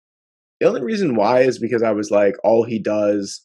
the 0.61 0.66
only 0.66 0.83
reason 0.83 1.14
why 1.16 1.43
is 1.43 1.59
because 1.59 1.83
I 1.83 1.93
was 1.93 2.11
like, 2.11 2.35
all 2.43 2.64
he 2.64 2.79
does 2.79 3.45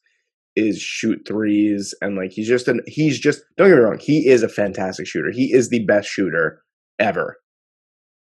is 0.56 0.80
shoot 0.80 1.24
threes, 1.28 1.94
and 2.02 2.16
like 2.16 2.32
he's 2.32 2.48
just 2.48 2.68
an 2.68 2.82
he's 2.88 3.20
just 3.20 3.42
don't 3.58 3.70
get 3.70 3.76
me 3.76 3.82
wrong, 3.82 4.00
he 4.00 4.28
is 4.28 4.44
a 4.44 4.50
fantastic 4.50 5.08
shooter. 5.08 5.32
He 5.32 5.52
is 5.54 5.70
the 5.70 5.86
best 5.86 6.08
shooter 6.10 6.62
ever. 7.00 7.38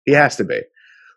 He 0.05 0.13
has 0.13 0.35
to 0.37 0.43
be. 0.43 0.61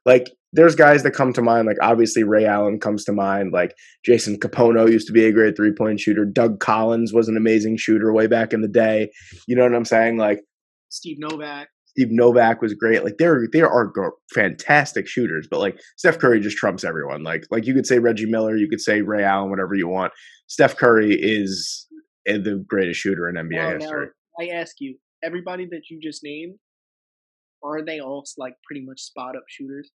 Like 0.06 0.30
there's 0.52 0.74
guys 0.74 1.02
that 1.02 1.10
come 1.10 1.32
to 1.34 1.42
mind, 1.42 1.66
like 1.66 1.76
obviously 1.82 2.22
Ray 2.22 2.46
Allen 2.46 2.80
comes 2.80 3.04
to 3.04 3.12
mind, 3.12 3.52
like 3.52 3.74
Jason 4.04 4.38
Kapono 4.38 4.90
used 4.90 5.06
to 5.08 5.12
be 5.12 5.26
a 5.26 5.32
great 5.32 5.56
three 5.56 5.72
point 5.72 6.00
shooter. 6.00 6.24
Doug 6.24 6.60
Collins 6.60 7.12
was 7.12 7.28
an 7.28 7.36
amazing 7.36 7.76
shooter 7.76 8.12
way 8.12 8.26
back 8.26 8.52
in 8.52 8.62
the 8.62 8.68
day. 8.68 9.10
You 9.46 9.56
know 9.56 9.64
what 9.64 9.74
I'm 9.74 9.84
saying? 9.84 10.16
Like 10.16 10.40
Steve 10.88 11.18
Novak. 11.18 11.68
Steve 11.96 12.08
Novak 12.10 12.60
was 12.60 12.74
great. 12.74 13.04
Like 13.04 13.16
there, 13.18 13.46
there 13.52 13.70
are 13.70 13.90
fantastic 14.34 15.08
shooters, 15.08 15.48
but 15.50 15.60
like 15.60 15.80
Steph 15.96 16.18
Curry 16.18 16.40
just 16.40 16.58
trumps 16.58 16.84
everyone. 16.84 17.22
Like, 17.22 17.44
like 17.50 17.66
you 17.66 17.74
could 17.74 17.86
say 17.86 17.98
Reggie 17.98 18.26
Miller, 18.26 18.54
you 18.56 18.68
could 18.68 18.82
say 18.82 19.00
Ray 19.00 19.24
Allen, 19.24 19.48
whatever 19.48 19.74
you 19.74 19.88
want. 19.88 20.12
Steph 20.46 20.76
Curry 20.76 21.16
is 21.18 21.86
uh, 22.28 22.34
the 22.34 22.62
greatest 22.68 23.00
shooter 23.00 23.30
in 23.30 23.36
NBA 23.36 23.50
now, 23.50 23.70
history. 23.78 24.08
I 24.38 24.48
ask 24.48 24.76
you, 24.78 24.98
everybody 25.24 25.66
that 25.70 25.82
you 25.90 25.98
just 26.02 26.22
named, 26.22 26.56
are 27.64 27.82
they 27.82 28.00
all 28.00 28.24
like 28.36 28.54
pretty 28.64 28.84
much 28.84 29.00
spot 29.00 29.34
up 29.34 29.44
shooters? 29.48 29.90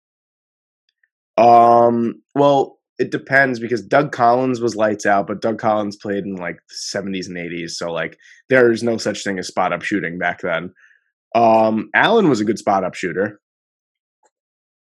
Um, 1.38 2.22
well, 2.36 2.80
it 3.00 3.12
depends 3.12 3.60
because 3.60 3.82
Doug 3.82 4.12
Collins 4.12 4.60
was 4.60 4.76
lights 4.76 5.06
out, 5.06 5.28
but 5.28 5.42
Doug 5.42 5.60
Collins 5.60 5.96
played 5.96 6.26
in 6.26 6.36
like 6.36 6.58
the 6.68 7.00
70s 7.00 7.28
and 7.28 7.38
80s, 7.38 7.72
so 7.72 7.92
like 7.92 8.18
there's 8.50 8.82
no 8.82 8.98
such 8.98 9.24
thing 9.24 9.38
as 9.38 9.48
spot 9.48 9.74
up 9.74 9.84
shooting 9.84 10.18
back 10.18 10.42
then. 10.42 10.74
Um, 11.36 11.90
Allen 11.94 12.30
was 12.30 12.40
a 12.42 12.46
good 12.46 12.58
spot 12.58 12.84
up 12.84 12.96
shooter. 12.96 13.40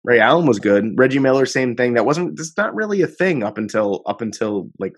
Ray 0.04 0.20
Allen 0.20 0.46
was 0.46 0.60
good. 0.60 0.94
Reggie 0.98 1.20
Miller, 1.20 1.46
same 1.46 1.76
thing. 1.76 1.96
That 1.96 2.06
wasn't. 2.06 2.38
That's 2.38 2.56
not 2.56 2.76
really 2.76 3.02
a 3.02 3.08
thing 3.08 3.44
up 3.44 3.58
until 3.58 4.04
up 4.06 4.22
until 4.22 4.70
like 4.80 4.94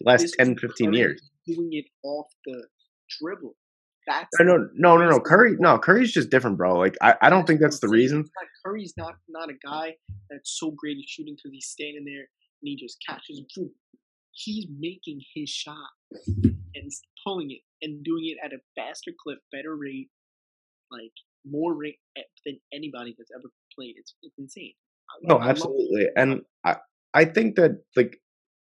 last 0.00 0.22
This 0.22 0.36
10, 0.36 0.58
15 0.58 0.88
Curry 0.88 0.98
years. 0.98 1.22
Doing 1.46 1.68
it 1.72 1.86
off 2.02 2.26
the 2.44 2.66
dribble. 3.20 3.54
That's 4.06 4.28
No, 4.38 4.44
no, 4.44 4.68
no, 4.74 4.96
no, 4.98 5.10
no. 5.10 5.20
Curry, 5.20 5.56
no, 5.58 5.78
Curry's 5.78 6.12
just 6.12 6.30
different, 6.30 6.56
bro. 6.56 6.78
Like, 6.78 6.96
I, 7.02 7.14
I 7.22 7.30
don't 7.30 7.46
think 7.46 7.60
that's 7.60 7.80
the 7.80 7.88
reason. 7.88 8.24
Curry's 8.66 8.94
not 8.96 9.14
not 9.28 9.48
a 9.48 9.54
guy 9.64 9.94
that's 10.30 10.58
so 10.58 10.72
great 10.76 10.98
at 10.98 11.08
shooting 11.08 11.36
because 11.36 11.52
he's 11.52 11.66
standing 11.66 12.04
there 12.04 12.26
and 12.62 12.62
he 12.62 12.76
just 12.76 12.98
catches 13.06 13.42
boom. 13.54 13.70
He's 14.32 14.66
making 14.78 15.20
his 15.34 15.48
shot 15.48 15.76
and 16.74 16.90
pulling 17.24 17.50
it 17.52 17.60
and 17.82 18.04
doing 18.04 18.24
it 18.24 18.38
at 18.44 18.52
a 18.52 18.58
faster 18.74 19.12
clip, 19.22 19.38
better 19.52 19.76
rate, 19.76 20.08
like 20.90 21.12
more 21.48 21.74
rate 21.74 21.98
than 22.44 22.58
anybody 22.72 23.14
that's 23.16 23.30
ever 23.34 23.50
played. 23.78 23.94
It's 23.96 24.14
it's 24.22 24.38
insane. 24.38 24.74
No, 25.22 25.36
I 25.36 25.48
absolutely. 25.48 26.06
And 26.16 26.42
I, 26.64 26.76
I 27.14 27.24
think 27.24 27.56
that 27.56 27.82
like 27.94 28.18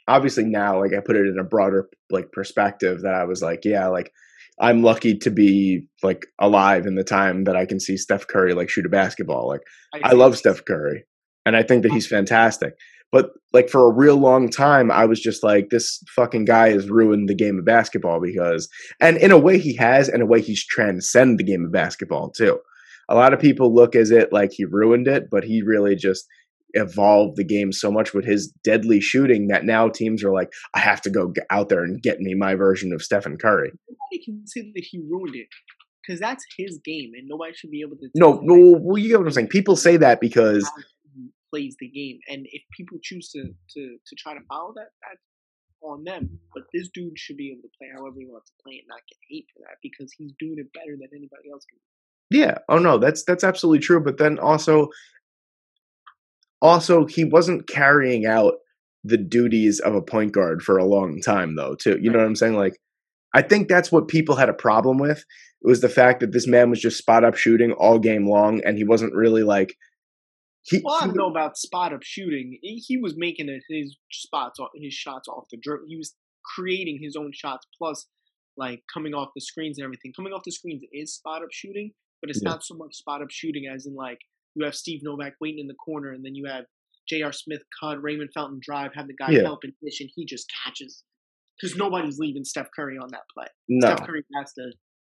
obviously 0.08 0.44
now 0.44 0.80
like 0.80 0.92
I 0.94 1.00
put 1.00 1.16
it 1.16 1.26
in 1.26 1.38
a 1.38 1.44
broader 1.44 1.88
like 2.10 2.32
perspective 2.32 3.02
that 3.02 3.14
I 3.14 3.24
was 3.24 3.42
like, 3.42 3.64
yeah, 3.64 3.88
like 3.88 4.10
I'm 4.60 4.82
lucky 4.82 5.16
to 5.16 5.30
be 5.30 5.86
like 6.02 6.26
alive 6.38 6.86
in 6.86 6.94
the 6.94 7.04
time 7.04 7.44
that 7.44 7.56
I 7.56 7.64
can 7.64 7.80
see 7.80 7.96
Steph 7.96 8.26
Curry 8.26 8.52
like 8.52 8.68
shoot 8.68 8.86
a 8.86 8.90
basketball. 8.90 9.48
Like 9.48 9.62
I 9.94 10.08
agree. 10.08 10.18
love 10.18 10.36
Steph 10.36 10.64
Curry 10.64 11.04
and 11.46 11.56
I 11.56 11.62
think 11.62 11.82
that 11.82 11.92
he's 11.92 12.06
fantastic. 12.06 12.74
But 13.10 13.30
like 13.52 13.68
for 13.70 13.86
a 13.86 13.92
real 13.92 14.16
long 14.16 14.50
time 14.50 14.90
I 14.90 15.06
was 15.06 15.20
just 15.20 15.42
like 15.42 15.70
this 15.70 16.02
fucking 16.14 16.44
guy 16.44 16.70
has 16.70 16.90
ruined 16.90 17.28
the 17.28 17.34
game 17.34 17.58
of 17.58 17.64
basketball 17.64 18.20
because 18.20 18.68
and 19.00 19.16
in 19.16 19.32
a 19.32 19.38
way 19.38 19.58
he 19.58 19.74
has 19.76 20.08
in 20.08 20.20
a 20.20 20.26
way 20.26 20.42
he's 20.42 20.64
transcended 20.64 21.38
the 21.38 21.50
game 21.50 21.64
of 21.64 21.72
basketball 21.72 22.30
too. 22.30 22.60
A 23.08 23.14
lot 23.14 23.32
of 23.32 23.40
people 23.40 23.74
look 23.74 23.96
as 23.96 24.12
it 24.12 24.32
like 24.32 24.52
he 24.52 24.64
ruined 24.64 25.08
it, 25.08 25.30
but 25.30 25.42
he 25.42 25.62
really 25.62 25.96
just 25.96 26.26
evolved 26.74 27.36
the 27.36 27.44
game 27.44 27.72
so 27.72 27.90
much 27.90 28.14
with 28.14 28.24
his 28.24 28.52
deadly 28.64 29.00
shooting 29.00 29.48
that 29.48 29.64
now 29.64 29.88
teams 29.88 30.22
are 30.24 30.32
like, 30.32 30.52
I 30.74 30.80
have 30.80 31.00
to 31.02 31.10
go 31.10 31.32
out 31.50 31.68
there 31.68 31.84
and 31.84 32.02
get 32.02 32.20
me 32.20 32.34
my 32.34 32.54
version 32.54 32.92
of 32.92 33.02
Stephen 33.02 33.36
Curry. 33.36 33.72
Nobody 33.88 34.24
can 34.24 34.46
say 34.46 34.72
that 34.74 34.84
he 34.84 34.98
ruined 34.98 35.36
it 35.36 35.48
because 36.02 36.20
that's 36.20 36.44
his 36.56 36.80
game, 36.84 37.12
and 37.16 37.28
nobody 37.28 37.52
should 37.54 37.70
be 37.70 37.82
able 37.82 37.96
to. 37.96 38.08
No, 38.14 38.40
no, 38.42 38.78
well, 38.80 38.98
you 38.98 39.08
get 39.08 39.18
what 39.18 39.26
I'm 39.26 39.32
saying. 39.32 39.48
People 39.48 39.76
say 39.76 39.96
that 39.96 40.20
because 40.20 40.68
he 41.14 41.28
plays 41.52 41.76
the 41.78 41.88
game, 41.88 42.18
and 42.28 42.46
if 42.50 42.62
people 42.76 42.98
choose 43.02 43.30
to 43.30 43.42
to 43.42 43.96
to 44.06 44.16
try 44.16 44.34
to 44.34 44.40
follow 44.48 44.72
that, 44.76 44.88
that's 45.02 45.20
on 45.82 46.04
them. 46.04 46.38
But 46.54 46.64
this 46.72 46.88
dude 46.92 47.18
should 47.18 47.36
be 47.36 47.50
able 47.52 47.62
to 47.62 47.72
play 47.78 47.88
however 47.94 48.16
he 48.18 48.26
wants 48.26 48.50
to 48.50 48.62
play 48.62 48.78
and 48.78 48.88
not 48.88 49.00
get 49.08 49.18
hate 49.28 49.46
for 49.54 49.60
that 49.60 49.76
because 49.82 50.12
he's 50.16 50.32
doing 50.38 50.56
it 50.58 50.72
better 50.72 50.96
than 50.98 51.08
anybody 51.12 51.50
else 51.52 51.64
can. 51.70 51.78
Yeah. 52.30 52.58
Oh 52.68 52.78
no, 52.78 52.98
that's 52.98 53.24
that's 53.24 53.44
absolutely 53.44 53.80
true. 53.80 54.00
But 54.00 54.18
then 54.18 54.38
also, 54.38 54.88
also 56.62 57.06
he 57.06 57.24
wasn't 57.24 57.66
carrying 57.68 58.26
out 58.26 58.54
the 59.04 59.16
duties 59.16 59.80
of 59.80 59.94
a 59.94 60.02
point 60.02 60.32
guard 60.32 60.62
for 60.62 60.76
a 60.76 60.84
long 60.84 61.20
time, 61.22 61.56
though. 61.56 61.74
Too, 61.74 61.98
you 62.00 62.10
know 62.10 62.18
what 62.18 62.26
I'm 62.26 62.36
saying? 62.36 62.54
Like, 62.56 62.76
I 63.34 63.42
think 63.42 63.68
that's 63.68 63.90
what 63.90 64.08
people 64.08 64.36
had 64.36 64.48
a 64.48 64.54
problem 64.54 64.98
with. 64.98 65.18
It 65.62 65.68
was 65.68 65.80
the 65.80 65.88
fact 65.88 66.20
that 66.20 66.32
this 66.32 66.46
man 66.46 66.68
was 66.70 66.80
just 66.80 66.98
spot 66.98 67.24
up 67.24 67.36
shooting 67.36 67.72
all 67.72 67.98
game 67.98 68.28
long, 68.28 68.60
and 68.64 68.76
he 68.76 68.84
wasn't 68.84 69.14
really 69.14 69.42
like. 69.42 69.74
He, 70.62 70.82
Well, 70.84 70.96
I 71.00 71.06
don't 71.06 71.16
know 71.16 71.30
about 71.30 71.56
spot 71.56 71.92
up 71.94 72.02
shooting. 72.02 72.58
He 72.62 72.98
was 72.98 73.14
making 73.16 73.48
his 73.70 73.96
spots, 74.12 74.58
off- 74.60 74.70
his 74.74 74.92
shots 74.92 75.26
off 75.28 75.44
the 75.50 75.56
dribble. 75.62 75.86
He 75.88 75.96
was 75.96 76.14
creating 76.54 76.98
his 77.02 77.16
own 77.16 77.30
shots, 77.32 77.66
plus 77.78 78.06
like 78.58 78.82
coming 78.92 79.14
off 79.14 79.30
the 79.34 79.40
screens 79.40 79.78
and 79.78 79.84
everything. 79.84 80.12
Coming 80.14 80.32
off 80.34 80.42
the 80.44 80.52
screens 80.52 80.82
is 80.92 81.14
spot 81.14 81.42
up 81.42 81.48
shooting, 81.50 81.92
but 82.20 82.28
it's 82.28 82.42
Yeah. 82.42 82.50
not 82.50 82.62
so 82.64 82.74
much 82.74 82.94
spot 82.94 83.22
up 83.22 83.30
shooting 83.30 83.66
as 83.72 83.86
in 83.86 83.94
like 83.94 84.18
you 84.54 84.64
have 84.64 84.74
Steve 84.74 85.00
Novak 85.02 85.34
waiting 85.40 85.60
in 85.60 85.66
the 85.66 85.74
corner, 85.74 86.12
and 86.12 86.24
then 86.24 86.34
you 86.34 86.46
have 86.46 86.64
J.R. 87.08 87.32
Smith 87.32 87.62
cut, 87.80 88.02
Raymond 88.02 88.30
Fountain 88.34 88.60
drive, 88.62 88.92
have 88.94 89.06
the 89.08 89.14
guy 89.14 89.30
Yeah. 89.30 89.42
help 89.42 89.60
and 89.64 89.72
dish, 89.82 90.00
and 90.00 90.10
he 90.14 90.24
just 90.24 90.46
catches. 90.64 91.04
Because 91.60 91.76
nobody's 91.76 92.18
leaving 92.18 92.44
Steph 92.44 92.68
Curry 92.74 92.96
on 92.98 93.08
that 93.12 93.22
play. 93.34 93.46
no. 93.68 93.86
Steph 93.94 94.06
Curry 94.06 94.24
has 94.36 94.52
to 94.54 94.72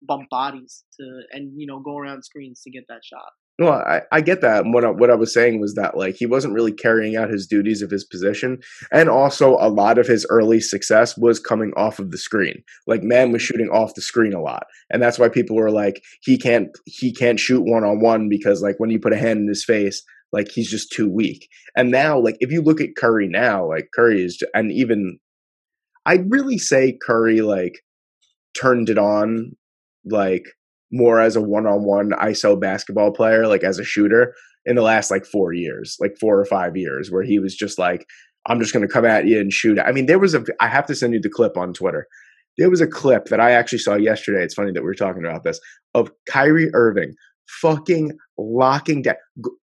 bump 0.05 0.29
bodies 0.29 0.83
to 0.99 1.21
and 1.31 1.53
you 1.59 1.65
know 1.65 1.79
go 1.79 1.97
around 1.97 2.21
screens 2.23 2.61
to 2.61 2.69
get 2.69 2.83
that 2.89 2.99
shot. 3.05 3.31
Well, 3.59 3.73
I, 3.73 4.01
I 4.11 4.21
get 4.21 4.41
that. 4.41 4.65
What 4.65 4.83
I, 4.83 4.89
what 4.89 5.11
I 5.11 5.15
was 5.15 5.31
saying 5.31 5.61
was 5.61 5.75
that 5.75 5.95
like 5.95 6.15
he 6.15 6.25
wasn't 6.25 6.55
really 6.55 6.71
carrying 6.71 7.15
out 7.15 7.29
his 7.29 7.45
duties 7.45 7.83
of 7.83 7.91
his 7.91 8.03
position, 8.03 8.59
and 8.91 9.09
also 9.09 9.57
a 9.59 9.69
lot 9.69 9.99
of 9.99 10.07
his 10.07 10.25
early 10.31 10.59
success 10.59 11.15
was 11.17 11.39
coming 11.39 11.71
off 11.77 11.99
of 11.99 12.09
the 12.09 12.17
screen. 12.17 12.63
Like 12.87 13.03
man 13.03 13.31
was 13.31 13.43
shooting 13.43 13.69
off 13.69 13.93
the 13.93 14.01
screen 14.01 14.33
a 14.33 14.41
lot, 14.41 14.65
and 14.89 15.03
that's 15.03 15.19
why 15.19 15.29
people 15.29 15.55
were 15.55 15.69
like 15.69 16.01
he 16.23 16.35
can't 16.35 16.69
he 16.85 17.13
can't 17.13 17.39
shoot 17.39 17.61
one 17.61 17.83
on 17.83 18.01
one 18.01 18.27
because 18.27 18.63
like 18.63 18.79
when 18.79 18.89
you 18.89 18.99
put 18.99 19.13
a 19.13 19.17
hand 19.17 19.41
in 19.41 19.47
his 19.47 19.63
face, 19.63 20.01
like 20.31 20.49
he's 20.49 20.69
just 20.69 20.91
too 20.91 21.07
weak. 21.07 21.47
And 21.77 21.91
now 21.91 22.19
like 22.19 22.37
if 22.39 22.51
you 22.51 22.63
look 22.63 22.81
at 22.81 22.95
Curry 22.97 23.27
now, 23.27 23.69
like 23.69 23.89
Curry 23.93 24.23
is, 24.23 24.41
and 24.55 24.71
even 24.71 25.19
I'd 26.07 26.31
really 26.31 26.57
say 26.57 26.97
Curry 27.05 27.41
like 27.41 27.83
turned 28.59 28.89
it 28.89 28.97
on 28.97 29.55
like 30.05 30.45
more 30.93 31.19
as 31.19 31.35
a 31.35 31.41
one-on-one 31.41 32.11
ISO 32.11 32.57
basketball 32.57 33.11
player, 33.11 33.47
like 33.47 33.63
as 33.63 33.79
a 33.79 33.83
shooter 33.83 34.33
in 34.65 34.75
the 34.75 34.81
last 34.81 35.11
like 35.11 35.25
four 35.25 35.51
years, 35.51 35.97
like 35.99 36.15
four 36.21 36.39
or 36.39 36.45
five 36.45 36.77
years, 36.77 37.11
where 37.11 37.23
he 37.23 37.39
was 37.39 37.55
just 37.55 37.79
like, 37.79 38.05
I'm 38.45 38.59
just 38.59 38.73
going 38.73 38.87
to 38.87 38.93
come 38.93 39.05
at 39.05 39.25
you 39.25 39.39
and 39.39 39.51
shoot. 39.51 39.79
I 39.79 39.91
mean, 39.91 40.05
there 40.05 40.19
was 40.19 40.35
a, 40.35 40.45
I 40.61 40.67
have 40.67 40.85
to 40.87 40.95
send 40.95 41.13
you 41.13 41.19
the 41.19 41.29
clip 41.29 41.57
on 41.57 41.73
Twitter. 41.73 42.07
There 42.57 42.69
was 42.69 42.81
a 42.81 42.87
clip 42.87 43.25
that 43.25 43.39
I 43.39 43.51
actually 43.51 43.79
saw 43.79 43.95
yesterday. 43.95 44.43
It's 44.43 44.53
funny 44.53 44.71
that 44.71 44.83
we 44.83 44.89
are 44.89 44.93
talking 44.93 45.25
about 45.25 45.43
this 45.43 45.59
of 45.95 46.11
Kyrie 46.29 46.69
Irving 46.73 47.15
fucking 47.47 48.17
locking 48.37 49.01
down 49.01 49.15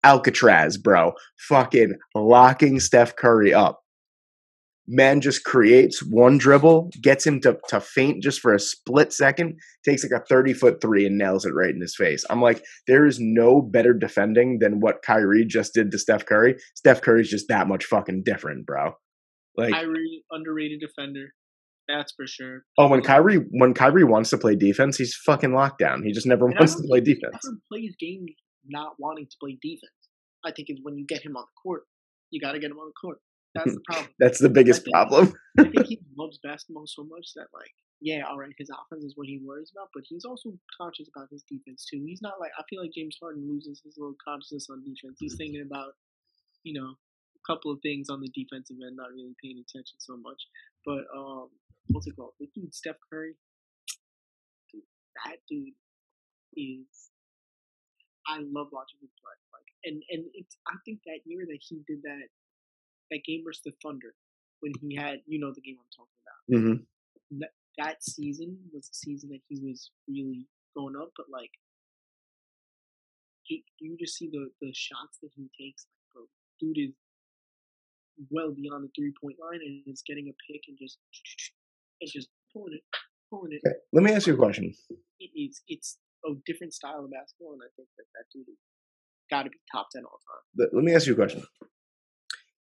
Alcatraz, 0.03 0.77
bro, 0.77 1.11
fucking 1.49 1.95
locking 2.15 2.79
Steph 2.79 3.17
Curry 3.17 3.53
up 3.53 3.81
man 4.89 5.21
just 5.21 5.43
creates 5.43 6.01
one 6.01 6.37
dribble, 6.37 6.89
gets 7.01 7.25
him 7.25 7.39
to, 7.41 7.57
to 7.69 7.79
faint 7.79 8.23
just 8.23 8.39
for 8.41 8.53
a 8.53 8.59
split 8.59 9.13
second, 9.13 9.57
takes 9.85 10.03
like 10.03 10.19
a 10.19 10.25
30 10.25 10.53
foot 10.53 10.81
three 10.81 11.05
and 11.05 11.17
nails 11.17 11.45
it 11.45 11.53
right 11.53 11.69
in 11.69 11.79
his 11.79 11.95
face. 11.95 12.25
I'm 12.29 12.41
like, 12.41 12.63
there 12.87 13.05
is 13.05 13.19
no 13.21 13.61
better 13.61 13.93
defending 13.93 14.57
than 14.59 14.79
what 14.79 15.03
Kyrie 15.03 15.45
just 15.45 15.73
did 15.73 15.91
to 15.91 15.99
Steph 15.99 16.25
Curry. 16.25 16.55
Steph 16.75 17.01
Curry's 17.01 17.29
just 17.29 17.47
that 17.49 17.67
much 17.67 17.85
fucking 17.85 18.23
different, 18.25 18.65
bro. 18.65 18.93
Like, 19.55 19.71
Kyrie 19.71 20.23
underrated 20.31 20.81
defender. 20.81 21.27
That's 21.87 22.13
for 22.15 22.27
sure. 22.27 22.61
oh, 22.77 22.87
when 22.87 23.01
Kyrie 23.01 23.43
when 23.49 23.73
Kyrie 23.73 24.03
wants 24.03 24.29
to 24.29 24.37
play 24.37 24.55
defense, 24.55 24.95
he's 24.97 25.15
fucking 25.25 25.53
locked 25.53 25.79
down. 25.79 26.03
He 26.03 26.11
just 26.11 26.27
never 26.27 26.45
And 26.45 26.53
wants 26.53 26.75
to 26.75 26.83
play 26.83 26.99
think 26.99 27.07
he 27.07 27.13
defense. 27.15 27.49
Plays 27.71 27.95
games 27.99 28.29
not 28.67 28.93
wanting 28.99 29.25
to 29.25 29.35
play 29.39 29.57
defense. 29.59 29.91
I 30.45 30.51
think 30.51 30.69
is 30.69 30.79
when 30.83 30.97
you 30.97 31.05
get 31.07 31.25
him 31.25 31.35
on 31.35 31.43
the 31.43 31.61
court, 31.63 31.83
you 32.29 32.39
got 32.39 32.51
to 32.51 32.59
get 32.59 32.69
him 32.69 32.77
on 32.77 32.87
the 32.87 32.93
court. 33.01 33.17
That's 33.55 33.73
the 33.73 33.81
problem. 33.85 34.09
That's 34.19 34.39
the 34.39 34.49
biggest 34.49 34.83
think- 34.83 34.93
problem. 34.93 35.33
I 35.57 35.63
think 35.63 35.85
he 35.93 35.99
loves 36.17 36.39
basketball 36.43 36.87
so 36.87 37.03
much 37.03 37.33
that 37.35 37.47
like, 37.53 37.73
yeah, 38.01 38.23
all 38.29 38.37
right, 38.37 38.53
his 38.57 38.69
offense 38.69 39.03
is 39.03 39.13
what 39.15 39.27
he 39.27 39.39
worries 39.43 39.71
about, 39.75 39.89
but 39.93 40.03
he's 40.07 40.23
also 40.23 40.53
conscious 40.79 41.09
about 41.13 41.27
his 41.31 41.43
defense 41.49 41.85
too. 41.89 42.01
He's 42.05 42.21
not 42.21 42.39
like 42.39 42.51
I 42.57 42.63
feel 42.69 42.81
like 42.81 42.93
James 42.93 43.17
Harden 43.21 43.47
loses 43.47 43.81
his 43.83 43.95
little 43.97 44.15
consciousness 44.23 44.67
on 44.69 44.83
defense. 44.83 45.17
He's 45.19 45.35
thinking 45.35 45.61
about, 45.61 45.93
you 46.63 46.79
know, 46.79 46.93
a 46.95 47.43
couple 47.51 47.71
of 47.71 47.79
things 47.81 48.09
on 48.09 48.21
the 48.21 48.29
defensive 48.29 48.77
end, 48.85 48.95
not 48.95 49.11
really 49.11 49.35
paying 49.43 49.59
attention 49.59 49.97
so 49.99 50.15
much. 50.15 50.41
But 50.85 51.03
um, 51.15 51.49
what's 51.89 52.07
it 52.07 52.15
called? 52.15 52.33
The 52.39 52.47
dude 52.55 52.73
Steph 52.73 52.95
Curry. 53.11 53.35
Dude, 54.71 54.83
that 55.25 55.37
dude 55.49 55.73
is. 56.55 56.87
I 58.27 58.39
love 58.39 58.67
watching 58.71 58.99
him 59.01 59.09
play. 59.19 59.35
Like, 59.51 59.69
and 59.85 60.03
and 60.11 60.25
it's. 60.33 60.55
I 60.67 60.75
think 60.85 60.99
that 61.05 61.19
year 61.25 61.45
that 61.47 61.59
he 61.59 61.81
did 61.87 62.01
that, 62.03 62.27
that 63.11 63.23
game 63.25 63.43
versus 63.45 63.61
the 63.65 63.73
Thunder, 63.83 64.13
when 64.61 64.71
he 64.81 64.95
had, 64.95 65.19
you 65.25 65.39
know, 65.39 65.51
the 65.53 65.61
game 65.61 65.77
I'm 65.79 65.93
talking 65.95 66.19
about. 66.23 66.39
hmm 66.49 67.39
That, 67.39 67.51
that 67.77 68.03
season 68.03 68.57
was 68.73 68.87
the 68.87 68.95
season 68.95 69.29
that 69.29 69.41
he 69.47 69.59
was 69.61 69.91
really 70.07 70.47
going 70.75 70.95
up, 70.95 71.11
but 71.15 71.27
like, 71.31 71.51
you, 73.47 73.61
you 73.79 73.97
just 73.99 74.15
see 74.17 74.29
the 74.31 74.49
the 74.61 74.71
shots 74.73 75.17
that 75.21 75.31
he 75.35 75.49
takes. 75.59 75.87
Like, 75.87 76.13
bro, 76.13 76.23
dude 76.59 76.77
is 76.77 76.93
well 78.29 78.51
beyond 78.51 78.83
the 78.83 78.91
three 78.95 79.13
point 79.21 79.37
line 79.41 79.61
and 79.65 79.81
is 79.87 80.03
getting 80.05 80.27
a 80.29 80.35
pick 80.51 80.61
and 80.67 80.77
just 80.79 80.99
and 82.01 82.11
just 82.11 82.29
pulling 82.53 82.73
it, 82.73 82.83
pulling 83.31 83.53
it. 83.53 83.61
Okay, 83.65 83.75
let 83.93 84.03
me 84.03 84.11
ask 84.11 84.27
you 84.27 84.33
a 84.33 84.37
question. 84.37 84.73
It 85.19 85.31
is 85.35 85.61
it's 85.67 85.97
a 86.25 86.33
different 86.45 86.73
style 86.73 87.05
of 87.05 87.11
basketball, 87.11 87.53
and 87.53 87.61
I 87.63 87.69
think 87.75 87.87
that 87.97 88.05
that 88.13 88.25
dude 88.33 88.47
is 88.49 88.59
got 89.31 89.43
to 89.43 89.49
be 89.49 89.57
top 89.71 89.87
ten 89.93 90.03
all 90.03 90.19
time. 90.29 90.43
Let 90.57 90.73
let 90.75 90.83
me 90.83 90.93
ask 90.93 91.07
you 91.07 91.13
a 91.13 91.15
question. 91.15 91.43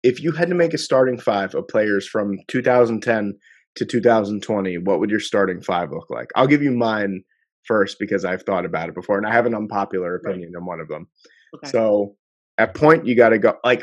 If 0.05 0.21
you 0.21 0.31
had 0.31 0.49
to 0.49 0.55
make 0.55 0.75
a 0.75 0.77
starting 0.77 1.17
five 1.17 1.55
of 1.55 1.67
players 1.67 2.07
from 2.07 2.37
2010 2.47 3.33
to 3.77 3.85
2020, 3.85 4.77
what 4.77 4.99
would 4.99 5.09
your 5.09 5.19
starting 5.19 5.61
five 5.61 5.89
look 5.91 6.09
like? 6.09 6.29
I'll 6.35 6.45
give 6.47 6.61
you 6.61 6.71
mine 6.71 7.23
first 7.63 7.97
because 7.99 8.23
I've 8.23 8.43
thought 8.43 8.65
about 8.65 8.89
it 8.89 8.95
before 8.95 9.17
and 9.17 9.25
I 9.25 9.33
have 9.33 9.47
an 9.47 9.55
unpopular 9.55 10.21
Right. 10.23 10.31
opinion 10.31 10.53
on 10.55 10.65
one 10.65 10.79
of 10.79 10.87
them. 10.87 11.07
Okay. 11.55 11.71
So 11.71 12.15
at 12.59 12.75
point, 12.75 13.07
you 13.07 13.17
got 13.17 13.29
to 13.29 13.39
go 13.39 13.55
like, 13.63 13.79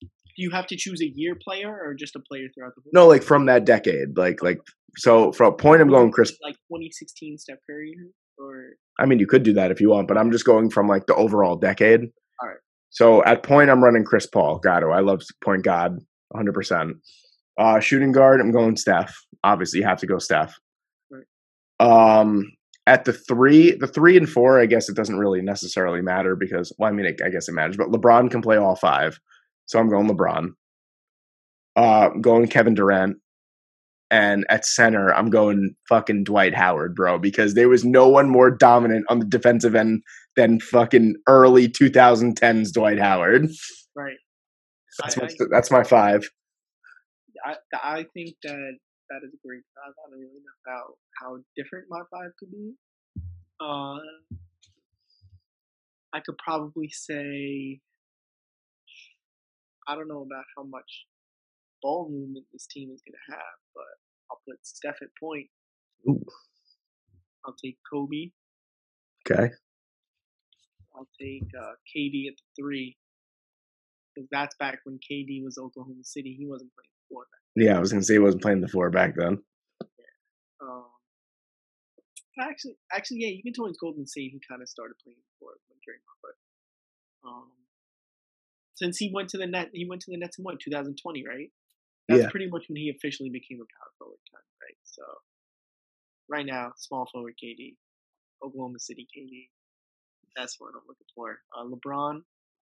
Do 0.00 0.08
you 0.38 0.50
have 0.50 0.66
to 0.68 0.76
choose 0.76 1.02
a 1.02 1.12
year 1.14 1.36
player 1.46 1.70
or 1.70 1.92
just 1.92 2.16
a 2.16 2.20
player 2.20 2.46
throughout 2.54 2.72
the 2.74 2.82
no, 2.94 3.06
like 3.06 3.22
from 3.22 3.44
that 3.46 3.66
decade. 3.66 4.16
Like, 4.16 4.42
like, 4.42 4.58
so 4.96 5.30
from 5.32 5.52
point, 5.54 5.82
I'm 5.82 5.90
going 5.90 6.10
Chris. 6.10 6.36
Like 6.42 6.56
2016 6.70 7.36
Steph 7.36 7.58
Curry 7.68 7.94
or 8.38 8.76
I 8.98 9.04
mean, 9.04 9.18
you 9.18 9.26
could 9.26 9.42
do 9.42 9.52
that 9.54 9.70
if 9.70 9.80
you 9.80 9.90
want, 9.90 10.08
but 10.08 10.16
I'm 10.16 10.32
just 10.32 10.46
going 10.46 10.70
from 10.70 10.88
like 10.88 11.06
the 11.06 11.14
overall 11.14 11.56
decade. 11.56 12.08
So 12.96 13.22
at 13.24 13.42
point, 13.42 13.68
I'm 13.68 13.84
running 13.84 14.04
Chris 14.04 14.26
Paul. 14.26 14.58
Gatto. 14.58 14.90
I 14.90 15.00
love 15.00 15.20
point 15.44 15.62
God 15.62 15.98
100%. 16.34 16.92
Uh, 17.58 17.78
shooting 17.78 18.10
guard, 18.10 18.40
I'm 18.40 18.50
going 18.50 18.74
Steph. 18.74 19.14
Obviously, 19.44 19.80
you 19.80 19.86
have 19.86 20.00
to 20.00 20.06
go 20.06 20.18
Steph. 20.18 20.58
Right. 21.10 21.24
Um, 21.78 22.50
at 22.86 23.04
the 23.04 23.12
three, 23.12 23.72
the 23.72 23.86
three 23.86 24.16
and 24.16 24.26
four, 24.26 24.58
I 24.58 24.64
guess 24.64 24.88
it 24.88 24.96
doesn't 24.96 25.18
really 25.18 25.42
necessarily 25.42 26.00
matter 26.00 26.36
because, 26.36 26.72
well, 26.78 26.88
I 26.88 26.92
mean, 26.94 27.04
it, 27.04 27.20
I 27.22 27.28
guess 27.28 27.50
it 27.50 27.52
matters, 27.52 27.76
but 27.76 27.88
LeBron 27.88 28.30
can 28.30 28.40
play 28.40 28.56
all 28.56 28.76
five, 28.76 29.20
so 29.66 29.78
I'm 29.78 29.90
going 29.90 30.08
LeBron. 30.08 30.54
Uh, 31.76 32.08
I'm 32.14 32.22
going 32.22 32.48
Kevin 32.48 32.72
Durant, 32.72 33.18
and 34.10 34.46
at 34.48 34.64
center, 34.64 35.12
I'm 35.12 35.28
going 35.28 35.76
fucking 35.86 36.24
Dwight 36.24 36.54
Howard, 36.54 36.94
bro, 36.94 37.18
because 37.18 37.52
there 37.52 37.68
was 37.68 37.84
no 37.84 38.08
one 38.08 38.30
more 38.30 38.50
dominant 38.50 39.04
on 39.10 39.18
the 39.18 39.26
defensive 39.26 39.74
end 39.74 40.02
than 40.36 40.60
fucking 40.60 41.16
early 41.26 41.68
2010s 41.68 42.72
Dwight 42.72 42.98
Howard. 42.98 43.48
Right. 43.94 44.16
That's 45.00 45.18
I- 45.18 45.22
my, 45.22 45.28
that's 45.50 45.70
my 45.70 45.82
five. 45.82 46.28
I 47.44 47.54
I 47.74 48.04
think 48.14 48.34
that 48.42 48.78
that 49.10 49.20
is 49.24 49.32
a 49.32 49.46
great 49.46 49.62
five. 49.74 49.92
I 50.06 50.10
don't 50.10 50.18
really 50.20 50.40
know 50.40 50.72
how 50.72 50.82
how 51.20 51.38
different 51.56 51.86
my 51.88 52.00
five 52.10 52.30
could 52.38 52.50
be. 52.50 52.74
Uh, 53.60 53.98
I 56.12 56.20
could 56.24 56.36
probably 56.38 56.88
say 56.90 57.80
I 59.86 59.94
don't 59.94 60.08
know 60.08 60.22
about 60.22 60.44
how 60.56 60.64
much 60.64 61.06
ball 61.82 62.08
movement 62.10 62.46
this 62.52 62.66
team 62.66 62.90
is 62.90 63.02
gonna 63.06 63.36
have, 63.36 63.58
but 63.74 63.84
I'll 64.30 64.40
put 64.48 64.66
Steph 64.66 64.96
at 65.02 65.08
point. 65.20 65.48
Ooh. 66.08 66.24
I'll 67.44 67.54
take 67.62 67.78
Kobe. 67.90 68.30
Okay. 69.30 69.52
I'll 70.96 71.08
take 71.20 71.44
uh, 71.58 71.74
KD 71.94 72.28
at 72.28 72.34
the 72.36 72.62
three. 72.62 72.96
Because 74.14 74.28
that's 74.32 74.56
back 74.56 74.78
when 74.84 74.98
KD 74.98 75.44
was 75.44 75.58
Oklahoma 75.58 76.02
City. 76.04 76.34
He 76.38 76.46
wasn't 76.46 76.70
playing 76.72 76.88
the 76.88 77.14
four 77.14 77.24
back. 77.24 77.40
Then. 77.54 77.66
Yeah, 77.66 77.76
I 77.76 77.80
was 77.80 77.92
gonna 77.92 78.02
say 78.02 78.14
he 78.14 78.18
wasn't 78.18 78.42
playing 78.42 78.60
the 78.62 78.68
four 78.68 78.88
back 78.90 79.14
then. 79.14 79.38
Um, 80.62 80.86
actually, 82.40 82.76
actually, 82.92 83.18
yeah, 83.20 83.28
you 83.28 83.42
can 83.42 83.52
towards 83.52 83.76
Golden 83.76 84.06
State. 84.06 84.32
He 84.32 84.40
kind 84.48 84.62
of 84.62 84.68
started 84.68 84.94
playing 85.04 85.20
for 85.38 85.50
when 85.68 85.78
Draymond, 85.84 86.18
but 86.24 87.28
um, 87.28 87.50
since 88.74 88.96
he 88.96 89.10
went 89.12 89.28
to 89.30 89.38
the 89.38 89.46
net, 89.46 89.68
he 89.72 89.86
went 89.88 90.00
to 90.02 90.10
the 90.10 90.16
Nets 90.16 90.38
in 90.38 90.44
what 90.44 90.58
2020, 90.60 91.24
right? 91.26 91.50
That's 92.08 92.22
Yeah. 92.22 92.30
pretty 92.30 92.48
much 92.48 92.68
when 92.68 92.76
he 92.76 92.88
officially 92.88 93.30
became 93.30 93.58
a 93.60 93.64
power 93.66 93.92
forward, 93.98 94.20
kind 94.32 94.44
of, 94.44 94.56
right? 94.62 94.78
So 94.84 95.02
right 96.28 96.46
now, 96.46 96.72
small 96.76 97.06
forward 97.12 97.34
KD, 97.42 97.76
Oklahoma 98.42 98.78
City 98.78 99.06
KD. 99.14 99.50
That's 100.36 100.56
what 100.58 100.68
I'm 100.74 100.82
looking 100.86 101.06
for. 101.14 101.38
Uh, 101.56 101.64
LeBron, 101.64 102.20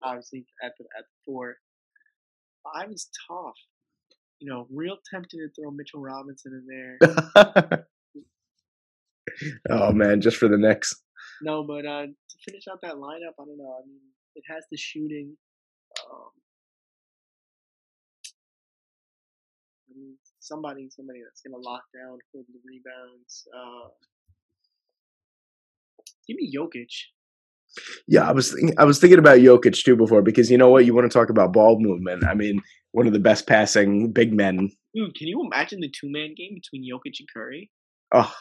obviously 0.02 0.46
at 0.64 0.72
the 0.80 0.86
at 0.98 1.04
the 1.04 1.16
four. 1.26 1.58
Five 2.64 2.92
is 2.92 3.10
tough. 3.30 3.56
You 4.40 4.50
know, 4.50 4.68
real 4.72 4.98
tempted 5.14 5.38
to 5.38 5.50
throw 5.62 5.72
Mitchell 5.72 6.02
Robinson 6.02 6.54
in 6.54 6.98
there. 6.98 7.86
oh 9.70 9.92
man, 9.92 10.22
just 10.22 10.38
for 10.38 10.48
the 10.48 10.58
Knicks. 10.58 10.94
No, 11.42 11.64
but 11.64 11.86
uh, 11.86 12.06
to 12.06 12.38
finish 12.46 12.64
out 12.72 12.80
that 12.82 12.96
lineup, 12.96 13.36
I 13.40 13.46
don't 13.46 13.58
know. 13.58 13.80
I 13.84 13.86
mean, 13.86 14.00
it 14.36 14.44
has 14.50 14.64
the 14.72 14.78
shooting. 14.78 15.36
Um, 16.10 16.30
I 19.90 19.98
mean, 19.98 20.16
somebody, 20.40 20.90
somebody 20.90 21.20
that's 21.24 21.42
gonna 21.42 21.62
lock 21.62 21.84
down, 21.94 22.20
hold 22.34 22.46
the 22.48 22.60
rebounds. 22.66 23.48
Uh, 23.54 23.90
give 26.28 26.38
me 26.38 26.52
Jokic. 26.56 26.88
Yeah, 28.08 28.28
I 28.28 28.32
was 28.32 28.52
thinking, 28.52 28.76
I 28.78 28.86
was 28.86 29.00
thinking 29.00 29.20
about 29.20 29.40
Jokic 29.40 29.84
too 29.84 29.96
before 29.96 30.22
because 30.22 30.50
you 30.50 30.58
know 30.58 30.70
what? 30.70 30.86
You 30.86 30.94
want 30.94 31.10
to 31.10 31.18
talk 31.18 31.30
about 31.30 31.54
ball 31.54 31.80
movement. 31.80 32.26
I 32.26 32.34
mean, 32.34 32.62
one 32.92 33.08
of 33.08 33.14
the 33.14 33.20
best 33.20 33.48
passing 33.48 34.12
big 34.12 34.34
men. 34.34 34.72
Dude, 34.96 35.16
can 35.16 35.28
you 35.28 35.42
imagine 35.46 35.80
the 35.80 35.90
two 35.90 36.12
man 36.12 36.34
game 36.36 36.56
between 36.56 36.84
Jokic 36.84 37.20
and 37.20 37.30
Curry? 37.34 37.70
Oh, 38.12 38.34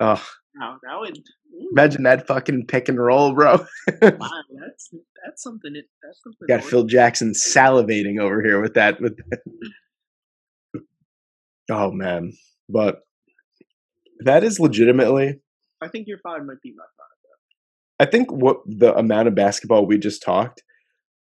oh, 0.00 0.24
Wow, 0.58 0.76
that 0.82 0.98
would. 0.98 1.18
ooh, 1.18 1.68
imagine 1.72 2.02
that 2.02 2.26
fucking 2.26 2.66
pick 2.66 2.88
and 2.88 2.98
roll, 2.98 3.32
bro. 3.32 3.52
wow, 4.02 4.30
that's 4.60 4.90
that's 5.24 5.42
something. 5.42 5.76
It, 5.76 5.84
that's 6.02 6.20
something. 6.22 6.46
Got 6.48 6.64
Phil 6.64 6.84
Jackson 6.84 7.32
salivating 7.32 8.20
over 8.20 8.42
here 8.42 8.60
with 8.60 8.74
that. 8.74 9.00
With 9.00 9.16
that. 9.30 9.40
oh 11.70 11.92
man, 11.92 12.32
but 12.68 13.02
that 14.20 14.42
is 14.42 14.58
legitimately. 14.58 15.40
I 15.80 15.88
think 15.88 16.08
your 16.08 16.18
five 16.18 16.44
might 16.44 16.60
be 16.62 16.74
my 16.76 16.84
five. 16.96 17.07
I 18.00 18.06
think 18.06 18.30
what 18.30 18.58
the 18.66 18.94
amount 18.96 19.28
of 19.28 19.34
basketball 19.34 19.86
we 19.86 19.98
just 19.98 20.22
talked, 20.22 20.62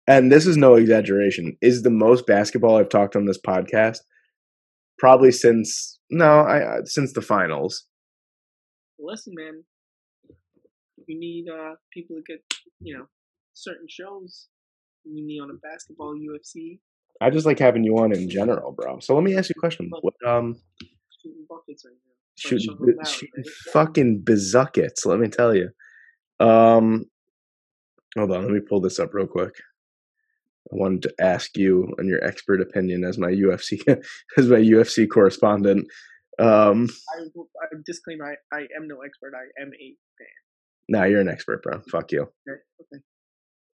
and 0.08 0.32
this 0.32 0.46
is 0.46 0.58
no 0.58 0.76
exaggeration, 0.76 1.58
is 1.62 1.84
the 1.84 1.90
most 1.90 2.26
basketball 2.26 2.78
I've 2.78 2.90
talked 2.90 3.16
on 3.16 3.26
this 3.26 3.40
podcast, 3.40 4.00
probably 4.98 5.32
since 5.32 6.00
no, 6.10 6.42
I 6.42 6.60
uh, 6.60 6.86
since 6.86 7.14
the 7.14 7.22
finals. 7.22 7.86
listen, 9.00 9.34
man, 9.36 9.64
you 11.08 11.20
need 11.20 11.46
uh 11.50 11.76
people 11.92 12.16
to 12.16 12.24
get 12.26 12.42
you 12.80 12.98
know 12.98 13.06
certain 13.54 13.88
shows. 13.90 14.48
You 15.06 15.26
need 15.26 15.42
on 15.42 15.50
a 15.50 15.56
basketball 15.56 16.16
UFC 16.16 16.80
I 17.22 17.30
just 17.30 17.46
like 17.46 17.60
having 17.60 17.84
you 17.84 17.98
on 17.98 18.14
in 18.14 18.30
general, 18.30 18.72
bro. 18.72 19.00
So 19.00 19.16
let 19.16 19.24
me 19.24 19.38
ask 19.38 19.50
you 19.50 19.56
a 19.58 19.60
question. 19.60 19.90
What 20.02 20.14
um 20.28 20.56
shooting 21.22 21.46
buckets 21.50 21.86
right 21.86 21.94
now. 21.94 22.12
Shooting, 22.36 22.66
Sean 22.66 22.78
O'Malley, 22.78 23.06
shooting 23.06 23.30
right? 23.38 23.48
fucking 23.72 24.24
bazuckets, 24.24 25.06
let 25.06 25.20
me 25.20 25.28
tell 25.28 25.56
you. 25.56 25.70
Um 26.40 27.06
hold 28.18 28.32
on, 28.32 28.44
let 28.44 28.52
me 28.52 28.60
pull 28.60 28.82
this 28.82 29.00
up 29.00 29.14
real 29.14 29.28
quick. 29.28 29.54
I 30.72 30.76
wanted 30.76 31.04
to 31.04 31.14
ask 31.20 31.58
you 31.58 31.94
on 32.00 32.08
your 32.08 32.24
expert 32.24 32.62
opinion 32.62 33.04
as 33.04 33.18
my 33.18 33.30
UFC 33.30 33.82
as 34.38 34.48
my 34.48 34.58
UFC 34.58 35.08
correspondent. 35.10 35.88
Um 36.40 36.90
I, 37.16 37.22
I 37.22 37.68
disclaim 37.86 38.20
I, 38.22 38.36
I 38.56 38.62
am 38.76 38.88
no 38.88 39.02
expert. 39.06 39.34
I 39.36 39.62
am 39.62 39.70
a 39.70 39.96
fan. 40.18 40.28
nah, 40.90 41.04
you're 41.04 41.22
an 41.22 41.30
expert, 41.30 41.62
bro. 41.64 41.82
Fuck 41.92 42.12
you. 42.12 42.28
Okay. 42.50 43.02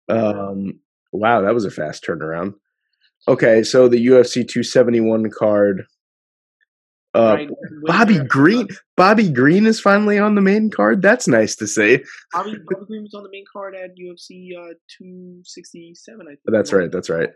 Um, 0.09 0.81
wow, 1.13 1.41
that 1.43 1.55
was 1.55 1.65
a 1.65 1.71
fast 1.71 2.05
turnaround. 2.05 2.55
Okay, 3.29 3.63
so 3.63 3.89
the 3.89 4.07
UFC 4.07 4.47
271 4.47 5.31
card. 5.31 5.85
Uh, 7.17 7.39
Bobby 7.85 8.19
Green. 8.19 8.69
Bobby 8.97 9.31
Green 9.31 9.67
is 9.67 9.81
finally 9.81 10.19
on 10.19 10.35
the 10.35 10.41
main 10.41 10.71
card. 10.71 11.03
That's 11.03 11.27
nice 11.27 11.57
to 11.57 11.67
see. 11.67 12.03
Bobby, 12.33 12.57
Bobby 12.69 12.87
Green 12.87 13.03
was 13.03 13.14
on 13.14 13.23
the 13.23 13.31
main 13.31 13.45
card 13.51 13.75
at 13.75 13.91
UFC 13.97 14.51
uh, 14.57 14.75
267. 14.99 16.21
I 16.21 16.31
think. 16.31 16.41
That's 16.47 16.73
right. 16.73 16.91
That's 16.93 17.09
right. 17.11 17.31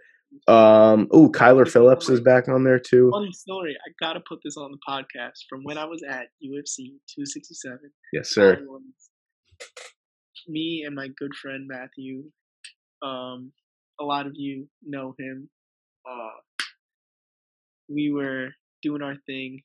Um, 0.47 1.09
oh, 1.11 1.29
Kyler 1.29 1.69
Phillips 1.69 2.09
is 2.09 2.21
back 2.21 2.49
on 2.49 2.63
there 2.63 2.79
too. 2.79 3.11
Funny 3.13 3.33
story. 3.33 3.77
I 3.85 3.91
gotta 4.05 4.21
put 4.29 4.39
this 4.45 4.57
on 4.57 4.71
the 4.71 4.79
podcast 4.89 5.47
from 5.49 5.65
when 5.65 5.77
I 5.77 5.85
was 5.85 6.03
at 6.09 6.29
UFC 6.45 6.93
267. 7.15 7.79
Yes, 8.13 8.31
sir. 8.31 8.59
Was- 8.67 8.83
me 10.49 10.85
and 10.87 10.95
my 10.95 11.09
good 11.19 11.35
friend 11.35 11.67
Matthew. 11.67 12.25
Um, 13.03 13.53
a 14.01 14.05
lot 14.05 14.27
of 14.27 14.33
you 14.35 14.69
know 14.87 15.15
him. 15.19 15.49
Uh, 16.09 16.31
we 17.89 18.13
were 18.13 18.49
doing 18.83 19.03
our 19.03 19.17
thing, 19.27 19.61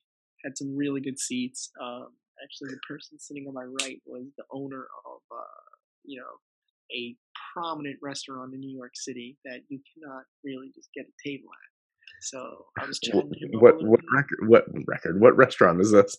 had 0.45 0.57
some 0.57 0.75
really 0.75 1.01
good 1.01 1.19
seats. 1.19 1.71
Um, 1.81 2.07
actually, 2.43 2.69
the 2.69 2.79
person 2.87 3.19
sitting 3.19 3.45
on 3.47 3.53
my 3.53 3.65
right 3.81 3.99
was 4.05 4.27
the 4.37 4.45
owner 4.51 4.87
of, 5.05 5.19
uh, 5.31 5.65
you 6.05 6.19
know, 6.19 6.95
a 6.95 7.15
prominent 7.53 7.97
restaurant 8.01 8.53
in 8.53 8.59
New 8.59 8.75
York 8.77 8.91
City 8.93 9.37
that 9.43 9.61
you 9.69 9.79
cannot 9.93 10.23
really 10.43 10.71
just 10.75 10.89
get 10.95 11.05
a 11.05 11.27
table 11.27 11.49
at. 11.49 11.71
So 12.21 12.65
I 12.79 12.85
was 12.85 12.99
chatting. 12.99 13.31
What 13.53 13.83
what 13.83 13.99
record? 14.15 14.47
What 14.47 14.65
record? 14.87 15.19
What 15.19 15.35
restaurant 15.35 15.81
is 15.81 15.91
this? 15.91 16.17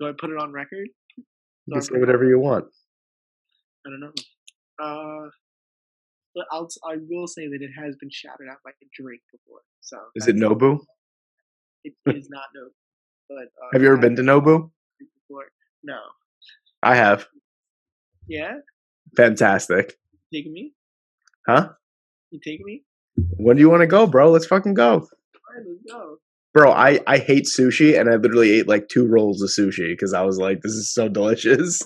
Do 0.00 0.08
I 0.08 0.12
put 0.18 0.30
it 0.30 0.38
on 0.38 0.52
record? 0.52 0.88
You 1.16 1.74
can 1.74 1.82
say 1.82 1.98
whatever 1.98 2.24
you 2.24 2.38
want. 2.38 2.64
I 3.86 3.90
don't 3.90 4.00
know. 4.00 4.12
Uh, 4.82 5.30
but 6.34 6.46
I'll 6.50 6.68
I 6.88 6.96
will 7.08 7.26
say 7.26 7.46
that 7.46 7.58
it 7.60 7.70
has 7.78 7.96
been 7.96 8.10
shouted 8.10 8.48
out 8.50 8.58
like 8.64 8.74
a 8.82 8.86
drink 9.00 9.22
before. 9.30 9.60
So 9.80 9.98
Is 10.16 10.28
it 10.28 10.36
Nobu? 10.36 10.80
It, 11.84 11.94
is 12.06 12.28
not 12.30 12.44
no. 12.54 12.68
But 13.34 13.44
uh, 13.62 13.68
Have 13.72 13.82
you 13.82 13.88
ever 13.88 13.96
it 13.96 14.00
been 14.00 14.16
to 14.16 14.22
Nobu? 14.22 14.70
Before? 14.98 15.44
No. 15.82 15.98
I 16.82 16.96
have. 16.96 17.26
Yeah. 18.28 18.54
Fantastic. 19.16 19.94
Taking 20.32 20.52
me? 20.52 20.72
Huh? 21.46 21.70
You 22.30 22.40
taking 22.44 22.64
me? 22.64 22.84
When 23.36 23.56
do 23.56 23.60
you 23.60 23.70
want 23.70 23.82
to 23.82 23.86
go, 23.86 24.06
bro? 24.06 24.30
Let's 24.30 24.46
fucking 24.46 24.74
go. 24.74 25.00
Right, 25.00 25.64
let's 25.66 25.92
go. 25.92 26.16
Bro, 26.54 26.72
I, 26.72 27.00
I 27.06 27.18
hate 27.18 27.44
sushi 27.44 27.98
and 27.98 28.10
I 28.10 28.16
literally 28.16 28.52
ate 28.52 28.68
like 28.68 28.88
two 28.88 29.06
rolls 29.06 29.42
of 29.42 29.50
sushi 29.50 29.88
because 29.88 30.12
I 30.12 30.22
was 30.22 30.38
like, 30.38 30.60
this 30.62 30.72
is 30.72 30.92
so 30.92 31.08
delicious. 31.08 31.82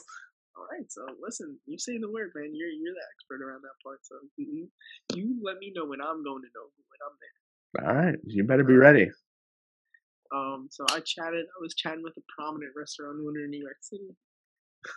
All 0.57 0.67
right. 0.71 0.87
So 0.89 1.03
listen, 1.23 1.59
you 1.67 1.79
say 1.79 1.99
the 1.99 2.11
word, 2.11 2.33
man. 2.35 2.51
You're 2.53 2.69
you're 2.69 2.95
the 2.95 3.07
expert 3.15 3.45
around 3.45 3.63
that 3.63 3.79
part. 3.85 4.01
So 4.03 4.17
you 4.37 4.69
you 5.15 5.37
let 5.45 5.59
me 5.59 5.73
know 5.75 5.87
when 5.87 6.01
I'm 6.01 6.23
going 6.25 6.43
to 6.43 6.49
know 6.55 6.67
when 6.91 7.01
I'm 7.07 7.17
there. 7.21 7.89
All 7.89 7.95
right, 8.07 8.19
you 8.25 8.45
better 8.45 8.65
be 8.65 8.75
ready. 8.75 9.11
Um, 10.35 10.69
so 10.71 10.85
I 10.91 11.01
chatted. 11.01 11.47
I 11.47 11.59
was 11.61 11.75
chatting 11.75 12.03
with 12.03 12.17
a 12.17 12.25
prominent 12.37 12.73
restaurant 12.77 13.19
owner 13.21 13.45
in 13.45 13.51
New 13.51 13.63
York 13.63 13.79
City. 13.81 14.15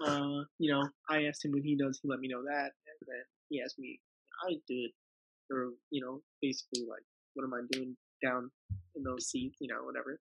Uh, 0.05 0.45
you 0.59 0.71
know, 0.71 0.83
I 1.09 1.25
asked 1.25 1.45
him 1.45 1.51
what 1.51 1.63
he 1.63 1.75
does. 1.75 1.99
He 2.01 2.09
let 2.09 2.19
me 2.19 2.27
know 2.27 2.43
that, 2.43 2.69
and 2.69 2.99
then 3.07 3.23
he 3.49 3.61
asked 3.61 3.79
me 3.79 3.99
I 4.45 4.53
do 4.67 4.87
it, 4.87 4.93
or 5.51 5.73
you 5.91 6.01
know, 6.01 6.21
basically 6.41 6.85
like, 6.87 7.03
what 7.33 7.43
am 7.43 7.53
I 7.53 7.61
doing 7.71 7.95
down 8.23 8.51
in 8.95 9.03
those 9.03 9.29
seats? 9.29 9.57
You 9.59 9.69
know, 9.69 9.83
whatever. 9.83 10.19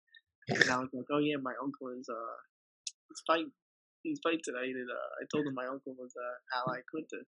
And 0.48 0.70
I 0.70 0.78
was 0.78 0.88
like, 0.92 1.04
oh 1.12 1.18
yeah, 1.18 1.36
my 1.40 1.52
uncle 1.62 1.88
is 1.98 2.08
uh 2.08 2.36
he's 3.08 3.22
fight, 3.26 3.46
these 4.04 4.20
fight 4.22 4.40
tonight, 4.42 4.74
and 4.74 4.88
uh, 4.90 5.08
I 5.20 5.24
told 5.32 5.46
him 5.46 5.54
my 5.54 5.66
uncle 5.66 5.94
was 5.98 6.12
uh, 6.26 6.58
Al 6.58 6.74
Iaquinta. 6.74 7.20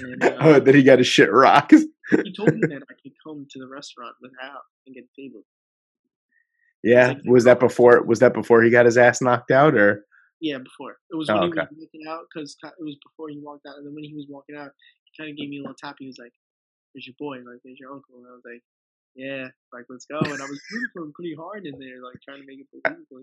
And, 0.00 0.24
uh, 0.24 0.36
oh, 0.40 0.60
that 0.60 0.74
he 0.74 0.82
got 0.82 0.98
his 0.98 1.06
shit 1.06 1.30
rocked. 1.30 1.72
he 1.72 2.32
told 2.32 2.54
me 2.54 2.60
that 2.68 2.82
I 2.88 2.94
could 3.02 3.12
come 3.24 3.46
to 3.50 3.58
the 3.58 3.68
restaurant 3.68 4.14
with 4.20 4.32
Al 4.42 4.62
and 4.86 4.94
get 4.94 5.04
a 5.04 5.20
table. 5.20 5.44
Yeah, 6.82 7.14
was 7.24 7.44
that 7.44 7.60
before? 7.60 8.02
Was 8.02 8.18
that 8.18 8.34
before 8.34 8.62
he 8.62 8.70
got 8.70 8.86
his 8.86 8.98
ass 8.98 9.22
knocked 9.22 9.50
out, 9.50 9.74
or 9.74 10.04
Yeah, 10.40 10.58
before 10.58 10.98
it 11.10 11.16
was 11.16 11.30
Oh, 11.30 11.38
when 11.38 11.52
he 11.52 11.58
was 11.62 11.68
walking 11.78 12.06
out 12.08 12.26
because 12.32 12.56
it 12.62 12.82
was 12.82 12.96
before 13.06 13.28
he 13.28 13.38
walked 13.38 13.66
out, 13.66 13.78
and 13.78 13.86
then 13.86 13.94
when 13.94 14.04
he 14.04 14.14
was 14.14 14.26
walking 14.28 14.56
out, 14.56 14.72
he 15.04 15.10
kind 15.16 15.30
of 15.30 15.36
gave 15.36 15.48
me 15.48 15.58
a 15.58 15.62
little 15.62 15.78
tap. 15.78 15.96
He 15.98 16.06
was 16.06 16.18
like, 16.18 16.34
"There's 16.92 17.06
your 17.06 17.14
boy, 17.18 17.38
like 17.46 17.62
there's 17.62 17.78
your 17.78 17.92
uncle," 17.92 18.18
and 18.18 18.26
I 18.26 18.34
was 18.34 18.42
like, 18.44 18.62
"Yeah, 19.14 19.46
like 19.72 19.86
let's 19.88 20.06
go." 20.06 20.18
And 20.18 20.42
I 20.42 20.46
was 20.50 20.60
rooting 20.72 20.90
for 20.92 21.02
him 21.06 21.12
pretty 21.14 21.34
hard 21.38 21.66
in 21.66 21.78
there, 21.78 22.02
like 22.02 22.18
trying 22.26 22.42
to 22.42 22.46
make 22.46 22.58
it 22.58 22.66
believable. 22.74 23.22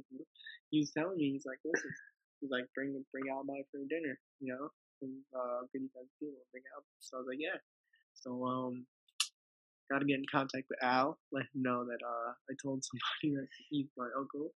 He 0.71 0.79
was 0.79 0.91
telling 0.91 1.17
me, 1.17 1.35
he's 1.35 1.45
like, 1.45 1.59
"Listen," 1.65 1.91
he's 2.39 2.51
like, 2.51 2.63
"Bring 2.73 2.95
bring 3.11 3.27
out 3.27 3.43
my 3.45 3.59
for 3.71 3.83
dinner, 3.91 4.15
you 4.39 4.55
know." 4.55 4.71
And 5.01 5.19
uh, 5.35 5.67
good 5.71 5.83
you 5.83 5.91
guys 5.91 6.07
do 6.19 6.31
bring 6.51 6.63
Al. 6.75 6.83
So 7.03 7.17
I 7.17 7.19
was 7.19 7.27
like, 7.27 7.43
"Yeah." 7.43 7.59
So 8.15 8.45
um, 8.47 8.87
got 9.91 9.99
to 9.99 10.05
get 10.05 10.19
in 10.19 10.25
contact 10.31 10.65
with 10.69 10.79
Al, 10.83 11.17
let 11.31 11.43
him 11.53 11.61
know 11.63 11.85
that 11.85 11.99
uh, 12.05 12.31
I 12.49 12.53
told 12.61 12.83
somebody 12.83 13.35
that 13.41 13.47
he's 13.69 13.87
my 13.97 14.07
uncle. 14.17 14.53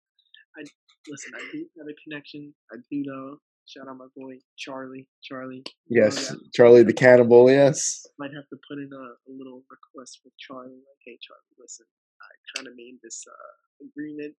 I 0.57 0.63
listen, 1.07 1.31
I 1.35 1.43
do 1.51 1.65
have 1.79 1.87
a 1.87 1.95
connection. 2.03 2.53
I 2.71 2.77
do 2.91 3.03
know. 3.05 3.37
Shout 3.67 3.87
out 3.87 3.97
my 3.97 4.11
boy 4.17 4.35
Charlie. 4.57 5.07
Charlie. 5.23 5.63
you 5.87 6.01
know 6.01 6.05
yes. 6.07 6.35
Charlie 6.53 6.83
the 6.83 6.93
cannibal? 6.93 7.49
Yes. 7.49 8.03
Might 8.19 8.33
have 8.35 8.47
to 8.49 8.57
put 8.67 8.79
in 8.79 8.89
a, 8.91 9.05
a 9.15 9.31
little 9.31 9.63
request 9.71 10.19
with 10.25 10.33
Charlie, 10.37 10.83
like, 10.83 11.01
hey 11.05 11.17
Charlie, 11.23 11.55
listen, 11.57 11.85
I 12.19 12.31
kind 12.57 12.67
of 12.67 12.75
made 12.75 12.99
this 13.01 13.23
uh, 13.27 13.87
agreement. 13.87 14.35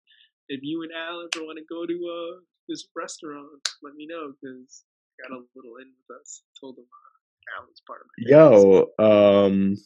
If 0.49 0.61
you 0.63 0.83
and 0.83 0.93
Al 0.93 1.25
ever 1.25 1.47
want 1.47 1.57
to 1.59 1.65
go 1.65 1.87
to 1.87 1.97
uh, 1.97 2.41
this 2.69 2.85
restaurant, 2.95 3.49
let 3.83 3.95
me 3.95 4.07
know 4.07 4.35
because 4.37 4.85
got 5.23 5.33
a 5.33 5.41
little 5.57 5.77
in 5.81 5.89
with 5.97 6.21
us. 6.21 6.43
Told 6.61 6.77
him 6.77 6.85
uh, 6.85 7.61
Al 7.61 7.67
was 7.69 7.81
part 7.87 8.03
of 8.03 8.09
my 8.09 8.29
Yo, 8.29 8.91
um, 8.99 9.77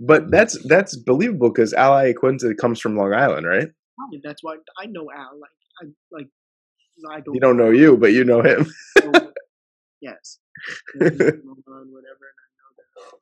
but 0.00 0.30
that's 0.30 0.58
that's 0.66 0.96
believable 0.96 1.50
because 1.50 1.72
Al 1.74 1.92
Iaquinta 1.92 2.56
comes 2.56 2.80
from 2.80 2.96
Long 2.96 3.12
Island, 3.12 3.46
right? 3.46 3.68
Probably 3.96 4.20
that's 4.22 4.42
why 4.42 4.56
I 4.78 4.86
know 4.86 5.08
Al. 5.14 5.38
Like 5.40 5.50
I 5.82 5.86
like 6.12 6.28
I 7.10 7.20
don't. 7.20 7.34
He 7.34 7.40
don't 7.40 7.56
know 7.56 7.70
you, 7.70 7.96
but 7.96 8.12
you 8.12 8.24
know 8.24 8.42
him. 8.42 8.72
yes. 10.00 10.38
And 10.94 11.10
he's 11.10 11.18
from 11.18 11.42
Long 11.44 11.62
Island, 11.68 11.92
whatever, 11.92 12.24
and 12.30 12.40
I 12.42 12.48
know 12.58 12.70
that 12.76 13.18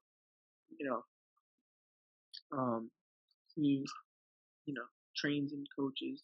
you 0.78 0.86
know, 0.86 2.58
um, 2.58 2.90
he 3.54 3.84
you 4.66 4.74
know 4.74 4.84
trains 5.16 5.52
and 5.52 5.66
coaches 5.78 6.22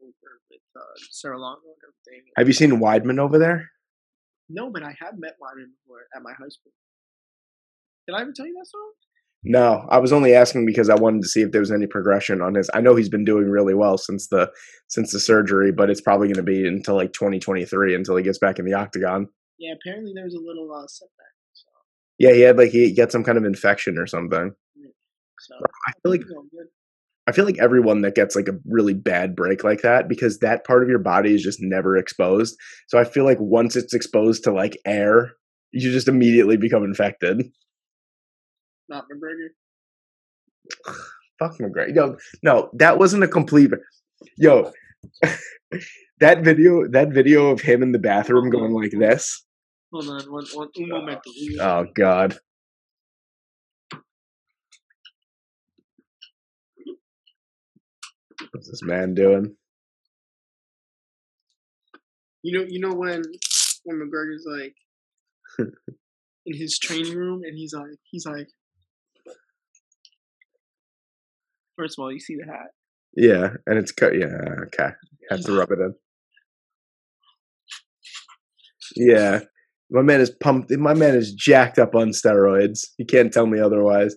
over 0.00 0.40
with 0.50 0.60
uh, 0.76 0.94
Serra 1.10 1.38
Longo 1.38 1.60
and 1.64 1.82
everything. 1.82 2.30
Have 2.36 2.46
you 2.46 2.52
seen 2.54 2.80
Weidman 2.80 3.18
over 3.18 3.38
there? 3.38 3.70
No, 4.48 4.70
but 4.70 4.82
I 4.82 4.94
have 5.00 5.18
met 5.18 5.36
Weidman 5.42 5.72
before 5.84 6.04
at 6.14 6.22
my 6.22 6.32
high 6.32 6.48
school. 6.48 6.72
Did 8.06 8.16
I 8.16 8.22
ever 8.22 8.32
tell 8.32 8.46
you 8.46 8.54
that 8.58 8.66
story? 8.66 8.92
No, 9.44 9.86
I 9.90 9.98
was 9.98 10.12
only 10.12 10.34
asking 10.34 10.64
because 10.64 10.88
I 10.88 10.94
wanted 10.94 11.22
to 11.22 11.28
see 11.28 11.42
if 11.42 11.52
there 11.52 11.60
was 11.60 11.70
any 11.70 11.86
progression 11.86 12.40
on 12.40 12.54
his. 12.54 12.70
I 12.72 12.80
know 12.80 12.96
he's 12.96 13.10
been 13.10 13.24
doing 13.24 13.50
really 13.50 13.74
well 13.74 13.98
since 13.98 14.28
the 14.28 14.50
since 14.88 15.12
the 15.12 15.20
surgery, 15.20 15.70
but 15.70 15.90
it's 15.90 16.00
probably 16.00 16.28
going 16.28 16.36
to 16.36 16.42
be 16.42 16.66
until 16.66 16.94
like 16.94 17.12
2023 17.12 17.94
until 17.94 18.16
he 18.16 18.22
gets 18.22 18.38
back 18.38 18.58
in 18.58 18.64
the 18.64 18.72
octagon. 18.72 19.26
Yeah, 19.58 19.74
apparently 19.74 20.12
there 20.14 20.24
was 20.24 20.34
a 20.34 20.40
little 20.40 20.72
uh, 20.72 20.86
setback. 20.86 21.34
So, 21.52 21.66
Yeah, 22.18 22.32
he 22.32 22.40
had 22.40 22.56
like 22.56 22.70
he 22.70 22.94
got 22.94 23.12
some 23.12 23.22
kind 23.22 23.36
of 23.36 23.44
infection 23.44 23.98
or 23.98 24.06
something. 24.06 24.52
so 25.40 25.54
I 25.88 25.92
feel 26.02 26.10
like 26.10 26.20
think 26.20 26.24
he's 26.24 26.36
all 26.36 26.46
good. 26.50 26.66
I 27.26 27.32
feel 27.32 27.44
like 27.44 27.58
everyone 27.58 28.02
that 28.02 28.14
gets 28.14 28.36
like 28.36 28.48
a 28.48 28.58
really 28.66 28.94
bad 28.94 29.34
break 29.34 29.64
like 29.64 29.82
that 29.82 30.08
because 30.08 30.38
that 30.38 30.66
part 30.66 30.82
of 30.82 30.88
your 30.88 30.98
body 30.98 31.34
is 31.34 31.42
just 31.42 31.58
never 31.60 31.96
exposed. 31.96 32.56
So 32.88 32.98
I 32.98 33.04
feel 33.04 33.24
like 33.24 33.38
once 33.40 33.76
it's 33.76 33.94
exposed 33.94 34.44
to 34.44 34.52
like 34.52 34.78
air, 34.86 35.32
you 35.72 35.90
just 35.90 36.08
immediately 36.08 36.56
become 36.56 36.84
infected. 36.84 37.42
Not 38.88 39.04
McGregor. 39.04 39.48
Fuck 41.38 41.58
McGregor. 41.58 41.94
Yo, 41.94 42.16
no, 42.42 42.70
that 42.74 42.98
wasn't 42.98 43.24
a 43.24 43.28
complete. 43.28 43.70
Yo, 44.36 44.72
that 46.20 46.42
video, 46.44 46.86
that 46.88 47.12
video 47.12 47.50
of 47.50 47.60
him 47.60 47.82
in 47.82 47.92
the 47.92 47.98
bathroom 47.98 48.50
going 48.50 48.72
like 48.72 48.92
this. 48.92 49.44
Hold 49.92 50.08
on, 50.08 50.32
one, 50.32 50.44
one, 50.54 50.68
un 50.76 50.88
momento. 50.88 51.30
Oh 51.60 51.86
God. 51.94 52.36
What's 58.52 58.70
this 58.70 58.82
man 58.82 59.14
doing? 59.14 59.56
You 62.42 62.58
know, 62.58 62.66
you 62.68 62.80
know 62.80 62.94
when 62.94 63.22
when 63.84 63.98
McGregor's 63.98 64.46
like 64.46 64.74
in 66.46 66.56
his 66.56 66.78
training 66.78 67.16
room 67.16 67.42
and 67.44 67.56
he's 67.56 67.72
like, 67.74 67.98
he's 68.10 68.26
like. 68.26 68.48
First 71.76 71.98
of 71.98 72.02
all, 72.02 72.12
you 72.12 72.20
see 72.20 72.36
the 72.36 72.50
hat. 72.50 72.68
Yeah, 73.16 73.50
and 73.66 73.78
it's 73.78 73.92
cut. 73.92 74.12
Yeah, 74.18 74.26
okay. 74.66 74.90
Have 75.30 75.40
to 75.44 75.56
rub 75.56 75.70
it 75.70 75.78
in. 75.78 75.94
Yeah, 78.96 79.40
my 79.90 80.02
man 80.02 80.20
is 80.20 80.30
pumped. 80.30 80.70
My 80.72 80.94
man 80.94 81.14
is 81.14 81.32
jacked 81.32 81.78
up 81.78 81.94
on 81.94 82.10
steroids. 82.10 82.80
You 82.98 83.06
can't 83.06 83.32
tell 83.32 83.46
me 83.46 83.60
otherwise, 83.60 84.14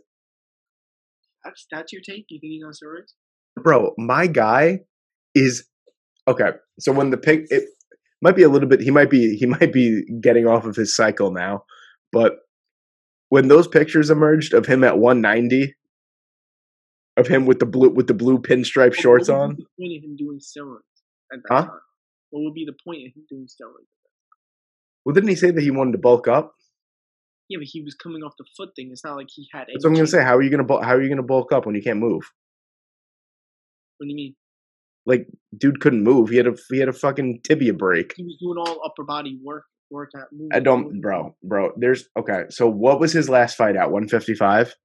That's 1.43 1.65
that's 1.71 1.93
your 1.93 2.01
take. 2.01 2.25
You 2.29 2.39
think 2.39 2.51
he's 2.51 2.63
on 2.65 2.71
steroids? 2.71 3.13
bro. 3.63 3.93
My 3.97 4.27
guy 4.27 4.79
is 5.33 5.65
okay. 6.27 6.51
So 6.79 6.91
when 6.91 7.09
the 7.11 7.17
pic, 7.17 7.45
it 7.49 7.63
might 8.21 8.35
be 8.35 8.43
a 8.43 8.49
little 8.49 8.69
bit. 8.69 8.81
He 8.81 8.91
might 8.91 9.09
be. 9.09 9.35
He 9.35 9.45
might 9.45 9.71
be 9.73 10.03
getting 10.21 10.47
off 10.47 10.65
of 10.65 10.75
his 10.75 10.95
cycle 10.95 11.31
now, 11.31 11.63
but 12.11 12.33
when 13.29 13.47
those 13.47 13.67
pictures 13.67 14.09
emerged 14.09 14.53
of 14.53 14.65
him 14.65 14.83
at 14.83 14.97
190, 14.99 15.73
of 17.17 17.27
him 17.27 17.45
with 17.45 17.59
the 17.59 17.65
blue 17.65 17.89
with 17.89 18.07
the 18.07 18.13
blue 18.13 18.39
pinstripe 18.39 18.93
shorts 18.93 19.27
what 19.29 19.37
would 19.39 19.43
on, 19.43 19.55
be 19.55 19.63
the 19.63 19.67
point 19.77 19.97
of 19.97 20.03
him 20.03 20.15
doing 20.15 20.39
steroids 20.39 20.77
at 21.33 21.39
that 21.43 21.53
Huh? 21.53 21.61
time? 21.63 21.79
What 22.29 22.43
would 22.43 22.53
be 22.53 22.65
the 22.65 22.75
point 22.85 22.99
of 23.07 23.13
him 23.15 23.25
doing 23.29 23.47
steroids? 23.47 23.87
well, 25.05 25.13
didn't 25.13 25.29
he 25.29 25.35
say 25.35 25.51
that 25.51 25.61
he 25.61 25.71
wanted 25.71 25.93
to 25.93 25.97
bulk 25.97 26.27
up? 26.27 26.53
Yeah, 27.49 27.59
but 27.59 27.67
he 27.67 27.81
was 27.81 27.95
coming 27.95 28.23
off 28.23 28.33
the 28.37 28.45
foot 28.57 28.69
thing. 28.75 28.89
It's 28.91 29.03
not 29.05 29.15
like 29.15 29.27
he 29.33 29.47
had. 29.53 29.67
That's 29.71 29.83
what 29.85 29.91
I'm 29.91 29.95
gonna 29.95 30.07
say. 30.07 30.23
How 30.23 30.35
are 30.35 30.41
you 30.41 30.49
gonna 30.49 30.83
how 30.85 30.93
are 30.95 31.01
you 31.01 31.09
gonna 31.09 31.23
bulk 31.23 31.51
up 31.51 31.65
when 31.65 31.75
you 31.75 31.81
can't 31.81 31.99
move? 31.99 32.23
What 33.97 34.05
do 34.05 34.09
you 34.09 34.15
mean? 34.15 34.35
Like, 35.05 35.27
dude 35.57 35.79
couldn't 35.79 36.03
move. 36.03 36.29
He 36.29 36.35
had 36.35 36.47
a 36.47 36.55
he 36.69 36.77
had 36.79 36.89
a 36.89 36.93
fucking 36.93 37.39
tibia 37.43 37.73
break. 37.73 38.13
He 38.17 38.23
was 38.23 38.35
doing 38.41 38.57
all 38.57 38.81
upper 38.85 39.03
body 39.05 39.39
work, 39.41 39.63
workout. 39.89 40.27
Movement, 40.33 40.53
I 40.55 40.59
don't, 40.59 40.99
bro, 41.01 41.35
bro. 41.41 41.71
There's 41.77 42.09
okay. 42.19 42.43
So 42.49 42.67
what 42.69 42.99
was 42.99 43.13
his 43.13 43.29
last 43.29 43.55
fight 43.55 43.77
at? 43.77 43.89
155. 43.91 44.75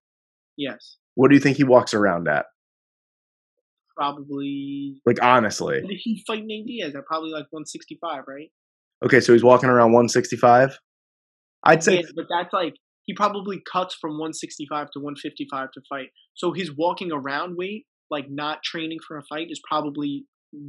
Yes, 0.56 0.98
What 1.14 1.28
do 1.28 1.34
you 1.34 1.40
think 1.40 1.56
he 1.56 1.64
walks 1.64 1.94
around 1.94 2.28
at? 2.28 2.46
probably. 3.96 5.00
Like 5.06 5.22
honestly. 5.22 5.80
What 5.80 5.90
did 5.90 6.00
he 6.02 6.22
fight 6.26 6.42
Nate 6.44 6.66
Diaz 6.66 6.94
at? 6.94 7.04
Probably 7.06 7.30
like 7.30 7.46
165, 7.50 8.24
right? 8.26 8.50
Okay, 9.04 9.20
so 9.20 9.32
he's 9.32 9.44
walking 9.44 9.68
around 9.68 9.92
165. 9.92 10.78
I'd 11.64 11.82
say 11.82 11.96
Yeah, 11.96 12.02
but 12.14 12.26
that's 12.28 12.52
like 12.52 12.74
he 13.04 13.14
probably 13.14 13.62
cuts 13.70 13.94
from 13.94 14.12
165 14.12 14.90
to 14.92 15.00
155 15.00 15.70
to 15.72 15.80
fight. 15.88 16.08
So 16.34 16.52
his 16.52 16.70
walking 16.76 17.12
around 17.12 17.56
weight, 17.56 17.86
like 18.10 18.26
not 18.28 18.62
training 18.62 18.98
for 19.06 19.18
a 19.18 19.22
fight, 19.28 19.48
is 19.50 19.60
probably 19.68 20.24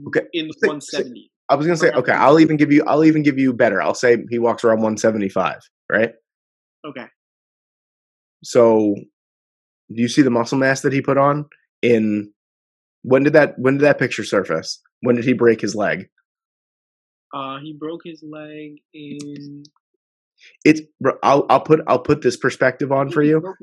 Okay, 0.08 0.22
in 0.34 0.48
the 0.48 0.68
170. 0.68 1.30
I 1.50 1.56
was 1.56 1.68
gonna 1.68 1.78
say 1.78 1.92
okay. 1.92 2.14
I'll 2.14 2.40
even 2.40 2.58
give 2.58 2.72
you 2.72 2.84
I'll 2.88 3.04
even 3.04 3.22
give 3.22 3.38
you 3.38 3.54
better. 3.54 3.82
I'll 3.82 3.94
say 3.94 4.18
he 4.30 4.40
walks 4.40 4.64
around 4.64 4.78
175. 4.78 5.60
Right. 5.92 6.12
Okay. 6.86 7.06
So, 8.44 8.96
do 9.96 10.02
you 10.02 10.08
see 10.08 10.22
the 10.22 10.30
muscle 10.30 10.58
mass 10.58 10.82
that 10.82 10.94
he 10.94 11.02
put 11.02 11.18
on 11.18 11.46
in? 11.82 12.32
When 13.04 13.24
did 13.24 13.34
that 13.34 13.58
when 13.58 13.76
did 13.76 13.84
that 13.84 14.00
picture 14.00 14.24
surface? 14.24 14.82
When 15.02 15.16
did 15.16 15.26
he 15.26 15.34
break 15.34 15.62
his 15.62 15.76
leg? 15.76 16.10
Uh, 17.34 17.60
he 17.60 17.74
broke 17.74 18.02
his 18.06 18.24
leg 18.24 18.78
in. 18.94 19.64
It's 20.64 20.82
I'll 21.22 21.46
I'll 21.50 21.62
put 21.62 21.82
I'll 21.88 22.00
put 22.00 22.22
this 22.22 22.38
perspective 22.38 22.92
on 22.92 23.12
for 23.12 23.24
you. 23.24 23.40
broke 23.40 23.58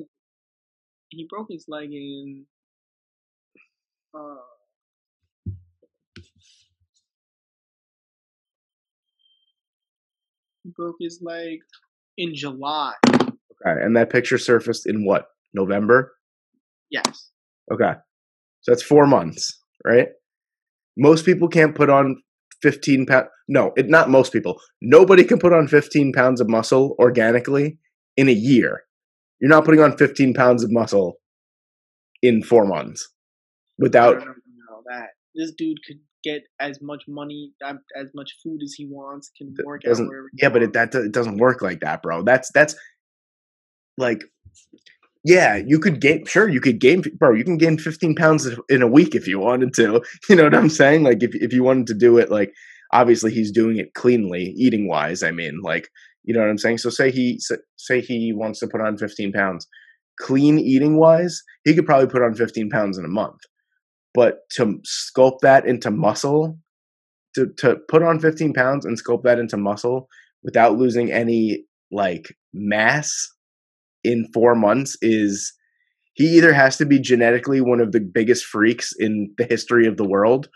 he 1.09 1.27
broke 1.29 1.49
his 1.51 1.65
leg 1.69 1.93
in. 1.93 2.47
Uh, 4.15 4.37
he 10.65 10.71
broke 10.77 10.97
his 11.01 11.21
leg 11.23 11.61
in 12.17 12.35
July. 12.35 12.95
Okay, 13.07 13.83
and 13.83 13.97
that 13.97 14.11
picture 14.11 14.39
surfaced 14.39 14.87
in 14.87 15.05
what 15.05 15.29
November? 15.55 16.13
Yes. 16.91 17.31
Okay, 17.73 17.93
so 18.63 18.73
that's 18.73 18.83
four 18.83 19.07
months, 19.07 19.63
right? 19.85 20.09
Most 20.97 21.25
people 21.25 21.49
can't 21.49 21.75
put 21.75 21.89
on 21.91 22.23
fifteen 22.63 23.07
pound. 23.07 23.27
No, 23.49 23.73
it 23.77 23.89
not 23.89 24.11
most 24.11 24.33
people. 24.33 24.61
Nobody 24.83 25.25
can 25.25 25.39
put 25.39 25.53
on 25.53 25.69
fifteen 25.69 26.13
pounds 26.13 26.41
of 26.41 26.49
muscle 26.49 26.97
organically 26.99 27.79
in 28.17 28.29
a 28.29 28.33
year. 28.33 28.83
You're 29.41 29.51
not 29.51 29.65
putting 29.65 29.81
on 29.81 29.97
fifteen 29.97 30.35
pounds 30.35 30.65
of 30.65 30.71
muscle 30.71 31.21
in 32.23 32.43
four 32.43 32.67
months 32.67 33.09
without 33.79 34.19
know 34.19 34.83
that 34.87 35.09
this 35.35 35.53
dude 35.57 35.79
could 35.87 36.01
get 36.23 36.43
as 36.61 36.81
much 36.83 37.05
money, 37.09 37.53
um, 37.65 37.81
as 37.99 38.09
much 38.15 38.31
food 38.43 38.61
as 38.63 38.75
he 38.77 38.87
wants, 38.87 39.31
can 39.37 39.55
work 39.65 39.83
out 39.87 39.97
wherever. 39.99 40.29
he 40.33 40.43
Yeah, 40.43 40.51
but 40.51 40.63
it, 40.63 40.73
that 40.75 40.95
it 40.95 41.13
doesn't 41.13 41.39
work 41.39 41.63
like 41.63 41.81
that, 41.81 42.03
bro. 42.03 42.23
That's 42.23 42.51
that's 42.53 42.75
like, 43.97 44.23
yeah, 45.25 45.57
you 45.57 45.79
could 45.79 46.01
gain. 46.01 46.25
Sure, 46.25 46.49
you 46.49 46.61
could 46.61 46.81
gain, 46.81 47.03
bro. 47.19 47.35
You 47.35 47.45
can 47.45 47.59
gain 47.59 47.79
15 47.79 48.15
pounds 48.15 48.49
in 48.69 48.83
a 48.83 48.87
week 48.87 49.15
if 49.15 49.27
you 49.27 49.39
wanted 49.39 49.75
to. 49.75 50.03
You 50.29 50.37
know 50.37 50.45
what 50.45 50.55
I'm 50.55 50.71
saying? 50.71 51.03
Like, 51.03 51.23
if 51.23 51.35
if 51.35 51.53
you 51.53 51.63
wanted 51.63 51.87
to 51.89 51.95
do 51.95 52.19
it, 52.19 52.31
like, 52.31 52.53
obviously 52.93 53.33
he's 53.33 53.53
doing 53.53 53.77
it 53.79 53.95
cleanly, 53.95 54.55
eating 54.57 54.89
wise. 54.89 55.23
I 55.23 55.31
mean, 55.31 55.61
like, 55.63 55.89
you 56.25 56.35
know 56.35 56.41
what 56.41 56.51
I'm 56.51 56.59
saying? 56.59 56.79
So 56.79 56.91
say 56.91 57.11
he 57.11 57.41
say 57.77 58.01
he 58.01 58.33
wants 58.35 58.61
to 58.61 58.69
put 58.69 58.81
on 58.81 58.97
15 58.97 59.33
pounds, 59.33 59.67
clean 60.19 60.59
eating 60.59 60.97
wise, 60.97 61.43
he 61.65 61.75
could 61.75 61.87
probably 61.87 62.09
put 62.09 62.23
on 62.23 62.35
15 62.35 62.71
pounds 62.71 62.99
in 62.99 63.05
a 63.05 63.09
month. 63.09 63.41
But 64.15 64.49
to 64.53 64.81
sculpt 64.87 65.41
that 65.43 65.67
into 65.67 65.91
muscle, 65.91 66.59
to 67.35 67.47
to 67.59 67.77
put 67.89 68.03
on 68.03 68.21
15 68.21 68.55
pounds 68.55 68.85
and 68.87 69.03
sculpt 69.03 69.25
that 69.25 69.39
into 69.39 69.57
muscle 69.57 70.09
without 70.43 70.79
losing 70.79 71.13
any 71.13 71.65
like 71.93 72.35
mass 72.55 73.29
in 74.05 74.27
four 74.33 74.55
months 74.55 74.97
is 75.03 75.53
he 76.15 76.37
either 76.37 76.53
has 76.53 76.77
to 76.77 76.85
be 76.85 76.99
genetically 77.01 77.61
one 77.61 77.81
of 77.81 77.93
the 77.93 78.01
biggest 78.01 78.45
freaks 78.45 78.93
in 78.99 79.33
the 79.39 79.45
history 79.45 79.87
of 79.87 79.97
the 79.97 80.09
world 80.09 80.49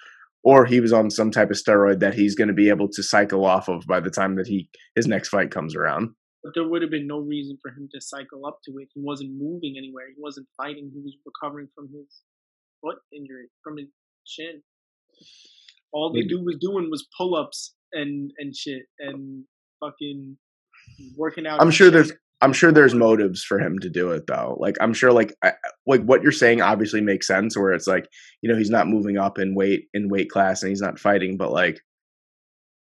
or 0.44 0.66
he 0.66 0.80
was 0.80 0.92
on 0.92 1.10
some 1.10 1.30
type 1.30 1.50
of 1.50 1.56
steroid 1.56 2.00
that 2.00 2.14
he's 2.14 2.34
going 2.34 2.48
to 2.48 2.54
be 2.54 2.68
able 2.68 2.88
to 2.88 3.02
cycle 3.02 3.44
off 3.44 3.68
of 3.68 3.86
by 3.86 4.00
the 4.00 4.10
time 4.10 4.36
that 4.36 4.46
he 4.46 4.68
his 4.94 5.06
next 5.06 5.28
fight 5.28 5.50
comes 5.50 5.74
around 5.74 6.10
But 6.42 6.52
there 6.54 6.68
would 6.68 6.82
have 6.82 6.90
been 6.90 7.06
no 7.06 7.18
reason 7.20 7.58
for 7.62 7.70
him 7.70 7.88
to 7.94 8.00
cycle 8.00 8.46
up 8.46 8.58
to 8.66 8.72
it. 8.78 8.88
He 8.94 9.00
wasn't 9.00 9.30
moving 9.32 9.74
anywhere. 9.78 10.06
He 10.14 10.20
wasn't 10.20 10.46
fighting. 10.56 10.90
He 10.92 11.00
was 11.00 11.16
recovering 11.24 11.68
from 11.74 11.88
his 11.88 12.08
foot 12.82 12.98
injury, 13.12 13.48
from 13.62 13.78
his 13.78 13.88
shin. 14.26 14.62
All 15.92 16.12
the 16.12 16.26
dude 16.26 16.44
was 16.44 16.58
doing 16.60 16.90
was 16.90 17.06
pull 17.16 17.36
ups 17.36 17.74
and 17.94 18.32
and 18.38 18.54
shit 18.54 18.82
and 18.98 19.44
fucking 19.80 20.36
working 21.16 21.46
out. 21.46 21.60
i'm 21.62 21.70
sure 21.70 21.90
there's 21.90 22.12
i'm 22.44 22.52
sure 22.52 22.70
there's 22.70 22.94
motives 22.94 23.42
for 23.42 23.58
him 23.58 23.78
to 23.78 23.90
do 23.90 24.10
it 24.12 24.26
though 24.26 24.56
like 24.60 24.76
i'm 24.80 24.94
sure 24.94 25.12
like 25.12 25.34
I, 25.42 25.52
like 25.86 26.02
what 26.02 26.22
you're 26.22 26.32
saying 26.32 26.60
obviously 26.60 27.00
makes 27.00 27.26
sense 27.26 27.56
where 27.56 27.72
it's 27.72 27.86
like 27.86 28.08
you 28.42 28.50
know 28.50 28.56
he's 28.56 28.70
not 28.70 28.88
moving 28.88 29.18
up 29.18 29.38
in 29.38 29.54
weight 29.54 29.86
in 29.94 30.08
weight 30.08 30.30
class 30.30 30.62
and 30.62 30.70
he's 30.70 30.80
not 30.80 30.98
fighting 30.98 31.36
but 31.36 31.50
like 31.50 31.80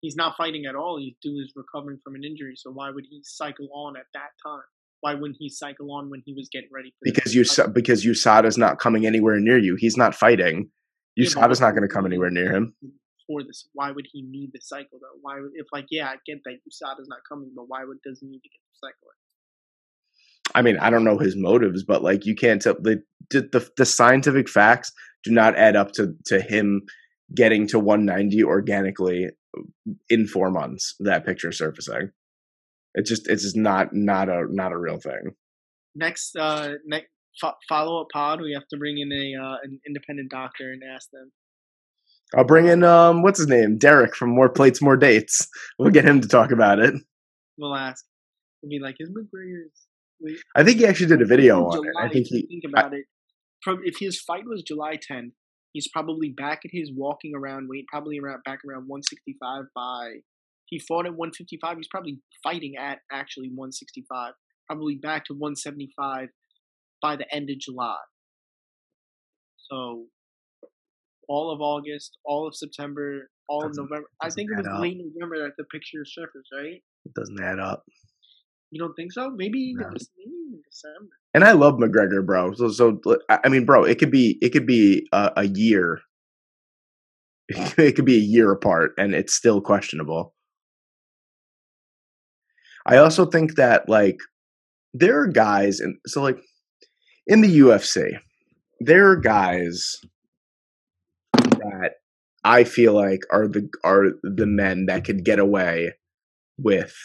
he's 0.04 0.16
not 0.16 0.36
fighting 0.36 0.66
at 0.66 0.76
all. 0.76 0.98
He's 0.98 1.14
dude 1.22 1.42
is 1.42 1.52
recovering 1.56 1.98
from 2.04 2.14
an 2.14 2.24
injury. 2.24 2.54
So 2.56 2.70
why 2.70 2.90
would 2.90 3.06
he 3.08 3.22
cycle 3.24 3.68
on 3.72 3.96
at 3.96 4.06
that 4.12 4.30
time? 4.44 4.62
Why 5.00 5.14
wouldn't 5.14 5.36
he 5.38 5.48
cycle 5.48 5.92
on 5.92 6.10
when 6.10 6.22
he 6.24 6.34
was 6.34 6.48
getting 6.52 6.68
ready 6.72 6.90
for 6.90 7.10
because 7.10 7.34
you 7.34 7.44
fight? 7.44 7.72
because 7.74 8.04
USADA's 8.04 8.56
not 8.56 8.78
coming 8.78 9.06
anywhere 9.06 9.40
near 9.40 9.58
you. 9.58 9.76
He's 9.78 9.96
not 9.96 10.14
fighting. 10.14 10.70
Yeah, 11.16 11.26
USADA's 11.26 11.60
what 11.60 11.68
not 11.68 11.70
going 11.72 11.88
to 11.88 11.94
come 11.94 12.06
anywhere 12.06 12.30
near 12.30 12.52
him. 12.52 12.74
For 13.26 13.42
this, 13.42 13.68
why 13.72 13.90
would 13.90 14.06
he 14.12 14.22
need 14.22 14.50
the 14.52 14.60
cycle 14.60 14.98
though? 15.00 15.18
Why 15.22 15.40
would 15.40 15.52
if 15.54 15.66
like 15.72 15.86
yeah, 15.90 16.08
I 16.08 16.16
get 16.26 16.38
that 16.44 16.58
USADA's 16.68 17.08
not 17.08 17.20
coming, 17.28 17.50
but 17.56 17.64
why 17.68 17.84
would 17.84 17.98
does 18.04 18.20
he 18.20 18.26
need 18.26 18.40
to 18.40 18.48
get 18.48 18.60
the 18.60 18.88
cycle? 18.88 19.08
I 20.54 20.62
mean, 20.62 20.78
I 20.78 20.90
don't 20.90 21.04
know 21.04 21.18
his 21.18 21.36
motives, 21.36 21.82
but 21.82 22.02
like 22.02 22.24
you 22.24 22.34
can't 22.34 22.62
tell 22.62 22.76
the 22.80 23.02
the, 23.30 23.68
the 23.76 23.86
scientific 23.86 24.48
facts 24.48 24.92
do 25.24 25.32
not 25.32 25.56
add 25.56 25.76
up 25.76 25.92
to 25.92 26.14
to 26.26 26.40
him 26.40 26.82
getting 27.34 27.66
to 27.68 27.78
190 27.78 28.44
organically 28.44 29.30
in 30.08 30.26
four 30.26 30.50
months. 30.50 30.94
That 31.00 31.24
picture 31.24 31.52
surfacing, 31.52 32.10
it 32.94 33.06
just 33.06 33.28
it's 33.28 33.42
just 33.42 33.56
not 33.56 33.88
not 33.92 34.28
a 34.28 34.46
not 34.48 34.72
a 34.72 34.78
real 34.78 34.98
thing. 34.98 35.34
Next, 35.96 36.36
uh, 36.36 36.74
next 36.84 37.08
fo- 37.40 37.54
follow 37.68 38.00
up 38.00 38.08
pod, 38.12 38.40
we 38.40 38.52
have 38.52 38.66
to 38.68 38.76
bring 38.76 38.98
in 38.98 39.12
a 39.12 39.40
uh, 39.40 39.56
an 39.62 39.80
independent 39.86 40.30
doctor 40.30 40.72
and 40.72 40.82
ask 40.94 41.08
them. 41.12 41.32
I'll 42.36 42.44
bring 42.44 42.66
in 42.66 42.82
um 42.82 43.22
what's 43.22 43.38
his 43.38 43.48
name 43.48 43.78
Derek 43.78 44.14
from 44.16 44.30
More 44.30 44.48
Plates 44.48 44.80
More 44.82 44.96
Dates. 44.96 45.48
We'll 45.78 45.90
get 45.90 46.04
him 46.04 46.20
to 46.20 46.28
talk 46.28 46.50
about 46.52 46.78
it. 46.78 46.94
We'll 47.58 47.74
ask. 47.74 48.04
We'll 48.62 48.70
be 48.70 48.80
like, 48.80 48.96
is 48.98 49.10
McGregor's? 49.10 49.83
I 50.56 50.64
think 50.64 50.78
he 50.78 50.86
actually 50.86 51.06
did 51.08 51.22
a 51.22 51.26
video 51.26 51.64
on 51.64 51.86
it. 51.86 51.92
I 52.00 52.08
think 52.08 52.26
he 52.26 52.46
think 52.46 52.64
about 52.72 52.94
it. 52.94 53.04
From 53.62 53.80
if 53.84 53.96
his 53.98 54.20
fight 54.20 54.44
was 54.46 54.62
July 54.62 54.96
10th, 54.96 55.32
he's 55.72 55.88
probably 55.88 56.30
back 56.30 56.60
at 56.64 56.70
his 56.72 56.90
walking 56.94 57.32
around 57.34 57.68
weight, 57.68 57.86
probably 57.88 58.18
around 58.18 58.42
back 58.44 58.60
around 58.68 58.86
165 58.88 59.64
by. 59.74 60.20
He 60.66 60.78
fought 60.78 61.06
at 61.06 61.14
155. 61.14 61.76
He's 61.76 61.88
probably 61.88 62.20
fighting 62.42 62.74
at 62.78 62.98
actually 63.12 63.48
165. 63.48 64.32
Probably 64.66 64.96
back 64.96 65.24
to 65.26 65.34
175 65.34 66.28
by 67.02 67.16
the 67.16 67.34
end 67.34 67.50
of 67.50 67.58
July. 67.58 67.98
So, 69.70 70.06
all 71.28 71.50
of 71.52 71.60
August, 71.60 72.18
all 72.24 72.46
of 72.46 72.54
September, 72.56 73.30
all 73.48 73.64
of 73.64 73.70
Doesn't- 73.70 73.84
November. 73.84 74.08
I 74.22 74.30
think 74.30 74.50
it 74.50 74.56
was 74.58 74.80
late 74.80 74.98
November 74.98 75.38
that 75.46 75.56
the 75.58 75.64
picture 75.64 76.04
surfaced, 76.04 76.48
right? 76.52 76.82
it 77.04 77.12
doesn't 77.14 77.42
add 77.42 77.58
up. 77.58 77.84
You 78.74 78.80
don't 78.80 78.94
think 78.94 79.12
so? 79.12 79.30
Maybe 79.30 79.72
No. 79.76 79.86
Even 79.86 80.60
December. 80.68 81.12
And 81.32 81.44
I 81.44 81.52
love 81.52 81.74
McGregor, 81.74 82.26
bro. 82.26 82.54
So, 82.54 82.68
so 82.70 83.00
I 83.28 83.38
I 83.44 83.48
mean, 83.48 83.64
bro, 83.64 83.84
it 83.84 84.00
could 84.00 84.10
be 84.10 84.36
it 84.42 84.50
could 84.50 84.66
be 84.66 85.06
a, 85.12 85.30
a 85.36 85.44
year. 85.46 86.00
It 87.78 87.94
could 87.94 88.04
be 88.04 88.16
a 88.16 88.30
year 88.34 88.50
apart, 88.50 88.94
and 88.98 89.14
it's 89.14 89.32
still 89.32 89.60
questionable. 89.60 90.34
I 92.84 92.96
also 92.96 93.26
think 93.26 93.54
that 93.54 93.88
like 93.88 94.16
there 94.92 95.20
are 95.20 95.28
guys, 95.28 95.78
and 95.78 95.96
so 96.06 96.20
like 96.20 96.38
in 97.28 97.42
the 97.42 97.58
UFC, 97.60 98.18
there 98.80 99.08
are 99.08 99.16
guys 99.16 100.00
that 101.36 101.92
I 102.42 102.64
feel 102.64 102.94
like 102.94 103.20
are 103.30 103.46
the 103.46 103.68
are 103.84 104.06
the 104.24 104.46
men 104.46 104.86
that 104.86 105.04
could 105.04 105.24
get 105.24 105.38
away 105.38 105.92
with 106.58 106.96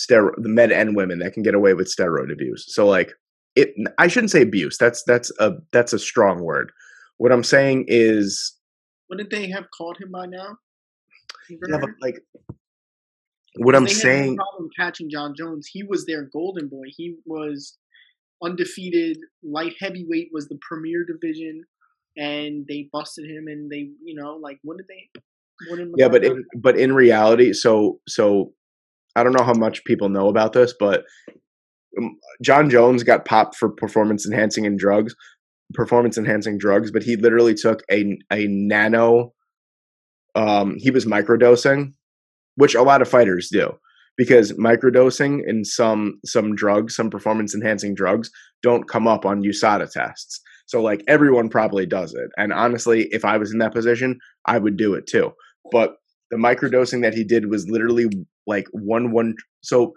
steroid 0.00 0.34
the 0.38 0.48
men 0.48 0.72
and 0.72 0.96
women 0.96 1.18
that 1.18 1.32
can 1.32 1.42
get 1.42 1.54
away 1.54 1.74
with 1.74 1.92
steroid 1.92 2.32
abuse. 2.32 2.64
So 2.68 2.86
like 2.86 3.12
it 3.56 3.74
I 3.98 4.08
shouldn't 4.08 4.30
say 4.30 4.42
abuse. 4.42 4.76
That's 4.78 5.02
that's 5.06 5.30
a 5.38 5.54
that's 5.72 5.92
a 5.92 5.98
strong 5.98 6.42
word. 6.42 6.72
What 7.18 7.32
I'm 7.32 7.44
saying 7.44 7.86
is 7.88 8.56
Wouldn't 9.08 9.30
they 9.30 9.48
have 9.50 9.66
caught 9.76 10.00
him 10.00 10.10
by 10.10 10.26
now? 10.26 10.56
yeah, 11.50 11.78
but 11.80 11.90
like 12.00 12.20
what 13.56 13.74
I'm 13.74 13.82
had 13.82 13.92
no 13.92 13.98
saying 13.98 14.36
problem 14.36 14.70
catching 14.78 15.10
Jon 15.10 15.34
Jones. 15.36 15.68
He 15.70 15.82
was 15.82 16.06
their 16.06 16.28
golden 16.32 16.68
boy. 16.68 16.86
He 16.96 17.16
was 17.26 17.76
undefeated. 18.42 19.18
Light 19.42 19.74
heavyweight 19.80 20.28
was 20.32 20.48
the 20.48 20.58
premier 20.68 21.04
division, 21.04 21.64
and 22.16 22.64
they 22.68 22.88
busted 22.92 23.24
him. 23.24 23.48
And 23.48 23.70
they, 23.70 23.90
you 24.04 24.14
know, 24.14 24.36
like 24.36 24.58
what 24.62 24.76
did 24.76 24.86
they? 24.88 25.20
What 25.68 25.76
did 25.76 25.88
yeah, 25.96 26.08
but 26.08 26.24
in, 26.24 26.44
but 26.56 26.78
in 26.78 26.94
reality, 26.94 27.52
so 27.52 28.00
so 28.08 28.52
I 29.16 29.22
don't 29.22 29.36
know 29.36 29.44
how 29.44 29.54
much 29.54 29.84
people 29.84 30.08
know 30.08 30.28
about 30.28 30.52
this, 30.52 30.74
but 30.78 31.04
um, 31.98 32.16
Jon 32.42 32.70
Jones 32.70 33.02
got 33.02 33.24
popped 33.24 33.56
for 33.56 33.68
performance 33.68 34.26
enhancing 34.26 34.66
and 34.66 34.78
drugs, 34.78 35.14
performance 35.74 36.16
enhancing 36.16 36.58
drugs, 36.58 36.90
but 36.90 37.02
he 37.02 37.16
literally 37.16 37.54
took 37.54 37.82
a 37.90 38.16
a 38.32 38.46
nano. 38.48 39.32
Um, 40.34 40.76
he 40.76 40.90
was 40.90 41.06
microdosing, 41.06 41.92
which 42.54 42.74
a 42.74 42.82
lot 42.82 43.02
of 43.02 43.08
fighters 43.08 43.48
do, 43.50 43.72
because 44.16 44.52
microdosing 44.52 45.40
in 45.46 45.64
some 45.64 46.20
some 46.24 46.54
drugs, 46.54 46.94
some 46.94 47.10
performance 47.10 47.54
enhancing 47.54 47.94
drugs, 47.94 48.30
don't 48.62 48.88
come 48.88 49.08
up 49.08 49.26
on 49.26 49.42
USADA 49.42 49.90
tests. 49.90 50.40
So 50.66 50.80
like 50.80 51.02
everyone 51.08 51.48
probably 51.48 51.84
does 51.84 52.14
it, 52.14 52.30
and 52.36 52.52
honestly, 52.52 53.08
if 53.10 53.24
I 53.24 53.38
was 53.38 53.52
in 53.52 53.58
that 53.58 53.74
position, 53.74 54.18
I 54.46 54.58
would 54.58 54.76
do 54.76 54.94
it 54.94 55.08
too. 55.08 55.32
But 55.72 55.96
the 56.30 56.36
microdosing 56.36 57.02
that 57.02 57.14
he 57.14 57.24
did 57.24 57.50
was 57.50 57.68
literally 57.68 58.08
like 58.46 58.66
one 58.72 59.12
one. 59.12 59.34
So 59.62 59.94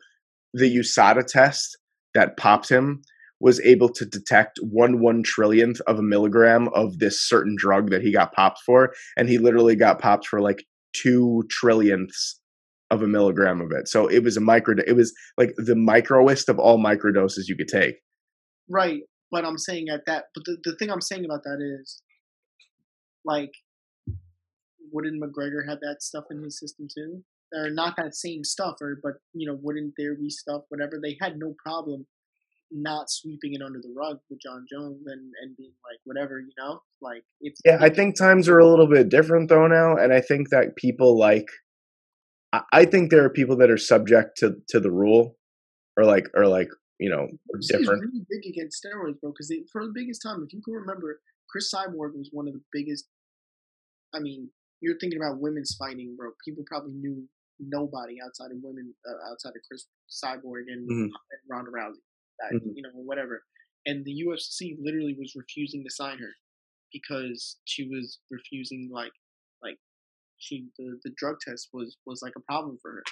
the 0.54 0.78
USADA 0.78 1.26
test 1.28 1.78
that 2.14 2.38
popped 2.38 2.70
him 2.70 3.02
was 3.40 3.60
able 3.62 3.90
to 3.90 4.06
detect 4.06 4.60
one 4.62 5.00
one 5.02 5.24
trillionth 5.24 5.82
of 5.82 6.00
a 6.00 6.04
milligram 6.04 6.70
of 6.70 7.00
this 7.00 7.22
certain 7.22 7.56
drug 7.58 7.90
that 7.92 8.02
he 8.02 8.12
got 8.12 8.34
popped 8.34 8.60
for, 8.66 8.94
and 9.18 9.30
he 9.30 9.38
literally 9.38 9.76
got 9.76 10.00
popped 10.00 10.28
for 10.28 10.42
like 10.42 10.64
two 10.94 11.44
trillionths 11.50 12.36
of 12.92 13.02
a 13.02 13.08
milligram 13.08 13.60
of 13.62 13.72
it. 13.72 13.88
So 13.88 14.08
it 14.08 14.24
was 14.24 14.38
a 14.38 14.42
micro. 14.42 14.76
It 14.86 14.96
was 14.96 15.14
like 15.38 15.54
the 15.58 15.76
microest 15.76 16.48
of 16.50 16.60
all 16.60 16.78
microdoses 16.78 17.48
you 17.48 17.56
could 17.58 17.68
take. 17.68 17.96
right? 18.70 19.02
But 19.32 19.46
I'm 19.46 19.58
saying 19.58 19.88
at 19.90 20.02
that. 20.06 20.26
But 20.36 20.46
the 20.46 20.58
the 20.64 20.76
thing 20.78 20.92
I'm 20.92 21.02
saying 21.02 21.26
about 21.26 21.44
that 21.44 21.60
is, 21.82 22.02
like, 23.26 23.52
wouldn't 24.94 25.22
McGregor 25.22 25.68
have 25.68 25.80
that 25.82 26.02
stuff 26.02 26.26
in 26.32 26.42
his 26.42 26.60
system 26.60 26.88
too? 26.94 27.24
Or 27.54 27.70
not 27.70 27.96
that 27.98 28.16
same 28.16 28.44
stuff, 28.44 28.78
or 28.82 29.00
but 29.04 29.14
you 29.34 29.48
know, 29.48 29.60
wouldn't 29.62 29.94
there 29.98 30.16
be 30.16 30.30
stuff? 30.30 30.62
Whatever 30.70 31.00
they 31.02 31.18
had 31.20 31.38
no 31.38 31.54
problem 31.64 32.06
not 32.72 33.10
sweeping 33.10 33.54
it 33.54 33.62
under 33.62 33.80
the 33.80 33.94
rug 33.96 34.18
with 34.30 34.40
Jon 34.42 34.66
Jones 34.72 35.04
and 35.06 35.32
and 35.42 35.56
being 35.58 35.74
like 35.90 36.00
whatever, 36.06 36.40
you 36.40 36.54
know, 36.58 36.82
like 37.02 37.24
it's 37.42 37.62
Yeah, 37.66 37.78
I 37.82 37.90
think 37.90 38.18
times 38.18 38.50
are 38.50 38.60
a 38.60 38.68
little 38.68 38.88
bit 38.88 39.10
different 39.10 39.50
though 39.50 39.68
now, 39.68 39.96
and 39.96 40.14
I 40.14 40.22
think 40.22 40.50
that 40.50 40.76
people 40.76 41.18
like, 41.18 41.48
I, 42.52 42.62
I 42.74 42.86
think 42.86 43.12
there 43.12 43.24
are 43.24 43.30
people 43.30 43.58
that 43.58 43.70
are 43.70 43.78
subject 43.78 44.38
to 44.38 44.56
to 44.70 44.80
the 44.80 44.92
rule, 44.92 45.38
or 45.98 46.06
like 46.06 46.28
or 46.34 46.48
like 46.48 46.70
you 47.00 47.10
know 47.10 47.28
This 47.54 47.70
is 47.70 47.80
different. 47.80 48.02
really 48.02 48.26
big 48.30 48.50
against 48.50 48.84
steroids, 48.84 49.20
bro. 49.22 49.32
Because 49.32 49.54
for 49.72 49.86
the 49.86 49.94
biggest 49.94 50.22
time, 50.24 50.44
if 50.44 50.54
you 50.54 50.62
can 50.64 50.74
remember, 50.74 51.20
Cris 51.50 51.72
Cyborg 51.74 52.16
was 52.16 52.30
one 52.32 52.48
of 52.48 52.54
the 52.54 52.64
biggest 52.72 53.06
I 54.16 54.20
mean, 54.20 54.50
you're 54.84 55.00
thinking 55.00 55.20
about 55.20 55.40
women's 55.40 55.76
fighting, 55.80 56.16
bro. 56.18 56.32
People 56.46 56.64
probably 56.68 56.92
knew 56.94 57.28
nobody 57.60 58.18
outside 58.24 58.52
of 58.52 58.58
women, 58.62 58.94
uh, 59.08 59.32
outside 59.32 59.56
of 59.56 59.64
Cris 59.68 59.88
Cyborg 60.12 60.68
and, 60.68 60.90
Mhm. 60.90 61.04
and 61.06 61.42
Ronda 61.50 61.72
Rousey, 61.72 62.04
that, 62.40 62.54
Mhm. 62.54 62.76
you 62.76 62.84
know, 62.84 62.92
whatever. 62.94 63.44
And 63.86 64.04
the 64.06 64.12
UFC 64.12 64.76
literally 64.80 65.16
was 65.18 65.36
refusing 65.36 65.84
to 65.84 65.90
sign 65.90 66.20
her 66.20 66.34
because 66.92 67.60
she 67.66 67.88
was 67.88 68.20
refusing, 68.30 68.90
like, 68.92 69.14
like 69.64 69.78
she 70.38 70.68
the, 70.78 71.00
the 71.04 71.12
drug 71.16 71.38
test 71.40 71.70
was 71.74 71.98
was 72.06 72.22
like 72.22 72.34
a 72.36 72.42
problem 72.42 72.78
for 72.82 72.92
her. 72.92 73.04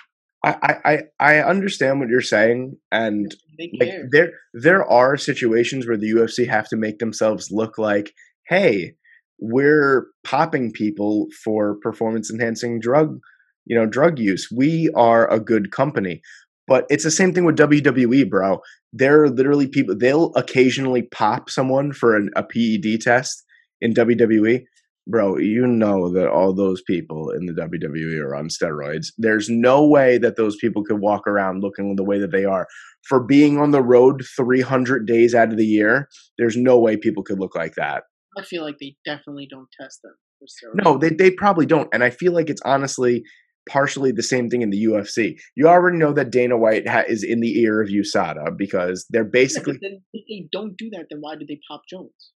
I, 0.43 0.55
I 0.63 0.93
I 0.93 1.03
I 1.19 1.49
understand 1.49 1.99
what 1.99 2.09
you're 2.09 2.21
saying, 2.21 2.77
and 2.91 3.33
They 3.57 3.71
like 3.79 3.93
there 4.11 4.31
there 4.53 4.85
are 4.85 5.15
situations 5.17 5.87
where 5.87 5.97
the 5.97 6.11
UFC 6.11 6.45
have 6.47 6.67
to 6.69 6.77
make 6.77 6.99
themselves 6.99 7.51
look 7.51 7.77
like, 7.77 8.13
hey, 8.47 8.95
we're 9.41 10.07
popping 10.23 10.71
people 10.71 11.27
for 11.43 11.75
performance 11.81 12.31
enhancing 12.31 12.79
drug, 12.79 13.19
you 13.65 13.75
know, 13.75 13.85
drug 13.85 14.19
use. 14.19 14.47
We 14.55 14.89
are 14.95 15.29
a 15.29 15.39
good 15.39 15.71
company. 15.71 16.21
But 16.67 16.85
it's 16.89 17.03
the 17.03 17.11
same 17.11 17.33
thing 17.33 17.43
with 17.43 17.57
WWE, 17.57 18.29
bro. 18.29 18.61
There 18.93 19.23
are 19.23 19.29
literally 19.29 19.67
people 19.67 19.97
they'll 19.97 20.31
occasionally 20.35 21.03
pop 21.03 21.49
someone 21.49 21.91
for 21.91 22.15
an, 22.15 22.29
a 22.35 22.43
PED 22.43 23.01
test 23.01 23.43
in 23.81 23.93
WWE. 23.93 24.63
Bro, 25.07 25.39
you 25.39 25.65
know 25.65 26.13
that 26.13 26.29
all 26.29 26.53
those 26.53 26.81
people 26.83 27.31
in 27.31 27.47
the 27.47 27.53
WWE 27.53 28.23
are 28.23 28.35
on 28.35 28.49
steroids. 28.49 29.07
There's 29.17 29.49
no 29.49 29.85
way 29.85 30.19
that 30.19 30.37
those 30.37 30.55
people 30.57 30.83
could 30.83 30.99
walk 30.99 31.27
around 31.27 31.63
looking 31.63 31.95
the 31.95 32.03
way 32.03 32.19
that 32.19 32.31
they 32.31 32.45
are 32.45 32.67
for 33.03 33.19
being 33.19 33.57
on 33.57 33.71
the 33.71 33.81
road 33.81 34.23
300 34.35 35.05
days 35.05 35.33
out 35.33 35.51
of 35.51 35.57
the 35.57 35.65
year, 35.65 36.07
there's 36.37 36.57
no 36.57 36.79
way 36.79 36.97
people 36.97 37.23
could 37.23 37.39
look 37.39 37.55
like 37.55 37.75
that. 37.75 38.03
I 38.37 38.43
feel 38.43 38.63
like 38.63 38.77
they 38.79 38.95
definitely 39.05 39.47
don't 39.49 39.67
test 39.79 39.99
them 40.03 40.13
for. 40.39 40.71
No, 40.83 40.97
they, 40.97 41.09
they 41.09 41.31
probably 41.31 41.65
don't. 41.65 41.89
And 41.93 42.03
I 42.03 42.09
feel 42.09 42.33
like 42.33 42.49
it's 42.49 42.61
honestly 42.65 43.23
partially 43.69 44.11
the 44.11 44.23
same 44.23 44.49
thing 44.49 44.61
in 44.61 44.69
the 44.69 44.85
UFC. 44.85 45.35
You 45.55 45.67
already 45.67 45.97
know 45.97 46.13
that 46.13 46.31
Dana 46.31 46.57
White 46.57 46.87
ha- 46.87 47.03
is 47.07 47.23
in 47.23 47.41
the 47.41 47.59
ear 47.59 47.81
of 47.81 47.89
USADA 47.89 48.57
because 48.57 49.05
they're 49.09 49.23
basically. 49.23 49.73
but 49.73 49.81
then 49.81 50.01
if 50.13 50.23
they 50.27 50.47
don't 50.51 50.75
do 50.77 50.89
that, 50.91 51.05
then 51.09 51.19
why 51.19 51.35
did 51.35 51.47
they 51.47 51.59
pop 51.69 51.81
Jones? 51.89 52.31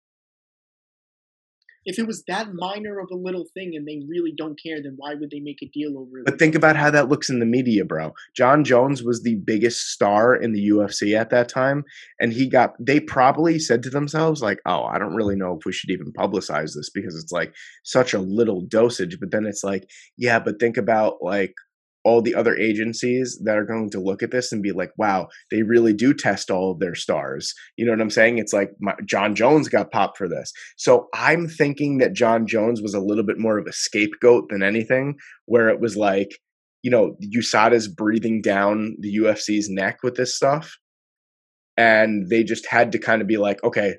If 1.85 1.99
it 1.99 2.07
was 2.07 2.25
that 2.29 2.49
minor 2.55 2.99
of 2.99 3.09
a 3.11 3.17
little 3.17 3.47
thing 3.55 3.73
and 3.75 3.87
they 3.87 4.01
really 4.09 4.33
don't 4.37 4.59
care, 4.61 4.83
then 4.83 4.95
why 4.97 5.15
would 5.15 5.31
they 5.31 5.41
make 5.41 5.63
a 5.63 5.67
deal 5.67 5.99
over 5.99 6.19
it? 6.19 6.25
But 6.25 6.39
think 6.39 6.55
about 6.55 6.77
how 6.77 6.91
that 6.91 7.09
looks 7.09 7.29
in 7.29 7.41
the 7.41 7.47
media, 7.47 7.85
bro. 7.85 8.13
Jon 8.37 8.65
Jones 8.65 9.03
was 9.03 9.23
the 9.23 9.37
biggest 9.37 9.89
star 9.91 10.35
in 10.35 10.53
the 10.53 10.69
UFC 10.71 11.19
at 11.19 11.31
that 11.31 11.49
time. 11.49 11.85
And 12.21 12.33
he 12.33 12.49
got, 12.49 12.75
they 12.79 13.01
probably 13.01 13.59
said 13.59 13.83
to 13.83 13.91
themselves, 13.91 14.43
like, 14.43 14.61
oh, 14.67 14.85
I 14.85 14.99
don't 14.99 15.15
really 15.15 15.37
know 15.37 15.57
if 15.59 15.65
we 15.67 15.73
should 15.73 15.91
even 15.91 16.13
publicize 16.13 16.75
this 16.75 16.91
because 16.91 17.17
it's 17.17 17.33
like 17.33 17.55
such 17.85 18.15
a 18.15 18.19
little 18.19 18.63
dosage. 18.63 19.19
But 19.21 19.31
then 19.31 19.47
it's 19.47 19.65
like, 19.65 19.91
yeah, 20.17 20.39
but 20.39 20.59
think 20.59 20.77
about 20.77 21.19
like 21.21 21.55
all 22.05 22.21
the 22.21 22.35
other 22.35 22.55
agencies 22.57 23.41
that 23.45 23.57
are 23.57 23.65
going 23.65 23.91
to 23.91 24.01
look 24.01 24.23
at 24.23 24.31
this 24.31 24.53
and 24.53 24.63
be 24.63 24.73
like, 24.73 24.91
wow, 24.99 25.27
they 25.51 25.63
really 25.63 25.93
do 25.93 26.13
test 26.13 26.51
all 26.51 26.71
of 26.71 26.79
their 26.79 26.95
stars. 26.95 27.55
You 27.77 27.87
know 27.87 27.93
what 27.93 28.01
I'm 28.01 28.11
saying? 28.11 28.39
It's 28.39 28.53
like 28.53 28.71
my, 28.79 28.95
Jon 29.07 29.35
Jones 29.35 29.69
got 29.69 29.91
popped 29.91 30.19
for 30.19 30.29
this. 30.29 30.53
So 30.77 31.09
I'm 31.15 31.49
thinking 31.49 31.99
that 31.99 32.13
Jon 32.13 32.47
Jones 32.47 32.83
was 32.83 32.95
a 32.95 33.01
little 33.01 33.25
bit 33.25 33.39
more 33.39 33.59
of 33.59 33.67
a 33.67 33.73
scapegoat 33.73 34.51
than 34.51 34.63
anything, 34.63 35.17
where 35.47 35.69
it 35.71 35.81
was 35.81 35.97
like, 35.97 36.39
you 36.83 36.91
know, 36.91 37.17
USADA's 37.35 37.89
breathing 37.89 38.43
down 38.43 38.97
the 39.01 39.17
UFC's 39.17 39.71
neck 39.71 40.03
with 40.03 40.17
this 40.17 40.37
stuff. 40.37 40.77
And 41.77 42.29
they 42.29 42.45
just 42.45 42.67
had 42.67 42.93
to 42.93 42.99
kind 42.99 43.23
of 43.23 43.27
be 43.27 43.39
like, 43.39 43.65
okay, 43.65 43.95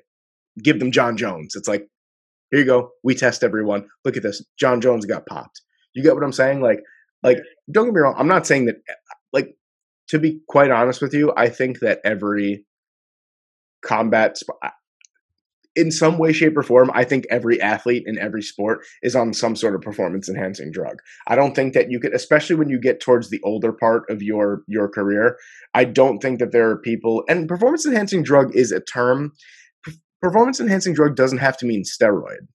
give 0.62 0.78
them 0.78 0.92
Jon 0.92 1.16
Jones. 1.16 1.54
It's 1.56 1.68
like, 1.68 1.86
here 2.50 2.60
you 2.60 2.66
go. 2.66 2.90
We 3.02 3.16
test 3.16 3.42
everyone. 3.42 3.88
Look 4.04 4.16
at 4.16 4.22
this. 4.22 4.44
Jon 4.58 4.80
Jones 4.80 5.04
got 5.04 5.26
popped. 5.26 5.60
You 5.94 6.02
get 6.02 6.14
what 6.14 6.22
I'm 6.22 6.32
saying? 6.32 6.60
Like, 6.60 6.80
like, 7.26 7.38
don't 7.72 7.86
get 7.86 7.94
me 7.94 8.00
wrong. 8.00 8.14
I'm 8.16 8.28
not 8.28 8.46
saying 8.46 8.66
that, 8.66 8.76
like, 9.32 9.56
to 10.08 10.18
be 10.18 10.40
quite 10.48 10.70
honest 10.70 11.02
with 11.02 11.12
you, 11.12 11.32
I 11.36 11.48
think 11.48 11.80
that 11.80 12.00
every 12.04 12.64
combat, 13.82 14.38
sp- 14.38 14.62
in 15.74 15.90
some 15.90 16.18
way, 16.18 16.32
shape, 16.32 16.56
or 16.56 16.62
form, 16.62 16.90
I 16.94 17.04
think 17.04 17.26
every 17.28 17.60
athlete 17.60 18.04
in 18.06 18.16
every 18.16 18.42
sport 18.42 18.78
is 19.02 19.16
on 19.16 19.34
some 19.34 19.56
sort 19.56 19.74
of 19.74 19.82
performance 19.82 20.28
enhancing 20.28 20.70
drug. 20.70 21.00
I 21.26 21.34
don't 21.34 21.54
think 21.54 21.74
that 21.74 21.90
you 21.90 21.98
could, 22.00 22.14
especially 22.14 22.56
when 22.56 22.70
you 22.70 22.80
get 22.80 23.00
towards 23.00 23.28
the 23.28 23.40
older 23.44 23.72
part 23.72 24.08
of 24.08 24.22
your 24.22 24.62
your 24.68 24.88
career. 24.88 25.36
I 25.74 25.84
don't 25.84 26.20
think 26.20 26.38
that 26.38 26.52
there 26.52 26.70
are 26.70 26.78
people, 26.78 27.24
and 27.28 27.48
performance 27.48 27.84
enhancing 27.84 28.22
drug 28.22 28.54
is 28.54 28.72
a 28.72 28.80
term. 28.80 29.32
P- 29.84 30.00
Performance 30.22 30.60
enhancing 30.60 30.94
drug 30.94 31.16
doesn't 31.16 31.38
have 31.38 31.58
to 31.58 31.66
mean 31.66 31.82
steroid. 31.82 32.46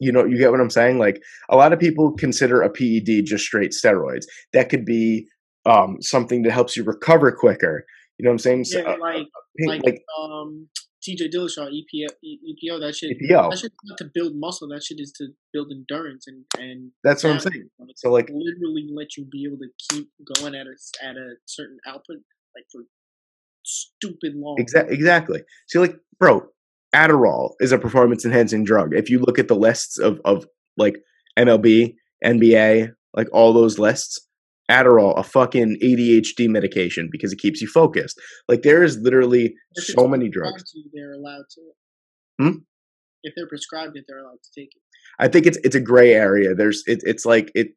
You 0.00 0.12
know, 0.12 0.24
you 0.24 0.38
get 0.38 0.50
what 0.50 0.60
I'm 0.60 0.70
saying? 0.70 0.98
Like 0.98 1.20
a 1.50 1.56
lot 1.56 1.72
of 1.72 1.78
people 1.78 2.12
consider 2.12 2.62
a 2.62 2.70
PED 2.70 3.24
just 3.24 3.44
straight 3.44 3.72
steroids. 3.72 4.24
That 4.52 4.68
could 4.68 4.84
be 4.84 5.26
um, 5.66 5.98
something 6.00 6.42
that 6.42 6.52
helps 6.52 6.76
you 6.76 6.84
recover 6.84 7.32
quicker. 7.32 7.84
You 8.18 8.24
know 8.24 8.30
what 8.30 8.34
I'm 8.34 8.38
saying? 8.38 8.64
So, 8.64 8.80
yeah, 8.80 8.92
uh, 8.92 8.96
like 9.00 9.26
like, 9.66 9.82
like 9.84 10.02
um 10.20 10.68
TJ 11.08 11.32
Dillashaw 11.32 11.68
EPO, 11.68 12.08
EPO 12.24 12.80
that 12.80 12.94
shit 12.96 13.16
EPO. 13.16 13.50
that 13.50 13.58
shit 13.58 13.72
is 13.72 13.78
not 13.84 13.98
to 13.98 14.10
build 14.12 14.32
muscle 14.34 14.68
that 14.68 14.82
shit 14.82 14.98
is 15.00 15.12
to 15.12 15.28
build 15.52 15.70
endurance 15.70 16.26
and 16.26 16.44
and 16.58 16.90
That's 17.04 17.22
what 17.22 17.32
I'm 17.32 17.40
saying. 17.40 17.68
Like, 17.78 17.90
So 17.96 18.10
like 18.10 18.28
literally 18.28 18.88
let 18.92 19.16
you 19.16 19.24
be 19.30 19.44
able 19.46 19.58
to 19.58 19.68
keep 19.90 20.08
going 20.34 20.54
at 20.54 20.66
a 20.66 21.06
at 21.06 21.16
a 21.16 21.34
certain 21.46 21.78
output 21.86 22.18
like 22.56 22.64
for 22.72 22.82
stupid 23.64 24.34
long 24.34 24.56
Exactly. 24.58 24.94
exactly. 24.94 25.40
See, 25.68 25.78
like, 25.78 25.96
bro, 26.18 26.42
Adderall 26.94 27.52
is 27.60 27.72
a 27.72 27.78
performance 27.78 28.24
enhancing 28.24 28.64
drug. 28.64 28.94
If 28.94 29.10
you 29.10 29.18
look 29.20 29.38
at 29.38 29.48
the 29.48 29.54
lists 29.56 29.98
of, 29.98 30.20
of 30.24 30.46
like 30.76 30.96
MLB, 31.38 31.94
NBA, 32.24 32.90
like 33.14 33.28
all 33.32 33.52
those 33.52 33.78
lists, 33.78 34.18
Adderall, 34.70 35.18
a 35.18 35.22
fucking 35.22 35.78
ADHD 35.82 36.48
medication 36.48 37.08
because 37.10 37.32
it 37.32 37.38
keeps 37.38 37.60
you 37.60 37.68
focused. 37.68 38.18
Like, 38.48 38.62
there 38.62 38.82
is 38.82 38.98
literally 38.98 39.54
If 39.74 39.84
so 39.84 40.06
many 40.06 40.28
drugs. 40.28 40.62
to 40.72 40.82
they're 40.92 41.12
allowed 41.14 41.44
to 41.54 41.60
Hmm? 42.40 42.58
if 43.24 43.34
they're 43.34 43.48
prescribed 43.48 43.96
it 43.96 44.04
they're 44.06 44.20
allowed 44.20 44.38
to 44.44 44.50
take 44.60 44.68
it 44.76 44.82
I 45.18 45.26
think 45.26 45.44
it's 45.46 45.58
it's 45.64 45.74
a 45.74 45.80
gray 45.80 46.12
area. 46.14 46.54
There's 46.54 46.84
it, 46.86 47.00
it's 47.02 47.26
like 47.26 47.50
it 47.54 47.68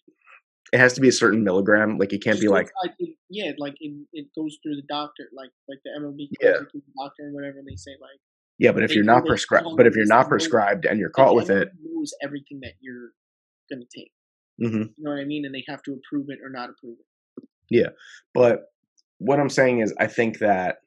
it 0.72 0.78
has 0.80 0.94
to 0.94 1.02
be 1.02 1.08
a 1.08 1.12
certain 1.12 1.44
milligram. 1.44 1.98
Like, 1.98 2.14
it 2.14 2.24
can't 2.24 2.36
Just 2.36 2.44
be 2.44 2.48
like 2.50 2.70
like 2.84 2.94
it, 3.00 3.16
yeah 3.30 3.52
like 3.58 3.74
it, 3.80 3.92
it 4.14 4.28
goes 4.38 4.58
through 4.62 4.76
the 4.76 4.84
doctor 4.88 5.24
like 5.36 5.50
like 5.68 5.80
the 5.84 5.90
MLB 6.00 6.30
goes 6.30 6.38
Yeah. 6.42 6.58
through 6.70 6.82
the 6.86 6.94
doctor 7.02 7.24
and 7.24 7.34
whatever 7.34 7.58
and 7.60 7.68
they 7.68 7.76
say 7.76 7.92
like 8.00 8.20
yeah, 8.62 8.72
but 8.72 8.84
if 8.84 8.94
you're 8.94 9.04
not 9.04 9.26
prescribed, 9.26 9.68
but 9.76 9.88
if 9.88 9.96
you're 9.96 10.06
not 10.06 10.30
prescribed 10.30 10.86
and 10.86 11.00
you're 11.00 11.10
caught 11.10 11.36
with 11.36 11.50
it, 11.50 11.70
knows 11.82 12.14
everything 12.24 12.60
that 12.62 12.74
you're 12.80 13.10
gonna 13.70 13.86
take 13.96 14.12
hmm 14.60 14.84
you 14.96 15.04
know 15.04 15.12
what 15.12 15.20
I 15.20 15.26
mean 15.26 15.46
and 15.46 15.56
they 15.56 15.64
have 15.68 15.82
to 15.84 15.94
approve 15.94 16.28
it 16.30 16.40
or 16.44 16.50
not 16.50 16.70
approve 16.70 16.98
it 17.00 17.48
Yeah, 17.70 17.90
But 18.34 18.72
what 19.18 19.40
I'm 19.40 19.50
saying 19.50 19.80
is, 19.80 19.94
I 20.00 20.08
think 20.08 20.40
that 20.40 20.78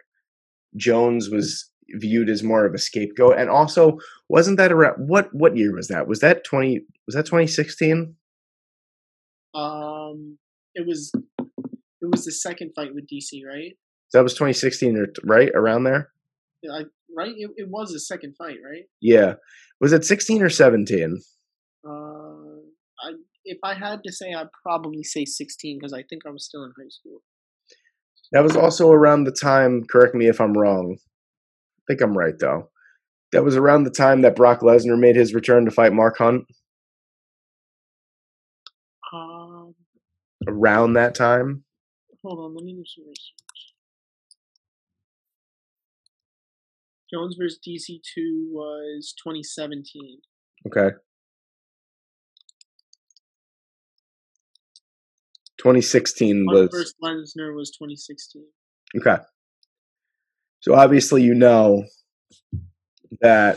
Jones 0.76 1.30
was 1.30 1.70
viewed 1.90 2.28
as 2.28 2.42
more 2.42 2.64
of 2.64 2.74
a 2.74 2.78
scapegoat, 2.78 3.38
and 3.38 3.50
also 3.50 3.98
wasn't 4.28 4.56
that 4.58 4.72
around 4.72 4.94
what 5.08 5.28
what 5.32 5.56
year 5.56 5.74
was 5.74 5.88
that? 5.88 6.06
Was 6.06 6.20
that 6.20 6.44
twenty? 6.44 6.80
Was 7.06 7.14
that 7.16 7.26
2016? 7.26 8.14
um 9.54 10.38
it 10.74 10.84
was 10.86 11.12
it 11.14 12.10
was 12.10 12.24
the 12.24 12.32
second 12.32 12.72
fight 12.74 12.94
with 12.94 13.06
DC 13.06 13.40
right 13.46 13.76
That 14.12 14.22
was 14.22 14.34
2016, 14.34 14.96
or 14.96 15.06
right 15.24 15.50
around 15.54 15.84
there. 15.84 16.10
I, 16.72 16.84
right 17.16 17.34
it, 17.36 17.50
it 17.56 17.68
was 17.68 17.92
a 17.94 18.00
second 18.00 18.34
fight 18.36 18.58
right 18.64 18.84
Yeah, 19.00 19.34
was 19.80 19.92
it 19.92 20.04
16 20.04 20.42
or 20.42 20.48
17? 20.50 21.18
uh 21.86 21.90
I 21.90 23.12
if 23.44 23.58
I 23.62 23.74
had 23.74 24.00
to 24.04 24.12
say 24.12 24.32
I'd 24.32 24.48
probably 24.62 25.02
say 25.04 25.24
16 25.24 25.78
because 25.78 25.92
I 25.92 26.02
think 26.08 26.22
I 26.26 26.30
was 26.30 26.44
still 26.44 26.64
in 26.64 26.72
high 26.78 26.88
school 26.88 27.20
That 28.32 28.42
was 28.42 28.56
also 28.56 28.90
around 28.90 29.24
the 29.24 29.32
time. 29.32 29.84
Correct 29.90 30.14
me 30.14 30.26
if 30.28 30.40
I'm 30.40 30.54
wrong. 30.54 30.96
I 30.98 31.82
think 31.86 32.00
I'm 32.00 32.16
right 32.16 32.38
though. 32.38 32.70
That 33.32 33.44
was 33.44 33.56
around 33.56 33.84
the 33.84 33.90
time 33.90 34.22
that 34.22 34.36
Brock 34.36 34.60
Lesnar 34.60 34.98
made 34.98 35.16
his 35.16 35.34
return 35.34 35.64
to 35.66 35.70
fight 35.70 35.92
Mark 35.92 36.16
Hunt. 36.18 36.44
um 39.12 39.74
Around 40.46 40.94
that 40.94 41.14
time, 41.14 41.64
Hold 42.22 42.38
on, 42.40 42.54
let 42.54 42.64
me 42.64 42.72
do 42.74 42.84
some 42.86 43.04
research. 43.06 43.43
Jones 47.14 47.36
versus 47.38 47.58
DC 47.66 48.00
two 48.14 48.48
was 48.50 49.14
2017. 49.22 50.18
okay. 50.66 50.96
2016 55.58 56.46
Hunt 56.46 56.46
was 56.46 56.70
First 56.70 56.96
Lesnar 57.02 57.54
was 57.54 57.70
2016. 57.70 58.44
Okay. 58.98 59.22
So 60.60 60.74
obviously 60.74 61.22
you 61.22 61.34
know 61.34 61.84
that 63.20 63.56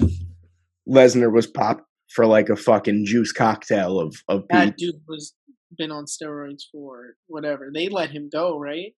Lesnar 0.87 1.33
was 1.33 1.47
popped 1.47 1.83
for 2.13 2.25
like 2.25 2.49
a 2.49 2.55
fucking 2.55 3.05
juice 3.05 3.31
cocktail 3.31 3.99
of 3.99 4.15
of 4.27 4.43
That 4.49 4.77
beat. 4.77 4.77
dude 4.77 5.01
was 5.07 5.33
been 5.77 5.91
on 5.91 6.05
steroids 6.05 6.63
for 6.71 7.15
whatever. 7.27 7.71
They 7.73 7.89
let 7.89 8.11
him 8.11 8.29
go, 8.31 8.57
right? 8.57 8.93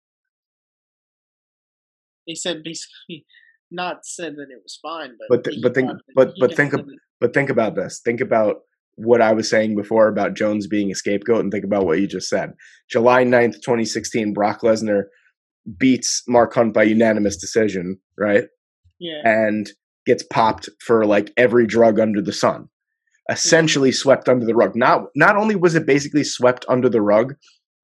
They 2.28 2.36
said 2.36 2.64
basically 2.64 3.26
not 3.72 4.06
said 4.06 4.34
that 4.36 4.48
it 4.52 4.62
was 4.64 4.80
fine, 4.82 5.16
but 5.20 5.28
But 5.30 5.44
th- 5.44 5.62
but 5.62 5.74
think- 5.76 5.92
but- 6.16 6.34
but 6.40 6.56
think 6.56 6.74
But 7.22 7.34
think 7.34 7.50
about 7.50 7.76
this. 7.76 8.00
Think 8.04 8.22
about 8.22 8.62
what 8.96 9.22
I 9.22 9.34
was 9.34 9.50
saying 9.50 9.76
before 9.76 10.08
about 10.08 10.36
Jones 10.36 10.68
being 10.68 10.92
a 10.92 10.96
scapegoat 10.96 11.42
and 11.42 11.52
think 11.52 11.66
about 11.66 11.86
what 11.86 12.00
you 12.00 12.08
just 12.08 12.30
said. 12.30 12.54
July 12.90 13.24
9th, 13.24 13.62
2016, 13.62 14.34
Brock 14.34 14.62
Lesnar 14.62 15.04
beats 15.78 16.24
Mark 16.28 16.54
Hunt 16.54 16.74
by 16.74 16.84
unanimous 16.84 17.38
decision, 17.38 17.98
right? 18.18 18.46
Yeah. 19.00 19.22
And 19.24 19.70
gets 20.06 20.24
popped 20.24 20.70
for 20.86 21.06
like 21.06 21.32
every 21.38 21.68
drug 21.68 22.00
under 22.00 22.22
the 22.22 22.34
sun. 22.34 22.62
Mm-hmm. 22.62 23.34
Essentially 23.34 23.92
swept 23.92 24.28
under 24.28 24.46
the 24.46 24.56
rug. 24.56 24.76
Not 24.76 25.08
not 25.16 25.36
only 25.38 25.56
was 25.56 25.76
it 25.76 25.86
basically 25.86 26.24
swept 26.24 26.66
under 26.68 26.90
the 26.90 27.02
rug 27.02 27.36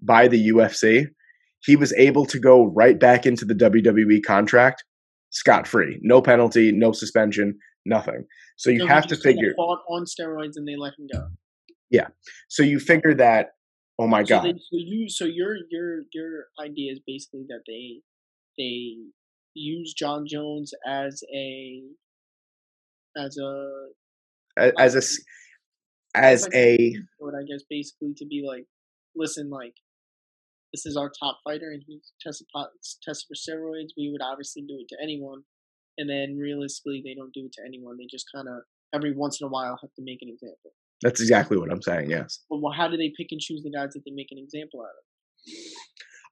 by 0.02 0.28
the 0.28 0.50
UFC, 0.50 1.08
he 1.64 1.76
was 1.76 1.94
able 1.94 2.26
to 2.26 2.40
go 2.40 2.66
right 2.66 3.00
back 3.00 3.26
into 3.26 3.46
the 3.46 3.54
WWE 3.54 4.22
contract 4.24 4.84
scot 5.36 5.68
free. 5.68 6.00
No 6.02 6.22
penalty, 6.22 6.72
no 6.72 6.94
suspension, 6.94 7.60
nothing. 7.86 8.26
So 8.56 8.70
you 8.70 8.80
So 8.80 8.88
have 8.88 9.06
to 9.08 9.18
figure 9.18 9.54
fought 9.56 9.82
on 9.90 10.06
steroids 10.06 10.54
and 10.56 10.68
they 10.68 10.78
let 10.78 10.94
him 10.98 11.08
go. 11.14 11.28
Yeah. 11.92 12.08
So 12.48 12.64
you 12.64 12.80
figure 12.80 13.14
that 13.16 13.50
oh 14.00 14.08
my 14.08 14.24
So, 14.24 14.36
god. 14.36 14.46
they, 14.46 14.54
so 14.54 14.78
you 14.92 15.10
so 15.10 15.26
your 15.26 15.58
your 15.70 16.04
your 16.14 16.46
idea 16.60 16.94
is 16.94 17.00
basically 17.06 17.46
that 17.50 17.62
they 17.68 18.02
they 18.58 18.96
use 19.54 19.94
Jon 19.94 20.26
Jones 20.28 20.74
as 20.88 21.22
a 21.34 21.84
as 23.18 23.38
a 23.38 23.88
as 24.80 24.96
a 24.96 25.04
as 26.18 26.44
like 26.44 26.56
a 26.56 26.96
what 27.20 27.34
I 27.36 27.44
guess 27.44 27.64
basically 27.70 28.14
to 28.18 28.26
be 28.26 28.46
like, 28.48 28.66
listen, 29.16 29.50
like 29.50 29.76
this 30.76 30.86
is 30.86 30.98
our 30.98 31.10
top 31.10 31.40
fighter 31.46 31.72
and 31.72 31.82
he 31.88 32.02
tested 32.22 32.48
tested 33.02 33.28
for 33.28 33.36
steroids. 33.36 33.96
We 33.98 34.12
would 34.12 34.22
obviously 34.22 34.64
do 34.64 34.76
it 34.80 34.88
to 34.90 34.98
anyone, 35.02 35.44
and 35.98 36.10
then 36.10 36.38
realistically 36.38 37.02
they 37.06 37.16
don't 37.16 37.34
do 37.34 37.46
it 37.46 37.54
to 37.54 37.62
anyone. 37.66 37.96
They 37.98 38.08
just 38.12 38.26
kind 38.36 38.48
of 38.50 38.64
every 38.94 39.16
once 39.16 39.40
in 39.40 39.48
a 39.48 39.50
while 39.50 39.78
have 39.82 39.94
to 39.96 40.04
make 40.04 40.20
an 40.22 40.30
example. 40.30 40.72
that's 41.02 41.22
exactly 41.22 41.58
what 41.58 41.72
I'm 41.72 41.82
saying, 41.82 42.10
yes. 42.10 42.40
But 42.50 42.62
well, 42.62 42.74
how 42.74 42.88
do 42.90 42.98
they 42.98 43.14
pick 43.18 43.28
and 43.32 43.40
choose 43.40 43.64
the 43.64 43.72
guys 43.72 43.94
that 43.94 44.04
they 44.06 44.12
make 44.12 44.28
an 44.32 44.38
example 44.38 44.82
out 44.82 44.86
of? 44.86 45.54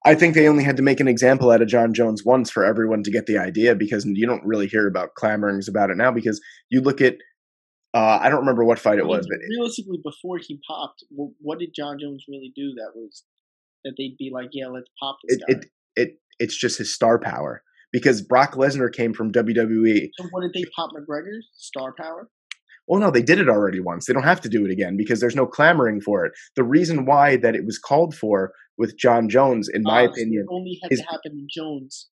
I 0.06 0.16
think 0.16 0.36
they 0.36 0.50
only 0.50 0.66
had 0.66 0.76
to 0.78 0.84
make 0.84 1.00
an 1.00 1.08
example 1.08 1.50
out 1.52 1.62
of 1.62 1.70
Jon 1.70 1.94
Jones 1.94 2.26
once 2.26 2.52
for 2.52 2.66
everyone 2.66 3.04
to 3.04 3.12
get 3.12 3.26
the 3.26 3.38
idea 3.38 3.74
because 3.74 4.06
you 4.06 4.28
don't 4.28 4.44
really 4.46 4.68
hear 4.68 4.88
about 4.88 5.12
clamorings 5.18 5.70
about 5.70 5.90
it 5.92 5.98
now 5.98 6.12
because 6.12 6.42
you 6.70 6.82
look 6.82 7.00
at 7.00 7.16
uh, 7.94 8.18
I 8.20 8.28
don't 8.28 8.40
remember 8.40 8.66
what 8.66 8.80
fight 8.80 8.98
it 8.98 9.06
was, 9.06 9.28
but 9.30 9.38
realistically, 9.48 10.00
before 10.04 10.40
he 10.40 10.60
popped, 10.68 11.04
what 11.12 11.60
did 11.60 11.76
Jon 11.76 12.00
Jones 12.02 12.26
really 12.28 12.52
do 12.56 12.74
that 12.76 12.90
was 12.96 13.24
that 13.84 13.94
they'd 13.98 14.16
be 14.18 14.30
like, 14.34 14.50
yeah, 14.54 14.68
let's 14.68 14.90
pop 15.02 15.18
this 15.28 15.38
it, 15.38 15.42
guy? 15.48 15.54
it 15.60 15.66
it 15.96 16.10
it's 16.40 16.58
just 16.58 16.78
his 16.78 16.94
star 16.94 17.20
power 17.20 17.62
because 17.92 18.22
Brock 18.22 18.54
Lesnar 18.56 18.92
came 18.92 19.14
from 19.14 19.32
WWE. 19.32 20.10
so 20.18 20.28
what 20.32 20.42
did 20.42 20.52
they 20.54 20.66
pop 20.76 20.90
McGregor's 20.92 21.48
star 21.56 21.94
power? 21.98 22.30
Well, 22.88 23.00
no, 23.00 23.12
they 23.12 23.22
did 23.22 23.40
it 23.40 23.48
already 23.48 23.80
once. 23.80 24.06
They 24.06 24.14
don't 24.14 24.24
have 24.24 24.42
to 24.42 24.50
do 24.50 24.66
it 24.66 24.72
again 24.72 24.98
because 24.98 25.22
there's 25.22 25.36
no 25.38 25.46
clamoring 25.46 26.02
for 26.02 26.26
it. 26.26 26.34
The 26.58 26.64
reason 26.66 27.06
why 27.06 27.38
that 27.38 27.56
it 27.56 27.66
was 27.66 27.80
called 27.80 28.14
for 28.14 28.52
with 28.78 28.98
Jon 28.98 29.30
Jones, 29.30 29.70
in 29.74 29.84
my 29.84 30.04
Uh, 30.04 30.08
so 30.08 30.12
opinion, 30.12 30.46
it 30.50 30.54
only 30.54 30.80
had 30.84 30.92
is- 30.92 31.00
to 31.00 31.06
happen 31.06 31.32
to 31.32 31.48
Jones. 31.62 32.10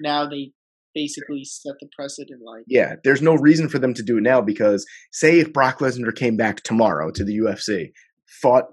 Now 0.00 0.26
they 0.28 0.52
basically 0.94 1.44
set 1.44 1.74
the 1.80 1.88
precedent. 1.94 2.40
Like, 2.42 2.64
yeah, 2.68 2.94
there's 3.04 3.20
no 3.20 3.34
reason 3.34 3.68
for 3.68 3.78
them 3.78 3.92
to 3.94 4.02
do 4.02 4.16
it 4.18 4.22
now 4.22 4.40
because 4.40 4.86
say 5.12 5.40
if 5.40 5.52
Brock 5.52 5.80
Lesnar 5.80 6.14
came 6.14 6.36
back 6.36 6.62
tomorrow 6.62 7.10
to 7.10 7.24
the 7.24 7.36
UFC, 7.36 7.92
fought 8.40 8.64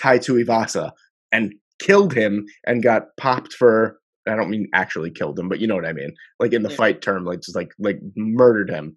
Tai 0.00 0.18
Tuivasa 0.18 0.90
and 1.32 1.54
killed 1.78 2.12
him 2.14 2.46
and 2.66 2.82
got 2.82 3.16
popped 3.16 3.52
for 3.52 3.98
I 4.28 4.36
don't 4.36 4.50
mean 4.50 4.68
actually 4.74 5.10
killed 5.10 5.38
him, 5.38 5.48
but 5.48 5.58
you 5.58 5.66
know 5.66 5.74
what 5.74 5.86
I 5.86 5.92
mean. 5.94 6.14
Like 6.38 6.52
in 6.52 6.62
the 6.62 6.68
Yeah. 6.70 6.76
fight 6.76 7.00
term, 7.02 7.24
like 7.24 7.40
just 7.40 7.56
like 7.56 7.70
like 7.78 7.98
murdered 8.16 8.70
him. 8.70 8.96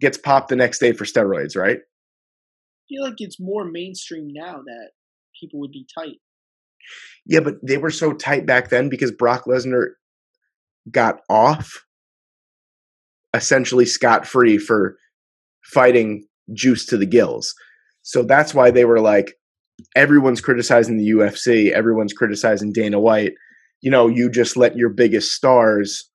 Gets 0.00 0.18
popped 0.18 0.48
the 0.48 0.56
next 0.56 0.80
day 0.80 0.92
for 0.92 1.04
steroids, 1.04 1.56
right? 1.56 1.78
I 1.78 2.82
feel 2.88 3.04
like 3.04 3.14
it's 3.18 3.38
more 3.38 3.64
mainstream 3.64 4.28
now 4.32 4.62
that 4.64 4.90
people 5.40 5.60
would 5.60 5.70
be 5.70 5.86
tight. 5.96 6.16
Yeah, 7.24 7.40
but 7.40 7.54
they 7.62 7.78
were 7.78 7.90
so 7.90 8.12
tight 8.12 8.46
back 8.46 8.68
then 8.68 8.88
because 8.88 9.10
Brock 9.12 9.44
Lesnar 9.46 9.90
got 10.90 11.20
off 11.30 11.84
essentially 13.34 13.86
scot 13.86 14.26
free 14.26 14.58
for 14.58 14.96
fighting 15.62 16.26
juice 16.52 16.84
to 16.86 16.96
the 16.96 17.06
gills. 17.06 17.54
So 18.02 18.22
that's 18.22 18.52
why 18.52 18.70
they 18.70 18.84
were 18.84 19.00
like, 19.00 19.34
everyone's 19.96 20.40
criticizing 20.40 20.96
the 20.96 21.10
UFC, 21.10 21.70
everyone's 21.70 22.12
criticizing 22.12 22.72
Dana 22.72 23.00
White. 23.00 23.34
You 23.80 23.90
know, 23.90 24.08
you 24.08 24.30
just 24.30 24.56
let 24.56 24.76
your 24.76 24.88
biggest 24.88 25.32
stars 25.32 26.08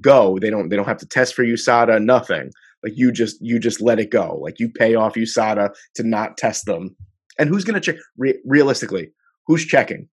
go. 0.00 0.38
They 0.40 0.50
don't 0.50 0.68
they 0.68 0.76
don't 0.76 0.88
have 0.88 0.98
to 0.98 1.06
test 1.06 1.34
for 1.34 1.44
USADA, 1.44 2.02
nothing. 2.02 2.50
Like 2.82 2.92
you 2.96 3.12
just 3.12 3.38
you 3.40 3.58
just 3.58 3.80
let 3.80 4.00
it 4.00 4.10
go. 4.10 4.38
Like 4.42 4.58
you 4.58 4.68
pay 4.68 4.94
off 4.94 5.14
USADA 5.14 5.74
to 5.94 6.02
not 6.02 6.36
test 6.36 6.66
them. 6.66 6.96
And 7.38 7.48
who's 7.48 7.64
going 7.64 7.80
to 7.80 7.80
check 7.80 8.00
re- 8.18 8.40
realistically? 8.44 9.10
Who's 9.46 9.64
checking? 9.64 10.08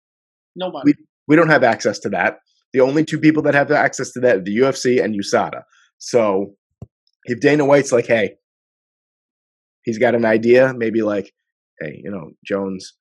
Nobody. 0.56 0.94
We 1.28 1.36
don't 1.36 1.50
have 1.50 1.64
access 1.64 2.00
to 2.00 2.10
that. 2.10 2.40
The 2.74 2.82
only 2.82 3.04
two 3.04 3.20
people 3.20 3.44
that 3.44 3.54
have 3.54 3.72
access 3.72 4.12
to 4.12 4.20
that 4.22 4.38
are 4.38 4.42
the 4.42 4.58
UFC 4.58 5.04
and 5.04 5.16
USADA. 5.16 5.64
So 5.98 6.54
if 7.26 7.40
Dana 7.40 7.66
White's 7.66 7.92
like, 7.92 8.08
hey, 8.08 8.36
he's 9.84 9.98
got 9.98 10.16
an 10.16 10.26
idea, 10.26 10.74
maybe 10.76 11.02
like, 11.02 11.32
hey, 11.82 12.02
you 12.04 12.12
know, 12.12 12.32
Jones 12.46 12.94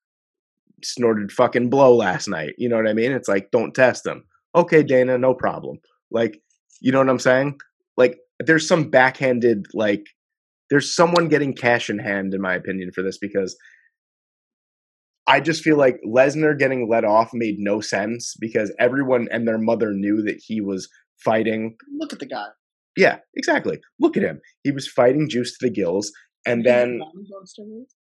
snorted 0.83 1.33
fucking 1.33 1.71
blow 1.71 1.95
last 1.95 2.29
night. 2.29 2.55
You 2.59 2.69
know 2.69 2.77
what 2.77 2.89
I 2.89 2.93
mean? 2.93 3.13
It's 3.13 3.29
like, 3.29 3.51
don't 3.51 3.75
test 3.75 4.07
him. 4.07 4.25
Okay, 4.55 4.83
Dana, 4.83 5.19
no 5.19 5.35
problem. 5.35 5.79
Like, 6.11 6.41
you 6.81 6.93
know 6.93 6.99
what 6.99 7.11
I'm 7.11 7.19
saying? 7.19 7.59
Like, 7.97 8.19
there's 8.39 8.67
some 8.67 8.91
backhanded, 8.91 9.67
like, 9.75 10.07
there's 10.71 10.95
someone 10.95 11.29
getting 11.29 11.55
cash 11.55 11.91
in 11.91 11.99
hand, 11.99 12.35
in 12.35 12.41
my 12.41 12.55
opinion, 12.55 12.93
for 12.95 13.03
this 13.03 13.19
because 13.19 13.57
I 15.27 15.41
just 15.41 15.63
feel 15.63 15.77
like 15.77 16.01
Lesnar 16.07 16.59
getting 16.59 16.89
let 16.89 17.05
off 17.05 17.31
made 17.33 17.57
no 17.59 17.81
sense 17.81 18.35
because 18.41 18.73
everyone 18.79 19.29
and 19.31 19.47
their 19.47 19.59
mother 19.59 19.93
knew 19.93 20.23
that 20.23 20.41
he 20.45 20.61
was 20.61 20.89
fighting. 21.23 21.77
Look 21.99 22.13
at 22.13 22.19
the 22.19 22.27
guy. 22.27 22.47
Yeah, 22.97 23.19
exactly. 23.37 23.79
Look 24.01 24.17
at 24.17 24.23
him. 24.23 24.41
He 24.65 24.71
was 24.71 24.89
fighting 24.89 25.29
juice 25.29 25.57
to 25.59 25.67
the 25.67 25.73
gills. 25.73 26.11
And 26.47 26.65
then? 26.65 27.01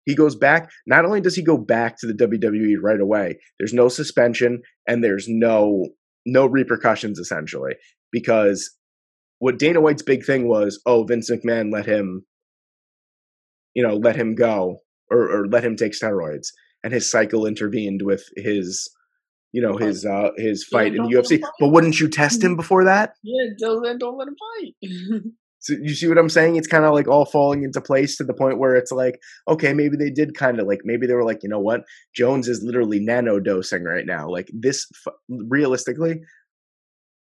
He 0.08 0.14
goes 0.14 0.34
back. 0.34 0.70
Not 0.86 1.04
only 1.04 1.20
does 1.20 1.36
he 1.36 1.44
go 1.44 1.58
back 1.58 1.98
to 1.98 2.06
the 2.06 2.14
WWE 2.14 2.76
right 2.82 2.98
away, 2.98 3.38
there's 3.58 3.74
no 3.74 3.88
suspension 3.88 4.62
and 4.86 5.04
there's 5.04 5.26
no 5.28 5.88
no 6.24 6.46
repercussions 6.46 7.18
essentially 7.18 7.74
because 8.10 8.74
what 9.38 9.58
Dana 9.58 9.82
White's 9.82 10.02
big 10.02 10.24
thing 10.24 10.48
was, 10.48 10.80
oh, 10.86 11.04
Vince 11.04 11.30
McMahon 11.30 11.70
let 11.70 11.84
him, 11.84 12.24
you 13.74 13.86
know, 13.86 13.96
let 13.96 14.16
him 14.16 14.34
go 14.34 14.80
or, 15.10 15.30
or 15.30 15.46
let 15.46 15.62
him 15.62 15.76
take 15.76 15.92
steroids, 15.92 16.48
and 16.82 16.90
his 16.90 17.10
cycle 17.10 17.44
intervened 17.44 18.00
with 18.02 18.24
his, 18.34 18.88
you 19.52 19.60
know, 19.60 19.76
his 19.76 20.06
uh 20.06 20.30
his 20.38 20.66
Yeah, 20.72 20.78
fight 20.78 20.94
in 20.94 21.02
the 21.02 21.16
UFC. 21.16 21.38
But 21.60 21.68
wouldn't 21.68 22.00
you 22.00 22.08
test 22.08 22.42
him 22.42 22.56
before 22.62 22.84
that? 22.84 23.12
Yeah, 23.22 23.50
don't, 23.58 23.98
don't 23.98 24.16
let 24.16 24.28
him 24.28 24.36
fight. 24.56 25.22
So 25.60 25.74
you 25.82 25.94
see 25.94 26.08
what 26.08 26.18
I'm 26.18 26.28
saying? 26.28 26.56
It's 26.56 26.68
kind 26.68 26.84
of 26.84 26.94
like 26.94 27.08
all 27.08 27.24
falling 27.24 27.64
into 27.64 27.80
place 27.80 28.16
to 28.16 28.24
the 28.24 28.34
point 28.34 28.58
where 28.58 28.76
it's 28.76 28.92
like, 28.92 29.18
okay, 29.48 29.72
maybe 29.72 29.96
they 29.96 30.10
did 30.10 30.36
kind 30.36 30.60
of 30.60 30.66
like, 30.66 30.80
maybe 30.84 31.06
they 31.06 31.14
were 31.14 31.24
like, 31.24 31.42
you 31.42 31.48
know 31.48 31.58
what? 31.58 31.82
Jones 32.14 32.48
is 32.48 32.62
literally 32.62 33.00
nano 33.00 33.40
dosing 33.40 33.84
right 33.84 34.06
now. 34.06 34.28
Like 34.28 34.48
this, 34.52 34.86
f- 35.06 35.14
realistically, 35.28 36.20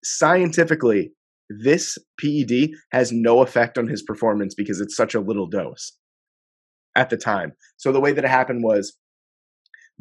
scientifically, 0.04 1.12
this 1.50 1.98
PED 2.20 2.72
has 2.92 3.12
no 3.12 3.42
effect 3.42 3.78
on 3.78 3.88
his 3.88 4.02
performance 4.02 4.56
because 4.56 4.80
it's 4.82 4.96
such 4.96 5.14
a 5.14 5.20
little 5.20 5.48
dose 5.48 5.94
at 6.96 7.10
the 7.10 7.18
time. 7.18 7.54
So 7.78 7.92
the 7.92 8.00
way 8.00 8.14
that 8.14 8.24
it 8.24 8.30
happened 8.30 8.64
was 8.64 8.98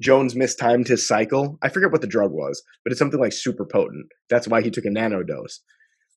Jones 0.00 0.34
mistimed 0.34 0.88
his 0.88 1.06
cycle. 1.06 1.58
I 1.62 1.68
forget 1.68 1.92
what 1.92 2.00
the 2.00 2.06
drug 2.06 2.32
was, 2.32 2.62
but 2.84 2.92
it's 2.92 2.98
something 2.98 3.20
like 3.20 3.32
super 3.32 3.66
potent. 3.66 4.06
That's 4.30 4.48
why 4.48 4.62
he 4.62 4.70
took 4.70 4.84
a 4.84 4.90
nano 4.90 5.22
dose. 5.22 5.60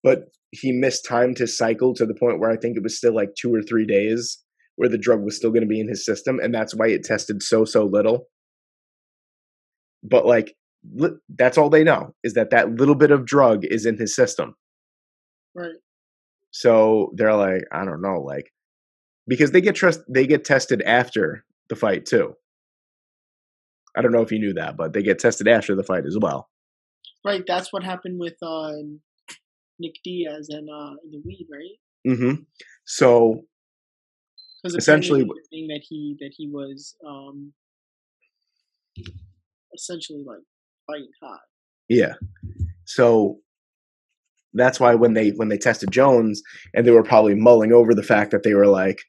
But 0.06 0.26
he 0.52 0.72
mistimed 0.72 1.40
his 1.40 1.58
cycle 1.58 1.96
to 1.96 2.06
the 2.06 2.14
point 2.14 2.40
where 2.40 2.52
I 2.52 2.58
think 2.58 2.78
it 2.78 2.84
was 2.84 2.96
still 2.96 3.16
like 3.16 3.32
two 3.34 3.54
or 3.54 3.64
three 3.64 3.88
days 3.88 4.38
where 4.76 4.88
the 4.88 5.00
drug 5.00 5.24
was 5.24 5.36
still 5.36 5.50
going 5.50 5.64
to 5.64 5.68
be 5.68 5.80
in 5.80 5.88
his 5.90 6.06
system, 6.06 6.40
and 6.40 6.54
that's 6.54 6.76
why 6.76 6.88
it 6.88 7.04
tested 7.04 7.42
so 7.42 7.66
so 7.66 7.86
little. 7.86 8.28
But 10.04 10.28
like, 10.28 10.56
li- 10.94 11.18
that's 11.28 11.58
all 11.58 11.72
they 11.72 11.84
know 11.84 12.14
is 12.24 12.36
that 12.36 12.52
that 12.52 12.76
little 12.76 12.94
bit 12.94 13.10
of 13.10 13.26
drug 13.26 13.66
is 13.66 13.88
in 13.88 13.98
his 13.98 14.16
system. 14.16 14.56
right. 15.56 15.76
So 16.52 17.12
they're 17.16 17.34
like, 17.34 17.64
I 17.74 17.84
don't 17.84 18.02
know, 18.02 18.22
like, 18.22 18.52
because 19.28 19.52
they 19.52 19.60
get 19.60 19.76
trust, 19.76 20.02
they 20.08 20.28
get 20.28 20.46
tested 20.46 20.82
after 20.84 21.44
the 21.68 21.76
fight 21.76 22.06
too. 22.06 22.36
I 23.98 24.02
don't 24.02 24.12
know 24.14 24.22
if 24.22 24.32
you 24.32 24.40
knew 24.40 24.54
that, 24.54 24.78
but 24.78 24.94
they 24.94 25.02
get 25.02 25.20
tested 25.20 25.48
after 25.48 25.76
the 25.76 25.84
fight 25.84 26.06
as 26.06 26.18
well. 26.22 26.48
Right. 27.26 27.44
That's 27.46 27.74
what 27.74 27.84
happened 27.84 28.20
with 28.20 28.36
uh, 28.42 28.72
Nick 29.80 29.96
Diaz 30.04 30.48
and 30.50 30.70
uh, 30.70 30.96
the 31.12 31.22
weed, 31.26 31.48
right? 31.52 31.78
Mm 32.08 32.18
hmm 32.18 32.44
So 32.86 33.44
Essentially- 34.64 35.28
saying 35.52 35.68
that 35.68 35.82
he 35.88 36.16
that 36.20 36.32
he 36.36 36.48
was 36.50 36.96
um, 37.08 37.54
essentially 39.74 40.24
like 40.26 40.40
fighting 40.88 41.12
hot. 41.22 41.40
Yeah. 41.90 42.14
So 42.86 43.40
that's 44.54 44.80
why 44.80 44.96
when 44.96 45.14
they 45.14 45.30
when 45.32 45.50
they 45.50 45.58
tested 45.58 45.92
Jones 45.92 46.42
and 46.74 46.86
they 46.86 46.92
were 46.92 47.04
probably 47.04 47.36
mulling 47.36 47.74
over 47.74 47.94
the 47.94 48.04
fact 48.04 48.32
that 48.32 48.44
they 48.44 48.54
were 48.54 48.68
like 48.68 49.02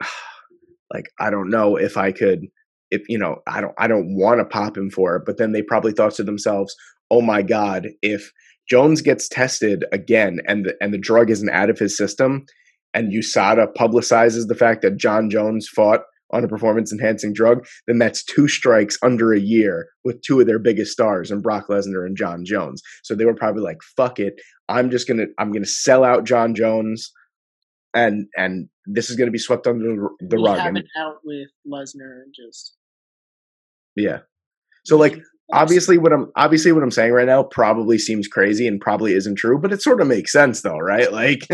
like 0.92 1.06
I 1.18 1.30
don't 1.30 1.50
know 1.50 1.76
if 1.76 1.96
I 1.96 2.12
could 2.12 2.46
if 2.90 3.02
you 3.08 3.18
know 3.18 3.36
I 3.46 3.60
don't 3.60 3.74
I 3.78 3.86
don't 3.86 4.14
want 4.16 4.40
to 4.40 4.44
pop 4.44 4.76
him 4.76 4.90
for 4.90 5.16
it, 5.16 5.22
but 5.24 5.38
then 5.38 5.52
they 5.52 5.62
probably 5.62 5.92
thought 5.92 6.14
to 6.14 6.24
themselves, 6.24 6.74
"Oh 7.10 7.22
my 7.22 7.40
god, 7.42 7.86
if 8.02 8.30
Jones 8.70 9.02
gets 9.02 9.28
tested 9.28 9.84
again 9.92 10.40
and 10.46 10.66
the, 10.66 10.76
and 10.80 10.94
the 10.94 10.98
drug 10.98 11.28
isn't 11.28 11.50
out 11.50 11.70
of 11.70 11.78
his 11.78 11.96
system 11.96 12.46
and 12.94 13.12
USADA 13.12 13.74
publicizes 13.74 14.46
the 14.46 14.54
fact 14.54 14.82
that 14.82 14.96
Jon 14.96 15.30
Jones 15.30 15.68
fought 15.68 16.02
on 16.32 16.44
a 16.44 16.48
performance 16.48 16.92
enhancing 16.92 17.32
drug, 17.32 17.66
then 17.86 17.98
that's 17.98 18.24
two 18.24 18.46
strikes 18.46 18.96
under 19.02 19.32
a 19.32 19.40
year 19.40 19.88
with 20.04 20.22
two 20.22 20.40
of 20.40 20.46
their 20.46 20.58
biggest 20.58 20.92
stars 20.92 21.30
and 21.30 21.42
Brock 21.42 21.66
Lesnar 21.68 22.06
and 22.06 22.16
Jon 22.16 22.44
Jones. 22.44 22.82
So 23.02 23.14
they 23.14 23.24
were 23.24 23.34
probably 23.34 23.62
like, 23.62 23.78
fuck 23.96 24.18
it. 24.20 24.40
I'm 24.68 24.90
just 24.90 25.08
gonna 25.08 25.26
I'm 25.38 25.52
gonna 25.52 25.66
sell 25.66 26.04
out 26.04 26.24
Jon 26.24 26.54
Jones 26.54 27.12
and 27.94 28.26
and 28.36 28.68
this 28.86 29.10
is 29.10 29.16
gonna 29.16 29.32
be 29.32 29.38
swept 29.38 29.66
under 29.66 29.84
the, 29.84 30.26
the 30.28 30.38
rug. 30.38 30.58
have 30.58 30.68
And 30.68 30.78
it 30.78 30.86
out 30.96 31.16
with 31.24 31.48
Lesnar 31.66 32.22
and 32.22 32.34
just 32.34 32.76
yeah. 33.96 34.20
So 34.84 34.96
like 34.96 35.20
obviously 35.52 35.98
what 35.98 36.12
I'm 36.12 36.30
obviously 36.36 36.72
what 36.72 36.82
I'm 36.82 36.90
saying 36.90 37.12
right 37.12 37.26
now 37.26 37.42
probably 37.42 37.98
seems 37.98 38.28
crazy 38.28 38.66
and 38.66 38.80
probably 38.80 39.14
isn't 39.14 39.36
true, 39.36 39.58
but 39.58 39.72
it 39.72 39.82
sort 39.82 40.00
of 40.00 40.06
makes 40.06 40.32
sense 40.32 40.62
though, 40.62 40.78
right? 40.78 41.10
Like 41.20 41.46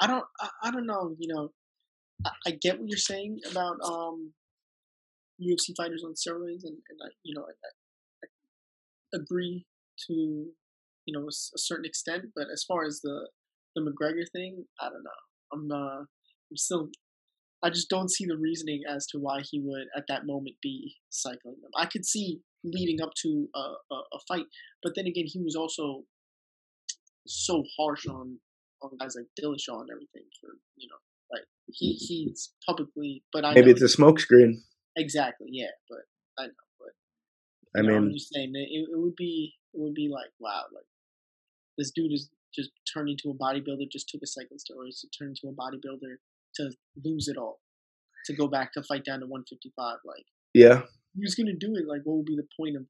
I 0.00 0.06
don't 0.06 0.24
I, 0.40 0.48
I 0.64 0.70
don't 0.70 0.86
know, 0.86 1.14
you 1.18 1.32
know, 1.32 1.50
I, 2.26 2.30
I 2.48 2.50
get 2.60 2.78
what 2.80 2.88
you're 2.88 2.98
saying 2.98 3.40
about 3.50 3.76
um 3.84 4.32
UFC 5.40 5.76
fighters 5.76 6.04
on 6.04 6.14
steroids 6.14 6.64
and, 6.64 6.76
and 6.88 6.98
I, 7.04 7.08
you 7.22 7.34
know, 7.34 7.42
I, 7.42 8.26
agree 9.14 9.64
to 10.06 10.12
you 11.06 11.12
know 11.18 11.26
a 11.28 11.58
certain 11.58 11.84
extent, 11.84 12.24
but 12.34 12.46
as 12.52 12.64
far 12.64 12.84
as 12.84 13.00
the 13.00 13.28
the 13.74 13.82
McGregor 13.82 14.28
thing, 14.32 14.64
I 14.80 14.88
don't 14.88 15.04
know. 15.04 15.10
I'm 15.52 15.70
uh 15.70 16.00
I'm 16.00 16.56
still 16.56 16.88
I 17.64 17.70
just 17.70 17.88
don't 17.88 18.10
see 18.10 18.26
the 18.26 18.36
reasoning 18.36 18.82
as 18.86 19.06
to 19.06 19.18
why 19.18 19.40
he 19.40 19.58
would 19.58 19.86
at 19.96 20.04
that 20.08 20.26
moment 20.26 20.56
be 20.62 20.96
cycling 21.08 21.56
them. 21.62 21.70
I 21.74 21.86
could 21.86 22.04
see 22.04 22.40
leading 22.62 23.00
up 23.00 23.12
to 23.22 23.48
a, 23.54 23.58
a, 23.58 23.94
a 23.94 24.18
fight, 24.28 24.44
but 24.82 24.92
then 24.94 25.06
again, 25.06 25.24
he 25.26 25.40
was 25.40 25.56
also 25.56 26.04
so 27.26 27.64
harsh 27.78 28.06
on 28.06 28.38
on 28.82 28.90
guys 29.00 29.16
like 29.16 29.24
Dillashaw 29.40 29.80
and 29.80 29.88
everything 29.90 30.24
for 30.38 30.50
you 30.76 30.88
know 30.88 30.96
like 31.32 31.44
he 31.66 31.94
he's 31.94 32.52
publicly, 32.66 33.22
but 33.32 33.46
I 33.46 33.54
maybe 33.54 33.70
it's 33.70 33.80
a 33.82 33.86
smokescreen. 33.86 34.56
exactly 34.94 35.48
yeah, 35.50 35.72
but 35.88 36.00
I 36.38 36.46
know, 36.48 36.52
but 36.78 37.80
I 37.80 37.82
you 37.82 37.88
know, 37.88 37.96
I'm 37.96 38.08
mean, 38.08 38.18
just 38.18 38.30
saying 38.34 38.52
it, 38.54 38.68
it 38.92 38.98
would 38.98 39.16
be 39.16 39.54
it 39.72 39.80
would 39.80 39.94
be 39.94 40.10
like 40.12 40.30
wow, 40.38 40.64
like 40.74 40.84
this 41.78 41.92
dude 41.92 42.12
is 42.12 42.28
just 42.54 42.72
turned 42.92 43.08
into 43.08 43.30
a 43.30 43.34
bodybuilder, 43.34 43.90
just 43.90 44.10
took 44.10 44.20
a 44.22 44.26
cycling 44.26 44.58
steroids 44.58 45.00
to 45.00 45.08
turn 45.18 45.28
into 45.30 45.48
a 45.48 45.52
bodybuilder 45.52 46.16
to 46.56 46.70
lose 47.04 47.28
it 47.28 47.36
all, 47.36 47.60
to 48.26 48.34
go 48.34 48.46
back 48.48 48.72
to 48.74 48.82
fight 48.82 49.04
down 49.04 49.20
to 49.20 49.26
155. 49.26 49.98
Like 50.04 50.24
yeah. 50.52 50.82
was 51.16 51.34
gonna 51.34 51.54
do 51.58 51.74
it. 51.76 51.86
Like 51.86 52.02
what 52.04 52.16
would 52.18 52.26
be 52.26 52.36
the 52.36 52.46
point 52.58 52.76
of? 52.76 52.84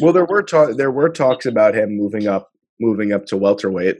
Well, 0.00 0.12
there 0.12 0.24
were 0.26 0.42
talk 0.42 0.76
there 0.76 0.90
were 0.90 1.08
talks 1.08 1.46
about 1.46 1.74
him 1.74 1.96
moving 1.96 2.26
up 2.26 2.50
moving 2.80 3.12
up 3.12 3.26
to 3.26 3.36
welterweight. 3.36 3.98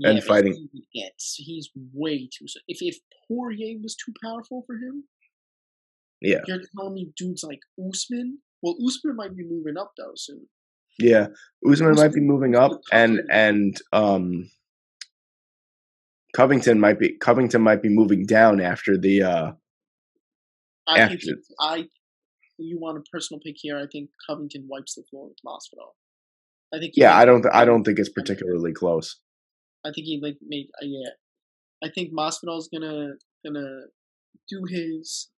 and 0.00 0.22
fighting. 0.24 0.68
he 0.72 1.02
gets 1.02 1.34
he's 1.36 1.68
way 1.92 2.26
too. 2.26 2.46
So 2.48 2.60
if 2.68 2.78
if 2.80 2.98
Poirier 3.28 3.78
was 3.82 3.94
too 3.96 4.12
powerful 4.22 4.64
for 4.66 4.74
him, 4.76 5.04
Yeah. 6.20 6.40
you're 6.46 6.60
telling 6.76 6.94
me 6.94 7.12
dudes 7.16 7.44
like 7.44 7.60
Usman. 7.78 8.38
Well, 8.62 8.76
Usman 8.86 9.16
might 9.16 9.36
be 9.36 9.44
moving 9.44 9.76
up 9.76 9.92
though 9.98 10.12
soon. 10.16 10.46
Yeah. 10.98 11.26
Usman 11.70 11.94
might 11.96 12.12
be 12.12 12.20
moving 12.20 12.56
up 12.56 12.80
and 12.92 13.20
and 13.30 13.80
um 13.92 14.50
Covington 16.34 16.80
might 16.80 16.98
be 16.98 17.16
Covington 17.18 17.62
might 17.62 17.82
be 17.82 17.88
moving 17.88 18.26
down 18.26 18.60
after 18.60 18.98
the 18.98 19.22
uh 19.22 19.52
I 20.86 21.08
think 21.08 21.20
After- 21.20 21.26
he- 21.26 21.34
I. 21.60 21.88
You 22.56 22.78
want 22.78 22.98
a 22.98 23.02
personal 23.12 23.40
pick 23.44 23.56
here? 23.58 23.76
I 23.76 23.86
think 23.90 24.10
Covington 24.28 24.66
wipes 24.70 24.94
the 24.94 25.02
floor 25.10 25.28
with 25.28 25.38
Masvidal. 25.44 25.94
I 26.72 26.78
think. 26.78 26.94
yeah, 26.96 27.16
I 27.16 27.24
don't 27.24 27.44
I 27.52 27.64
don't 27.64 27.82
think 27.82 27.98
it's 27.98 28.08
particularly 28.10 28.72
close. 28.72 29.18
I 29.84 29.88
think 29.88 30.06
he 30.06 30.20
like 30.22 30.36
made 30.40 30.68
uh, 30.80 30.86
yeah. 30.86 31.10
I 31.82 31.90
think 31.92 32.12
Masvidal's 32.12 32.68
gonna 32.72 33.14
gonna 33.44 33.80
do 34.48 34.64
his 34.68 35.30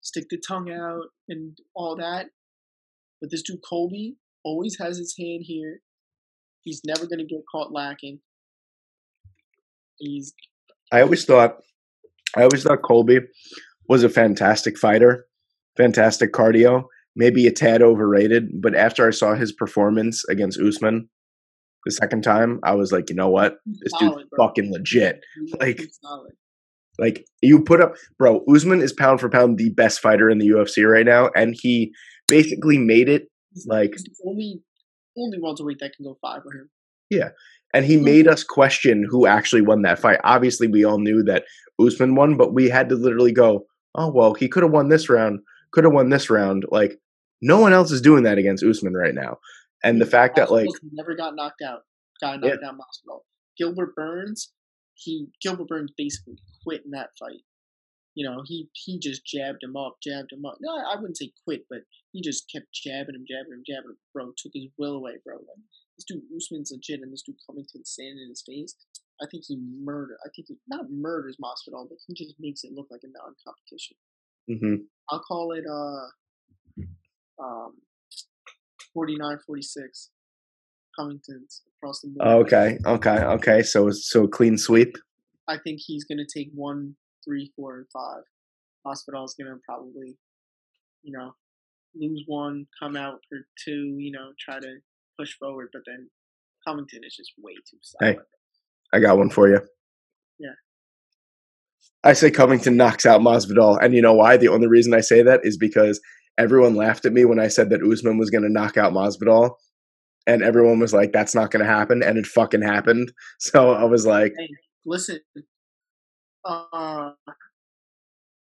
stick 0.00 0.24
the 0.30 0.38
tongue 0.48 0.70
out 0.70 1.06
and 1.28 1.58
all 1.74 1.96
that. 1.96 2.26
But 3.20 3.30
this 3.30 3.42
dude 3.42 3.60
Colby 3.68 4.16
always 4.44 4.78
has 4.80 4.96
his 4.98 5.14
hand 5.18 5.42
here. 5.44 5.80
He's 6.62 6.80
never 6.86 7.06
gonna 7.06 7.24
get 7.24 7.40
caught 7.50 7.70
lacking. 7.72 8.20
He's 9.98 10.34
I 10.92 11.00
always 11.00 11.24
thought 11.24 11.56
I 12.36 12.42
always 12.42 12.62
thought 12.62 12.82
Colby 12.82 13.20
was 13.88 14.02
a 14.04 14.08
fantastic 14.08 14.78
fighter, 14.78 15.26
fantastic 15.76 16.32
cardio, 16.32 16.84
maybe 17.14 17.46
a 17.46 17.52
tad 17.52 17.82
overrated, 17.82 18.60
but 18.60 18.74
after 18.74 19.06
I 19.06 19.10
saw 19.10 19.34
his 19.34 19.52
performance 19.52 20.24
against 20.28 20.60
Usman 20.60 21.08
the 21.84 21.92
second 21.92 22.22
time, 22.22 22.58
I 22.64 22.74
was 22.74 22.90
like, 22.92 23.08
you 23.10 23.16
know 23.16 23.30
what? 23.30 23.58
This 23.64 23.92
dude's 23.98 24.24
bro. 24.30 24.46
fucking 24.48 24.72
legit. 24.72 25.20
Like- 25.60 25.80
Like 26.98 27.26
you 27.42 27.62
put 27.62 27.80
up, 27.82 27.94
bro. 28.18 28.42
Usman 28.52 28.80
is 28.80 28.92
pound 28.92 29.20
for 29.20 29.28
pound 29.28 29.58
the 29.58 29.68
best 29.70 30.00
fighter 30.00 30.30
in 30.30 30.38
the 30.38 30.48
UFC 30.48 30.82
right 30.90 31.04
now, 31.06 31.28
and 31.36 31.54
he 31.60 31.92
basically 32.26 32.78
made 32.78 33.08
it. 33.08 33.28
He's- 33.52 33.66
like- 33.66 33.94
only 34.26 34.62
only 35.16 35.38
welterweight 35.40 35.78
that 35.80 35.92
can 35.96 36.04
go 36.04 36.18
five 36.20 36.42
for 36.42 36.52
him. 36.52 36.70
And 37.76 37.84
he 37.84 37.98
hmm. 37.98 38.04
made 38.04 38.26
us 38.26 38.42
question 38.42 39.06
who 39.06 39.26
actually 39.26 39.60
won 39.60 39.82
that 39.82 39.98
fight. 39.98 40.18
Obviously, 40.24 40.66
we 40.66 40.82
all 40.82 40.98
knew 40.98 41.22
that 41.24 41.44
Usman 41.78 42.14
won, 42.14 42.38
but 42.38 42.54
we 42.54 42.70
had 42.70 42.88
to 42.88 42.94
literally 42.94 43.32
go, 43.32 43.66
"Oh 43.94 44.10
well, 44.10 44.32
he 44.32 44.48
could 44.48 44.62
have 44.62 44.72
won 44.72 44.88
this 44.88 45.10
round. 45.10 45.40
Could 45.72 45.84
have 45.84 45.92
won 45.92 46.08
this 46.08 46.30
round." 46.30 46.64
Like 46.70 46.98
no 47.42 47.60
one 47.60 47.74
else 47.74 47.92
is 47.92 48.00
doing 48.00 48.22
that 48.22 48.38
against 48.38 48.64
Usman 48.64 48.94
right 48.94 49.14
now. 49.14 49.36
And 49.84 50.00
the 50.00 50.06
fact 50.06 50.36
that 50.36 50.50
like 50.50 50.68
never 50.90 51.14
got 51.14 51.36
knocked 51.36 51.60
out. 51.60 51.82
Got 52.18 52.42
Yeah. 52.42 52.52
knocked 52.52 52.64
out 52.64 52.78
Masvidal. 52.78 53.20
Gilbert 53.58 53.94
Burns, 53.94 54.54
he 54.94 55.28
Gilbert 55.42 55.68
Burns 55.68 55.92
basically 55.98 56.38
quit 56.62 56.82
in 56.86 56.92
that 56.92 57.10
fight. 57.18 57.44
You 58.14 58.26
know, 58.26 58.42
he 58.46 58.70
he 58.72 58.98
just 58.98 59.26
jabbed 59.26 59.62
him 59.62 59.76
up, 59.76 59.98
jabbed 60.02 60.32
him 60.32 60.46
up. 60.46 60.56
No, 60.60 60.74
I 60.74 60.96
wouldn't 60.96 61.18
say 61.18 61.30
quit, 61.44 61.66
but 61.68 61.80
he 62.12 62.22
just 62.22 62.50
kept 62.50 62.72
jabbing 62.72 63.14
him, 63.14 63.26
jabbing 63.28 63.52
him, 63.52 63.64
jabbing 63.66 63.90
him. 63.90 63.98
Bro, 64.14 64.32
took 64.38 64.52
his 64.54 64.70
will 64.78 64.94
away, 64.96 65.16
bro. 65.22 65.36
Like, 65.36 65.64
this 65.96 66.04
dude 66.04 66.22
Usman's 66.36 66.70
legit, 66.72 67.00
and 67.00 67.12
this 67.12 67.22
dude 67.22 67.36
Covington 67.46 67.84
standing 67.84 68.22
in 68.22 68.28
his 68.28 68.42
face. 68.46 68.76
I 69.20 69.26
think 69.30 69.44
he 69.46 69.58
murdered. 69.82 70.18
I 70.24 70.28
think 70.34 70.48
he 70.48 70.56
not 70.68 70.86
murders 70.90 71.38
Masvidal, 71.42 71.88
but 71.88 71.98
he 72.06 72.14
just 72.14 72.34
makes 72.38 72.64
it 72.64 72.72
look 72.72 72.88
like 72.90 73.00
a 73.02 73.08
non-competition. 73.08 73.96
mhm. 74.50 74.86
I'll 75.10 75.20
call 75.20 75.52
it 75.52 75.64
uh 75.66 76.06
um 77.42 77.74
49-46 78.96 80.08
Covington's 80.98 81.62
across 81.76 82.00
the 82.00 82.08
board. 82.08 82.46
Okay, 82.46 82.78
okay, 82.86 83.18
okay. 83.24 83.62
So 83.62 83.90
so 83.90 84.26
clean 84.26 84.58
sweep. 84.58 84.96
I 85.48 85.56
think 85.62 85.80
he's 85.84 86.04
gonna 86.04 86.26
take 86.26 86.50
one, 86.54 86.96
three, 87.24 87.52
four, 87.56 87.76
and 87.78 87.86
five. 87.92 88.22
Masvidal's 88.86 89.34
gonna 89.34 89.56
probably, 89.64 90.18
you 91.02 91.16
know, 91.16 91.32
lose 91.94 92.24
one, 92.26 92.66
come 92.80 92.96
out 92.96 93.20
for 93.28 93.38
two, 93.64 93.96
you 93.98 94.12
know, 94.12 94.30
try 94.38 94.58
to 94.60 94.76
push 95.18 95.34
forward, 95.38 95.68
but 95.72 95.82
then 95.86 96.08
Covington 96.66 97.00
is 97.04 97.14
just 97.16 97.32
way 97.38 97.54
too 97.54 97.78
Hey. 98.00 98.18
I 98.92 99.00
got 99.00 99.18
one 99.18 99.30
for 99.30 99.48
you. 99.48 99.60
Yeah. 100.38 100.54
I 102.04 102.12
say 102.12 102.30
Covington 102.30 102.76
knocks 102.76 103.04
out 103.04 103.20
Masvidal, 103.20 103.78
and 103.82 103.94
you 103.94 104.02
know 104.02 104.14
why? 104.14 104.36
The 104.36 104.48
only 104.48 104.68
reason 104.68 104.94
I 104.94 105.00
say 105.00 105.22
that 105.22 105.40
is 105.42 105.56
because 105.56 106.00
everyone 106.38 106.74
laughed 106.74 107.04
at 107.04 107.12
me 107.12 107.24
when 107.24 107.40
I 107.40 107.48
said 107.48 107.70
that 107.70 107.82
Usman 107.82 108.18
was 108.18 108.30
going 108.30 108.44
to 108.44 108.52
knock 108.52 108.76
out 108.76 108.92
Masvidal, 108.92 109.56
and 110.26 110.42
everyone 110.42 110.78
was 110.78 110.92
like, 110.92 111.12
"That's 111.12 111.34
not 111.34 111.50
going 111.50 111.64
to 111.64 111.70
happen," 111.70 112.02
and 112.02 112.16
it 112.16 112.26
fucking 112.26 112.62
happened. 112.62 113.12
So 113.38 113.72
I 113.72 113.84
was 113.84 114.06
like, 114.06 114.34
Listen, 114.84 115.18
uh, 116.44 117.10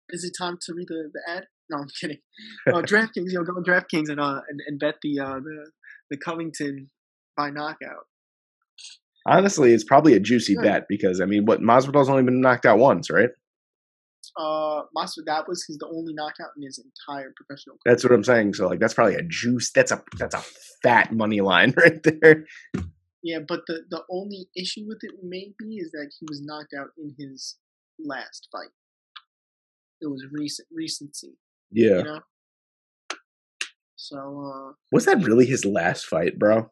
is 0.09 0.25
it 0.25 0.33
time 0.39 0.57
to 0.63 0.75
read 0.75 0.89
the, 0.89 1.11
the 1.13 1.33
ad? 1.33 1.45
No, 1.71 1.79
I'm 1.79 1.89
kidding. 2.01 2.19
Uh, 2.67 2.83
DraftKings, 2.83 3.33
yo, 3.33 3.43
go 3.43 3.53
on 3.53 3.65
DraftKings 3.65 4.09
and 4.09 4.21
uh 4.21 4.41
and, 4.49 4.61
and 4.67 4.79
bet 4.81 4.97
the 5.03 5.21
uh 5.21 5.35
the 5.35 5.71
the 6.11 6.17
Covington 6.17 6.91
by 7.37 7.51
knockout. 7.51 8.07
honestly, 9.27 9.73
it's 9.73 9.85
probably 9.85 10.15
a 10.15 10.21
juicy 10.21 10.55
Good. 10.55 10.63
bet 10.65 10.87
because 10.89 11.21
I 11.21 11.25
mean, 11.27 11.45
what 11.47 11.61
Masvidal's 11.61 12.09
only 12.09 12.23
been 12.23 12.41
knocked 12.41 12.67
out 12.67 12.79
once, 12.79 13.11
right? 13.11 13.31
Uh, 14.39 14.83
that 15.27 15.45
was 15.49 15.65
his 15.67 15.79
the 15.79 15.87
only 15.89 16.13
knockout 16.15 16.51
in 16.57 16.63
his 16.63 16.79
entire 16.79 17.33
professional. 17.37 17.77
career. 17.77 17.95
That's 17.95 18.05
what 18.05 18.13
I'm 18.13 18.25
saying. 18.25 18.55
So 18.55 18.69
like, 18.69 18.79
that's 18.79 18.95
probably 18.95 19.15
a 19.17 19.23
juice. 19.23 19.71
That's 19.73 19.91
a 19.93 20.03
that's 20.19 20.35
a 20.35 20.43
fat 20.83 21.13
money 21.13 21.41
line 21.41 21.75
right 21.77 22.01
there. 22.03 22.45
Yeah, 23.23 23.39
but 23.47 23.61
the 23.67 23.81
the 23.91 24.03
only 24.11 24.49
issue 24.57 24.85
with 24.87 24.99
it 25.03 25.13
maybe 25.23 25.77
is 25.77 25.91
that 25.93 26.11
he 26.19 26.27
was 26.29 26.41
knocked 26.43 26.75
out 26.79 26.89
in 26.99 27.15
his 27.19 27.57
last 27.99 28.49
fight. 28.53 28.71
It 30.01 30.07
was 30.07 30.25
recent 30.33 30.69
recency, 30.73 31.37
Yeah. 31.71 31.99
you 31.99 32.05
know. 32.05 32.21
So 34.03 34.17
uh, 34.19 34.73
Was 34.93 35.05
that 35.05 35.23
really 35.25 35.45
his 35.45 35.65
last 35.67 36.07
fight, 36.07 36.39
bro? 36.39 36.71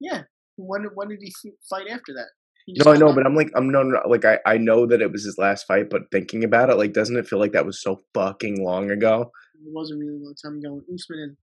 yeah, 0.00 0.22
when 0.56 0.84
when 0.94 1.08
did 1.08 1.18
he 1.20 1.30
fight 1.68 1.88
after 1.90 2.14
that? 2.14 2.28
No, 2.68 2.92
I 2.92 2.96
know, 2.96 3.12
but 3.12 3.26
I'm 3.26 3.34
like, 3.34 3.50
I'm 3.54 3.70
no, 3.70 3.82
no, 3.82 4.00
like 4.08 4.24
I, 4.24 4.38
I 4.46 4.56
know 4.56 4.86
that 4.86 5.02
it 5.02 5.12
was 5.12 5.24
his 5.24 5.36
last 5.36 5.66
fight, 5.66 5.90
but 5.90 6.02
thinking 6.10 6.42
about 6.42 6.70
it, 6.70 6.76
like, 6.76 6.92
doesn't 6.94 7.16
it 7.16 7.26
feel 7.28 7.38
like 7.38 7.52
that 7.52 7.66
was 7.66 7.82
so 7.82 8.00
fucking 8.14 8.64
long 8.64 8.90
ago? 8.90 9.30
it 9.54 9.72
wasn't 9.72 10.00
really 10.00 10.16
a 10.16 10.24
long 10.24 10.34
time 10.42 10.58
ago. 10.58 10.80
Usman 10.94 11.36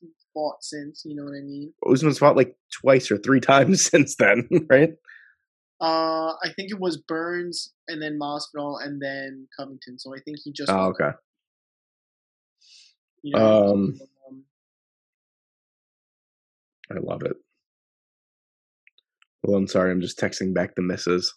has 0.00 0.10
fought 0.32 0.62
since, 0.62 1.02
you 1.04 1.16
know 1.16 1.24
what 1.24 1.34
I 1.36 1.40
mean? 1.40 1.72
Usman's 1.90 2.18
fought 2.18 2.36
like 2.36 2.54
twice 2.80 3.10
or 3.10 3.18
three 3.18 3.40
times 3.52 3.84
since 3.84 4.14
then, 4.14 4.48
right? 4.70 4.90
Uh, 5.80 6.34
I 6.44 6.52
think 6.54 6.70
it 6.70 6.78
was 6.78 6.98
Burns 6.98 7.72
and 7.88 8.00
then 8.00 8.16
Masvidal 8.20 8.84
and 8.84 9.02
then 9.02 9.48
Covington. 9.58 9.98
So 9.98 10.14
I 10.14 10.20
think 10.20 10.38
he 10.44 10.52
just. 10.52 10.70
Oh, 10.70 10.88
okay. 10.88 11.10
You 13.22 13.34
know, 13.36 13.70
Um, 13.72 13.72
um, 13.72 14.00
I 16.90 16.98
love 17.00 17.22
it. 17.22 17.36
Well, 19.42 19.56
I'm 19.56 19.68
sorry, 19.68 19.90
I'm 19.90 20.00
just 20.00 20.18
texting 20.18 20.52
back 20.54 20.74
the 20.74 20.82
misses. 20.82 21.32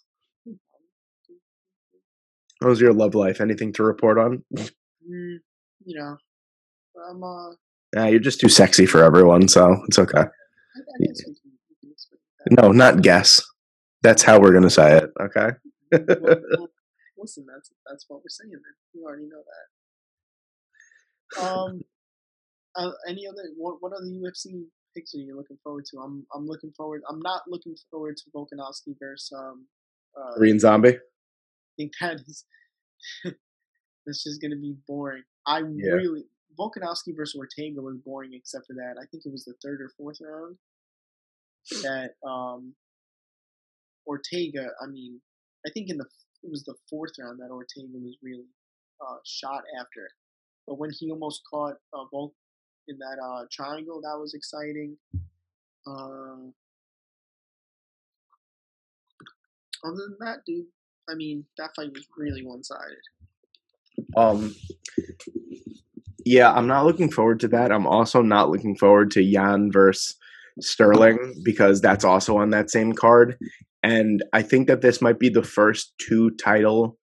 How's 2.62 2.80
your 2.80 2.92
love 2.92 3.14
life? 3.14 3.40
Anything 3.40 3.72
to 3.74 3.82
report 3.82 4.18
on? 4.18 4.44
mm, 4.56 5.36
you 5.84 5.98
know, 5.98 6.16
I'm 7.08 7.22
uh. 7.22 7.50
Nah, 7.94 8.06
you're 8.06 8.20
just 8.20 8.40
too 8.40 8.48
sexy 8.48 8.86
for 8.86 9.02
everyone, 9.02 9.48
so 9.48 9.76
it's 9.86 9.98
okay. 9.98 10.18
I, 10.18 10.22
I 10.22 11.06
guess 11.06 11.22
we 11.26 11.34
can, 11.34 11.52
we 11.68 11.76
can 11.80 11.90
explain 11.90 12.20
that. 12.46 12.62
No, 12.62 12.72
not 12.72 13.02
guess. 13.02 13.40
That's 14.02 14.22
how 14.22 14.40
we're 14.40 14.52
gonna 14.52 14.70
say 14.70 14.98
it. 14.98 15.10
Okay. 15.20 15.48
Well, 17.22 17.28
listen, 17.28 17.46
that's 17.46 17.70
that's 17.86 18.04
what 18.08 18.18
we're 18.20 18.28
saying. 18.28 18.50
Then 18.50 18.60
you 18.94 19.04
already 19.04 19.28
know 19.28 19.42
that. 21.36 21.46
Um, 21.46 21.82
uh, 22.74 22.90
any 23.08 23.26
other 23.28 23.42
what 23.56 23.76
what 23.80 23.92
other 23.92 24.06
UFC 24.06 24.64
picks 24.94 25.14
are 25.14 25.18
you 25.18 25.36
looking 25.36 25.58
forward 25.62 25.84
to? 25.92 25.98
I'm 25.98 26.26
I'm 26.34 26.46
looking 26.46 26.72
forward. 26.76 27.02
I'm 27.08 27.20
not 27.20 27.42
looking 27.48 27.74
forward 27.90 28.16
to 28.18 28.24
Volkanovski 28.34 28.94
versus 29.00 29.32
um. 29.36 29.66
Uh, 30.18 30.34
Korean 30.36 30.58
zombie. 30.58 30.90
I 30.90 31.74
think 31.78 31.92
that 32.00 32.16
is 32.26 32.44
that's 34.06 34.22
just 34.24 34.40
gonna 34.42 34.56
be 34.56 34.74
boring. 34.86 35.22
I 35.46 35.58
Yeah. 35.60 35.92
really 35.92 36.24
Volkanovski 36.58 37.16
versus 37.16 37.34
Ortega 37.38 37.80
was 37.80 37.96
boring, 38.04 38.32
except 38.34 38.66
for 38.66 38.74
that. 38.74 38.96
I 39.00 39.06
think 39.10 39.24
it 39.24 39.32
was 39.32 39.44
the 39.44 39.54
third 39.62 39.80
or 39.80 39.90
fourth 39.96 40.18
round 40.20 40.56
that 41.82 42.10
um 42.26 42.74
Ortega. 44.06 44.68
I 44.82 44.86
mean, 44.86 45.20
I 45.66 45.70
think 45.70 45.90
in 45.90 45.96
the 45.98 46.06
it 46.42 46.50
was 46.50 46.64
the 46.64 46.74
fourth 46.90 47.12
round 47.20 47.38
that 47.40 47.50
Ortega 47.50 47.86
was 47.94 48.16
really 48.22 48.46
uh, 49.00 49.16
shot 49.24 49.62
after. 49.80 50.08
But 50.66 50.78
when 50.78 50.90
he 50.98 51.10
almost 51.10 51.42
caught 51.50 51.76
uh, 51.94 52.04
Volk 52.12 52.34
in 52.88 52.98
that 52.98 53.18
uh, 53.22 53.44
triangle, 53.50 54.00
that 54.02 54.18
was 54.18 54.34
exciting. 54.34 54.96
Uh, 55.86 56.50
other 59.84 59.96
than 59.96 60.16
that, 60.20 60.38
dude, 60.46 60.66
I 61.08 61.14
mean, 61.14 61.44
that 61.58 61.70
fight 61.74 61.92
was 61.92 62.06
really 62.16 62.44
one 62.44 62.62
sided. 62.62 62.96
Um, 64.16 64.54
yeah, 66.24 66.52
I'm 66.52 66.66
not 66.66 66.84
looking 66.84 67.10
forward 67.10 67.40
to 67.40 67.48
that. 67.48 67.72
I'm 67.72 67.86
also 67.86 68.22
not 68.22 68.50
looking 68.50 68.76
forward 68.76 69.10
to 69.12 69.32
Jan 69.32 69.70
versus 69.72 70.16
Sterling 70.60 71.40
because 71.44 71.80
that's 71.80 72.04
also 72.04 72.36
on 72.36 72.50
that 72.50 72.70
same 72.70 72.92
card. 72.92 73.36
And 73.82 74.22
I 74.32 74.42
think 74.42 74.68
that 74.68 74.80
this 74.80 75.02
might 75.02 75.18
be 75.18 75.28
the 75.28 75.42
first 75.42 75.92
two 75.98 76.30
title 76.32 76.98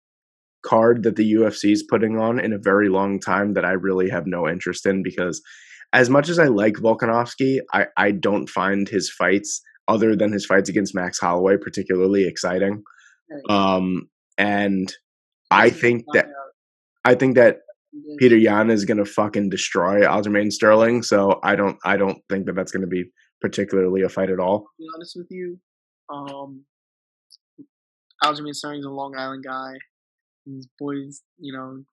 card 0.63 1.03
that 1.03 1.15
the 1.15 1.33
UFC 1.33 1.71
is 1.71 1.83
putting 1.83 2.17
on 2.17 2.39
in 2.39 2.53
a 2.53 2.57
very 2.57 2.89
long 2.89 3.19
time 3.19 3.53
that 3.53 3.65
I 3.65 3.71
really 3.71 4.09
have 4.09 4.27
no 4.27 4.47
interest 4.47 4.85
in 4.85 5.03
because 5.03 5.41
as 5.93 6.09
much 6.09 6.29
as 6.29 6.39
I 6.39 6.45
like 6.45 6.75
Volkanovski, 6.75 7.59
I, 7.73 7.87
I 7.97 8.11
don't 8.11 8.47
find 8.47 8.87
his 8.87 9.09
fights 9.11 9.61
other 9.87 10.15
than 10.15 10.31
his 10.31 10.45
fights 10.45 10.69
against 10.69 10.95
Max 10.95 11.19
Holloway 11.19 11.57
particularly 11.57 12.27
exciting. 12.27 12.83
Um 13.49 14.09
and 14.37 14.93
I 15.51 15.69
think 15.69 16.05
that 16.13 16.27
I 17.03 17.15
think 17.15 17.35
that 17.35 17.57
Peter 18.19 18.37
Yan 18.37 18.69
is 18.69 18.85
gonna 18.85 19.05
fucking 19.05 19.49
destroy 19.49 20.01
Aljamain 20.01 20.51
Sterling. 20.51 21.03
So 21.03 21.39
I 21.43 21.55
don't 21.55 21.77
I 21.83 21.97
don't 21.97 22.19
think 22.29 22.45
that 22.45 22.55
that's 22.55 22.71
gonna 22.71 22.87
be 22.87 23.05
particularly 23.41 24.01
a 24.01 24.09
fight 24.09 24.29
at 24.29 24.39
all. 24.39 24.59
To 24.59 24.65
be 24.77 24.87
honest 24.95 25.15
with 25.15 25.27
you, 25.29 25.59
um, 26.09 26.65
Aljamain 28.23 28.53
Sterling's 28.53 28.85
a 28.85 28.89
Long 28.89 29.15
Island 29.17 29.43
guy. 29.43 29.73
These 30.45 30.67
boys, 30.77 31.21
you 31.37 31.53
know, 31.53 31.83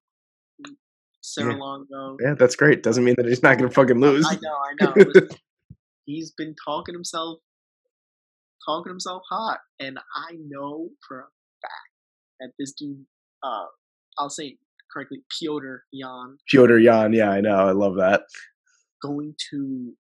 Serra 1.27 1.55
Yeah. 1.55 1.59
Longo. 1.59 2.16
Yeah, 2.20 2.35
that's 2.39 2.55
great. 2.55 2.82
Doesn't 2.85 3.03
mean 3.05 3.15
that 3.19 3.27
he's 3.27 3.43
not 3.43 3.59
gonna 3.59 3.70
fucking 3.70 4.01
lose. 4.01 4.24
I 4.28 4.36
know, 4.36 4.57
I 4.57 4.74
know. 4.81 5.28
He's 6.05 6.31
been 6.31 6.55
talking 6.65 6.94
himself, 6.94 7.40
talking 8.65 8.90
himself 8.90 9.23
hot, 9.28 9.59
and 9.81 9.98
I 10.15 10.36
know 10.39 10.90
for 11.09 11.19
a 11.19 11.24
fact 11.61 11.90
that 12.39 12.53
this 12.61 12.73
dude, 12.74 13.05
uh, 13.43 13.65
I'll 14.16 14.31
say 14.31 14.57
correctly, 14.93 15.24
Piotr 15.36 15.78
Jan, 15.93 16.39
Piotr 16.48 16.78
Yan, 16.78 17.12
yeah, 17.12 17.31
I 17.31 17.40
know. 17.40 17.57
I 17.57 17.73
love 17.73 17.97
that. 17.97 18.23
going 19.03 19.35
to, 19.51 19.94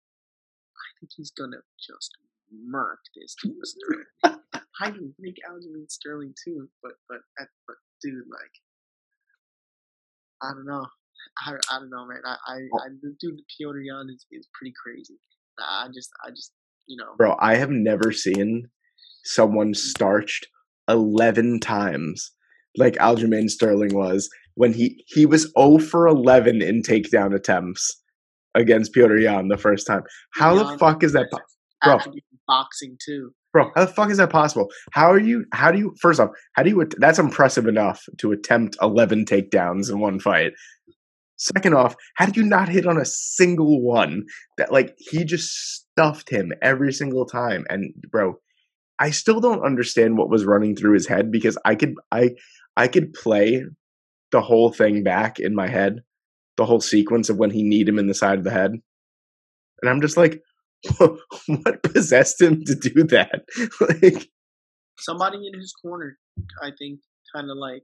I 0.75 0.87
think 0.99 1.11
he's 1.15 1.31
gonna 1.31 1.61
just 1.79 2.11
murk 2.51 2.99
this 3.15 3.33
dude. 3.41 3.53
Sterling. 3.63 4.39
I 4.81 4.91
can 4.91 5.15
make 5.19 5.37
Aljamain 5.49 5.89
Sterling 5.89 6.33
too, 6.43 6.67
but 6.81 6.93
but 7.07 7.19
but 7.65 7.77
dude, 8.01 8.25
like, 8.29 8.51
I 10.41 10.53
don't 10.53 10.65
know. 10.65 10.85
I, 11.45 11.51
I 11.71 11.79
don't 11.79 11.89
know, 11.89 12.05
man. 12.05 12.21
I, 12.25 12.35
I, 12.47 12.55
I 12.55 12.87
the 13.01 13.15
dude 13.19 13.39
Piotr 13.57 13.79
Jan 13.79 14.07
is, 14.13 14.25
is 14.31 14.47
pretty 14.53 14.73
crazy. 14.81 15.15
I 15.59 15.87
just 15.93 16.09
I 16.25 16.29
just 16.29 16.51
you 16.87 16.97
know 16.97 17.15
Bro, 17.17 17.35
I 17.39 17.55
have 17.55 17.69
never 17.69 18.11
seen 18.11 18.69
someone 19.23 19.73
starched 19.73 20.47
eleven 20.87 21.59
times 21.59 22.31
like 22.77 22.95
Aljamain 22.95 23.49
Sterling 23.49 23.93
was 23.93 24.29
when 24.55 24.73
he 24.73 25.03
he 25.07 25.25
was 25.25 25.51
0 25.57 25.79
for 25.79 26.07
eleven 26.07 26.61
in 26.61 26.81
takedown 26.81 27.35
attempts 27.35 28.01
against 28.55 28.93
Piotr 28.93 29.17
Yan 29.17 29.47
the 29.47 29.57
first 29.57 29.87
time. 29.87 30.03
How 30.33 30.55
the 30.55 30.77
fuck 30.77 31.03
is 31.03 31.13
that 31.13 31.27
po- 31.31 31.39
bro. 31.83 31.99
boxing 32.47 32.97
too. 33.03 33.31
Bro, 33.51 33.69
how 33.75 33.85
the 33.85 33.91
fuck 33.91 34.09
is 34.09 34.17
that 34.17 34.31
possible? 34.31 34.67
How 34.93 35.11
are 35.11 35.19
you? 35.19 35.45
How 35.53 35.71
do 35.71 35.77
you? 35.77 35.93
First 36.01 36.19
off, 36.19 36.29
how 36.53 36.63
do 36.63 36.71
you? 36.71 36.87
That's 36.97 37.19
impressive 37.19 37.67
enough 37.67 38.03
to 38.17 38.31
attempt 38.31 38.75
eleven 38.81 39.25
takedowns 39.25 39.91
in 39.91 39.99
one 39.99 40.19
fight. 40.19 40.53
Second 41.43 41.73
off, 41.73 41.95
how 42.15 42.25
did 42.25 42.37
you 42.37 42.43
not 42.43 42.69
hit 42.69 42.87
on 42.87 42.97
a 42.97 43.05
single 43.05 43.81
one? 43.81 44.23
That 44.57 44.71
like 44.71 44.95
he 44.97 45.25
just 45.25 45.51
stuffed 45.51 46.29
him 46.29 46.53
every 46.61 46.93
single 46.93 47.25
time. 47.25 47.65
And 47.69 47.93
bro, 48.09 48.35
I 48.97 49.09
still 49.11 49.41
don't 49.41 49.65
understand 49.65 50.17
what 50.17 50.29
was 50.29 50.45
running 50.45 50.73
through 50.73 50.93
his 50.93 51.05
head 51.05 51.31
because 51.31 51.57
I 51.65 51.75
could 51.75 51.95
I 52.13 52.35
I 52.77 52.87
could 52.87 53.13
play 53.13 53.65
the 54.31 54.41
whole 54.41 54.71
thing 54.71 55.03
back 55.03 55.37
in 55.37 55.53
my 55.53 55.67
head, 55.67 56.01
the 56.55 56.65
whole 56.65 56.79
sequence 56.79 57.29
of 57.29 57.37
when 57.37 57.51
he 57.51 57.61
kneed 57.61 57.89
him 57.89 57.99
in 57.99 58.07
the 58.07 58.13
side 58.13 58.37
of 58.37 58.45
the 58.45 58.51
head, 58.51 58.71
and 59.81 59.89
I'm 59.89 59.99
just 59.99 60.15
like, 60.15 60.41
what 60.97 61.83
possessed 61.83 62.41
him 62.41 62.63
to 62.63 62.73
do 62.73 63.03
that? 63.03 63.43
like, 63.81 64.29
Somebody 64.97 65.45
in 65.45 65.59
his 65.59 65.73
corner, 65.81 66.17
I 66.61 66.69
think, 66.79 67.01
kind 67.35 67.51
of 67.51 67.57
like 67.57 67.83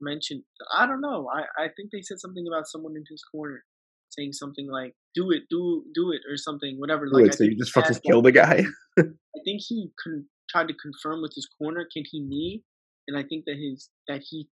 mentioned. 0.00 0.42
I 0.76 0.86
don't 0.86 1.00
know. 1.00 1.28
I 1.32 1.64
I 1.64 1.68
think 1.76 1.90
they 1.92 2.02
said 2.02 2.20
something 2.20 2.46
about 2.46 2.66
someone 2.66 2.96
in 2.96 3.04
his 3.08 3.22
corner 3.24 3.64
saying 4.10 4.32
something 4.32 4.68
like 4.70 4.94
"do 5.14 5.30
it, 5.30 5.44
do 5.50 5.84
do 5.94 6.12
it" 6.12 6.22
or 6.30 6.36
something, 6.36 6.78
whatever. 6.78 7.06
do 7.06 7.12
Like 7.12 7.26
it, 7.26 7.32
I 7.32 7.36
so 7.36 7.44
you 7.44 7.50
think 7.50 7.60
just 7.60 7.72
fucking 7.72 7.98
kill 8.06 8.22
the 8.22 8.32
guy. 8.32 8.64
I 8.98 9.40
think 9.44 9.62
he 9.66 9.90
con- 10.02 10.26
tried 10.50 10.68
to 10.68 10.74
confirm 10.74 11.22
with 11.22 11.32
his 11.34 11.48
corner, 11.58 11.86
can 11.92 12.04
he 12.10 12.20
knee? 12.20 12.62
And 13.08 13.16
I 13.18 13.22
think 13.22 13.44
that 13.46 13.56
his 13.56 13.88
that 14.08 14.22
he 14.28 14.48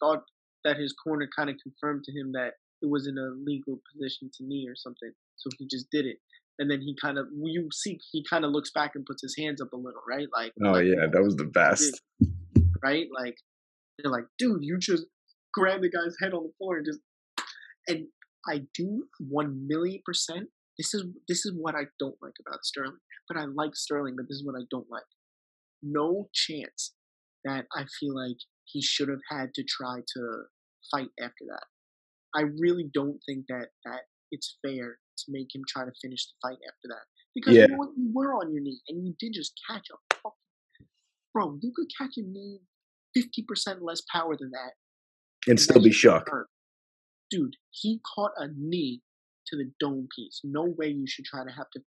thought 0.00 0.24
that 0.64 0.76
his 0.76 0.92
corner 0.92 1.28
kind 1.34 1.50
of 1.50 1.56
confirmed 1.62 2.04
to 2.04 2.12
him 2.12 2.32
that 2.32 2.54
it 2.82 2.88
was 2.88 3.06
in 3.06 3.18
a 3.18 3.30
legal 3.44 3.80
position 3.92 4.30
to 4.38 4.44
knee 4.44 4.66
or 4.68 4.74
something. 4.74 5.12
So 5.36 5.50
he 5.58 5.66
just 5.70 5.90
did 5.90 6.06
it. 6.06 6.16
And 6.58 6.70
then 6.70 6.80
he 6.80 6.94
kind 7.00 7.18
of 7.18 7.26
you 7.32 7.68
see 7.72 7.98
he 8.12 8.24
kind 8.28 8.44
of 8.44 8.50
looks 8.50 8.70
back 8.70 8.92
and 8.94 9.06
puts 9.06 9.22
his 9.22 9.34
hands 9.38 9.60
up 9.60 9.72
a 9.72 9.76
little, 9.76 10.02
right? 10.08 10.28
Like 10.32 10.52
Oh 10.64 10.72
like, 10.72 10.86
yeah, 10.86 11.06
that 11.10 11.22
was 11.22 11.36
the 11.36 11.44
best. 11.44 12.00
right? 12.82 13.06
Like 13.14 13.36
they're 14.02 14.12
like, 14.12 14.26
dude, 14.38 14.62
you 14.62 14.78
just 14.78 15.06
grab 15.52 15.80
the 15.82 15.90
guy's 15.90 16.16
head 16.22 16.32
on 16.32 16.44
the 16.44 16.52
floor 16.58 16.78
and 16.78 16.86
just 16.86 17.00
and 17.88 18.06
I 18.48 18.62
do 18.74 19.04
one 19.18 19.66
million 19.66 20.00
percent. 20.04 20.48
This 20.78 20.94
is 20.94 21.04
this 21.28 21.44
is 21.44 21.52
what 21.56 21.74
I 21.74 21.84
don't 21.98 22.16
like 22.22 22.34
about 22.46 22.64
Sterling. 22.64 22.98
But 23.28 23.36
I 23.36 23.44
like 23.44 23.76
Sterling, 23.76 24.16
but 24.16 24.26
this 24.28 24.36
is 24.38 24.44
what 24.44 24.56
I 24.56 24.64
don't 24.70 24.90
like. 24.90 25.04
No 25.82 26.28
chance 26.32 26.94
that 27.44 27.66
I 27.76 27.84
feel 27.98 28.14
like 28.14 28.36
he 28.64 28.82
should 28.82 29.08
have 29.08 29.22
had 29.30 29.54
to 29.54 29.64
try 29.68 30.00
to 30.14 30.42
fight 30.90 31.08
after 31.20 31.44
that. 31.48 31.64
I 32.34 32.42
really 32.58 32.88
don't 32.92 33.18
think 33.26 33.46
that 33.48 33.68
that 33.84 34.02
it's 34.30 34.58
fair 34.62 34.98
to 35.18 35.24
make 35.28 35.54
him 35.54 35.62
try 35.68 35.84
to 35.84 35.92
finish 36.00 36.26
the 36.26 36.48
fight 36.48 36.58
after 36.66 36.88
that. 36.88 37.04
Because 37.34 37.56
Yeah. 37.56 37.62
you, 37.62 37.68
know 37.68 37.76
what? 37.76 37.90
you 37.96 38.10
were 38.14 38.34
on 38.34 38.52
your 38.52 38.62
knee 38.62 38.80
and 38.88 39.06
you 39.06 39.14
did 39.18 39.32
just 39.34 39.52
catch 39.68 39.86
a 39.92 40.14
fucking 40.14 40.88
bro, 41.32 41.58
you 41.62 41.72
could 41.74 41.88
catch 41.98 42.16
a 42.16 42.22
knee 42.22 42.60
fifty 43.14 43.44
percent 43.46 43.82
less 43.82 44.02
power 44.12 44.36
than 44.38 44.50
that. 44.50 44.72
And 45.50 45.58
still 45.58 45.82
be 45.82 45.92
shocked. 45.92 46.28
hurt. 46.30 46.48
Dude, 47.30 47.56
he 47.70 48.00
caught 48.14 48.32
a 48.36 48.48
knee 48.56 49.02
to 49.46 49.56
the 49.56 49.70
dome 49.78 50.08
piece. 50.14 50.40
No 50.44 50.74
way 50.76 50.88
you 50.88 51.06
should 51.06 51.24
try 51.24 51.44
to 51.44 51.50
have 51.50 51.70
to 51.74 51.80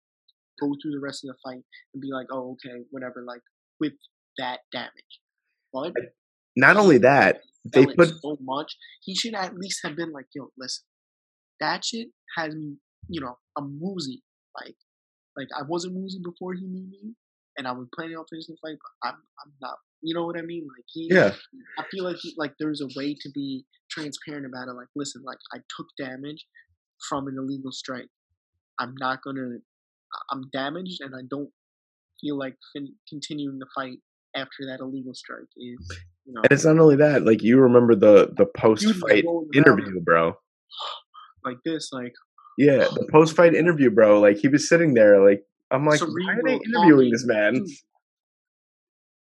go 0.61 0.73
through 0.81 0.91
the 0.91 0.99
rest 0.99 1.23
of 1.23 1.29
the 1.29 1.35
fight 1.43 1.63
and 1.93 2.01
be 2.01 2.09
like, 2.11 2.27
oh, 2.31 2.51
okay, 2.53 2.83
whatever, 2.91 3.23
like 3.27 3.41
with 3.79 3.93
that 4.37 4.59
damage. 4.71 5.19
But 5.73 5.93
Not 6.55 6.77
only 6.77 6.99
that, 6.99 7.41
they 7.65 7.85
put 7.85 8.09
so 8.21 8.37
much. 8.41 8.75
He 9.01 9.15
should 9.15 9.33
at 9.33 9.55
least 9.55 9.79
have 9.83 9.95
been 9.95 10.11
like, 10.11 10.27
yo, 10.35 10.49
listen, 10.57 10.83
that 11.59 11.83
shit 11.83 12.09
has 12.37 12.55
me, 12.55 12.77
you 13.07 13.21
know, 13.21 13.37
I'm 13.57 13.79
woozy. 13.81 14.21
Like, 14.59 14.75
like 15.35 15.47
I 15.57 15.63
wasn't 15.67 15.95
woozy 15.95 16.19
before 16.23 16.53
he 16.53 16.61
knew 16.61 16.87
me, 16.89 17.15
and 17.57 17.67
I 17.67 17.71
was 17.71 17.87
planning 17.95 18.17
on 18.17 18.25
finishing 18.29 18.55
the 18.55 18.69
fight, 18.69 18.77
but 18.81 19.09
I'm, 19.09 19.15
I'm 19.15 19.53
not. 19.61 19.77
You 20.03 20.13
know 20.13 20.25
what 20.25 20.37
I 20.37 20.41
mean? 20.41 20.67
Like 20.67 20.85
he, 20.87 21.07
yeah. 21.09 21.33
I 21.79 21.83
feel 21.89 22.03
like 22.03 22.17
he, 22.21 22.33
like 22.37 22.53
there's 22.59 22.81
a 22.81 22.87
way 22.95 23.15
to 23.21 23.29
be 23.33 23.65
transparent 23.89 24.45
about 24.45 24.67
it. 24.67 24.73
Like, 24.73 24.89
listen, 24.95 25.23
like 25.25 25.37
I 25.53 25.59
took 25.75 25.87
damage 25.97 26.45
from 27.09 27.27
an 27.27 27.35
illegal 27.37 27.71
strike. 27.71 28.09
I'm 28.79 28.93
not 28.99 29.19
gonna. 29.23 29.59
I'm 30.29 30.43
damaged, 30.51 30.99
and 31.01 31.15
I 31.15 31.21
don't 31.29 31.49
feel 32.21 32.37
like 32.37 32.55
fin- 32.73 32.95
continuing 33.09 33.59
the 33.59 33.65
fight 33.73 33.99
after 34.35 34.65
that 34.67 34.79
illegal 34.81 35.13
strike 35.13 35.47
is. 35.57 35.97
You 36.25 36.33
know, 36.33 36.41
And 36.43 36.51
it's 36.51 36.65
not 36.65 36.79
only 36.79 36.97
that, 36.97 37.23
like 37.23 37.41
you 37.41 37.59
remember 37.59 37.95
the 37.95 38.33
the 38.35 38.45
post 38.45 38.85
fight 38.95 39.23
interview, 39.55 40.01
bro. 40.01 40.35
like 41.45 41.57
this, 41.63 41.89
like 41.93 42.13
Yeah, 42.57 42.79
the 42.93 43.07
post 43.11 43.35
fight 43.35 43.53
interview, 43.53 43.89
bro. 43.89 44.19
Like 44.19 44.37
he 44.37 44.49
was 44.49 44.67
sitting 44.67 44.93
there, 44.95 45.25
like 45.25 45.43
I'm 45.71 45.85
like, 45.85 46.01
why 46.01 46.33
are 46.33 46.41
they 46.45 46.59
interviewing 46.65 47.11
this 47.11 47.25
man? 47.25 47.53
dude, 47.55 47.69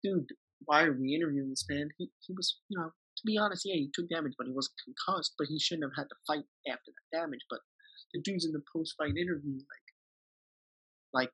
dude, 0.03 0.25
why 0.65 0.83
are 0.83 0.93
we 0.93 1.15
interviewing 1.15 1.49
this 1.49 1.65
man? 1.69 1.89
He 1.97 2.09
he 2.25 2.33
was, 2.33 2.59
you 2.69 2.77
know, 2.77 2.85
to 2.89 3.23
be 3.25 3.37
honest, 3.37 3.63
yeah, 3.65 3.75
he 3.75 3.89
took 3.93 4.09
damage, 4.09 4.33
but 4.37 4.47
he 4.47 4.53
wasn't 4.53 4.75
concussed. 4.83 5.33
But 5.37 5.47
he 5.47 5.59
shouldn't 5.59 5.85
have 5.85 5.97
had 5.97 6.09
to 6.09 6.15
fight 6.27 6.45
after 6.69 6.91
that 6.91 7.17
damage. 7.17 7.41
But 7.49 7.59
the 8.13 8.21
dude's 8.21 8.45
in 8.45 8.51
the 8.51 8.63
post 8.73 8.95
fight 8.97 9.17
interview, 9.17 9.53
like, 9.53 11.23
like, 11.23 11.31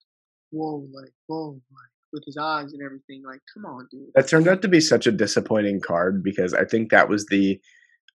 whoa, 0.52 0.88
like, 0.94 1.14
whoa, 1.28 1.52
like, 1.52 1.92
with 2.14 2.24
his 2.26 2.38
eyes 2.38 2.74
and 2.74 2.82
everything. 2.84 3.24
Like, 3.26 3.42
come 3.54 3.66
on, 3.66 3.88
dude. 3.92 4.10
That 4.16 4.28
turned 4.28 4.48
out 4.48 4.62
to 4.62 4.68
be 4.68 4.80
such 4.80 5.08
a 5.08 5.12
disappointing 5.12 5.82
card 5.82 6.24
because 6.24 6.54
I 6.54 6.66
think 6.66 6.92
that 6.92 7.10
was 7.10 7.26
the 7.28 7.60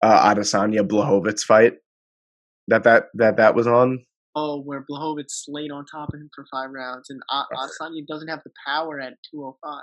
uh, 0.03 0.35
Adesanya 0.35 0.87
Blachowicz 0.87 1.43
fight 1.43 1.75
that 2.69 2.85
that 2.85 3.05
that 3.15 3.37
that 3.37 3.55
was 3.55 3.67
on. 3.67 4.05
Oh, 4.37 4.61
where 4.61 4.85
Blachowicz 4.89 5.45
laid 5.49 5.73
on 5.73 5.85
top 5.87 6.11
of 6.15 6.21
him 6.21 6.31
for 6.35 6.45
five 6.53 6.71
rounds, 6.71 7.11
and 7.11 7.21
A- 7.31 7.57
Adesanya 7.57 8.07
doesn't 8.07 8.29
have 8.29 8.43
the 8.45 8.53
power 8.67 9.01
at 9.01 9.15
205. 9.33 9.83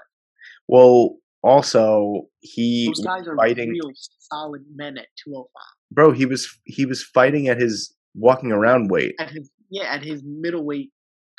Well, 0.68 1.18
also 1.44 2.24
he 2.40 2.88
Those 2.88 3.06
guys 3.06 3.28
are 3.28 3.36
fighting- 3.36 3.70
real 3.72 3.92
solid 4.20 4.64
men 4.76 4.98
at 4.98 5.08
205. 5.24 5.48
bro, 5.92 6.12
he 6.12 6.26
was 6.26 6.48
he 6.66 6.86
was 6.86 7.04
fighting 7.04 7.48
at 7.48 7.60
his 7.60 7.94
walking 8.16 8.52
around 8.52 8.90
weight. 8.90 9.16
At 9.20 9.30
his 9.32 9.50
yeah, 9.70 9.94
at 9.94 10.04
his 10.04 10.24
middleweight 10.24 10.92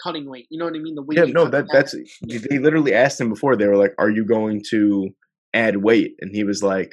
cutting 0.02 0.28
weight. 0.28 0.46
You 0.50 0.58
know 0.58 0.66
what 0.66 0.74
I 0.76 0.78
mean? 0.78 0.94
The 0.94 1.02
weight. 1.02 1.18
Yeah, 1.18 1.24
no, 1.24 1.46
that 1.48 1.66
that's 1.72 1.94
they 2.22 2.58
literally 2.58 2.94
asked 2.94 3.20
him 3.20 3.30
before. 3.30 3.56
They 3.56 3.66
were 3.66 3.76
like, 3.76 3.94
"Are 3.98 4.10
you 4.10 4.24
going 4.24 4.62
to 4.70 5.08
add 5.54 5.78
weight?" 5.78 6.14
And 6.20 6.30
he 6.34 6.44
was 6.44 6.62
like, 6.62 6.92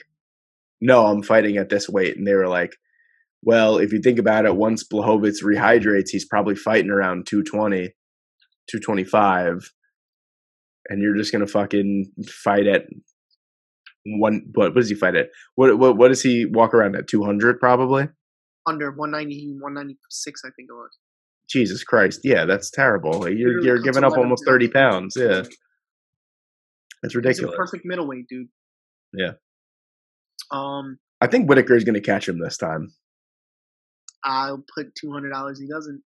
"No, 0.82 1.06
I'm 1.08 1.22
fighting 1.22 1.58
at 1.58 1.70
this 1.70 1.90
weight." 1.90 2.16
And 2.18 2.26
they 2.26 2.34
were 2.34 2.48
like, 2.48 2.76
"Well, 3.42 3.78
if 3.78 3.92
you 3.92 4.00
think 4.02 4.20
about 4.20 4.46
it, 4.46 4.56
once 4.56 4.88
Blachowicz 4.88 5.44
rehydrates, 5.44 6.10
he's 6.10 6.26
probably 6.26 6.56
fighting 6.56 6.90
around 6.92 7.28
220, 7.28 7.94
225, 8.70 9.70
and 10.90 11.02
you're 11.02 11.16
just 11.16 11.32
gonna 11.32 11.48
fucking 11.48 12.12
fight 12.28 12.68
at 12.68 12.84
one. 14.06 14.44
What, 14.54 14.70
what 14.74 14.82
does 14.82 14.90
he 14.90 14.96
fight 14.96 15.16
at? 15.16 15.28
What 15.56 15.78
what 15.80 15.98
what 15.98 16.08
does 16.10 16.22
he 16.22 16.46
walk 16.46 16.74
around 16.74 16.96
at? 16.96 17.08
200 17.08 17.60
probably. 17.60 18.08
under 18.66 18.92
190, 18.92 19.54
196, 19.60 20.42
I 20.46 20.50
think 20.56 20.70
it 20.70 20.74
was. 20.74 20.98
Jesus 21.50 21.84
Christ, 21.84 22.22
yeah, 22.24 22.46
that's 22.46 22.70
terrible. 22.72 23.30
You're 23.30 23.62
you're 23.62 23.80
giving 23.80 24.04
up 24.04 24.18
almost 24.18 24.44
30 24.46 24.70
pounds. 24.70 25.16
Yeah, 25.18 25.28
that's 25.28 25.50
He's 27.04 27.16
ridiculous. 27.16 27.54
a 27.54 27.58
perfect 27.58 27.84
middleweight, 27.86 28.28
dude. 28.30 28.48
Yeah. 29.14 29.34
Um, 30.52 31.00
I 31.20 31.28
think 31.28 31.50
Whittaker 31.50 31.76
is 31.76 31.84
going 31.84 31.96
to 31.96 32.02
catch 32.02 32.28
him 32.30 32.40
this 32.40 32.58
time. 32.58 32.94
I'll 34.24 34.64
put 34.76 34.96
two 34.96 35.12
hundred 35.12 35.32
dollars. 35.32 35.60
He 35.60 35.68
doesn't. 35.68 36.02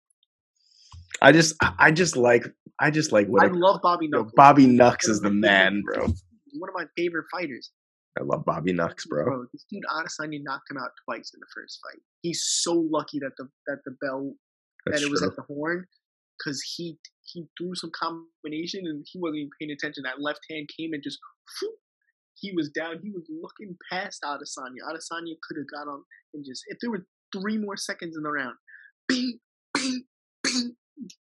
I 1.21 1.31
just, 1.31 1.55
I 1.79 1.91
just 1.91 2.17
like, 2.17 2.45
I 2.79 2.91
just 2.91 3.11
like 3.11 3.27
I 3.27 3.29
Whittaker. 3.29 3.55
love 3.55 3.79
Bobby 3.81 4.07
Knuckles. 4.07 4.33
Bobby 4.35 4.65
Nux 4.67 4.97
is 5.03 5.21
the 5.21 5.31
man, 5.31 5.81
bro. 5.85 6.05
One 6.05 6.69
of 6.69 6.75
my 6.75 6.85
favorite 6.97 7.25
fighters. 7.31 7.71
I 8.19 8.23
love 8.23 8.45
Bobby 8.45 8.71
Nux, 8.73 8.93
bro. 9.09 9.45
this 9.51 9.65
dude 9.69 9.83
Adesanya 9.91 10.39
knocked 10.41 10.71
him 10.71 10.77
out 10.77 10.91
twice 11.05 11.31
in 11.33 11.39
the 11.39 11.47
first 11.53 11.79
fight. 11.83 12.01
He's 12.21 12.43
so 12.45 12.73
lucky 12.73 13.19
that 13.19 13.31
the 13.37 13.49
that 13.67 13.79
the 13.85 13.91
bell 14.01 14.33
That's 14.85 15.01
that 15.01 15.05
it 15.07 15.11
was 15.11 15.19
true. 15.19 15.29
at 15.29 15.35
the 15.35 15.41
horn 15.43 15.85
because 16.39 16.61
he 16.75 16.97
he 17.23 17.47
threw 17.57 17.75
some 17.75 17.91
combination 17.93 18.81
and 18.85 19.05
he 19.11 19.19
wasn't 19.19 19.37
even 19.39 19.49
paying 19.59 19.71
attention. 19.71 20.03
That 20.03 20.21
left 20.21 20.39
hand 20.49 20.69
came 20.77 20.93
and 20.93 21.03
just 21.03 21.19
whoop, 21.61 21.75
he 22.35 22.53
was 22.55 22.69
down. 22.69 22.99
He 23.03 23.11
was 23.11 23.23
looking 23.29 23.75
past 23.91 24.21
Adesanya. 24.23 24.83
Adesanya 24.89 25.35
could 25.45 25.57
have 25.57 25.67
got 25.73 25.91
him 25.93 26.03
and 26.33 26.45
just 26.45 26.63
if 26.67 26.77
there 26.81 26.91
were 26.91 27.05
three 27.35 27.57
more 27.57 27.75
seconds 27.75 28.15
in 28.15 28.23
the 28.23 28.31
round, 28.31 28.55
bing 29.09 29.39
bing 29.73 30.05
bing, 30.43 30.75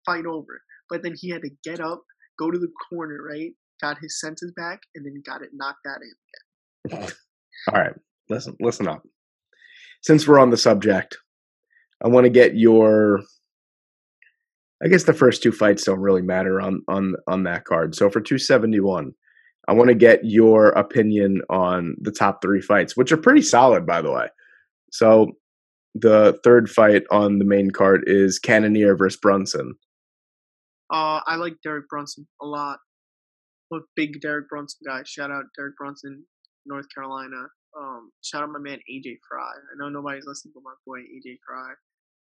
fight 0.06 0.26
over. 0.26 0.62
But 0.90 1.04
then 1.04 1.14
he 1.16 1.30
had 1.30 1.42
to 1.44 1.52
get 1.64 1.80
up, 1.80 2.04
go 2.38 2.52
to 2.52 2.58
the 2.58 2.72
corner, 2.90 3.20
right? 3.22 3.52
Got 3.82 4.00
his 4.02 4.20
senses 4.20 4.52
back, 4.56 4.82
and 4.96 5.06
then 5.06 5.22
got 5.26 5.42
it 5.42 5.50
knocked 5.54 5.86
out 5.88 5.98
of 5.98 6.92
him. 6.92 7.04
again. 7.04 7.14
All 7.72 7.80
right, 7.80 7.94
listen, 8.30 8.56
listen 8.60 8.88
up. 8.88 9.04
Since 10.02 10.28
we're 10.28 10.40
on 10.40 10.50
the 10.50 10.58
subject, 10.58 11.18
I 12.04 12.08
want 12.08 12.26
to 12.26 12.30
get 12.30 12.56
your. 12.56 13.22
I 14.84 14.88
guess 14.88 15.04
the 15.04 15.14
first 15.14 15.44
two 15.44 15.52
fights 15.52 15.84
don't 15.84 16.00
really 16.00 16.22
matter 16.22 16.62
on 16.62 16.82
on 16.88 17.16
on 17.28 17.44
that 17.44 17.66
card. 17.66 17.96
So 17.96 18.10
for 18.10 18.22
271, 18.22 19.14
I 19.68 19.74
want 19.74 19.90
to 19.90 19.96
get 19.96 20.24
your 20.24 20.70
opinion 20.70 21.42
on 21.50 21.96
the 22.00 22.12
top 22.12 22.42
three 22.42 22.62
fights, 22.62 22.96
which 22.96 23.12
are 23.12 23.18
pretty 23.18 23.42
solid, 23.42 23.86
by 23.86 24.02
the 24.02 24.12
way. 24.12 24.28
So 24.92 25.34
the 25.96 26.40
third 26.44 26.70
fight 26.70 27.04
on 27.12 27.40
the 27.40 27.46
main 27.46 27.72
card 27.72 28.04
is 28.08 28.40
Cannonier 28.40 28.96
versus 28.96 29.20
Brunson. 29.20 29.76
Uh, 30.92 31.22
I 31.26 31.36
like 31.36 31.56
Derek 31.64 31.88
Brunson 31.90 32.28
a 32.42 32.46
lot. 32.46 32.80
I'm 33.72 33.80
a 33.80 33.82
big 33.96 34.22
Derek 34.22 34.50
Brunson 34.50 34.80
guy. 34.86 35.04
Shout 35.06 35.32
out 35.32 35.46
Derek 35.56 35.76
Brunson, 35.78 36.24
North 36.66 36.88
Carolina. 36.94 37.48
Um, 37.80 38.12
shout 38.24 38.44
out 38.44 38.50
my 38.50 38.60
man 38.60 38.80
AJ 38.92 39.18
Fry. 39.30 39.52
I 39.52 39.78
know 39.78 39.90
nobody's 39.90 40.26
listening, 40.26 40.54
but 40.56 40.64
my 40.64 40.74
boy 40.88 41.00
AJ 41.00 41.38
Fry. 41.46 41.74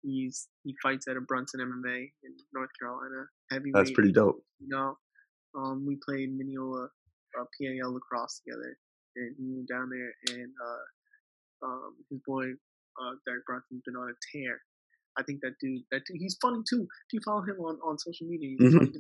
He's 0.03 0.49
he 0.63 0.75
fights 0.83 1.09
at 1.09 1.17
a 1.17 1.21
Brunson 1.21 1.61
MMA 1.61 2.11
in 2.23 2.37
North 2.53 2.71
Carolina. 2.79 3.27
Heavyweight. 3.51 3.75
That's 3.75 3.91
pretty 3.91 4.13
dope. 4.13 4.45
You 4.61 4.69
know, 4.69 4.97
um, 5.57 5.85
we 5.87 5.99
played 6.07 6.37
Mineola 6.37 6.89
uh, 7.41 7.45
PAL 7.59 7.93
lacrosse 7.93 8.41
together, 8.45 8.77
and 9.17 9.35
he 9.37 9.55
went 9.55 9.69
down 9.69 9.91
there, 9.91 10.39
and 10.39 10.53
uh, 10.63 11.67
um, 11.67 11.97
his 12.11 12.21
boy 12.27 12.53
uh, 13.01 13.13
Derek 13.27 13.45
Brunson's 13.47 13.83
been 13.85 13.97
on 13.97 14.11
a 14.11 14.17
tear. 14.33 14.61
I 15.17 15.23
think 15.23 15.41
that 15.43 15.55
dude, 15.61 15.83
that 15.93 16.03
dude, 16.07 16.17
he's 16.21 16.37
funny 16.43 16.63
too. 16.69 16.83
If 16.83 17.13
you 17.13 17.21
follow 17.25 17.43
him 17.43 17.57
on, 17.61 17.79
on 17.87 17.99
social 17.99 18.27
media, 18.27 18.57
Mhm. 18.59 18.79
funny. 18.79 18.93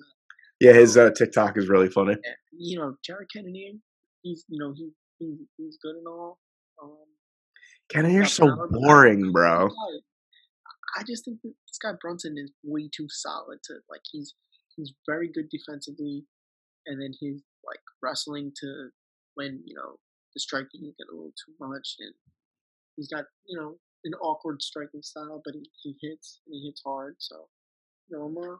Yeah, 0.60 0.72
his 0.72 0.96
uh, 0.96 1.10
TikTok 1.10 1.58
is 1.58 1.68
really 1.68 1.88
funny. 1.90 2.12
And, 2.12 2.36
you 2.52 2.78
know, 2.78 2.96
Jared 3.04 3.28
Kennedy, 3.32 3.80
he's 4.22 4.44
you 4.48 4.58
know 4.58 4.72
he, 4.76 4.90
he 5.18 5.36
he's 5.56 5.78
good 5.82 5.96
and 5.96 6.06
all. 6.06 6.38
Um, 6.82 6.96
Yeah, 7.92 8.24
so 8.24 8.68
boring, 8.70 9.32
bro. 9.32 9.68
I 10.96 11.02
just 11.06 11.24
think 11.24 11.40
that 11.42 11.52
this 11.68 11.78
guy 11.82 11.92
Brunson 12.00 12.36
is 12.38 12.52
way 12.62 12.88
too 12.94 13.06
solid 13.08 13.58
to 13.64 13.74
like 13.90 14.02
he's 14.10 14.34
he's 14.76 14.92
very 15.06 15.28
good 15.28 15.48
defensively, 15.50 16.24
and 16.86 17.00
then 17.02 17.12
his 17.20 17.42
like 17.66 17.80
wrestling 18.02 18.52
to 18.60 18.90
when 19.34 19.60
you 19.66 19.74
know 19.74 19.98
the 20.34 20.40
striking 20.40 20.82
get 20.82 21.08
a 21.10 21.14
little 21.14 21.32
too 21.44 21.54
much, 21.60 21.96
and 21.98 22.14
he's 22.96 23.08
got 23.08 23.24
you 23.46 23.58
know 23.58 23.76
an 24.04 24.12
awkward 24.22 24.60
striking 24.62 25.02
style, 25.02 25.40
but 25.44 25.54
he, 25.54 25.68
he 25.82 25.96
hits 26.02 26.40
and 26.46 26.54
he 26.54 26.66
hits 26.68 26.82
hard. 26.84 27.16
So 27.18 27.48
you 28.10 28.18
know 28.18 28.24
I'm 28.26 28.36
uh, 28.38 28.56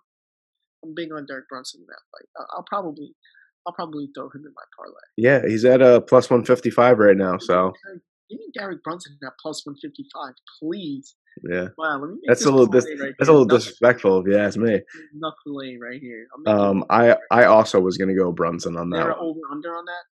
I'm 0.85 0.95
big 0.95 1.13
on 1.13 1.27
Derek 1.27 1.49
Brunson 1.49 1.81
in 1.81 1.87
that 1.87 2.03
fight. 2.13 2.29
I, 2.39 2.57
I'll 2.57 2.65
probably 2.69 3.15
I'll 3.67 3.73
probably 3.75 4.09
throw 4.15 4.27
him 4.27 4.45
in 4.47 4.53
my 4.55 4.63
parlay. 4.77 4.95
Yeah, 5.17 5.41
he's 5.47 5.65
at 5.65 5.81
a 5.83 6.01
plus 6.03 6.29
155 6.31 6.99
right 6.99 7.17
now. 7.17 7.39
So 7.39 7.73
Give 8.31 8.39
me 8.39 8.47
Derek 8.59 8.83
Brunson 8.83 9.19
at 9.23 9.33
plus 9.41 9.67
one 9.67 9.77
fifty 9.83 10.07
five, 10.15 10.33
please. 10.59 11.15
yeah, 11.47 11.69
Wow, 11.77 11.99
let 12.01 12.09
me 12.09 12.15
make 12.15 12.21
that's 12.27 12.47
a 12.47 12.51
little 12.51 12.65
dis- 12.67 12.87
right 12.99 13.13
that's 13.19 13.29
a 13.29 13.33
little 13.33 13.45
Knuckle- 13.45 13.59
disrespectful 13.59 14.21
if 14.21 14.27
you 14.27 14.39
ask 14.39 14.57
me. 14.57 14.81
Knuckle 15.13 15.61
A 15.63 15.77
right 15.77 16.01
here. 16.01 16.27
Um, 16.47 16.87
I 16.89 17.17
I 17.31 17.45
also 17.45 17.81
was 17.81 17.99
gonna 17.99 18.15
go 18.15 18.33
Brunson 18.33 18.79
on 18.79 18.89
that. 18.91 19.15
over 19.19 19.41
under 19.53 19.77
on 19.77 19.85
that. 19.85 20.05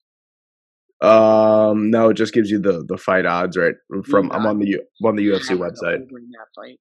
Um, 1.02 1.90
no, 1.90 2.10
it 2.10 2.14
just 2.14 2.32
gives 2.32 2.50
you 2.50 2.60
the 2.60 2.84
the 2.86 2.96
fight 2.96 3.26
odds 3.26 3.56
right 3.56 3.74
from. 4.08 4.30
I'm 4.32 4.46
on 4.46 4.58
the 4.58 4.74
I'm 5.00 5.06
on 5.06 5.16
the 5.16 5.26
UFC 5.26 5.56
website. 5.56 5.98
that 6.08 6.46
fight. 6.54 6.78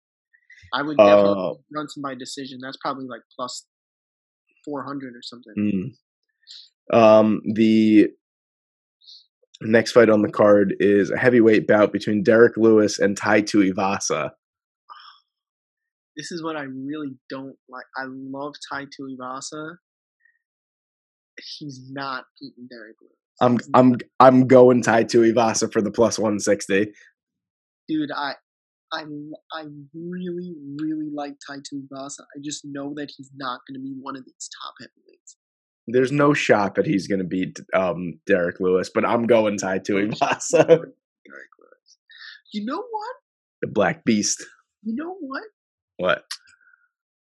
I 0.73 0.84
would 0.84 0.98
definitely 0.98 1.52
Uh, 1.52 1.53
Brunson 1.72 2.02
by 2.02 2.15
decision. 2.15 2.60
That's 2.61 2.77
probably 2.77 3.07
like 3.07 3.22
plus 3.35 3.65
four 4.64 4.84
hundred 4.84 5.15
or 5.15 5.22
something. 5.23 5.93
Mm. 6.93 6.98
Um, 6.98 7.41
the 7.56 8.07
next 9.61 9.91
fight 9.91 10.10
on 10.10 10.22
the 10.22 10.31
card 10.31 10.76
is 10.80 11.11
a 11.11 11.18
heavyweight 11.18 11.68
bout 11.68 11.91
between 11.91 12.23
Derrick 12.23 12.57
Lewis 12.57 12.99
and 12.99 13.15
Tai 13.18 13.41
Tuivasa. 13.43 14.31
this 16.18 16.31
is 16.31 16.43
what 16.43 16.56
I 16.57 16.64
really 16.64 17.15
don't 17.30 17.56
like. 17.69 17.85
I 17.98 18.03
love 18.07 18.53
Tai 18.72 18.85
Tuivasa. 18.85 19.76
He's 21.57 21.89
not 21.91 22.26
beating 22.39 22.68
Derrick 22.69 22.98
Lewis. 23.02 23.14
I'm 23.41 23.57
I'm 23.73 23.97
I'm 24.19 24.47
going 24.47 24.81
Tai 24.84 25.05
Tuivasa 25.05 25.72
for 25.72 25.81
the 25.81 25.91
plus 25.91 26.18
one 26.18 26.39
sixty. 26.39 26.93
dude, 27.88 28.11
I, 28.15 28.35
I, 28.93 29.03
I 29.53 29.65
really, 29.93 30.53
really 30.80 31.09
like 31.13 31.34
Tai 31.45 31.57
Tuivasa. 31.57 32.22
I 32.22 32.39
just 32.43 32.61
know 32.63 32.93
that 32.95 33.11
he's 33.15 33.31
not 33.35 33.61
going 33.68 33.76
to 33.76 33.81
be 33.81 33.93
one 33.99 34.15
of 34.15 34.23
these 34.26 34.49
top 34.61 34.73
heavyweights. 34.80 35.38
There's 35.88 36.11
no 36.11 36.34
shot 36.34 36.76
that 36.76 36.85
he's 36.85 37.07
gonna 37.07 37.23
beat 37.23 37.59
um 37.73 38.19
Derrick 38.27 38.59
Lewis, 38.59 38.91
but 38.93 39.03
I'm 39.03 39.26
going 39.26 39.57
Tai 39.57 39.80
Tuivasa, 39.80 40.68
Derrick 40.68 40.88
Lewis. 41.59 41.97
You 42.53 42.65
know 42.65 42.77
what? 42.77 43.15
the 43.61 43.68
Black 43.68 44.03
Beast. 44.03 44.43
You 44.84 44.95
know 44.95 45.15
what? 45.19 45.43
What? 45.97 46.23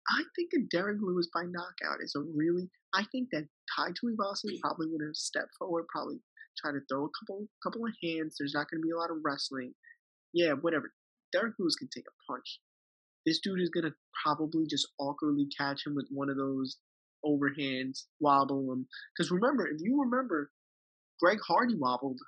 I 0.10 0.24
think 0.36 0.52
a 0.56 0.60
Derrick 0.70 0.98
Lewis 1.02 1.28
by 1.34 1.42
knockout 1.44 2.00
is 2.02 2.16
a 2.16 2.22
really. 2.22 2.70
I 2.94 3.06
think 3.12 3.30
that 3.32 3.48
Tai 3.76 3.90
Tuivasa 3.92 4.52
is 4.52 4.60
probably 4.62 4.88
would 4.90 5.06
have 5.06 5.16
stepped 5.16 5.56
forward, 5.58 5.86
probably 5.88 6.20
try 6.58 6.72
to 6.72 6.80
throw 6.90 7.06
a 7.06 7.10
couple 7.20 7.48
couple 7.64 7.86
of 7.86 7.94
hands. 8.04 8.36
There's 8.38 8.54
not 8.54 8.68
going 8.70 8.82
to 8.82 8.86
be 8.86 8.92
a 8.92 8.98
lot 8.98 9.12
of 9.12 9.18
wrestling. 9.24 9.74
Yeah, 10.34 10.54
whatever. 10.54 10.94
Derrick 11.32 11.54
Lewis 11.60 11.76
can 11.76 11.90
take 11.94 12.06
a 12.08 12.32
punch. 12.32 12.60
This 13.26 13.40
dude 13.40 13.62
is 13.62 13.70
going 13.70 13.86
to 13.86 13.94
probably 14.24 14.66
just 14.68 14.88
awkwardly 15.00 15.48
catch 15.58 15.86
him 15.86 15.96
with 15.96 16.08
one 16.12 16.30
of 16.30 16.38
those 16.38 16.78
overhands, 17.26 18.06
wobble 18.20 18.72
him. 18.74 18.88
Because 19.16 19.32
remember, 19.32 19.68
if 19.68 19.78
you 19.80 20.02
remember, 20.02 20.52
Greg 21.22 21.40
Hardy 21.48 21.76
wobbled 21.78 22.20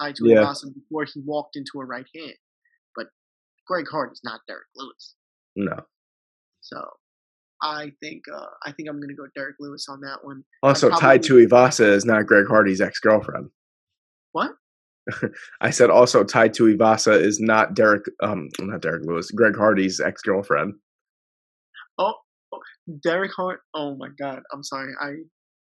Tai 0.00 0.14
Yeah. 0.20 0.40
Tuivasa 0.42 0.74
before 0.74 1.04
he 1.04 1.20
walked 1.24 1.56
into 1.56 1.80
a 1.80 1.84
right 1.84 2.06
hand. 2.14 2.34
But 2.96 3.08
Greg 3.66 3.86
Hardy's 3.90 4.22
not 4.24 4.40
Derrick 4.48 4.66
Lewis. 4.74 5.14
No. 5.54 5.76
So 6.62 6.78
I 7.64 7.92
think 8.02 8.22
uh, 8.32 8.46
I 8.64 8.72
think 8.72 8.88
I'm 8.90 9.00
gonna 9.00 9.14
go 9.14 9.26
Derrick 9.34 9.56
Lewis 9.58 9.86
on 9.88 10.00
that 10.02 10.18
one. 10.22 10.44
Also, 10.62 10.90
Tai 10.90 11.18
probably- 11.18 11.46
Tuivasa 11.46 11.86
is 11.86 12.04
not 12.04 12.26
Greg 12.26 12.46
Hardy's 12.46 12.80
ex 12.80 13.00
girlfriend. 13.00 13.48
What? 14.32 14.52
I 15.60 15.70
said 15.70 15.90
also 15.90 16.24
Tai 16.24 16.50
Tuivasa 16.50 17.18
is 17.18 17.40
not 17.40 17.74
Derek 17.74 18.04
um 18.22 18.48
not 18.60 18.82
Derrick 18.82 19.04
Lewis, 19.06 19.30
Greg 19.30 19.56
Hardy's 19.56 19.98
ex 19.98 20.20
girlfriend. 20.22 20.74
Oh, 21.98 22.14
oh, 22.52 22.60
Derek 23.02 23.32
Hart. 23.34 23.60
Oh 23.74 23.96
my 23.96 24.08
God, 24.20 24.42
I'm 24.52 24.62
sorry. 24.62 24.92
I 25.00 25.14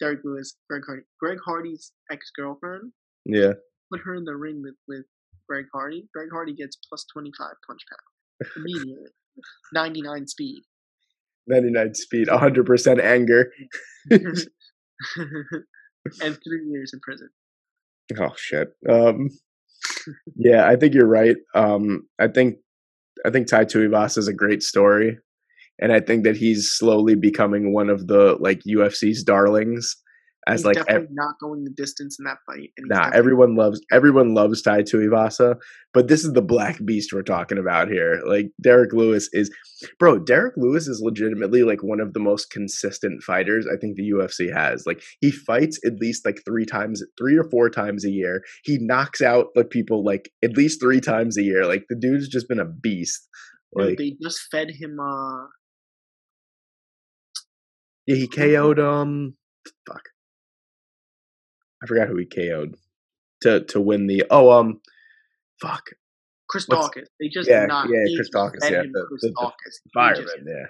Derrick 0.01 0.19
Lewis, 0.26 0.57
Greg 0.69 0.84
Hardy, 0.85 1.03
Greg 1.22 1.38
Hardy's 1.45 1.93
ex 2.11 2.30
girlfriend. 2.35 2.91
Yeah. 3.26 3.53
Put 3.91 4.01
her 4.03 4.15
in 4.15 4.26
the 4.26 4.35
ring 4.35 4.61
with 4.61 4.76
with 4.88 5.05
Greg 5.47 5.65
Hardy. 5.73 6.09
Greg 6.13 6.30
Hardy 6.31 6.53
gets 6.53 6.77
plus 6.89 7.05
25 7.13 7.51
punch 7.67 7.81
power 7.89 8.49
immediately. 8.57 9.11
99 9.73 10.27
speed. 10.27 10.63
99 11.47 11.93
speed, 11.95 12.27
100% 12.27 13.01
anger. 13.01 13.51
and 14.09 14.27
three 16.43 16.65
years 16.69 16.91
in 16.93 16.99
prison. 17.01 17.30
Oh 18.19 18.34
shit. 18.35 18.69
Um 18.88 19.30
Yeah, 20.35 20.67
I 20.67 20.76
think 20.76 20.93
you're 20.93 21.07
right. 21.07 21.38
Um 21.55 22.07
I 22.19 22.27
think 22.27 22.57
I 23.26 23.31
think 23.31 23.47
Tai 23.47 23.65
Tuivasa 23.65 24.19
is 24.19 24.27
a 24.27 24.34
great 24.34 24.61
story. 24.61 25.17
And 25.80 25.91
I 25.91 25.99
think 25.99 26.23
that 26.23 26.38
he's 26.38 26.72
slowly 26.72 27.15
becoming 27.15 27.73
one 27.73 27.89
of 27.89 28.07
the 28.07 28.38
like 28.39 28.61
UFC's 28.67 29.23
darlings 29.23 29.95
as 30.47 30.59
he's 30.61 30.65
like 30.65 30.77
ev- 30.77 30.85
definitely 30.85 31.07
not 31.15 31.35
going 31.39 31.63
the 31.63 31.72
distance 31.72 32.17
in 32.19 32.26
that 32.26 32.38
fight. 32.45 32.69
And 32.77 32.88
Nah, 32.89 33.09
everyone 33.13 33.55
loves 33.55 33.81
everyone 33.91 34.34
loves 34.34 34.61
Tai 34.61 34.84
Tuivasa, 34.84 35.55
but 35.93 36.07
this 36.07 36.23
is 36.23 36.34
the 36.34 36.41
black 36.41 36.84
beast 36.85 37.11
we're 37.13 37.23
talking 37.23 37.57
about 37.57 37.88
here. 37.88 38.22
Like 38.27 38.51
Derrick 38.61 38.93
Lewis 38.93 39.30
is, 39.34 39.49
bro. 39.99 40.19
Derrick 40.19 40.53
Lewis 40.57 40.88
is 40.88 41.01
legitimately 41.03 41.63
like 41.63 41.81
one 41.84 41.99
of 41.99 42.13
the 42.13 42.19
most 42.19 42.51
consistent 42.51 43.23
fighters 43.23 43.65
I 43.72 43.77
think 43.77 43.95
the 43.95 44.09
UFC 44.11 44.53
has. 44.53 44.85
Like 44.85 45.01
he 45.22 45.31
fights 45.31 45.80
at 45.85 45.99
least 45.99 46.26
like 46.26 46.41
three 46.45 46.65
times, 46.65 47.03
three 47.17 47.38
or 47.38 47.49
four 47.49 47.69
times 47.69 48.05
a 48.05 48.11
year. 48.11 48.41
He 48.63 48.77
knocks 48.80 49.22
out 49.22 49.47
like 49.55 49.69
people 49.69 50.03
like 50.03 50.30
at 50.43 50.55
least 50.55 50.80
three 50.80 51.01
times 51.01 51.38
a 51.38 51.43
year. 51.43 51.65
Like 51.65 51.85
the 51.89 51.95
dude's 51.95 52.27
just 52.27 52.47
been 52.47 52.59
a 52.59 52.65
beast. 52.65 53.27
Dude, 53.77 53.88
Like 53.89 53.97
they 53.97 54.15
just 54.22 54.41
fed 54.51 54.69
him. 54.72 54.99
uh 54.99 55.47
yeah, 58.07 58.15
he 58.17 58.27
KO'd 58.27 58.80
um, 58.80 59.35
fuck, 59.88 60.03
I 61.86 61.88
forgot 61.88 62.07
who 62.07 62.18
he 62.18 62.26
KO'd 62.26 62.76
to 63.41 63.64
to 63.66 63.80
win 63.82 64.07
the 64.07 64.24
oh 64.30 64.52
um, 64.52 64.82
fuck. 65.62 65.84
Chris 66.49 66.66
Daukaus. 66.68 67.06
They 67.20 67.28
just 67.30 67.49
Yeah, 67.49 67.66
not. 67.66 67.90
yeah, 67.90 68.03
Chris 68.16 68.30
Daukaus, 68.34 68.60
yeah, 68.64 68.84
the- 68.91 69.06
Chris 69.07 69.22
the- 69.22 69.30
the 69.30 69.34
Daukaus. 69.34 69.76
He 69.84 69.90
Fireman, 69.94 70.24
just- 70.24 70.38
yeah. 70.45 70.66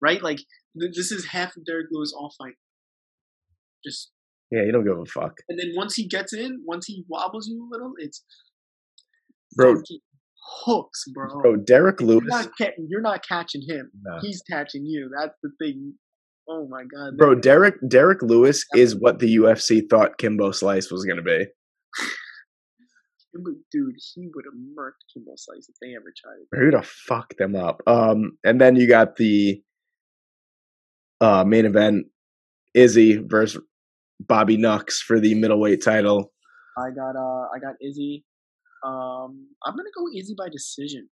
right? 0.00 0.22
Like 0.22 0.38
th- 0.78 0.92
this 0.94 1.12
is 1.12 1.26
half 1.26 1.56
of 1.56 1.64
Derrick 1.64 1.86
Lewis 1.90 2.12
all 2.16 2.32
fight. 2.38 2.54
Just 3.84 4.12
Yeah, 4.50 4.62
you 4.64 4.72
don't 4.72 4.84
give 4.84 4.98
a 4.98 5.04
fuck. 5.06 5.38
and 5.48 5.58
then 5.58 5.72
once 5.76 5.94
he 5.94 6.06
gets 6.06 6.32
in, 6.32 6.62
once 6.64 6.86
he 6.86 7.04
wobbles 7.08 7.48
you 7.48 7.64
a 7.64 7.68
little, 7.70 7.92
it's 7.98 8.24
Bro. 9.56 9.82
hooks, 10.64 11.04
bro. 11.12 11.40
Bro, 11.42 11.56
Derek 11.56 12.00
you're 12.00 12.08
Lewis. 12.08 12.24
not 12.28 12.50
ca- 12.58 12.74
you're 12.88 13.00
not 13.00 13.26
catching 13.26 13.62
him. 13.68 13.90
Nah. 14.02 14.20
He's 14.20 14.42
catching 14.42 14.84
you. 14.86 15.10
That's 15.16 15.36
the 15.42 15.50
thing. 15.58 15.94
Oh 16.48 16.66
my 16.68 16.84
god, 16.84 17.16
Bro, 17.16 17.36
Derek 17.36 17.76
Derrick 17.86 18.22
Lewis 18.22 18.64
is 18.74 18.96
what 18.96 19.18
the 19.18 19.36
UFC 19.36 19.88
thought 19.88 20.18
Kimbo 20.18 20.50
Slice 20.50 20.90
was 20.90 21.04
gonna 21.04 21.22
be. 21.22 21.46
Dude, 23.72 23.94
he 24.14 24.28
would 24.34 24.44
have 24.44 24.54
murked 24.78 25.06
Kimbo 25.12 25.32
Slice 25.36 25.68
if 25.68 25.76
they 25.80 25.94
ever 25.96 26.12
tried 26.14 26.40
it. 26.42 26.48
Who 26.52 26.70
to 26.72 26.82
fuck 26.82 27.34
them 27.38 27.56
up? 27.56 27.80
Um, 27.86 28.32
and 28.44 28.60
then 28.60 28.76
you 28.76 28.86
got 28.86 29.16
the 29.16 29.62
uh 31.20 31.44
main 31.44 31.64
event, 31.64 32.06
Izzy 32.74 33.16
versus 33.16 33.62
Bobby 34.20 34.56
Nux 34.56 34.84
for 35.06 35.20
the 35.20 35.34
middleweight 35.34 35.82
title. 35.82 36.32
I 36.76 36.90
got 36.90 37.16
uh, 37.16 37.48
I 37.54 37.58
got 37.60 37.74
Izzy. 37.80 38.24
Um, 38.84 39.48
I'm 39.64 39.76
gonna 39.76 39.90
go 39.96 40.06
Izzy 40.14 40.34
by 40.36 40.48
decision. 40.48 41.08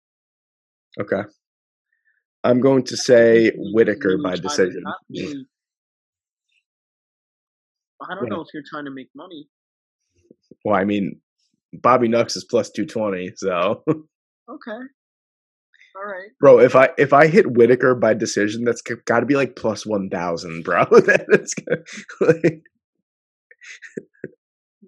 Okay. 1.00 1.22
I'm 2.44 2.60
going 2.60 2.84
to 2.84 2.96
say 2.96 3.52
Whittaker 3.56 4.18
by 4.22 4.36
to- 4.36 4.40
decision. 4.42 4.82
I 4.86 4.92
don't 8.14 8.24
Yeah. 8.24 8.30
know 8.36 8.40
if 8.40 8.48
you're 8.54 8.62
trying 8.68 8.86
to 8.86 8.90
make 8.90 9.10
money. 9.14 9.48
Well, 10.64 10.74
I 10.74 10.84
mean, 10.84 11.20
Bobby 11.72 12.08
Nux 12.08 12.26
is 12.36 12.44
plus 12.44 12.70
two 12.70 12.86
twenty, 12.86 13.32
so 13.36 13.82
Okay. 13.86 14.78
All 15.96 16.04
right. 16.06 16.30
bro, 16.40 16.60
if 16.60 16.74
I 16.76 16.90
if 16.98 17.12
I 17.12 17.26
hit 17.26 17.52
Whittaker 17.52 17.94
by 17.94 18.14
decision, 18.14 18.64
that's 18.64 18.80
got 18.82 19.20
to 19.20 19.26
be 19.26 19.34
like 19.36 19.54
plus 19.56 19.84
one 19.86 20.08
thousand, 20.08 20.62
bro. 20.64 20.84
that's 20.90 21.54
gonna, 21.54 21.82
like, 22.20 22.62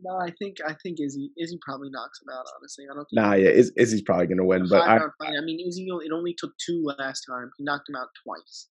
No, 0.05 0.17
I 0.19 0.31
think 0.39 0.57
I 0.67 0.75
think 0.83 0.99
Izzy 1.01 1.31
Izzy 1.39 1.59
probably 1.65 1.89
knocks 1.91 2.21
him 2.21 2.29
out. 2.35 2.45
Honestly, 2.59 2.85
I 2.91 2.95
don't 2.95 3.05
think. 3.09 3.23
nah, 3.23 3.35
yeah, 3.35 3.51
Iz, 3.51 3.73
Izzy's 3.77 4.03
probably 4.03 4.27
gonna 4.27 4.45
win, 4.45 4.67
but 4.69 4.83
I, 4.83 4.87
Five 4.87 5.01
round 5.01 5.13
fight. 5.19 5.35
I 5.41 5.45
mean, 5.45 5.61
Izzy. 5.67 5.87
It 5.89 6.13
only 6.13 6.35
took 6.37 6.53
two 6.65 6.83
last 6.99 7.23
time. 7.29 7.51
He 7.57 7.65
knocked 7.65 7.89
him 7.89 7.97
out 7.97 8.09
twice. 8.25 8.69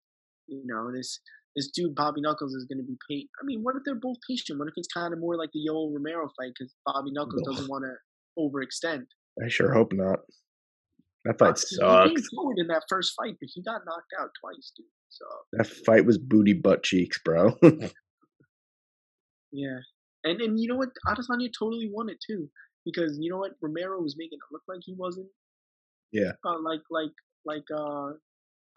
You 0.47 0.64
know 0.65 0.91
this 0.91 1.19
this 1.56 1.69
dude 1.72 1.93
Bobby 1.95 2.22
Knuckles 2.22 2.53
is 2.53 2.65
going 2.65 2.80
to 2.80 2.84
be 2.84 2.97
patient. 3.10 3.30
I 3.41 3.45
mean, 3.45 3.61
what 3.61 3.76
if 3.76 3.84
they're 3.85 3.95
both 3.95 4.18
patient? 4.27 4.57
What 4.60 4.68
if 4.68 4.73
it's 4.77 4.88
kind 4.93 5.14
of 5.14 5.19
more 5.19 5.35
like 5.38 5.49
the 5.53 5.60
Yoel 5.68 5.93
Romero 5.93 6.30
fight 6.38 6.51
because 6.57 6.73
Bobby 6.85 7.11
Knuckles 7.11 7.43
doesn't 7.45 7.69
want 7.69 7.85
to 7.85 7.93
overextend. 8.39 9.06
I 9.43 9.49
sure 9.49 9.73
hope 9.73 9.91
not. 9.93 10.19
That 11.26 11.38
fight 11.38 11.57
He- 11.60 11.76
He 11.76 11.76
sucked. 11.76 12.10
came 12.15 12.23
forward 12.35 12.57
in 12.60 12.68
that 12.68 12.84
first 12.89 13.14
fight, 13.15 13.35
but 13.39 13.49
he 13.53 13.61
got 13.61 13.81
knocked 13.85 14.14
out 14.19 14.30
twice, 14.41 14.72
dude. 14.76 14.85
So 15.10 15.26
That 15.53 15.68
fight 15.68 16.06
was 16.06 16.18
booty 16.18 16.53
butt 16.53 16.84
cheeks, 16.84 17.19
bro. 17.23 17.57
yeah, 19.51 19.80
and 20.24 20.41
and 20.41 20.60
you 20.60 20.68
know 20.68 20.76
what? 20.76 20.90
Adesanya 21.08 21.50
totally 21.58 21.90
won 21.91 22.10
it 22.10 22.18
too 22.26 22.50
because 22.86 23.18
you 23.20 23.30
know 23.30 23.38
what? 23.38 23.52
Romero 23.62 24.02
was 24.02 24.16
making 24.18 24.38
it 24.41 24.54
look 24.54 24.64
like 24.68 24.80
he 24.84 24.94
wasn't. 24.98 25.28
Yeah. 26.12 26.32
Uh, 26.46 26.60
like 26.62 26.82
like 26.90 27.12
like 27.46 27.64
uh, 27.76 28.12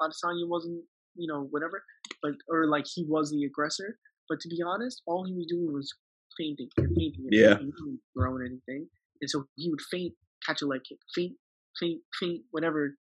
Adesanya 0.00 0.48
wasn't 0.48 0.82
you 1.16 1.32
know 1.32 1.46
whatever, 1.50 1.82
but 2.22 2.32
or 2.48 2.66
like 2.66 2.84
he 2.92 3.04
was 3.08 3.30
the 3.30 3.44
aggressor. 3.44 3.98
But 4.28 4.40
to 4.40 4.48
be 4.48 4.62
honest, 4.66 5.02
all 5.06 5.24
he 5.26 5.34
was 5.34 5.46
doing 5.48 5.72
was 5.72 5.92
fainting, 6.38 6.68
fainting, 6.78 7.24
and 7.24 7.28
Yeah. 7.32 7.48
fainting. 7.56 7.66
He 7.66 7.72
wasn't 7.82 8.00
throwing 8.16 8.42
anything, 8.46 8.88
and 9.20 9.28
so 9.30 9.44
he 9.56 9.68
would 9.68 9.80
faint, 9.90 10.14
catch 10.46 10.62
a 10.62 10.66
leg 10.66 10.80
kick, 10.88 10.98
faint, 11.14 11.32
faint, 11.78 12.00
faint, 12.20 12.42
whatever. 12.50 12.96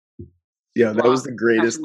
yeah, 0.74 0.92
that 0.92 1.04
was 1.04 1.22
the 1.24 1.32
greatest. 1.32 1.80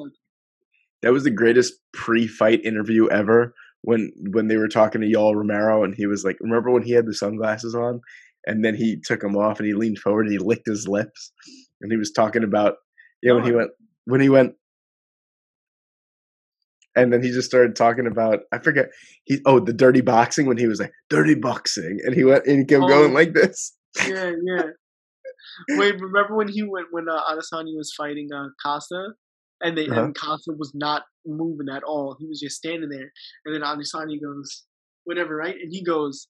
That 1.01 1.11
was 1.13 1.23
the 1.23 1.31
greatest 1.31 1.73
pre-fight 1.93 2.63
interview 2.65 3.07
ever. 3.09 3.53
When 3.85 4.11
when 4.31 4.47
they 4.47 4.57
were 4.57 4.67
talking 4.67 5.01
to 5.01 5.07
Yoel 5.07 5.35
Romero, 5.35 5.83
and 5.83 5.93
he 5.95 6.05
was 6.07 6.23
like, 6.25 6.37
"Remember 6.41 6.71
when 6.71 6.83
he 6.83 6.91
had 6.91 7.05
the 7.05 7.13
sunglasses 7.13 7.75
on?" 7.75 8.01
And 8.47 8.63
then 8.65 8.75
he 8.75 8.97
took 9.03 9.21
them 9.21 9.35
off, 9.35 9.59
and 9.59 9.67
he 9.67 9.73
leaned 9.73 9.99
forward, 9.99 10.25
and 10.25 10.31
he 10.33 10.37
licked 10.39 10.67
his 10.67 10.87
lips, 10.87 11.31
and 11.81 11.91
he 11.91 11.97
was 11.97 12.11
talking 12.11 12.43
about, 12.43 12.75
you 13.21 13.29
know, 13.29 13.35
when 13.35 13.45
he 13.45 13.51
Oh. 13.53 13.57
went 13.57 13.71
when 14.05 14.21
he 14.21 14.29
went 14.29 14.53
and 16.95 17.11
then 17.11 17.21
he 17.23 17.29
just 17.31 17.47
started 17.49 17.75
talking 17.75 18.07
about 18.07 18.41
I 18.51 18.59
forget 18.59 18.89
he 19.25 19.39
oh 19.45 19.59
the 19.59 19.73
dirty 19.73 20.01
boxing 20.01 20.45
when 20.45 20.57
he 20.57 20.67
was 20.67 20.79
like 20.79 20.91
dirty 21.09 21.35
boxing 21.35 21.99
and 22.05 22.13
he 22.15 22.23
went 22.23 22.45
and 22.45 22.59
he 22.59 22.65
kept 22.65 22.83
Oh. 22.83 22.87
going 22.87 23.13
like 23.13 23.33
this. 23.33 23.73
yeah, 24.07 24.31
yeah. 24.43 24.63
Wait, 25.71 25.99
remember 25.99 26.35
when 26.35 26.47
he 26.47 26.63
went 26.63 26.87
when 26.91 27.07
uh, 27.09 27.21
Adesanya 27.31 27.75
was 27.77 27.93
fighting 27.95 28.29
uh, 28.33 28.47
Costa, 28.63 29.13
and 29.65 29.75
they 29.77 29.87
Uh-huh. 29.87 30.11
and 30.47 30.59
was 30.59 30.71
not 30.75 31.03
moving 31.25 31.67
at 31.75 31.83
all. 31.83 32.15
He 32.19 32.27
was 32.27 32.39
just 32.39 32.57
standing 32.57 32.89
there, 32.89 33.11
and 33.45 33.53
then 33.55 33.61
Adesanya 33.61 34.21
goes, 34.21 34.63
whatever, 35.05 35.35
right? 35.35 35.55
And 35.55 35.71
he 35.73 35.83
goes, 35.83 36.27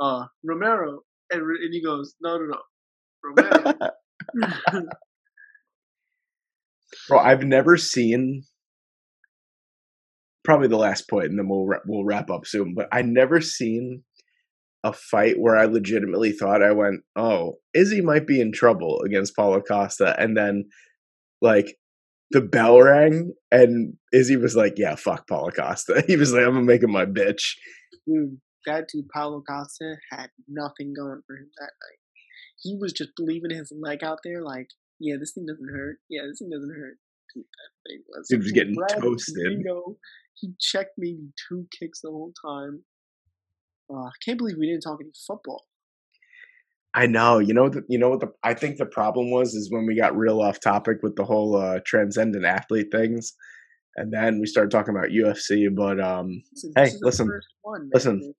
uh, 0.00 0.26
Romero, 0.44 1.00
and, 1.30 1.42
and 1.42 1.74
he 1.74 1.82
goes, 1.82 2.14
no, 2.20 2.38
no, 2.38 2.46
no, 2.46 2.60
Romero. 3.24 3.74
Bro, 7.08 7.18
I've 7.18 7.42
never 7.44 7.76
seen. 7.76 8.44
Probably 10.44 10.68
the 10.68 10.76
last 10.76 11.08
point, 11.10 11.26
and 11.26 11.38
then 11.38 11.48
we'll 11.48 11.66
we'll 11.86 12.04
wrap 12.04 12.30
up 12.30 12.46
soon. 12.46 12.74
But 12.74 12.88
I 12.92 13.02
never 13.02 13.40
seen 13.40 14.04
a 14.84 14.92
fight 14.92 15.40
where 15.40 15.56
I 15.56 15.64
legitimately 15.64 16.30
thought 16.32 16.62
I 16.62 16.70
went, 16.70 17.00
"Oh, 17.16 17.54
Izzy 17.74 18.00
might 18.00 18.28
be 18.28 18.40
in 18.40 18.52
trouble 18.52 19.00
against 19.04 19.34
Paulo 19.34 19.60
Costa," 19.60 20.14
and 20.20 20.36
then 20.36 20.66
like 21.42 21.76
the 22.30 22.40
bell 22.40 22.80
rang, 22.80 23.32
and 23.50 23.94
Izzy 24.12 24.36
was 24.36 24.56
like, 24.56 24.74
"Yeah, 24.76 24.96
fuck 24.96 25.28
Paulo 25.28 25.50
Costa." 25.50 26.04
He 26.06 26.16
was 26.16 26.32
like, 26.32 26.42
"I'm 26.42 26.54
gonna 26.54 26.62
make 26.62 26.82
him 26.82 26.92
my 26.92 27.06
bitch." 27.06 27.54
dude, 28.06 28.40
that 28.66 28.88
dude 28.88 29.08
Paulo 29.08 29.42
Costa 29.48 29.96
had 30.10 30.28
nothing 30.48 30.94
going 30.94 31.22
for 31.26 31.36
him 31.36 31.50
that 31.58 31.72
night. 31.82 32.00
He 32.62 32.76
was 32.80 32.92
just 32.92 33.10
leaving 33.18 33.50
his 33.50 33.72
leg 33.76 34.02
out 34.02 34.18
there, 34.24 34.42
like, 34.42 34.68
yeah, 34.98 35.16
this 35.18 35.32
thing 35.32 35.46
doesn't 35.46 35.70
hurt. 35.70 35.98
Yeah, 36.08 36.22
this 36.28 36.38
thing 36.38 36.50
doesn't 36.50 36.74
hurt. 36.74 36.96
Dude, 37.34 37.44
that 37.44 37.90
thing 37.90 38.02
was. 38.08 38.28
Dude 38.28 38.42
was 38.42 38.52
getting 38.52 38.74
Brad 38.74 39.00
toasted. 39.00 39.62
Pinto, 39.62 39.98
He 40.34 40.54
checked 40.60 40.94
maybe 40.96 41.32
two 41.48 41.66
kicks 41.78 42.00
the 42.00 42.10
whole 42.10 42.32
time. 42.44 42.84
Uh, 43.92 44.06
I 44.06 44.10
can't 44.24 44.38
believe 44.38 44.56
we 44.58 44.66
didn't 44.66 44.82
talk 44.82 44.98
any 45.00 45.10
football. 45.26 45.64
I 46.96 47.06
know. 47.06 47.38
You 47.38 47.52
know. 47.54 47.68
The, 47.68 47.82
you 47.88 47.98
know 47.98 48.08
what 48.08 48.20
the 48.20 48.32
I 48.42 48.54
think 48.54 48.78
the 48.78 48.86
problem 48.86 49.30
was 49.30 49.54
is 49.54 49.70
when 49.70 49.86
we 49.86 49.94
got 49.94 50.16
real 50.16 50.40
off 50.40 50.58
topic 50.60 50.98
with 51.02 51.14
the 51.14 51.24
whole 51.24 51.54
uh, 51.56 51.80
transcendent 51.84 52.44
athlete 52.46 52.88
things, 52.90 53.34
and 53.96 54.12
then 54.12 54.40
we 54.40 54.46
started 54.46 54.70
talking 54.70 54.96
about 54.96 55.10
UFC. 55.10 55.68
But 55.74 56.00
um, 56.00 56.42
Listen, 56.54 56.72
Hey, 56.74 56.84
this 56.84 56.94
is 56.94 57.00
the 57.00 57.06
listen, 57.06 57.40
one, 57.62 57.90
listen. 57.92 58.34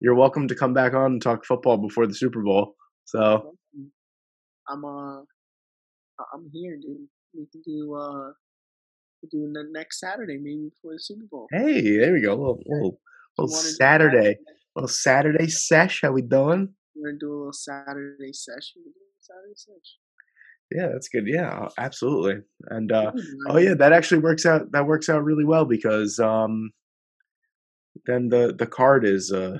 you're 0.00 0.14
welcome 0.14 0.46
to 0.48 0.54
come 0.54 0.72
back 0.72 0.94
on 0.94 1.12
and 1.12 1.22
talk 1.22 1.44
football 1.44 1.76
before 1.78 2.06
the 2.06 2.14
Super 2.14 2.42
Bowl. 2.42 2.76
So 3.06 3.56
I'm 4.68 4.84
uh, 4.84 5.20
I'm 6.32 6.48
here, 6.52 6.76
dude. 6.76 7.08
We 7.34 7.46
can 7.50 7.60
do 7.62 7.94
uh, 7.94 8.30
we 9.22 9.28
can 9.28 9.46
do 9.46 9.52
the 9.52 9.68
next 9.72 9.98
Saturday, 9.98 10.38
maybe 10.38 10.70
before 10.70 10.92
the 10.92 11.00
Super 11.00 11.24
Bowl. 11.30 11.48
hey, 11.50 11.98
there 11.98 12.12
we 12.12 12.20
go. 12.20 12.36
Little, 12.36 12.62
little, 12.66 13.00
You 13.38 13.44
little 13.44 13.52
wanna 13.52 13.62
do 13.62 13.68
that? 13.68 13.76
Saturday, 13.76 14.36
little 14.76 14.88
Saturday 14.88 15.48
sesh. 15.48 16.02
How 16.02 16.12
we 16.12 16.22
doing? 16.22 16.68
We're 16.96 17.10
gonna 17.10 17.18
do 17.18 17.32
a 17.32 17.36
little 17.36 17.52
Saturday 17.52 18.32
session. 18.32 18.82
We're 18.84 18.92
doing 18.92 19.12
a 19.20 19.22
Saturday 19.22 19.54
session. 19.54 20.00
Yeah, 20.72 20.88
that's 20.92 21.08
good. 21.08 21.26
Yeah, 21.26 21.68
absolutely. 21.78 22.42
And 22.70 22.90
uh, 22.90 23.12
oh 23.48 23.58
yeah, 23.58 23.74
that 23.74 23.92
actually 23.92 24.20
works 24.20 24.44
out. 24.46 24.72
That 24.72 24.86
works 24.86 25.08
out 25.08 25.22
really 25.24 25.44
well 25.44 25.64
because 25.64 26.18
um, 26.18 26.72
then 28.06 28.28
the 28.28 28.54
the 28.56 28.66
card 28.66 29.04
is 29.04 29.32
uh 29.32 29.58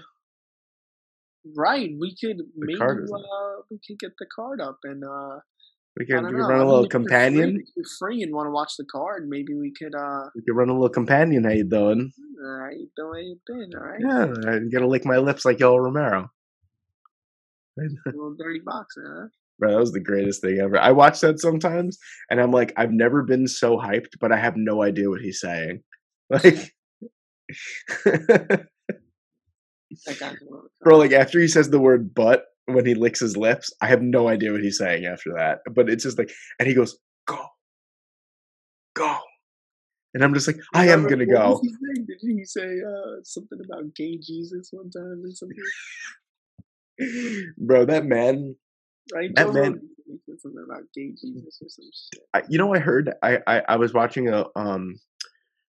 Right, 1.54 1.90
we 2.00 2.16
could 2.20 2.38
maybe 2.56 2.80
uh, 2.80 3.62
we 3.70 3.78
could 3.86 4.00
get 4.00 4.12
the 4.18 4.26
card 4.34 4.60
up 4.60 4.78
and 4.82 5.04
uh, 5.04 5.38
we 5.96 6.04
can, 6.04 6.26
we 6.26 6.32
run 6.40 6.60
a 6.60 6.64
little 6.66 6.82
free- 6.82 6.88
companion. 6.88 7.60
If 7.60 7.68
you're 7.76 7.84
free 8.00 8.22
and 8.22 8.34
want 8.34 8.48
to 8.48 8.50
watch 8.50 8.72
the 8.76 8.84
card, 8.84 9.28
maybe 9.28 9.54
we 9.54 9.72
could. 9.72 9.94
uh 9.94 10.24
We 10.34 10.42
can 10.42 10.56
run 10.56 10.70
a 10.70 10.72
little 10.72 10.88
companion. 10.88 11.44
How 11.44 11.50
you 11.50 11.62
doing? 11.62 12.10
All 12.44 12.50
right, 12.50 12.76
the 12.96 13.06
way 13.08 13.22
you've 13.22 13.44
been, 13.46 13.70
all 13.78 13.86
right. 13.86 14.00
Yeah, 14.00 14.50
I'm 14.50 14.68
gonna 14.70 14.88
lick 14.88 15.04
my 15.06 15.18
lips 15.18 15.44
like 15.44 15.58
Yoel 15.58 15.80
Romero. 15.82 16.30
Little 17.76 18.34
dirty 18.38 18.60
boxer, 18.64 19.20
huh? 19.22 19.28
Bro, 19.58 19.72
that 19.72 19.78
was 19.80 19.92
the 19.92 20.00
greatest 20.00 20.42
thing 20.42 20.58
ever. 20.62 20.78
I 20.78 20.92
watch 20.92 21.20
that 21.20 21.40
sometimes, 21.40 21.98
and 22.30 22.40
I'm 22.40 22.50
like, 22.52 22.72
I've 22.76 22.92
never 22.92 23.22
been 23.22 23.46
so 23.46 23.78
hyped, 23.78 24.18
but 24.20 24.32
I 24.32 24.36
have 24.36 24.54
no 24.56 24.82
idea 24.82 25.08
what 25.08 25.20
he's 25.20 25.40
saying. 25.40 25.82
Like, 26.30 26.72
That 30.04 30.18
guy's 30.18 30.40
a 30.40 30.44
little- 30.44 30.70
bro, 30.80 30.96
like 30.98 31.12
after 31.12 31.38
he 31.40 31.48
says 31.48 31.70
the 31.70 31.78
word 31.80 32.12
"but" 32.14 32.44
when 32.66 32.84
he 32.84 32.94
licks 32.94 33.20
his 33.20 33.36
lips, 33.36 33.72
I 33.80 33.86
have 33.86 34.02
no 34.02 34.28
idea 34.28 34.50
what 34.52 34.62
he's 34.62 34.78
saying 34.78 35.06
after 35.06 35.30
that. 35.36 35.60
But 35.72 35.88
it's 35.88 36.02
just 36.02 36.18
like, 36.18 36.30
and 36.58 36.66
he 36.68 36.74
goes, 36.74 36.98
"Go, 37.26 37.38
go," 38.94 39.18
and 40.12 40.24
I'm 40.24 40.34
just 40.34 40.48
like, 40.48 40.58
I 40.74 40.88
am 40.88 41.06
gonna 41.06 41.26
go. 41.26 41.60
Did 41.62 42.18
he 42.20 42.44
say 42.44 42.66
uh, 42.66 43.22
something 43.22 43.58
about 43.64 43.94
gay 43.94 44.18
Jesus 44.18 44.70
one 44.72 44.90
time 44.90 45.22
or 45.24 45.30
something? 45.30 45.56
Bro, 47.58 47.86
that 47.86 48.04
man. 48.04 48.56
Right? 49.12 49.30
That 49.34 49.52
man- 49.52 49.80
something 50.38 50.64
about 50.64 50.82
gay 50.94 51.10
Jesus 51.10 51.58
or 51.62 51.68
some 51.68 51.84
shit. 51.92 52.22
I, 52.34 52.42
you 52.48 52.58
know, 52.58 52.74
I 52.74 52.78
heard. 52.78 53.12
I, 53.22 53.38
I 53.46 53.62
I 53.68 53.76
was 53.76 53.92
watching 53.92 54.28
a 54.28 54.46
um, 54.56 54.96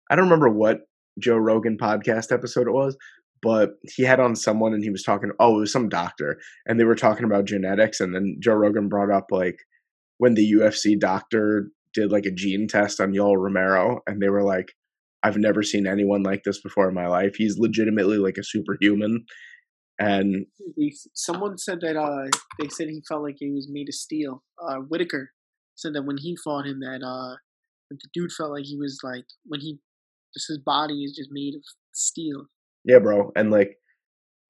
I 0.10 0.16
don't 0.16 0.26
remember 0.26 0.50
what 0.50 0.82
Joe 1.20 1.38
Rogan 1.38 1.78
podcast 1.78 2.32
episode 2.32 2.68
it 2.68 2.74
was, 2.74 2.98
but 3.42 3.72
he 3.84 4.04
had 4.04 4.20
on 4.20 4.36
someone 4.36 4.74
and 4.74 4.84
he 4.84 4.90
was 4.90 5.04
talking. 5.04 5.32
Oh, 5.40 5.58
it 5.58 5.60
was 5.62 5.72
some 5.72 5.90
doctor, 5.90 6.40
and 6.66 6.80
they 6.80 6.86
were 6.86 6.96
talking 6.96 7.26
about 7.26 7.46
genetics, 7.46 8.00
and 8.00 8.14
then 8.14 8.38
Joe 8.40 8.54
Rogan 8.54 8.90
brought 8.90 9.12
up 9.12 9.28
like 9.32 9.60
when 10.18 10.34
the 10.34 10.52
UFC 10.54 11.00
doctor 11.00 11.70
did 11.94 12.12
like 12.12 12.26
a 12.26 12.32
gene 12.32 12.68
test 12.68 13.00
on 13.00 13.14
Yoel 13.14 13.38
Romero, 13.38 14.02
and 14.08 14.22
they 14.22 14.30
were 14.30 14.44
like, 14.44 14.74
"I've 15.24 15.38
never 15.38 15.64
seen 15.64 15.88
anyone 15.88 16.24
like 16.24 16.44
this 16.44 16.62
before 16.62 16.90
in 16.90 16.96
my 16.96 17.08
life. 17.08 17.36
He's 17.36 17.58
legitimately 17.58 18.18
like 18.18 18.38
a 18.38 18.44
superhuman." 18.44 19.26
And 20.00 20.46
someone 21.16 21.58
said 21.58 21.80
that 21.82 21.98
uh, 21.98 22.30
they 22.60 22.70
said 22.70 22.90
he 22.90 23.02
felt 23.08 23.24
like 23.24 23.38
he 23.40 23.52
was 23.52 23.68
made 23.70 23.90
of 23.90 23.96
steel. 23.96 24.44
Uh, 24.62 24.78
Whittaker 24.78 25.32
said 25.76 25.94
that 25.94 26.06
when 26.06 26.18
he 26.18 26.36
fought 26.44 26.68
him, 26.68 26.80
that 26.82 27.02
uh, 27.04 27.36
that 27.90 27.98
the 28.02 28.10
dude 28.14 28.32
felt 28.32 28.52
like 28.52 28.66
he 28.66 28.78
was 28.78 29.00
like 29.04 29.26
when 29.46 29.60
he 29.60 29.80
just 30.36 30.48
his 30.50 30.60
body 30.60 31.04
is 31.04 31.16
just 31.16 31.30
made 31.32 31.56
of 31.56 31.64
steel. 31.94 32.46
Yeah, 32.86 33.00
bro. 33.00 33.32
And 33.36 33.52
like 33.52 33.78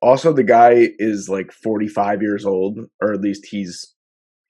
also 0.02 0.34
the 0.34 0.44
guy 0.44 0.90
is 0.99 1.30
like 1.30 1.52
45 1.52 2.22
years 2.22 2.45
old 2.45 2.80
or 3.02 3.14
at 3.14 3.22
least 3.22 3.48
he's 3.49 3.94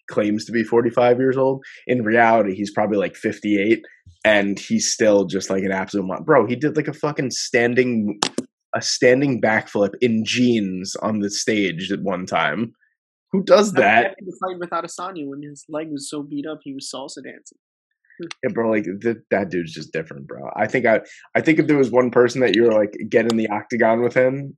claims 0.10 0.46
to 0.46 0.52
be 0.52 0.64
45 0.64 1.20
years 1.20 1.38
old. 1.38 1.64
In 1.86 2.04
reality, 2.04 2.56
he's 2.56 2.72
probably 2.72 2.98
like 2.98 3.16
58 3.16 3.84
and 4.24 4.58
he's 4.58 4.92
still 4.92 5.26
just 5.26 5.50
like 5.50 5.64
an 5.64 5.72
absolute 5.72 6.06
mon- 6.06 6.24
bro, 6.24 6.48
he 6.48 6.56
did 6.56 6.76
like 6.76 6.88
a 6.88 6.94
fucking 6.94 7.32
standing 7.32 8.20
a 8.78 8.82
standing 8.82 9.42
backflip 9.42 9.94
in 10.02 10.24
jeans 10.24 10.96
on 10.98 11.20
the 11.20 11.32
stage 11.32 11.92
at 11.92 12.02
one 12.02 12.26
time. 12.26 12.74
Who 13.32 13.44
does 13.44 13.74
that? 13.74 14.12
After 14.12 14.26
the 14.26 14.38
fight 14.40 14.60
with 14.60 14.70
Adesanya, 14.70 15.28
when 15.28 15.42
his 15.42 15.66
leg 15.68 15.90
was 15.92 16.10
so 16.10 16.22
beat 16.22 16.46
up, 16.46 16.60
he 16.64 16.74
was 16.74 16.90
salsa 16.94 17.24
dancing. 17.24 17.58
Yeah, 18.44 18.52
bro, 18.54 18.70
like 18.70 18.86
th- 19.02 19.18
that 19.32 19.50
dude's 19.50 19.74
just 19.74 19.92
different, 19.92 20.28
bro. 20.28 20.50
I 20.56 20.68
think 20.68 20.86
I, 20.86 21.02
I 21.36 21.42
think 21.42 21.60
if 21.60 21.68
there 21.68 21.78
was 21.78 21.92
one 21.92 22.10
person 22.10 22.42
that 22.42 22.56
you 22.56 22.64
were 22.64 22.74
like 22.74 22.96
get 23.10 23.30
in 23.30 23.38
the 23.38 23.50
octagon 23.50 24.02
with 24.02 24.14
him 24.14 24.56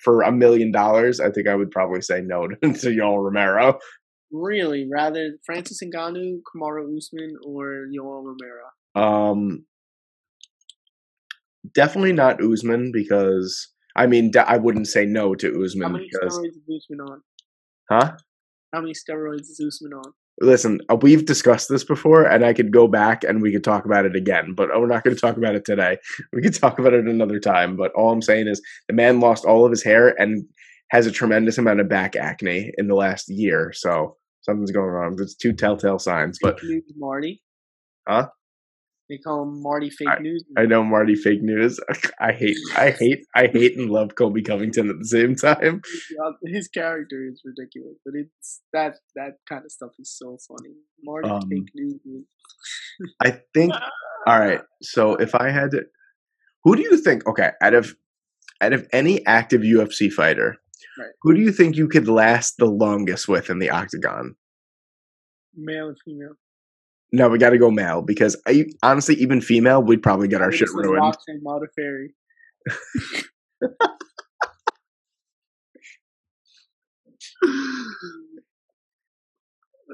for 0.00 0.22
a 0.22 0.32
million 0.32 0.72
dollars, 0.72 1.20
I 1.20 1.30
think 1.30 1.48
I 1.48 1.54
would 1.54 1.70
probably 1.70 2.00
say 2.00 2.20
no 2.20 2.48
to, 2.48 2.56
to 2.60 2.90
Yoel 2.90 3.24
Romero. 3.24 3.78
Really, 4.30 4.88
rather 4.90 5.32
Francis 5.44 5.80
Ngannou, 5.82 6.40
Kamaru 6.54 6.96
Usman, 6.96 7.34
or 7.44 7.86
Yoel 7.94 8.22
Romero. 8.24 8.70
Um, 8.94 9.64
definitely 11.74 12.12
not 12.12 12.42
Usman 12.42 12.92
because 12.92 13.68
I 13.96 14.06
mean 14.06 14.30
de- 14.30 14.48
I 14.48 14.56
wouldn't 14.56 14.88
say 14.88 15.04
no 15.04 15.34
to 15.34 15.64
Usman 15.64 15.88
How 15.88 15.92
many 15.92 16.08
because 16.10 16.38
steroids 16.38 16.56
is 16.56 16.82
Usman 16.84 17.00
on? 17.00 17.22
huh? 17.90 18.12
How 18.72 18.80
many 18.80 18.94
steroids 18.94 19.42
is 19.42 19.60
Usman 19.64 19.92
on? 19.94 20.12
Listen, 20.40 20.80
uh, 20.88 20.96
we've 20.96 21.26
discussed 21.26 21.68
this 21.68 21.84
before, 21.84 22.24
and 22.24 22.44
I 22.44 22.54
could 22.54 22.72
go 22.72 22.88
back 22.88 23.22
and 23.22 23.42
we 23.42 23.52
could 23.52 23.62
talk 23.62 23.84
about 23.84 24.06
it 24.06 24.16
again, 24.16 24.54
but 24.54 24.70
we're 24.70 24.86
not 24.86 25.04
going 25.04 25.14
to 25.14 25.20
talk 25.20 25.36
about 25.36 25.54
it 25.54 25.64
today. 25.64 25.98
We 26.32 26.40
could 26.40 26.54
talk 26.54 26.78
about 26.78 26.94
it 26.94 27.06
another 27.06 27.38
time. 27.38 27.76
But 27.76 27.92
all 27.92 28.10
I'm 28.10 28.22
saying 28.22 28.48
is 28.48 28.62
the 28.88 28.94
man 28.94 29.20
lost 29.20 29.44
all 29.44 29.66
of 29.66 29.70
his 29.70 29.84
hair 29.84 30.18
and 30.20 30.44
has 30.88 31.06
a 31.06 31.12
tremendous 31.12 31.58
amount 31.58 31.80
of 31.80 31.88
back 31.88 32.16
acne 32.16 32.72
in 32.78 32.88
the 32.88 32.94
last 32.94 33.28
year. 33.28 33.72
So 33.74 34.16
something's 34.40 34.70
going 34.70 34.88
wrong. 34.88 35.16
There's 35.16 35.34
two 35.34 35.52
telltale 35.52 35.98
signs. 35.98 36.38
But 36.40 36.60
Marty. 36.96 37.42
Huh? 38.08 38.28
They 39.10 39.18
call 39.18 39.42
him 39.42 39.62
Marty 39.62 39.90
fake 39.90 40.20
news. 40.20 40.44
I 40.56 40.64
know 40.64 40.82
Marty 40.82 41.14
fake 41.16 41.42
news. 41.42 41.78
I 42.20 42.32
hate, 42.32 42.56
I 42.76 42.90
hate, 42.90 43.24
I 43.36 43.46
hate 43.48 43.76
and 43.76 43.90
love 43.90 44.14
Colby 44.14 44.42
Covington 44.42 44.88
at 44.88 44.98
the 44.98 45.04
same 45.04 45.34
time. 45.34 45.82
His 46.46 46.68
character 46.68 47.26
is 47.30 47.42
ridiculous, 47.44 47.96
but 48.04 48.14
it's 48.14 48.62
that 48.72 48.94
that 49.16 49.32
kind 49.48 49.64
of 49.64 49.70
stuff 49.72 49.90
is 49.98 50.16
so 50.16 50.38
funny. 50.48 50.74
Marty 51.02 51.28
Um, 51.28 51.42
fake 51.50 51.70
news. 51.74 52.00
I 53.20 53.40
think. 53.54 53.72
All 54.26 54.38
right. 54.38 54.60
So 54.82 55.16
if 55.16 55.34
I 55.34 55.50
had 55.50 55.72
to, 55.72 55.82
who 56.64 56.76
do 56.76 56.82
you 56.82 56.96
think? 56.96 57.26
Okay, 57.26 57.50
out 57.60 57.74
of 57.74 57.94
out 58.62 58.72
of 58.72 58.86
any 58.92 59.26
active 59.26 59.62
UFC 59.62 60.10
fighter, 60.10 60.56
Right. 60.98 61.08
who 61.22 61.34
do 61.34 61.40
you 61.40 61.50
think 61.52 61.76
you 61.76 61.88
could 61.88 62.06
last 62.08 62.54
the 62.58 62.66
longest 62.66 63.26
with 63.28 63.50
in 63.50 63.58
the 63.58 63.70
octagon? 63.70 64.36
male 65.54 65.88
and 65.88 65.96
female. 66.04 66.34
No, 67.12 67.28
we 67.28 67.38
got 67.38 67.50
to 67.50 67.58
go 67.58 67.70
male 67.70 68.00
because 68.00 68.40
I 68.46 68.64
honestly, 68.82 69.16
even 69.16 69.42
female, 69.42 69.82
we'd 69.82 70.02
probably 70.02 70.28
get 70.28 70.40
our 70.40 70.50
shit 70.50 70.68
is 70.68 70.74
ruined. 70.74 71.02
Roxanne 71.02 71.42
Modafferi. 71.44 72.08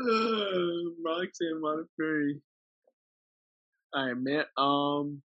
Uh, 0.01 0.91
Roxanne 1.05 1.61
Modafferi. 1.61 2.41
All 3.93 4.07
right, 4.07 4.17
man. 4.17 4.45
Um, 4.57 5.23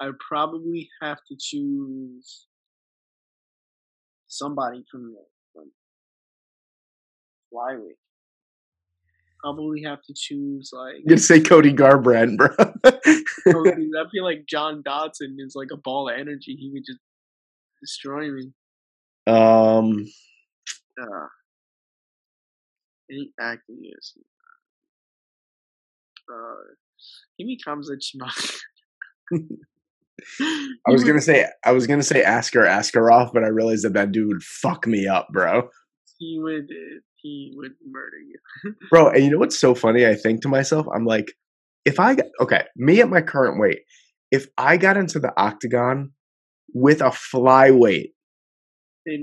I 0.00 0.10
probably 0.26 0.88
have 1.02 1.18
to 1.28 1.36
choose 1.38 2.46
somebody 4.28 4.82
from 4.90 5.12
the 5.12 5.24
from 5.52 5.70
flyweight. 7.52 7.98
Probably 9.42 9.82
have 9.82 10.02
to 10.02 10.14
choose 10.16 10.70
like 10.72 10.94
You're 10.96 11.10
gonna 11.10 11.18
say 11.18 11.40
Cody 11.40 11.72
Garbrandt, 11.72 12.36
bro. 12.36 12.48
Cody. 13.52 13.90
I 13.98 14.10
feel 14.10 14.24
like 14.24 14.46
John 14.48 14.82
Dodson 14.84 15.36
is 15.38 15.54
like 15.54 15.68
a 15.72 15.76
ball 15.76 16.08
of 16.08 16.18
energy. 16.18 16.56
He 16.58 16.70
would 16.72 16.84
just 16.84 16.98
destroy 17.80 18.30
me. 18.30 18.52
um, 19.28 20.06
Uh, 21.00 21.26
any 23.10 23.30
acting 23.40 23.78
is. 23.96 24.14
Uh, 26.30 26.74
give 27.38 27.46
me 27.46 27.58
Kamza. 27.64 27.96
I 30.86 30.90
was 30.90 31.04
gonna 31.04 31.20
say 31.20 31.46
I 31.64 31.72
was 31.72 31.86
gonna 31.86 32.02
say 32.02 32.22
Askar 32.22 32.64
Askarov, 32.64 33.32
but 33.32 33.44
I 33.44 33.48
realized 33.48 33.84
that 33.84 33.92
that 33.94 34.12
dude 34.12 34.28
would 34.28 34.42
fuck 34.42 34.86
me 34.86 35.06
up, 35.06 35.28
bro. 35.32 35.68
He 36.18 36.38
would. 36.42 36.68
He 37.22 37.52
would 37.56 37.72
murder 37.84 38.18
you. 38.18 38.74
Bro, 38.90 39.10
and 39.10 39.24
you 39.24 39.30
know 39.30 39.38
what's 39.38 39.58
so 39.58 39.74
funny? 39.74 40.06
I 40.06 40.14
think 40.14 40.42
to 40.42 40.48
myself, 40.48 40.86
I'm 40.94 41.04
like, 41.04 41.32
if 41.84 41.98
I 41.98 42.14
got 42.14 42.26
okay, 42.40 42.64
me 42.76 43.00
at 43.00 43.08
my 43.08 43.20
current 43.20 43.60
weight, 43.60 43.80
if 44.30 44.46
I 44.56 44.76
got 44.76 44.96
into 44.96 45.18
the 45.18 45.32
octagon 45.40 46.12
with 46.72 47.00
a 47.00 47.10
flyweight, 47.10 48.12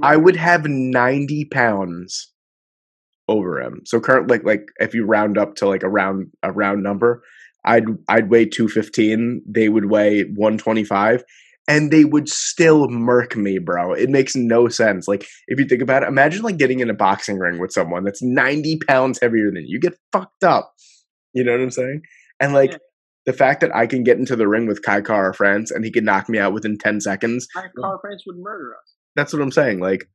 I 0.02 0.18
would 0.18 0.36
have 0.36 0.66
90 0.66 1.46
pounds 1.46 2.34
over 3.28 3.62
him. 3.62 3.82
So 3.86 4.00
current 4.00 4.30
like 4.30 4.44
like 4.44 4.68
if 4.80 4.94
you 4.94 5.06
round 5.06 5.38
up 5.38 5.56
to 5.56 5.68
like 5.68 5.84
a 5.84 5.90
round 5.90 6.28
a 6.44 6.52
round 6.52 6.84
number, 6.84 7.24
I'd 7.64 7.86
I'd 8.08 8.30
weigh 8.30 8.46
215, 8.46 9.44
they 9.48 9.70
would 9.70 9.90
weigh 9.90 10.24
125 10.24 11.24
and 11.68 11.92
they 11.92 12.06
would 12.06 12.30
still 12.30 12.88
murk 12.90 13.36
me, 13.36 13.58
bro. 13.58 13.94
It 13.94 14.10
makes 14.10 14.36
no 14.36 14.68
sense. 14.68 15.08
Like 15.08 15.28
if 15.48 15.60
you 15.60 15.66
think 15.66 15.82
about 15.82 16.04
it, 16.04 16.10
imagine 16.10 16.44
like 16.44 16.58
getting 16.58 16.80
in 16.80 16.90
a 16.90 16.94
boxing 16.94 17.40
ring 17.40 17.60
with 17.60 17.72
someone 17.72 18.04
that's 18.04 18.22
90 18.22 18.80
pounds 18.88 19.20
heavier 19.22 19.46
than 19.52 19.64
you. 19.66 19.74
You 19.76 19.80
get 19.80 19.98
fucked 20.12 20.44
up. 20.44 20.74
You 21.34 21.44
know 21.44 21.52
what 21.54 21.62
I'm 21.62 21.72
saying? 21.72 22.02
And 22.40 22.54
like 22.54 22.72
Yeah. 22.72 22.78
the 23.26 23.34
fact 23.34 23.62
that 23.62 23.76
I 23.76 23.88
can 23.88 24.04
get 24.04 24.18
into 24.20 24.36
the 24.36 24.48
ring 24.48 24.68
with 24.68 24.84
Kai 24.84 25.02
Kara 25.02 25.34
France 25.34 25.72
and 25.72 25.84
he 25.84 25.92
can 25.92 26.06
knock 26.06 26.30
me 26.30 26.38
out 26.38 26.54
within 26.54 26.78
10 26.78 27.02
seconds, 27.02 27.48
My 27.56 27.68
car 27.80 27.98
France 28.02 28.24
would 28.28 28.38
murder 28.38 28.74
us. 28.76 28.94
that's 29.16 29.34
what 29.34 29.42
I'm 29.42 29.52
saying. 29.52 29.80
Like 29.80 30.08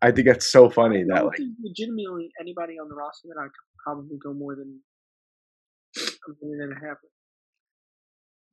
I 0.00 0.10
think 0.10 0.26
that's 0.26 0.50
so 0.50 0.70
funny 0.70 1.04
that 1.08 1.26
like 1.26 1.38
legitimately 1.62 2.30
anybody 2.40 2.78
on 2.78 2.88
the 2.88 2.94
roster 2.94 3.28
that 3.28 3.38
I 3.40 3.44
could 3.44 3.52
probably 3.84 4.16
go 4.24 4.32
more 4.32 4.54
than 4.56 4.80
a 5.96 6.32
minute 6.42 6.64
and 6.64 6.72
a 6.72 6.86
half. 6.86 6.96
with. 7.02 7.10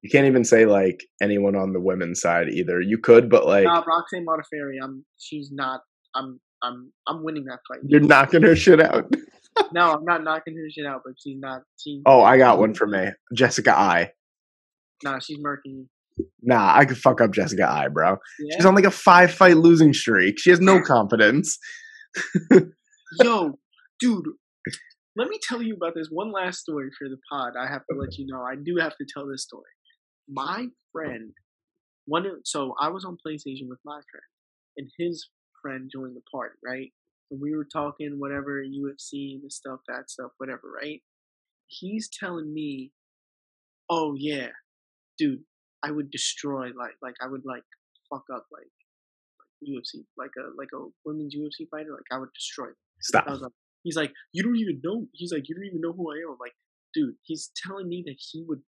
You 0.03 0.09
can't 0.09 0.27
even 0.27 0.43
say 0.43 0.65
like 0.65 1.05
anyone 1.21 1.55
on 1.55 1.71
the 1.73 1.79
women's 1.79 2.19
side 2.21 2.49
either. 2.49 2.81
You 2.81 2.97
could, 2.97 3.29
but 3.29 3.45
like 3.47 3.63
Nah, 3.63 3.81
Roxanne 3.87 4.25
Modafferi. 4.25 4.75
I'm. 4.83 5.05
She's 5.17 5.49
not. 5.51 5.79
I'm. 6.13 6.39
I'm. 6.61 6.91
I'm 7.07 7.23
winning 7.23 7.45
that 7.45 7.59
fight. 7.67 7.79
you're 7.87 8.01
knocking 8.01 8.43
her 8.43 8.55
shit 8.55 8.81
out. 8.81 9.11
No, 9.71 9.93
I'm 9.93 10.03
not 10.03 10.23
knocking 10.23 10.55
her 10.57 10.67
shit 10.71 10.87
out, 10.87 11.01
but 11.05 11.13
she's 11.23 11.37
not. 11.39 11.61
She. 11.77 12.01
Oh, 12.07 12.23
I 12.23 12.37
got 12.39 12.57
one 12.57 12.73
for 12.73 12.87
me. 12.87 13.09
Jessica 13.35 13.77
Eye. 13.77 14.09
Nah, 15.03 15.19
she's 15.19 15.37
murking. 15.37 15.85
Nah, 16.41 16.75
I 16.75 16.85
could 16.85 16.97
fuck 16.97 17.21
up 17.21 17.29
Jessica 17.31 17.69
Eye, 17.69 17.87
bro. 17.87 18.17
Yeah. 18.39 18.55
She's 18.55 18.65
on 18.65 18.73
like 18.73 18.83
a 18.83 18.89
five 18.89 19.31
fight 19.31 19.57
losing 19.57 19.93
streak. 19.93 20.39
She 20.39 20.49
has 20.49 20.59
no 20.59 20.81
confidence. 20.81 21.59
Yo, 23.21 23.59
dude. 23.99 24.25
Let 25.15 25.27
me 25.29 25.37
tell 25.47 25.61
you 25.61 25.75
about 25.75 25.93
this 25.95 26.07
one 26.09 26.31
last 26.31 26.61
story 26.61 26.89
for 26.97 27.07
the 27.07 27.17
pod. 27.31 27.53
I 27.55 27.67
have 27.67 27.81
to 27.91 27.95
let 27.95 28.17
you 28.17 28.25
know. 28.27 28.41
I 28.41 28.55
do 28.55 28.77
have 28.81 28.95
to 28.97 29.05
tell 29.13 29.27
this 29.27 29.43
story. 29.43 29.69
My 30.29 30.67
friend, 30.91 31.31
one 32.05 32.25
of, 32.25 32.33
so 32.43 32.75
I 32.79 32.89
was 32.89 33.05
on 33.05 33.17
PlayStation 33.25 33.67
with 33.67 33.79
my 33.85 33.99
friend, 34.11 34.23
and 34.77 34.89
his 34.97 35.29
friend 35.61 35.89
joined 35.91 36.15
the 36.15 36.21
party, 36.31 36.55
right? 36.63 36.91
And 37.31 37.41
we 37.41 37.55
were 37.55 37.67
talking 37.71 38.19
whatever 38.19 38.63
UFC, 38.63 39.41
this 39.41 39.55
stuff, 39.55 39.79
that 39.87 40.09
stuff, 40.09 40.31
whatever, 40.37 40.71
right? 40.81 41.01
He's 41.67 42.09
telling 42.09 42.53
me, 42.53 42.91
"Oh 43.89 44.15
yeah, 44.17 44.49
dude, 45.17 45.43
I 45.83 45.91
would 45.91 46.11
destroy 46.11 46.67
like 46.67 46.95
like 47.01 47.15
I 47.21 47.27
would 47.27 47.45
like 47.45 47.63
fuck 48.09 48.23
up 48.33 48.45
like, 48.51 48.67
like 49.39 49.69
UFC, 49.69 50.05
like 50.17 50.31
a 50.37 50.55
like 50.57 50.69
a 50.73 50.87
women's 51.05 51.35
UFC 51.35 51.67
fighter, 51.69 51.91
like 51.91 52.11
I 52.11 52.19
would 52.19 52.33
destroy." 52.33 52.67
them." 52.67 52.75
Stop. 53.01 53.27
like, 53.27 53.51
he's 53.83 53.95
like, 53.97 54.13
you 54.31 54.43
don't 54.43 54.55
even 54.55 54.79
know. 54.83 55.07
He's 55.13 55.33
like, 55.33 55.49
you 55.49 55.55
don't 55.55 55.65
even 55.65 55.81
know 55.81 55.93
who 55.93 56.11
I 56.11 56.15
am. 56.17 56.31
I'm 56.31 56.37
like, 56.39 56.53
dude, 56.93 57.15
he's 57.23 57.51
telling 57.65 57.89
me 57.89 58.03
that 58.05 58.15
he 58.17 58.43
would, 58.47 58.61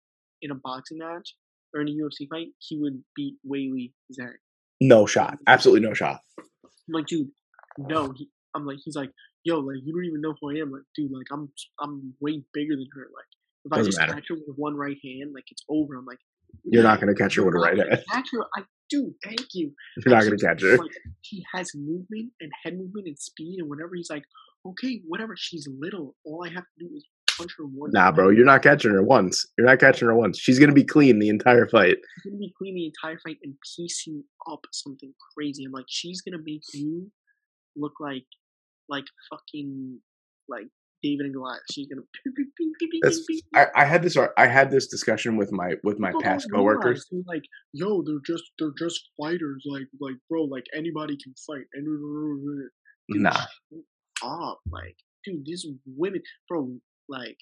in 0.42 0.50
a 0.50 0.54
boxing 0.56 0.98
match 0.98 1.34
or 1.74 1.80
in 1.82 1.88
a 1.88 1.92
UFC 1.92 2.28
fight, 2.28 2.48
he 2.58 2.78
would 2.78 3.02
beat 3.16 3.36
Weili 3.48 3.92
Zhang. 4.18 4.32
No 4.80 5.06
shot. 5.06 5.38
Absolutely 5.46 5.86
no 5.86 5.94
shot. 5.94 6.20
I'm 6.38 6.44
like, 6.92 7.06
dude, 7.06 7.28
no. 7.78 8.12
He, 8.14 8.28
I'm 8.54 8.66
like, 8.66 8.78
he's 8.84 8.96
like, 8.96 9.10
yo, 9.44 9.58
like 9.60 9.78
you 9.84 9.92
don't 9.92 10.04
even 10.04 10.20
know 10.20 10.34
who 10.40 10.50
I 10.50 10.60
am. 10.60 10.70
Like, 10.70 10.82
dude, 10.94 11.10
like 11.12 11.26
I'm, 11.32 11.48
I'm 11.80 12.14
way 12.20 12.42
bigger 12.52 12.74
than 12.76 12.86
her. 12.94 13.02
Like, 13.02 13.26
if 13.64 13.72
I 13.72 13.76
Doesn't 13.76 13.92
just 13.92 14.00
matter. 14.00 14.14
catch 14.14 14.28
her 14.28 14.34
with 14.34 14.56
one 14.56 14.76
right 14.76 14.96
hand, 15.02 15.32
like 15.34 15.44
it's 15.50 15.64
over. 15.68 15.94
I'm 15.96 16.04
like, 16.04 16.18
You're 16.64 16.82
not 16.82 17.00
gonna 17.00 17.14
catch 17.14 17.34
her 17.36 17.44
with 17.44 17.54
a 17.54 17.58
right 17.58 17.78
hand. 17.78 18.02
Catch 18.12 18.28
her, 18.32 18.40
I 18.56 18.62
do. 18.90 19.14
Thank 19.24 19.46
you. 19.54 19.72
You're 20.04 20.14
not 20.14 20.24
gonna 20.24 20.36
catch 20.36 20.62
her. 20.62 20.76
Like, 20.76 20.90
she 21.22 21.42
has 21.54 21.70
movement 21.74 22.32
and 22.40 22.50
head 22.62 22.76
movement 22.76 23.06
and 23.06 23.18
speed, 23.18 23.58
and 23.60 23.68
whenever 23.70 23.94
he's 23.94 24.10
like, 24.10 24.24
okay, 24.66 25.00
whatever, 25.06 25.34
she's 25.36 25.66
little. 25.80 26.14
All 26.24 26.44
I 26.44 26.48
have 26.48 26.64
to 26.64 26.86
do 26.86 26.90
is 26.94 27.06
punch 27.36 27.52
her 27.58 27.64
one. 27.64 27.90
Nah, 27.92 28.12
bro, 28.12 28.30
you're 28.30 28.44
not 28.44 28.62
catching 28.62 28.92
her 28.92 29.02
once. 29.02 29.46
You're 29.56 29.66
not 29.66 29.78
catching 29.78 30.08
her 30.08 30.14
once. 30.14 30.38
She's 30.38 30.58
gonna 30.58 30.72
be 30.72 30.84
clean 30.84 31.18
the 31.18 31.28
entire 31.28 31.66
fight. 31.66 31.96
She's 32.22 32.32
gonna 32.32 32.38
be 32.38 32.54
clean 32.56 32.74
the 32.74 32.86
entire 32.86 33.18
fight 33.26 33.38
and 33.42 33.54
piece 33.76 34.06
you 34.06 34.24
up 34.50 34.60
something 34.72 35.12
crazy. 35.34 35.64
I'm 35.64 35.72
like, 35.72 35.86
she's 35.88 36.20
gonna 36.20 36.42
make 36.44 36.62
you 36.72 37.10
look 37.76 37.94
like, 38.00 38.26
like 38.88 39.04
fucking, 39.30 40.00
like 40.48 40.66
David 41.04 41.26
and 41.26 41.34
Goliath. 41.34 41.60
She's 41.70 41.86
gonna. 41.86 42.02
I, 43.54 43.66
I 43.82 43.84
had 43.84 44.02
this 44.02 44.16
I 44.38 44.46
had 44.46 44.70
this 44.70 44.86
discussion 44.86 45.36
with 45.36 45.52
my 45.52 45.74
with 45.84 45.98
my 45.98 46.08
People 46.08 46.22
past 46.22 46.46
realize, 46.50 46.58
coworkers. 46.60 47.06
They're 47.10 47.20
like, 47.26 47.44
yo, 47.72 48.02
they're 48.02 48.24
just 48.26 48.44
they're 48.58 48.72
just 48.78 49.10
fighters. 49.20 49.64
Like 49.66 49.86
like 50.00 50.14
bro, 50.30 50.44
like 50.44 50.64
anybody 50.74 51.16
can 51.22 51.34
fight. 51.46 51.66
And 51.74 51.86
Nah. 53.08 53.38
up. 54.24 54.60
Like, 54.70 54.96
dude, 55.24 55.44
these 55.44 55.66
women, 55.86 56.22
bro, 56.48 56.74
like, 57.08 57.36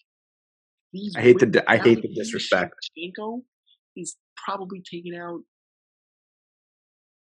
these. 0.93 1.15
I 1.17 1.21
hate 1.21 1.39
the 1.39 1.47
women- 1.47 1.65
I 1.69 1.77
hate 1.79 2.03
the 2.03 2.09
disrespect. 2.15 2.75
Shevchenko 2.99 3.43
is 3.97 4.17
probably 4.45 4.83
taking 4.91 5.15
out 5.17 5.41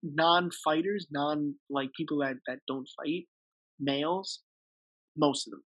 non-fighters, 0.04 1.08
non 1.12 1.56
like 1.70 1.90
people 1.98 2.20
that 2.20 2.36
that 2.48 2.60
don't 2.68 2.88
fight, 2.98 3.26
males, 3.80 4.42
most 5.18 5.48
of 5.48 5.52
them. 5.52 5.64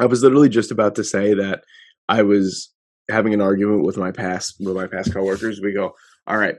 I 0.00 0.06
was 0.06 0.22
literally 0.22 0.48
just 0.48 0.70
about 0.70 0.94
to 0.96 1.04
say 1.04 1.34
that 1.34 1.64
I 2.08 2.22
was 2.22 2.72
having 3.10 3.34
an 3.34 3.40
argument 3.40 3.84
with 3.84 3.96
my 3.96 4.12
past 4.12 4.56
with 4.60 4.76
my 4.76 4.86
past 4.86 5.12
coworkers. 5.12 5.60
We 5.60 5.72
go, 5.72 5.94
all 6.26 6.38
right, 6.38 6.56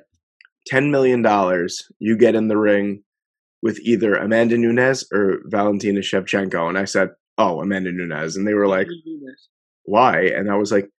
ten 0.65 0.91
million 0.91 1.21
dollars. 1.21 1.89
You 1.99 2.17
get 2.17 2.35
in 2.35 2.47
the 2.47 2.57
ring 2.57 3.03
with 3.61 3.79
either 3.79 4.15
Amanda 4.15 4.57
Nunes 4.57 5.05
or 5.13 5.39
Valentina 5.45 6.01
Shevchenko, 6.01 6.67
and 6.69 6.77
I 6.77 6.85
said, 6.85 7.09
oh, 7.37 7.61
Amanda 7.61 7.91
Nunes, 7.91 8.35
and 8.35 8.47
they 8.47 8.53
were 8.53 8.67
like, 8.67 8.87
Why 8.87 8.93
do 8.93 9.01
you 9.05 9.19
do 9.19 9.25
this? 9.25 9.47
why? 9.87 10.21
And 10.21 10.51
I 10.51 10.55
was 10.55 10.71
like, 10.71 10.89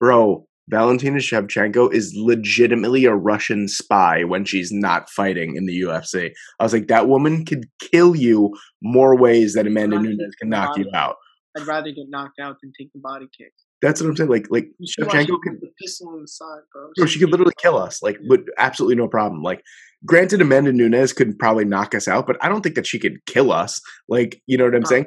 bro. 0.00 0.46
Valentina 0.68 1.18
Shevchenko 1.18 1.92
is 1.92 2.14
legitimately 2.16 3.04
a 3.04 3.12
Russian 3.12 3.66
spy 3.66 4.22
when 4.22 4.44
she's 4.44 4.70
not 4.70 5.10
fighting 5.10 5.56
in 5.56 5.66
the 5.66 5.80
UFC. 5.80 6.30
I 6.60 6.62
was 6.62 6.72
like, 6.72 6.86
that 6.86 7.08
woman 7.08 7.44
could 7.44 7.64
kill 7.90 8.14
you 8.14 8.56
more 8.80 9.16
ways 9.16 9.54
than 9.54 9.66
Amanda 9.66 9.98
Nunes 9.98 10.36
can 10.36 10.48
knock 10.48 10.78
you 10.78 10.88
out. 10.94 11.16
I'd 11.56 11.66
rather 11.66 11.90
get 11.90 12.06
knocked 12.08 12.38
out 12.38 12.58
than 12.62 12.72
take 12.78 12.92
the 12.92 13.00
body 13.00 13.26
kick. 13.36 13.52
That's 13.82 14.00
what 14.00 14.10
I'm 14.10 14.16
saying. 14.16 14.30
Like, 14.30 14.46
like 14.48 14.68
You 14.78 14.86
should 14.86 15.06
watch 15.06 15.16
her 15.16 15.22
Shevchenko 15.24 15.60
the 15.60 15.70
pistol 15.80 16.10
on 16.10 16.20
the 16.20 16.28
side, 16.28 16.60
bro. 16.72 16.90
bro, 16.94 17.06
she 17.06 17.18
could 17.18 17.32
literally 17.32 17.54
kill 17.60 17.76
us, 17.76 18.00
like, 18.00 18.18
with 18.28 18.46
absolutely 18.56 18.94
no 18.94 19.08
problem. 19.08 19.42
Like, 19.42 19.62
granted, 20.06 20.40
Amanda 20.40 20.72
Nunes 20.72 21.12
could 21.12 21.36
probably 21.36 21.64
knock 21.64 21.96
us 21.96 22.06
out, 22.06 22.28
but 22.28 22.36
I 22.40 22.48
don't 22.48 22.60
think 22.62 22.76
that 22.76 22.86
she 22.86 23.00
could 23.00 23.26
kill 23.26 23.50
us. 23.50 23.80
Like, 24.08 24.40
you 24.46 24.56
know 24.56 24.66
what 24.66 24.76
I'm 24.76 24.84
saying? 24.84 25.06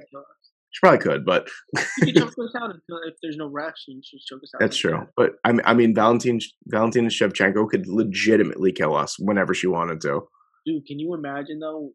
She 0.73 0.79
probably 0.81 0.99
could, 0.99 1.25
but 1.25 1.47
choke 1.77 2.29
us 2.29 2.55
out 2.59 2.71
if, 2.71 2.77
if 3.07 3.13
there's 3.21 3.37
no 3.37 3.49
refs. 3.49 3.83
You 3.87 4.01
should 4.03 4.19
choke 4.21 4.41
us 4.43 4.51
out. 4.55 4.59
that's 4.59 4.77
true. 4.77 5.07
But 5.15 5.33
I 5.43 5.51
mean, 5.51 5.61
I 5.65 5.73
mean, 5.73 5.93
Valentin 5.95 6.39
Valentina 6.67 7.09
Shevchenko 7.09 7.69
could 7.69 7.87
legitimately 7.87 8.71
kill 8.71 8.95
us 8.95 9.17
whenever 9.19 9.53
she 9.53 9.67
wanted 9.67 10.01
to. 10.01 10.21
Dude, 10.65 10.85
can 10.85 10.99
you 10.99 11.13
imagine 11.13 11.59
though? 11.59 11.91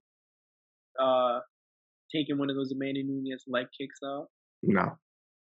Uh, 1.01 1.41
taking 2.15 2.39
one 2.39 2.51
of 2.51 2.57
those 2.57 2.73
Amanda 2.73 3.03
Nunes 3.05 3.45
leg 3.47 3.67
kicks 3.79 3.99
out. 4.05 4.29
No, 4.63 4.97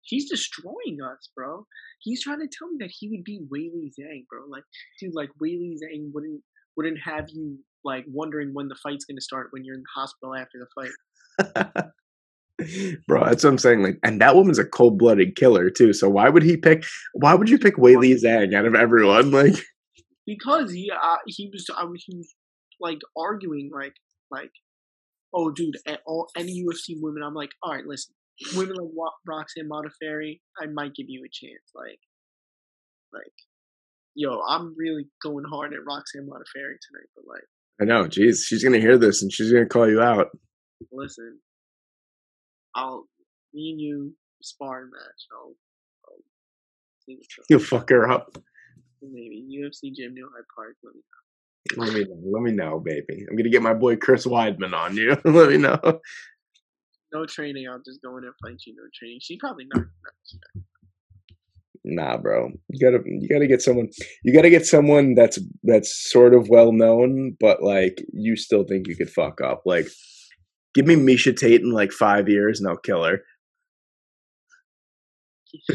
He's 0.08 0.30
destroying 0.30 0.98
us, 1.04 1.28
bro. 1.36 1.66
He's 2.00 2.22
trying 2.22 2.40
to 2.40 2.48
tell 2.48 2.68
me 2.68 2.78
that 2.80 2.90
he 2.98 3.08
would 3.10 3.24
be 3.24 3.40
Weili 3.52 3.90
Zhang, 3.98 4.24
bro. 4.30 4.46
Like, 4.48 4.64
dude, 5.00 5.14
like 5.14 5.28
Weili 5.42 5.74
Zhang 5.74 6.10
wouldn't 6.12 6.42
wouldn't 6.76 6.98
have 7.04 7.26
you 7.28 7.58
like 7.84 8.04
wondering 8.08 8.50
when 8.54 8.68
the 8.68 8.76
fight's 8.82 9.04
gonna 9.04 9.20
start 9.20 9.48
when 9.50 9.64
you're 9.64 9.74
in 9.74 9.82
the 9.82 10.00
hospital 10.00 10.34
after 10.34 10.58
the 10.58 10.66
fight. 10.74 11.84
Bro, 13.06 13.24
that's 13.26 13.44
what 13.44 13.50
I'm 13.50 13.58
saying. 13.58 13.82
Like, 13.82 13.98
and 14.02 14.20
that 14.20 14.34
woman's 14.34 14.58
a 14.58 14.64
cold 14.64 14.98
blooded 14.98 15.36
killer 15.36 15.70
too. 15.70 15.92
So 15.92 16.08
why 16.08 16.28
would 16.28 16.42
he 16.42 16.56
pick? 16.56 16.84
Why 17.14 17.34
would 17.34 17.48
you 17.48 17.58
pick 17.58 17.76
Weili 17.76 18.14
Zhang 18.20 18.54
out 18.54 18.66
of 18.66 18.74
everyone? 18.74 19.30
Like, 19.38 19.54
because 20.26 20.72
he 20.72 20.90
uh, 20.90 21.16
he 21.26 21.48
was 21.52 21.66
I 21.76 21.84
was 21.84 22.04
he 22.04 22.16
was 22.16 22.34
like 22.80 22.98
arguing 23.16 23.70
like 23.72 23.94
like 24.30 24.50
oh 25.34 25.50
dude 25.50 25.76
all 26.06 26.28
any 26.36 26.64
UFC 26.64 26.96
women 27.00 27.22
I'm 27.22 27.34
like 27.34 27.50
all 27.62 27.72
right 27.72 27.86
listen 27.86 28.14
women 28.54 28.76
like 28.76 29.12
Roxanne 29.26 29.68
Modafferi 29.68 30.40
I 30.60 30.66
might 30.66 30.94
give 30.94 31.06
you 31.08 31.24
a 31.24 31.30
chance 31.32 31.62
like 31.74 31.98
like 33.12 33.32
yo 34.14 34.40
I'm 34.48 34.74
really 34.76 35.06
going 35.22 35.44
hard 35.50 35.72
at 35.72 35.80
Roxanne 35.86 36.28
Modafferi 36.28 36.76
tonight 36.86 37.08
but 37.16 37.24
like 37.26 37.44
I 37.80 37.84
know, 37.84 38.08
jeez, 38.08 38.44
she's 38.44 38.64
gonna 38.64 38.80
hear 38.80 38.98
this 38.98 39.22
and 39.22 39.32
she's 39.32 39.52
gonna 39.52 39.66
call 39.66 39.88
you 39.88 40.00
out. 40.00 40.28
listen 40.92 41.38
I'll 42.74 43.06
me 43.54 43.70
and 43.70 43.80
you 43.80 44.14
sparring 44.42 44.90
match 44.90 45.26
I'll, 45.32 45.54
I'll 46.08 46.16
see. 47.04 47.18
You'll 47.48 47.60
fuck 47.60 47.90
her 47.90 48.10
up. 48.10 48.36
maybe 49.02 49.46
UFC 49.60 49.94
gym 49.94 50.14
New 50.14 50.28
Hyde 50.34 50.44
Park 50.54 50.76
let 50.82 50.94
me 50.94 51.02
Let 51.76 51.92
me 51.92 52.04
know. 52.04 52.30
Let 52.32 52.42
me 52.42 52.52
know, 52.52 52.80
baby. 52.80 53.26
I'm 53.28 53.36
gonna 53.36 53.50
get 53.50 53.62
my 53.62 53.74
boy 53.74 53.96
Chris 53.96 54.26
Weidman 54.26 54.74
on 54.74 54.96
you. 54.96 55.16
Let 55.24 55.50
me 55.50 55.58
know. 55.58 55.80
no 57.12 57.26
training 57.26 57.68
I'll 57.68 57.82
just 57.84 58.02
go 58.02 58.16
in 58.18 58.24
and 58.24 58.34
fight 58.42 58.60
you 58.66 58.74
no 58.76 58.84
training 58.94 59.18
she 59.22 59.38
probably 59.38 59.66
not, 59.74 59.80
not 59.80 60.14
not 60.54 60.64
Nah, 61.84 62.18
bro. 62.18 62.50
You 62.68 62.80
gotta 62.80 63.02
you 63.06 63.28
gotta 63.28 63.46
get 63.46 63.62
someone 63.62 63.88
you 64.22 64.34
gotta 64.34 64.50
get 64.50 64.66
someone 64.66 65.14
that's 65.14 65.38
that's 65.62 66.10
sort 66.10 66.34
of 66.34 66.48
well 66.48 66.72
known, 66.72 67.36
but 67.40 67.62
like 67.62 68.04
you 68.12 68.36
still 68.36 68.64
think 68.64 68.86
you 68.86 68.96
could 68.96 69.10
fuck 69.10 69.40
up. 69.40 69.62
Like 69.64 69.88
give 70.74 70.86
me 70.86 70.96
Miesha 70.96 71.36
Tate 71.36 71.60
in 71.60 71.70
like 71.70 71.92
five 71.92 72.28
years 72.28 72.60
and 72.60 72.68
I'll 72.68 72.76
kill 72.76 73.04
her. 73.04 73.20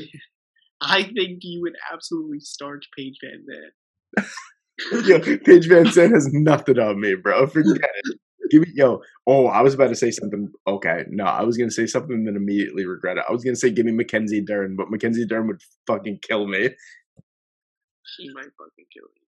I 0.82 1.04
think 1.04 1.40
you 1.42 1.62
would 1.62 1.76
absolutely 1.92 2.40
starch 2.42 2.86
Paige 2.98 3.18
VanZant. 3.24 4.28
yo, 5.08 5.20
Paige 5.20 5.70
VanZant 5.70 6.14
has 6.14 6.30
nothing 6.34 6.80
on 6.80 7.00
me, 7.00 7.16
bro. 7.16 7.48
Forget 7.48 7.78
it. 7.78 8.20
Give 8.52 8.62
me 8.62 8.68
yo. 8.76 9.02
Oh, 9.26 9.48
I 9.48 9.62
was 9.62 9.74
about 9.74 9.88
to 9.88 9.96
say 9.96 10.12
something. 10.12 10.52
Okay, 10.68 11.06
no, 11.10 11.24
I 11.24 11.44
was 11.44 11.58
gonna 11.58 11.72
say 11.72 11.88
something 11.88 12.16
and 12.16 12.28
then 12.28 12.36
immediately 12.36 12.86
regret 12.86 13.18
it. 13.18 13.24
I 13.28 13.32
was 13.32 13.44
gonna 13.44 13.56
say 13.56 13.70
give 13.70 13.86
me 13.86 13.94
Mackenzie 13.94 14.42
Dern, 14.42 14.76
but 14.76 14.92
Mackenzie 14.92 15.26
Dern 15.26 15.48
would 15.48 15.62
fucking 15.88 16.20
kill 16.22 16.48
me. 16.48 16.70
She 18.06 18.28
might 18.34 18.44
fucking 18.44 18.86
kill 18.94 19.08
me. 19.16 19.22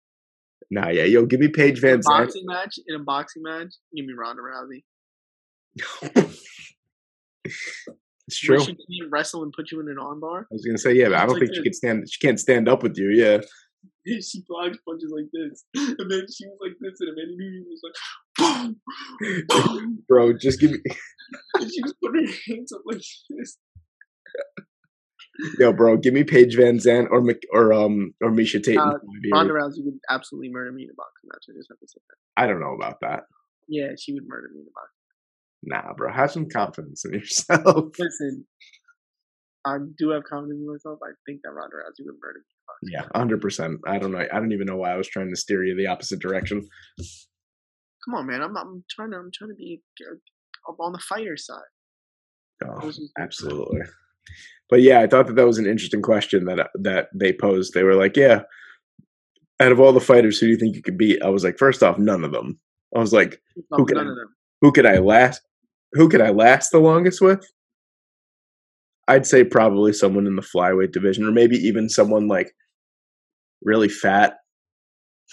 Nah, 0.72 0.90
yeah, 0.90 1.04
yo, 1.04 1.26
give 1.26 1.40
me 1.40 1.48
Paige 1.48 1.82
VanZant. 1.82 2.04
boxing 2.04 2.46
match, 2.46 2.78
in 2.88 2.96
a 2.96 3.04
boxing 3.04 3.44
match, 3.44 3.74
give 3.96 4.06
me 4.06 4.14
Ronda 4.18 4.42
Rousey. 4.42 4.84
it's 7.45 8.39
true. 8.39 8.60
She 8.60 8.76
can 8.76 9.10
wrestle 9.11 9.43
and 9.43 9.53
put 9.53 9.72
you 9.72 9.80
in 9.80 9.89
an 9.89 9.97
armbar. 9.97 10.41
I 10.41 10.45
was 10.52 10.65
gonna 10.65 10.77
say 10.77 10.93
yeah, 10.93 11.10
but 11.10 11.18
I 11.18 11.26
don't 11.26 11.34
like 11.34 11.41
think 11.41 11.53
she 11.53 11.60
this. 11.60 11.64
could 11.64 11.76
stand. 11.76 12.10
She 12.10 12.26
can't 12.26 12.39
stand 12.39 12.69
up 12.69 12.84
with 12.84 12.97
you. 12.97 13.10
Yeah. 13.10 13.41
she 14.06 14.43
blocks 14.47 14.77
punches 14.88 15.14
like 15.15 15.30
this, 15.34 15.65
and 15.76 16.11
then 16.11 16.26
she 16.31 16.45
was 16.45 16.57
like 16.61 16.73
this, 16.80 16.99
and 16.99 17.10
Amanda 17.10 17.35
Nunes 17.38 17.68
was 17.69 17.81
like, 17.84 17.95
boom, 18.38 18.76
boom. 19.47 20.03
Bro, 20.07 20.38
just 20.38 20.60
give 20.60 20.72
me 20.72 20.77
she 21.61 21.81
was 21.81 21.93
putting 22.03 22.27
her 22.27 22.34
hands 22.47 22.72
up 22.72 22.81
like 22.85 23.02
this. 23.30 23.57
yo, 25.60 25.73
bro, 25.73 25.97
give 25.97 26.14
me 26.14 26.23
Paige 26.23 26.56
VanZant 26.56 27.10
or 27.11 27.23
or 27.52 27.73
um 27.73 28.14
or 28.22 28.31
Miesha 28.31 28.64
Tate. 28.64 28.77
Uh. 28.77 28.93
Ronda 29.31 29.53
Rousey 29.53 29.84
would 29.84 29.99
absolutely 30.10 30.49
murder 30.49 30.72
me 30.72 30.84
in 30.84 30.89
a 30.89 30.93
boxing 30.93 31.30
match. 31.31 31.45
I 31.49 31.57
just 31.57 31.69
have 31.69 31.80
to 31.80 31.88
say 31.88 31.99
that. 32.07 32.41
I 32.41 32.47
don't 32.47 32.60
know 32.60 32.76
about 32.76 33.02
that. 33.02 33.23
Yeah, 33.68 33.89
she 33.97 34.14
would 34.14 34.27
murder 34.27 34.49
me 34.53 34.61
in 34.61 34.68
a 34.68 34.73
boxing. 34.73 34.94
Nah, 35.66 35.94
bro, 35.94 36.12
have 36.14 36.32
some 36.32 36.48
confidence 36.48 37.04
in 37.06 37.14
yourself. 37.20 37.90
Listen, 37.98 38.46
I 39.66 39.78
do 39.98 40.10
have 40.12 40.24
confidence 40.24 40.60
in 40.62 40.68
myself. 40.72 41.00
I 41.04 41.12
think 41.26 41.42
that 41.44 41.52
Ronda 41.52 41.76
Rousey 41.78 42.06
would 42.06 42.16
murder 42.22 42.40
me. 42.40 42.92
yeah, 42.94 43.06
hundred 43.16 43.42
percent. 43.42 43.80
I 43.88 43.98
don't 43.98 44.12
know. 44.12 44.20
I 44.32 44.40
don't 44.40 44.52
even 44.52 44.68
know 44.68 44.78
why 44.78 44.92
I 44.92 44.98
was 44.98 45.08
trying 45.08 45.30
to 45.32 45.36
steer 45.36 45.64
you 45.64 45.76
the 45.76 45.88
opposite 45.88 46.20
direction. 46.20 46.62
Come 48.06 48.14
on, 48.16 48.28
man. 48.28 48.42
I'm, 48.42 48.56
I'm 48.56 48.84
trying 48.90 49.12
to 49.12 49.18
I'm 49.18 49.32
trying 49.34 49.50
to 49.50 49.56
be 49.56 49.82
uh, 50.08 50.72
up 50.72 50.78
on 50.80 50.92
the 50.92 51.00
fighter 51.00 51.36
side. 51.38 51.62
Oh, 52.64 52.92
absolutely. 53.20 53.82
But 54.70 54.82
yeah, 54.82 55.00
I 55.02 55.08
thought 55.08 55.28
that 55.28 55.36
that 55.36 55.46
was 55.48 55.58
an 55.58 55.66
interesting 55.66 56.02
question 56.04 56.46
that 56.46 56.70
that 56.76 57.08
they 57.14 57.34
posed. 57.34 57.74
They 57.74 57.84
were 57.84 57.96
like, 57.96 58.16
"Yeah, 58.16 58.42
out 59.60 59.72
of 59.72 59.80
all 59.80 59.94
the 59.94 60.00
fighters, 60.00 60.38
who 60.40 60.46
do 60.48 60.52
you 60.52 60.58
think 60.58 60.76
you 60.76 60.82
could 60.84 60.98
beat?" 60.98 61.22
I 61.24 61.30
was 61.30 61.44
like, 61.44 61.58
first 61.58 61.82
off, 61.84 61.98
none 61.98 62.24
of 62.24 62.32
them. 62.32 62.60
I 62.96 63.00
was 63.00 63.14
like, 63.14 63.42
Who 63.72 63.86
can 63.86 63.98
I- 63.98 64.14
who 64.62 64.72
could 64.72 64.86
I 64.86 65.00
last? 65.00 65.42
Who 65.95 66.09
could 66.09 66.22
I 66.22 66.30
last 66.30 66.72
the 66.72 66.80
longest 66.80 67.22
with? 67.22 67.45
I'd 69.07 69.26
say 69.26 69.43
probably 69.43 69.93
someone 69.93 70.27
in 70.27 70.35
the 70.35 70.41
flyweight 70.41 70.91
division, 70.91 71.26
or 71.26 71.31
maybe 71.31 71.55
even 71.57 71.89
someone 71.89 72.27
like 72.27 72.53
really 73.63 73.89
fat. 73.89 74.38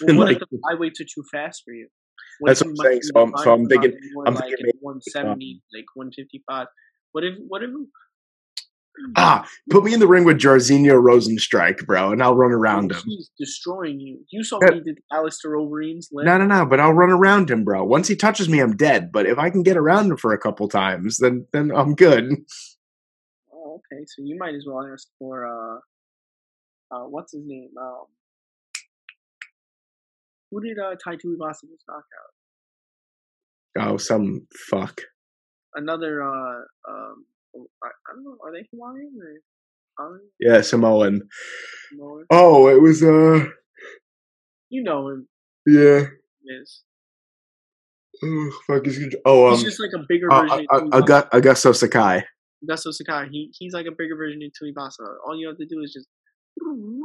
Well, 0.01 0.09
And, 0.09 0.17
what 0.17 0.25
like- 0.29 0.41
if 0.41 0.49
the 0.49 0.57
flyweights 0.57 0.99
are 1.01 1.05
too 1.13 1.23
fast 1.31 1.61
for 1.63 1.71
you? 1.71 1.87
What 2.39 2.47
That's 2.49 2.61
what 2.63 2.69
I'm 2.71 2.75
saying. 2.77 3.01
So 3.03 3.19
I'm- 3.19 3.33
so 3.43 3.53
I'm 3.53 3.67
thinking- 3.67 3.93
I'm 4.25 4.33
like 4.33 4.45
thinking 4.45 4.65
maybe, 4.65 4.77
170, 4.81 5.53
um, 5.53 5.61
like 5.71 5.85
155. 5.93 6.67
What 7.11 7.23
if 7.23 7.35
what 7.47 7.61
if 7.61 7.69
Ah, 9.15 9.47
put 9.69 9.83
me 9.83 9.93
in 9.93 9.99
the 9.99 10.07
ring 10.07 10.23
with 10.23 10.39
Jairzinho 10.39 11.01
Rozenstruik, 11.01 11.85
bro, 11.85 12.11
and 12.11 12.21
I'll 12.21 12.35
run 12.35 12.51
around 12.51 12.91
him. 12.91 13.01
he's 13.05 13.31
destroying 13.39 13.99
you? 13.99 14.19
You 14.31 14.43
saw 14.43 14.59
he 14.71 14.81
did 14.81 14.99
Alistair 15.11 15.55
Overeem's 15.55 16.09
leg. 16.11 16.25
No, 16.25 16.37
no, 16.37 16.45
no. 16.45 16.65
But 16.65 16.79
I'll 16.79 16.93
run 16.93 17.09
around 17.09 17.49
him, 17.49 17.63
bro. 17.63 17.83
Once 17.83 18.07
he 18.07 18.15
touches 18.15 18.47
me, 18.47 18.59
I'm 18.59 18.75
dead. 18.75 19.11
But 19.11 19.25
if 19.25 19.37
I 19.39 19.49
can 19.49 19.63
get 19.63 19.77
around 19.77 20.11
him 20.11 20.17
for 20.17 20.31
a 20.33 20.37
couple 20.37 20.67
times, 20.69 21.17
then 21.17 21.47
then 21.51 21.71
I'm 21.75 21.95
good. 21.95 22.29
Oh, 23.51 23.79
okay. 23.91 24.03
So 24.05 24.21
you 24.23 24.37
might 24.37 24.53
as 24.53 24.65
well 24.67 24.87
ask 24.91 25.07
for 25.17 25.47
uh, 25.47 25.77
uh, 26.95 27.05
what's 27.07 27.33
his 27.33 27.43
name? 27.45 27.71
Um, 27.81 28.05
who 30.51 30.61
did 30.61 30.77
uh 30.77 30.95
Tai 31.03 31.15
Tuivasa 31.15 31.67
just 31.67 31.83
knock 31.87 32.05
out? 33.79 33.89
Oh, 33.89 33.97
some 33.97 34.47
fuck. 34.69 35.01
Another 35.73 36.21
uh 36.21 36.61
um, 36.87 37.25
I, 37.55 37.87
I 37.87 38.13
don't 38.15 38.23
know. 38.23 38.37
Are 38.43 38.51
they 38.51 38.67
Hawaiian 38.73 39.11
or? 39.21 40.05
Are 40.05 40.21
Yeah, 40.39 40.61
Samoan. 40.61 41.21
Samoan? 41.91 42.25
Oh, 42.31 42.67
it 42.67 42.81
was 42.81 43.03
uh, 43.03 43.45
You 44.69 44.83
know 44.83 45.09
him. 45.09 45.27
yeah. 45.67 46.05
Is 46.45 46.83
Oh, 48.23 48.51
fuck 48.67 48.87
is 48.87 49.15
oh 49.25 49.47
um, 49.49 49.53
he's 49.55 49.63
just 49.63 49.79
like 49.79 49.91
a 49.95 50.03
bigger 50.07 50.31
uh, 50.31 50.41
version 50.41 50.67
uh, 50.71 50.77
of 50.77 50.83
uh. 50.93 50.97
Augu- 51.01 51.29
Augusto 51.31 51.75
Sakai. 51.75 52.23
Augusto 52.63 52.93
Sakai. 52.93 53.27
He 53.31 53.51
he's 53.57 53.73
like 53.73 53.85
a 53.85 53.91
bigger 53.91 54.15
version 54.15 54.41
of 54.43 54.51
Tuivasa. 54.51 55.05
All 55.25 55.37
you 55.37 55.47
have 55.47 55.57
to 55.57 55.65
do 55.65 55.81
is 55.83 55.93
just. 55.93 56.07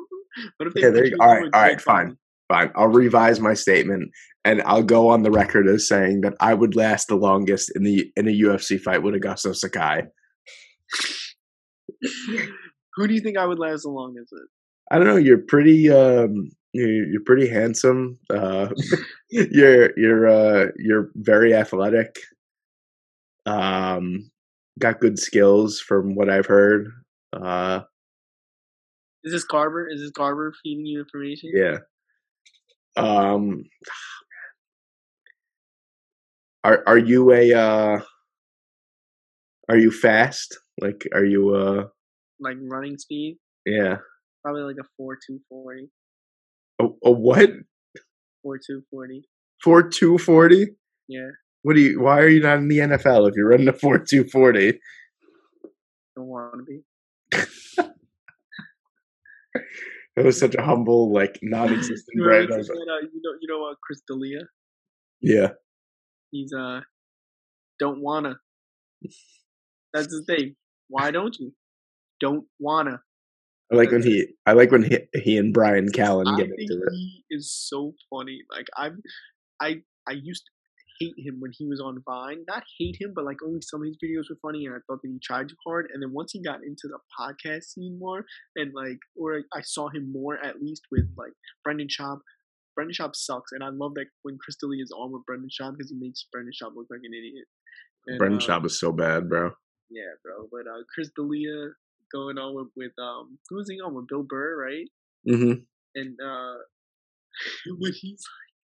But 0.58 0.68
if 0.68 0.74
they 0.74 0.80
Okay, 0.84 0.90
there 0.90 1.06
you- 1.06 1.16
all 1.20 1.26
right, 1.26 1.44
all 1.52 1.60
right, 1.62 1.80
fine. 1.80 2.16
Fine, 2.48 2.70
I'll 2.76 2.86
revise 2.88 3.40
my 3.40 3.52
statement, 3.54 4.10
and 4.44 4.62
I'll 4.62 4.82
go 4.84 5.08
on 5.08 5.22
the 5.22 5.30
record 5.30 5.66
as 5.68 5.86
saying 5.88 6.20
that 6.22 6.34
I 6.40 6.54
would 6.54 6.76
last 6.76 7.08
the 7.08 7.16
longest 7.16 7.72
in 7.74 7.82
the 7.82 8.10
in 8.16 8.28
a 8.28 8.30
UFC 8.30 8.80
fight 8.80 9.02
with 9.02 9.14
Augusto 9.14 9.54
Sakai. 9.54 10.02
Who 12.94 13.06
do 13.06 13.14
you 13.14 13.20
think 13.20 13.38
I 13.38 13.46
would 13.46 13.58
last 13.58 13.82
the 13.82 13.90
longest 13.90 14.30
with? 14.32 14.48
I 14.90 14.98
don't 14.98 15.06
know. 15.06 15.16
You're 15.16 15.38
pretty. 15.46 15.90
Um, 15.90 16.50
you're, 16.72 17.06
you're 17.06 17.24
pretty 17.24 17.48
handsome. 17.48 18.18
Uh, 18.30 18.68
you're 19.30 19.98
you're 19.98 20.28
uh, 20.28 20.66
you're 20.76 21.10
very 21.16 21.54
athletic. 21.54 22.18
Um, 23.46 24.30
got 24.78 25.00
good 25.00 25.18
skills 25.18 25.80
from 25.80 26.14
what 26.14 26.28
I've 26.28 26.46
heard. 26.46 26.88
Uh, 27.32 27.80
Is 29.24 29.32
this 29.32 29.44
Garber? 29.44 29.88
Is 29.88 30.00
this 30.00 30.10
Garber 30.10 30.52
feeding 30.62 30.86
you 30.86 31.00
information? 31.00 31.50
yeah. 31.54 31.78
Um, 32.96 33.64
are 36.64 36.82
are 36.86 36.98
you 36.98 37.32
a 37.32 37.52
uh, 37.54 38.00
are 39.68 39.76
you 39.76 39.90
fast? 39.90 40.58
Like, 40.80 41.06
are 41.12 41.24
you 41.24 41.54
uh, 41.54 41.84
Like 42.40 42.56
running 42.60 42.98
speed, 42.98 43.38
yeah? 43.66 43.96
probably 44.44 44.62
like 44.62 44.76
a 44.80 44.86
four 44.96 45.18
two 45.26 45.40
forty. 45.48 45.90
A, 46.80 46.84
a 47.04 47.10
what? 47.10 47.50
Four 48.42 48.58
two 48.64 48.82
forty. 48.90 49.24
Four 49.62 49.88
two 49.88 50.18
forty? 50.18 50.68
Yeah, 51.08 51.30
What 51.62 51.74
do 51.74 51.80
you? 51.80 52.00
Why 52.00 52.20
are 52.20 52.28
you 52.28 52.40
not 52.40 52.58
in 52.58 52.68
the 52.68 52.78
NFL 52.78 53.28
if 53.28 53.34
you're 53.36 53.48
running 53.48 53.68
a 53.68 53.72
four 53.72 53.98
two 53.98 54.24
forty? 54.24 54.78
don't 56.16 56.26
want 56.26 56.54
to 56.58 56.64
be. 56.64 56.82
That 60.16 60.24
was 60.24 60.38
such 60.38 60.56
a 60.56 60.62
humble, 60.62 61.12
like 61.12 61.38
non-existent 61.42 62.08
You 62.12 62.24
brand. 62.24 62.44
it's 62.46 62.52
of- 62.54 62.58
just 62.58 62.68
that, 62.70 62.74
uh, 62.90 63.06
you 63.12 63.20
know, 63.22 63.30
you 63.40 63.48
know, 63.48 63.70
uh, 63.70 63.74
Chris 63.80 64.00
D'Elia. 64.08 64.40
Yeah, 65.20 65.50
He's 66.32 66.52
uh, 66.52 66.80
don't 67.78 68.00
wanna. 68.02 68.36
That's 69.94 70.12
his 70.12 70.24
thing. 70.26 70.56
Why 70.88 71.10
don't 71.10 71.36
you? 71.38 71.52
Don't 72.20 72.46
wanna. 72.58 73.00
I 73.72 73.76
like 73.76 73.90
when 73.90 74.02
he. 74.02 74.26
I 74.46 74.52
like 74.52 74.70
when 74.70 74.82
he, 74.82 74.98
he 75.14 75.36
and 75.36 75.52
Brian 75.52 75.88
Callen 75.88 76.36
get 76.36 76.46
into 76.46 76.82
it. 76.82 76.92
he 76.92 77.24
is 77.30 77.52
so 77.52 77.92
funny. 78.10 78.40
Like 78.50 78.66
I'm, 78.76 79.02
I 79.60 79.82
I 80.08 80.12
used 80.12 80.44
to 80.46 80.50
hate 81.00 81.14
him 81.18 81.36
when 81.38 81.52
he 81.54 81.66
was 81.66 81.80
on 81.80 82.02
Vine. 82.04 82.44
Not 82.48 82.64
hate 82.78 82.96
him, 83.00 83.12
but 83.14 83.24
like 83.24 83.38
only 83.44 83.60
some 83.62 83.82
of 83.82 83.86
his 83.86 83.98
videos 84.02 84.30
were 84.30 84.38
funny, 84.42 84.66
and 84.66 84.74
I 84.74 84.78
thought 84.86 85.00
that 85.02 85.10
he 85.10 85.18
tried 85.22 85.48
too 85.48 85.56
hard. 85.66 85.88
And 85.92 86.02
then 86.02 86.12
once 86.12 86.32
he 86.32 86.42
got 86.42 86.64
into 86.64 86.88
the 86.88 86.98
podcast 87.18 87.64
scene 87.64 87.98
more, 87.98 88.24
and 88.56 88.72
like, 88.74 88.98
or 89.16 89.42
I 89.54 89.60
saw 89.62 89.88
him 89.88 90.10
more 90.12 90.44
at 90.44 90.60
least 90.60 90.82
with 90.90 91.08
like 91.16 91.32
Brendan 91.64 91.88
Schaub. 91.88 92.18
Brendan 92.74 92.94
Schaub 92.94 93.14
sucks, 93.14 93.52
and 93.52 93.64
I 93.64 93.70
love 93.70 93.94
that 93.94 94.06
when 94.22 94.38
Chris 94.38 94.56
D'Elia 94.60 94.82
is 94.82 94.92
on 94.96 95.12
with 95.12 95.26
Brendan 95.26 95.50
Schaub 95.50 95.76
because 95.76 95.90
he 95.90 95.96
makes 95.98 96.26
Brendan 96.32 96.52
Schaub 96.52 96.76
look 96.76 96.86
like 96.90 97.00
an 97.02 97.12
idiot. 97.12 97.46
And, 98.06 98.18
Brendan 98.18 98.40
uh, 98.40 98.46
Schaub 98.46 98.66
is 98.66 98.78
so 98.78 98.92
bad, 98.92 99.28
bro. 99.28 99.52
Yeah, 99.90 100.12
bro. 100.22 100.48
But 100.50 100.70
uh, 100.70 100.82
Chris 100.92 101.10
D'Elia 101.16 101.70
going 102.12 102.38
on 102.38 102.54
with, 102.54 102.68
with 102.76 102.92
um, 102.98 103.38
who 103.48 103.56
was 103.56 103.68
he 103.70 103.80
on 103.80 103.94
with 103.94 104.08
Bill 104.08 104.24
Burr, 104.28 104.56
right? 104.56 104.88
hmm 105.26 105.60
And 105.94 106.16
uh, 106.24 106.54
when 107.78 107.92
he's 107.92 108.24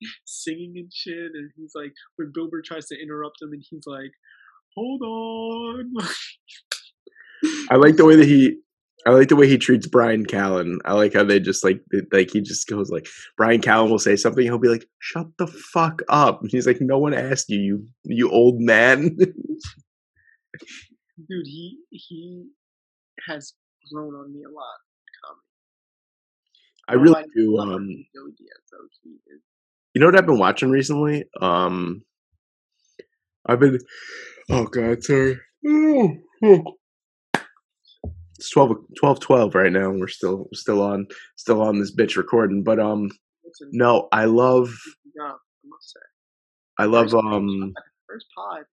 like 0.02 0.10
singing 0.24 0.74
and 0.76 0.93
shit, 0.93 1.32
and 1.34 1.51
he's 1.56 1.72
like, 1.74 1.93
when 2.16 2.32
Bill 2.34 2.48
Burr 2.51 2.62
tries 2.62 2.86
to 2.88 3.01
interrupt 3.01 3.43
him, 3.43 3.52
and 3.52 3.62
he's 3.68 3.86
like, 3.86 4.12
"Hold 4.76 5.02
on." 5.02 5.93
I 7.70 7.76
like 7.76 7.97
the 7.97 8.05
way 8.05 8.16
that 8.16 8.26
he. 8.26 8.59
I 9.06 9.10
like 9.10 9.28
the 9.28 9.36
way 9.36 9.47
he 9.47 9.56
treats 9.56 9.86
Brian 9.86 10.26
Callen. 10.26 10.78
I 10.84 10.94
like 10.94 11.14
how 11.14 11.22
they 11.22 11.38
just 11.38 11.62
like 11.62 11.80
like 12.12 12.30
he 12.32 12.40
just 12.40 12.66
goes 12.66 12.90
like 12.90 13.06
Brian 13.36 13.60
Callen 13.60 13.88
will 13.88 14.01
say 14.01 14.16
something, 14.16 14.43
he'll 14.44 14.59
be 14.59 14.68
like, 14.68 14.86
"Shut 14.98 15.26
the 15.38 15.47
fuck 15.47 16.02
up." 16.09 16.43
And 16.43 16.51
he's 16.51 16.66
like, 16.66 16.80
"No 16.80 16.98
one 16.98 17.14
asked 17.14 17.48
you, 17.48 17.59
you 17.60 17.86
you 18.05 18.30
old 18.30 18.60
man." 18.60 19.16
Dude, 21.18 21.47
he 21.47 21.78
he 21.90 22.47
has 23.26 23.55
grown 23.93 24.14
on 24.14 24.32
me 24.32 24.43
a 24.44 24.48
lot. 24.51 24.78
Comedy. 25.24 25.43
I 26.88 26.94
really 26.94 27.24
do. 27.34 27.59
Um, 27.59 27.88
Joey 28.14 28.32
Diaz, 28.36 28.62
though. 28.70 28.86
He 29.02 29.10
is 29.32 29.40
you 29.97 30.01
know 30.01 30.09
what 30.09 30.18
I've 30.18 30.26
been 30.26 30.38
watching 30.38 30.68
recently? 30.68 31.24
Um, 31.40 32.02
I've 33.47 33.59
been. 33.59 33.78
Oh 34.51 34.64
God, 34.66 35.02
sorry. 35.02 35.38
It's 38.38 38.51
12, 38.51 38.76
12 38.98 39.20
12 39.20 39.55
right 39.55 39.72
now. 39.72 39.88
and 39.88 39.98
We're 39.98 40.09
still 40.09 40.48
still 40.52 40.82
on 40.82 41.06
still 41.36 41.62
on 41.62 41.78
this 41.78 41.97
bitch 41.97 42.16
recording, 42.18 42.62
but 42.62 42.78
um, 42.78 43.10
no, 43.72 44.09
I 44.12 44.26
love 44.26 44.68
yeah, 45.16 45.32
I 45.32 45.36
must 45.64 45.93
say. 45.94 46.01
I 46.78 46.84
love 46.84 47.14
um 47.14 47.72
First 48.06 48.26
pod. 48.36 48.64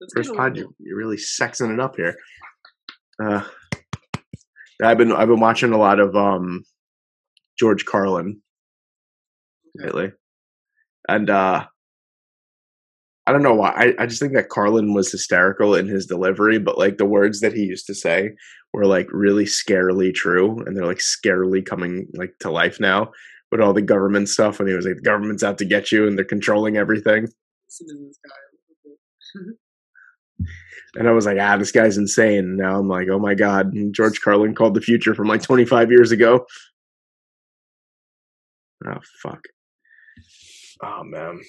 Let's 0.00 0.14
first 0.14 0.34
pod. 0.34 0.56
You're, 0.56 0.68
you're 0.78 0.96
really 0.96 1.16
sexing 1.16 1.72
it 1.72 1.80
up 1.80 1.96
here. 1.96 2.16
Uh, 3.22 3.42
I've 4.82 4.98
been 4.98 5.12
I've 5.12 5.28
been 5.28 5.40
watching 5.40 5.72
a 5.72 5.78
lot 5.78 6.00
of 6.00 6.16
um 6.16 6.64
George 7.58 7.84
Carlin 7.84 8.40
lately, 9.74 10.12
and 11.08 11.28
uh 11.28 11.66
I 13.26 13.32
don't 13.32 13.42
know 13.42 13.54
why. 13.54 13.70
I, 13.76 14.02
I 14.02 14.06
just 14.06 14.20
think 14.20 14.32
that 14.34 14.48
Carlin 14.48 14.94
was 14.94 15.12
hysterical 15.12 15.74
in 15.74 15.86
his 15.86 16.06
delivery, 16.06 16.58
but 16.58 16.78
like 16.78 16.96
the 16.96 17.04
words 17.04 17.40
that 17.40 17.52
he 17.52 17.62
used 17.62 17.86
to 17.86 17.94
say 17.94 18.30
were 18.72 18.86
like 18.86 19.06
really 19.12 19.44
scarily 19.44 20.12
true, 20.14 20.58
and 20.64 20.76
they're 20.76 20.86
like 20.86 20.98
scarily 20.98 21.64
coming 21.64 22.06
like 22.14 22.32
to 22.40 22.50
life 22.50 22.80
now 22.80 23.10
with 23.52 23.60
all 23.60 23.74
the 23.74 23.82
government 23.82 24.30
stuff. 24.30 24.58
And 24.58 24.68
he 24.68 24.74
was 24.74 24.86
like, 24.86 24.96
"The 24.96 25.02
government's 25.02 25.44
out 25.44 25.58
to 25.58 25.66
get 25.66 25.92
you, 25.92 26.06
and 26.06 26.16
they're 26.16 26.24
controlling 26.24 26.78
everything." 26.78 27.28
And 30.96 31.08
I 31.08 31.12
was 31.12 31.26
like, 31.26 31.38
"Ah, 31.40 31.56
this 31.56 31.72
guy's 31.72 31.98
insane." 31.98 32.38
And 32.38 32.56
now 32.56 32.78
I'm 32.78 32.88
like, 32.88 33.08
"Oh 33.10 33.18
my 33.18 33.34
god!" 33.34 33.72
And 33.72 33.94
George 33.94 34.20
Carlin 34.20 34.54
called 34.54 34.74
the 34.74 34.80
future 34.80 35.14
from 35.14 35.28
like 35.28 35.42
25 35.42 35.90
years 35.90 36.10
ago. 36.10 36.46
Oh 38.86 39.00
fuck. 39.22 39.42
Oh 40.82 41.04
man. 41.04 41.40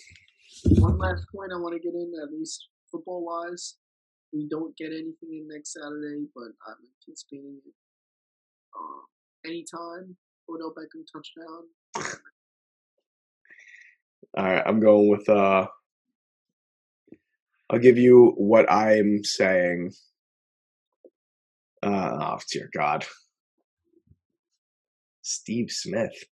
One 0.66 0.98
last 0.98 1.26
point 1.34 1.52
I 1.54 1.58
want 1.58 1.74
to 1.74 1.80
get 1.80 1.96
in, 1.96 2.12
at 2.22 2.32
least 2.32 2.68
football 2.92 3.26
wise. 3.26 3.78
We 4.34 4.48
don't 4.50 4.76
get 4.78 4.88
anything 4.88 5.30
in 5.32 5.48
next 5.48 5.74
Saturday, 5.74 6.26
but 6.36 6.52
I'm 6.68 6.78
anticipating 7.08 7.60
it. 7.66 7.74
Um, 8.78 9.02
anytime, 9.46 10.16
Odell 10.50 10.74
Beckham 10.74 11.04
touchdown. 11.12 11.64
All 14.38 14.46
right, 14.46 14.64
I'm 14.66 14.80
going 14.80 15.10
with 15.10 15.28
uh 15.30 15.68
I'll 17.72 17.80
give 17.80 17.98
you 17.98 18.34
what 18.36 18.70
I'm 18.70 19.24
saying. 19.24 19.94
Uh 21.82 22.18
oh 22.22 22.40
dear 22.52 22.70
God. 22.76 23.06
Steve 25.22 25.68
Smith. 25.70 26.26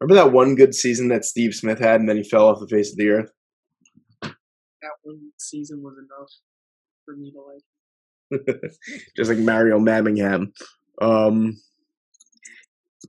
Remember 0.00 0.22
that 0.22 0.32
one 0.32 0.54
good 0.54 0.74
season 0.74 1.08
that 1.08 1.24
Steve 1.24 1.52
Smith 1.54 1.80
had 1.80 2.00
and 2.00 2.08
then 2.08 2.16
he 2.16 2.22
fell 2.22 2.46
off 2.46 2.60
the 2.60 2.68
face 2.68 2.92
of 2.92 2.96
the 2.96 3.08
earth? 3.08 3.30
That 4.22 4.92
one 5.02 5.32
season 5.38 5.82
was 5.82 5.94
enough 5.98 6.30
for 7.04 7.16
me 7.16 7.32
to 7.32 7.40
like. 7.40 8.62
Just 9.16 9.30
like 9.30 9.38
Mario 9.38 9.80
Manningham. 9.80 10.52
Um 11.00 11.56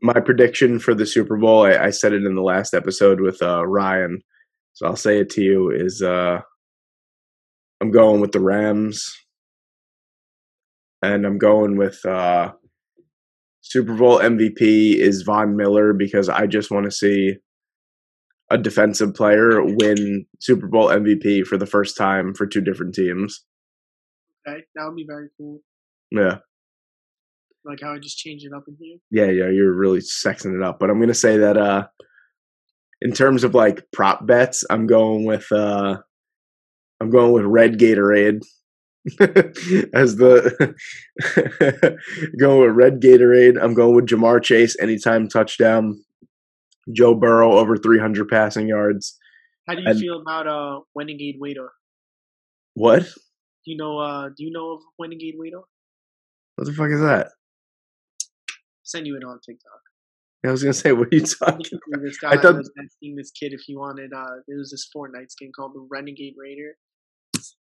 my 0.02 0.19
prediction 0.19 0.80
for 0.80 0.95
the 0.95 1.06
Super 1.06 1.38
Bowl, 1.38 1.68
I, 1.68 1.77
I 1.77 1.90
said 1.91 2.14
it 2.14 2.23
in 2.23 2.34
the 2.34 2.41
last 2.41 2.73
episode 2.73 3.22
with 3.22 3.40
uh 3.44 3.64
Ryan. 3.68 4.23
So 4.74 4.88
I'll 4.88 4.95
say 4.95 5.20
it 5.20 5.30
to 5.32 5.41
you 5.41 5.72
is 5.72 6.02
uh 6.02 6.40
I'm 7.82 7.91
going 7.91 8.22
with 8.22 8.32
the 8.32 8.40
Rams. 8.40 9.14
And 11.02 11.26
I'm 11.26 11.38
going 11.38 11.78
with 11.78 12.04
uh 12.06 12.54
Super 13.62 13.94
Bowl 13.94 14.20
MVP 14.20 14.95
is 14.95 15.22
Von 15.24 15.56
Miller 15.56 15.94
because 15.94 16.30
I 16.30 16.48
just 16.48 16.72
want 16.72 16.86
to 16.86 16.91
see 16.91 17.36
a 18.50 18.58
defensive 18.58 19.14
player 19.14 19.64
win 19.64 20.26
Super 20.40 20.68
Bowl 20.68 20.88
MVP 20.88 21.45
for 21.45 21.58
the 21.58 21.66
first 21.66 21.98
time 21.98 22.34
for 22.34 22.45
two 22.45 22.62
different 22.62 22.94
teams. 22.94 23.44
Okay, 24.48 24.64
that 24.76 24.86
would 24.86 24.95
be 24.95 25.06
very 25.08 25.30
cool. 25.38 25.62
Yeah. 26.12 26.38
Like 27.66 27.80
how 27.82 27.94
I 27.94 28.00
just 28.00 28.18
changed 28.18 28.45
it 28.45 28.54
up 28.54 28.66
in 28.68 28.78
here. 28.80 28.98
Yeah, 29.10 29.32
yeah, 29.32 29.50
you're 29.50 29.74
really 29.74 30.00
sexing 30.00 30.56
it 30.56 30.62
up. 30.62 30.80
But 30.80 30.90
I'm 30.90 31.00
gonna 31.00 31.14
say 31.14 31.38
that 31.38 31.58
uh 31.58 31.88
in 33.04 33.12
terms 33.12 33.44
of 33.44 33.54
like 33.54 33.86
prop 33.92 34.26
bets, 34.26 34.64
I'm 34.70 34.88
going 34.88 35.26
with 35.26 35.52
uh 35.52 35.98
I'm 37.00 37.10
going 37.12 37.34
with 37.34 37.44
red 37.46 37.78
Gatorade 37.78 38.42
as 39.94 40.16
the 40.16 40.76
going 42.40 42.62
with 42.62 42.76
red 42.76 43.02
Gatorade. 43.02 43.62
I'm 43.62 43.74
going 43.74 43.96
with 43.96 44.08
Ja'Marr 44.08 44.42
Chase 44.42 44.76
anytime 44.80 45.28
touchdown. 45.28 46.02
Joe 46.92 47.14
Burrow 47.16 47.54
over 47.54 47.78
300 47.78 48.28
passing 48.28 48.68
yards. 48.68 49.18
How 49.68 49.76
do 49.76 49.82
you 49.82 49.90
And- 49.90 50.00
feel 50.00 50.22
about 50.22 50.48
uh 50.48 50.80
Wendigate 50.98 51.40
Waiter? 51.40 51.70
What? 52.74 53.04
Do 53.04 53.72
you 53.72 53.78
know 53.78 54.00
uh 54.00 54.30
do 54.36 54.44
you 54.44 54.52
know 54.52 54.72
of 54.74 54.82
Wendigate 55.00 55.38
Waiter? 55.38 55.62
What 56.56 56.66
the 56.66 56.74
fuck 56.74 56.90
is 56.92 57.02
that? 57.02 57.28
Send 58.84 59.08
you 59.08 59.16
it 59.16 59.24
on 59.24 59.40
TikTok. 59.46 59.80
I 60.45 60.52
was 60.52 60.61
gonna 60.61 60.74
say, 60.74 60.91
what 60.91 61.07
are 61.07 61.15
you 61.15 61.22
talking? 61.26 61.80
I 62.26 62.38
thought- 62.38 62.56
was 62.57 62.72
asking 62.84 63.15
this 63.15 63.32
kid 63.32 63.53
if 63.53 63.61
he 63.61 63.76
wanted. 63.78 64.11
Uh, 64.14 64.41
there 64.48 64.57
was 64.57 64.72
this 64.72 64.90
Fortnite 64.95 65.32
skin 65.32 65.52
called 65.56 65.74
the 65.74 65.88
Renegade 65.90 66.36
Raider. 66.38 66.76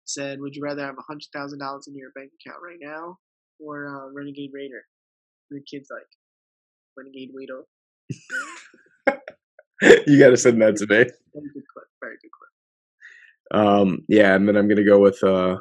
Said, 0.05 0.39
"Would 0.41 0.55
you 0.55 0.61
rather 0.63 0.85
have 0.85 0.97
a 0.97 1.01
hundred 1.01 1.27
thousand 1.33 1.59
dollars 1.59 1.87
in 1.87 1.95
your 1.95 2.11
bank 2.13 2.31
account 2.45 2.61
right 2.61 2.79
now, 2.81 3.19
or 3.59 3.87
uh, 3.87 4.11
Renegade 4.13 4.51
Raider?" 4.53 4.83
And 5.49 5.59
the 5.61 5.63
kid's 5.63 5.89
like, 5.89 6.07
"Renegade 6.97 7.31
Raider." 7.33 7.63
you 10.07 10.19
got 10.19 10.29
to 10.29 10.37
send 10.37 10.61
that 10.61 10.75
to 10.77 10.85
me. 10.85 10.95
Very 10.97 11.09
good 11.53 11.63
clip. 11.73 11.87
Very 12.01 12.17
good 12.21 12.31
clip. 12.31 13.65
Um, 13.65 13.99
yeah, 14.09 14.35
and 14.35 14.47
then 14.47 14.57
I'm 14.57 14.67
gonna 14.67 14.83
go 14.85 14.99
with 14.99 15.23
uh 15.23 15.57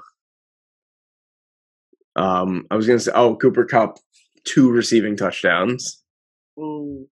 um 2.16 2.66
I 2.70 2.76
was 2.76 2.86
gonna 2.86 2.98
say 2.98 3.12
oh 3.14 3.36
Cooper 3.36 3.64
Kupp 3.64 3.98
two 4.44 4.70
receiving 4.70 5.16
touchdowns. 5.16 6.01
Oh, 6.58 7.06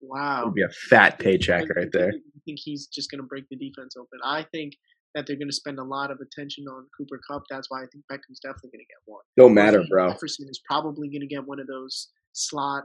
wow! 0.00 0.42
It'd 0.42 0.54
be 0.54 0.62
a 0.62 0.68
fat 0.68 1.18
paycheck 1.18 1.68
right 1.74 1.90
there. 1.92 2.08
I 2.08 2.40
think 2.44 2.58
he's 2.62 2.86
just 2.86 3.10
going 3.10 3.20
to 3.20 3.26
break 3.26 3.44
the 3.50 3.56
defense 3.56 3.94
open. 3.96 4.18
I 4.24 4.46
think 4.52 4.74
that 5.14 5.26
they're 5.26 5.36
going 5.36 5.48
to 5.48 5.54
spend 5.54 5.78
a 5.78 5.84
lot 5.84 6.10
of 6.10 6.18
attention 6.20 6.64
on 6.68 6.86
Cooper 6.96 7.20
Kupp. 7.28 7.42
That's 7.50 7.68
why 7.70 7.78
I 7.82 7.86
think 7.92 8.04
Beckham's 8.10 8.40
definitely 8.40 8.70
going 8.70 8.84
to 8.84 8.90
get 8.90 9.02
one. 9.06 9.22
Don't 9.36 9.54
matter, 9.54 9.82
bro. 9.88 10.10
Jefferson 10.10 10.46
is 10.48 10.60
probably 10.68 11.08
going 11.08 11.20
to 11.22 11.26
get 11.26 11.46
one 11.46 11.58
of 11.60 11.66
those 11.66 12.08
slot 12.32 12.84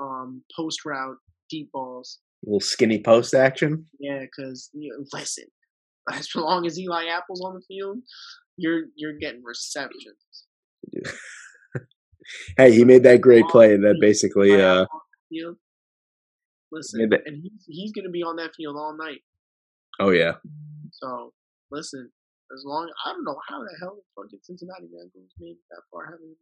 um, 0.00 0.42
post 0.56 0.84
route 0.84 1.16
deep 1.50 1.70
balls. 1.72 2.18
little 2.44 2.60
skinny 2.60 3.00
post 3.02 3.34
action. 3.34 3.86
Yeah, 3.98 4.20
because 4.20 4.70
you 4.72 4.90
know, 4.90 5.04
listen, 5.12 5.44
as 6.12 6.28
long 6.34 6.66
as 6.66 6.78
Eli 6.78 7.06
Apple's 7.06 7.42
on 7.44 7.54
the 7.54 7.62
field, 7.68 7.98
you're 8.56 8.84
you're 8.96 9.18
getting 9.18 9.42
receptions. 9.44 10.16
Hey, 12.56 12.72
he 12.72 12.84
made 12.84 13.02
that 13.04 13.20
great 13.20 13.46
play 13.48 13.76
that 13.76 13.96
basically 14.00 14.52
uh 14.60 14.82
Apple 14.82 14.88
on 14.92 15.00
the 15.30 15.36
field. 15.38 15.56
Listen, 16.70 17.08
that- 17.10 17.22
and 17.26 17.42
he's 17.42 17.64
he's 17.66 17.92
going 17.92 18.04
to 18.04 18.10
be 18.10 18.22
on 18.22 18.36
that 18.36 18.50
field 18.56 18.76
all 18.76 18.96
night. 18.96 19.20
oh 20.00 20.10
yeah. 20.10 20.34
So 20.92 21.32
listen, 21.70 22.10
as 22.56 22.62
long 22.66 22.90
I 23.06 23.12
don't 23.12 23.24
know 23.24 23.38
how 23.48 23.60
the 23.60 23.74
hell 23.80 23.96
the 23.96 24.22
fucking 24.22 24.40
Cincinnati 24.42 24.84
Bengals 24.86 25.30
made 25.40 25.52
it 25.52 25.58
that 25.70 25.82
far 25.90 26.04
having. 26.06 26.34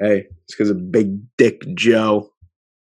Hey, 0.00 0.26
it's 0.44 0.54
because 0.54 0.70
of 0.70 0.90
Big 0.90 1.18
Dick 1.36 1.62
Joe. 1.74 2.30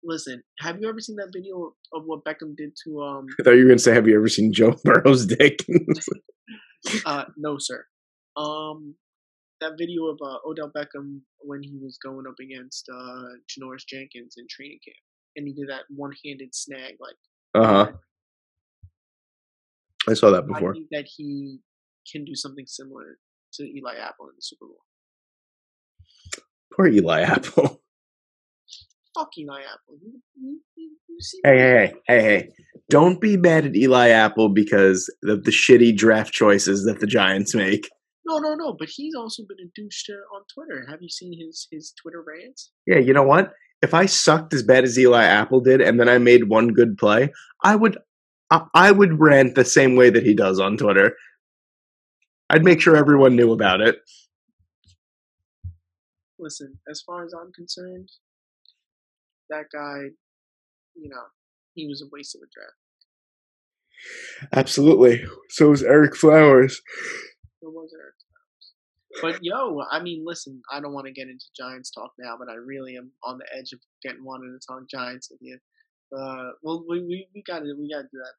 Listen, 0.06 0.42
have 0.60 0.80
you 0.80 0.88
ever 0.88 1.00
seen 1.00 1.16
that 1.16 1.30
video 1.34 1.74
of 1.92 2.04
what 2.04 2.24
Beckham 2.24 2.54
did 2.56 2.72
to 2.84 3.02
um? 3.02 3.26
I 3.40 3.42
thought 3.42 3.52
you 3.52 3.62
were 3.64 3.68
gonna 3.70 3.78
say, 3.78 3.92
"Have 3.94 4.06
you 4.06 4.16
ever 4.16 4.28
seen 4.28 4.52
Joe 4.52 4.76
Burrow's 4.84 5.26
dick?" 5.26 5.64
Uh, 7.06 7.24
no, 7.38 7.56
sir. 7.58 7.84
Um, 8.36 8.94
that 9.64 9.76
video 9.78 10.06
of 10.06 10.18
uh, 10.22 10.38
Odell 10.46 10.70
Beckham 10.76 11.20
when 11.40 11.62
he 11.62 11.76
was 11.82 11.98
going 12.02 12.26
up 12.28 12.36
against 12.40 12.88
uh 12.92 13.24
Janoris 13.48 13.86
Jenkins 13.88 14.34
in 14.36 14.46
training 14.48 14.78
camp, 14.84 14.96
and 15.36 15.46
he 15.46 15.54
did 15.54 15.68
that 15.68 15.82
one-handed 15.88 16.54
snag. 16.54 16.94
Like, 17.00 17.16
uh 17.54 17.66
huh. 17.66 17.92
I 20.08 20.14
saw 20.14 20.30
that 20.30 20.44
I 20.44 20.46
before. 20.46 20.74
think 20.74 20.88
that 20.92 21.06
he 21.16 21.58
can 22.10 22.24
do 22.24 22.34
something 22.34 22.66
similar 22.66 23.18
to 23.54 23.64
Eli 23.64 23.96
Apple 23.96 24.26
in 24.26 24.34
the 24.36 24.42
Super 24.42 24.66
Bowl. 24.66 24.80
Poor 26.76 26.88
Eli 26.88 27.22
Apple. 27.22 27.80
Fuck 29.16 29.30
Eli 29.38 29.60
Apple. 29.60 29.96
You, 30.02 30.20
you, 30.36 30.60
you, 30.76 30.90
Hey, 31.44 31.58
hey, 31.58 31.70
hey, 31.70 31.94
hey, 32.08 32.22
hey! 32.22 32.48
Don't 32.90 33.20
be 33.20 33.36
mad 33.36 33.64
at 33.66 33.76
Eli 33.76 34.08
Apple 34.08 34.48
because 34.48 35.08
of 35.24 35.44
the 35.44 35.52
shitty 35.52 35.96
draft 35.96 36.32
choices 36.32 36.84
that 36.86 36.98
the 36.98 37.06
Giants 37.06 37.54
make. 37.54 37.88
No, 38.26 38.38
no, 38.38 38.54
no. 38.54 38.74
But 38.78 38.88
he's 38.88 39.14
also 39.14 39.42
been 39.46 39.58
a 39.60 39.70
douche 39.74 40.08
on 40.34 40.42
Twitter. 40.52 40.86
Have 40.88 41.02
you 41.02 41.08
seen 41.08 41.38
his 41.38 41.68
his 41.70 41.92
Twitter 42.00 42.24
rants? 42.26 42.72
Yeah, 42.86 42.98
you 42.98 43.12
know 43.12 43.22
what? 43.22 43.52
If 43.82 43.92
I 43.92 44.06
sucked 44.06 44.54
as 44.54 44.62
bad 44.62 44.84
as 44.84 44.98
Eli 44.98 45.24
Apple 45.24 45.60
did, 45.60 45.80
and 45.82 46.00
then 46.00 46.08
I 46.08 46.18
made 46.18 46.48
one 46.48 46.68
good 46.68 46.96
play, 46.96 47.30
I 47.62 47.76
would, 47.76 47.98
I, 48.50 48.62
I 48.74 48.90
would 48.92 49.20
rant 49.20 49.56
the 49.56 49.64
same 49.64 49.94
way 49.94 50.08
that 50.08 50.22
he 50.22 50.34
does 50.34 50.58
on 50.58 50.78
Twitter. 50.78 51.16
I'd 52.48 52.64
make 52.64 52.80
sure 52.80 52.96
everyone 52.96 53.36
knew 53.36 53.52
about 53.52 53.82
it. 53.82 53.96
Listen, 56.38 56.78
as 56.90 57.02
far 57.02 57.24
as 57.24 57.34
I'm 57.34 57.52
concerned, 57.52 58.08
that 59.50 59.64
guy, 59.72 60.10
you 60.94 61.08
know, 61.08 61.24
he 61.74 61.86
was 61.86 62.02
a 62.02 62.08
waste 62.10 62.34
of 62.34 62.40
a 62.42 62.48
draft. 62.54 62.72
Absolutely. 64.52 65.24
So 65.50 65.72
is 65.72 65.82
Ereck 65.82 66.14
Flowers. 66.14 66.80
Who 67.60 67.70
was 67.70 67.92
Ereck 67.92 68.13
Flowers? 68.13 68.13
But 69.22 69.38
yo, 69.42 69.82
I 69.90 70.00
mean, 70.00 70.24
listen, 70.26 70.60
I 70.72 70.80
don't 70.80 70.92
want 70.92 71.06
to 71.06 71.12
get 71.12 71.28
into 71.28 71.44
Giants 71.56 71.90
talk 71.90 72.12
now, 72.18 72.36
but 72.38 72.48
I 72.48 72.54
really 72.54 72.96
am 72.96 73.10
on 73.22 73.38
the 73.38 73.46
edge 73.56 73.72
of 73.72 73.80
getting 74.02 74.24
wanting 74.24 74.58
to 74.58 74.66
talk 74.66 74.88
Giants 74.88 75.30
with 75.30 75.40
you. 75.40 75.58
Uh, 76.16 76.50
well, 76.62 76.84
we 76.88 77.00
we, 77.00 77.28
we 77.34 77.42
got 77.42 77.60
to 77.60 77.74
we 77.78 77.90
got 77.90 78.02
to 78.02 78.08
do 78.12 78.18
that 78.18 78.34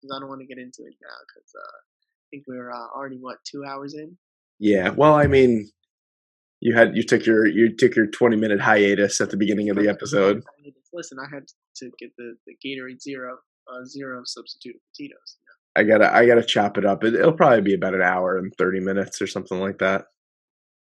because 0.00 0.16
I 0.16 0.20
don't 0.20 0.28
want 0.28 0.40
to 0.40 0.46
get 0.46 0.58
into 0.58 0.82
it 0.82 0.94
now 1.02 1.16
because 1.26 1.52
uh, 1.54 1.76
I 1.76 2.24
think 2.30 2.44
we're 2.46 2.70
uh, 2.70 2.88
already 2.94 3.18
what 3.18 3.38
two 3.44 3.64
hours 3.64 3.94
in. 3.94 4.16
Yeah. 4.58 4.90
Well, 4.90 5.14
I 5.14 5.26
mean, 5.26 5.68
you 6.60 6.74
had 6.74 6.96
you 6.96 7.02
took 7.02 7.26
your 7.26 7.46
you 7.46 7.74
took 7.74 7.94
your 7.94 8.06
twenty 8.06 8.36
minute 8.36 8.60
hiatus 8.60 9.20
at 9.20 9.30
the 9.30 9.36
beginning 9.36 9.70
of 9.70 9.76
the 9.76 9.88
episode. 9.88 10.42
Listen, 10.92 11.18
I 11.18 11.28
had 11.34 11.44
to 11.76 11.90
get 11.98 12.10
the, 12.16 12.36
the 12.46 12.54
Gatorade 12.64 13.02
Zero 13.02 13.36
uh, 13.70 13.84
Zero 13.84 14.22
substitute 14.24 14.76
for 14.76 14.94
Tito's. 14.96 15.36
I 15.76 15.82
gotta 15.82 16.14
I 16.14 16.26
gotta 16.26 16.44
chop 16.44 16.78
it 16.78 16.86
up. 16.86 17.04
It, 17.04 17.14
it'll 17.14 17.32
probably 17.32 17.60
be 17.60 17.74
about 17.74 17.94
an 17.94 18.02
hour 18.02 18.38
and 18.38 18.52
thirty 18.56 18.80
minutes 18.80 19.20
or 19.20 19.26
something 19.26 19.60
like 19.60 19.78
that. 19.78 20.06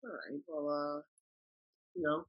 All 0.05 0.11
right. 0.11 0.41
Well, 0.49 0.69
uh, 0.69 1.01
you 1.95 2.03
know, 2.03 2.25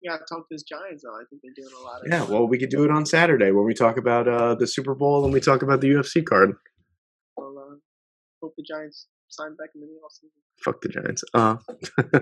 you 0.00 0.10
got 0.10 0.18
to 0.18 0.24
talk 0.28 0.48
to 0.48 0.54
this 0.54 0.62
Giants 0.62 1.04
though. 1.04 1.14
I 1.14 1.24
think 1.28 1.42
they're 1.42 1.64
doing 1.64 1.74
a 1.78 1.82
lot 1.82 2.00
of. 2.00 2.08
Yeah. 2.10 2.24
Well, 2.24 2.46
we 2.46 2.58
could 2.58 2.70
do 2.70 2.84
it 2.84 2.90
on 2.90 3.06
Saturday 3.06 3.50
when 3.50 3.64
we 3.64 3.74
talk 3.74 3.96
about 3.96 4.26
uh, 4.28 4.54
the 4.54 4.66
Super 4.66 4.94
Bowl 4.94 5.24
and 5.24 5.32
we 5.32 5.40
talk 5.40 5.62
about 5.62 5.80
the 5.80 5.88
UFC 5.88 6.24
card. 6.24 6.54
Well, 7.36 7.54
uh, 7.58 7.76
hope 8.42 8.54
the 8.56 8.64
Giants 8.68 9.06
sign 9.28 9.54
back 9.56 9.70
in 9.74 9.80
the 9.80 9.86
offseason. 9.86 10.30
Fuck 10.64 10.80
the 10.80 10.88
Giants. 10.88 11.24
Uh. 11.34 11.56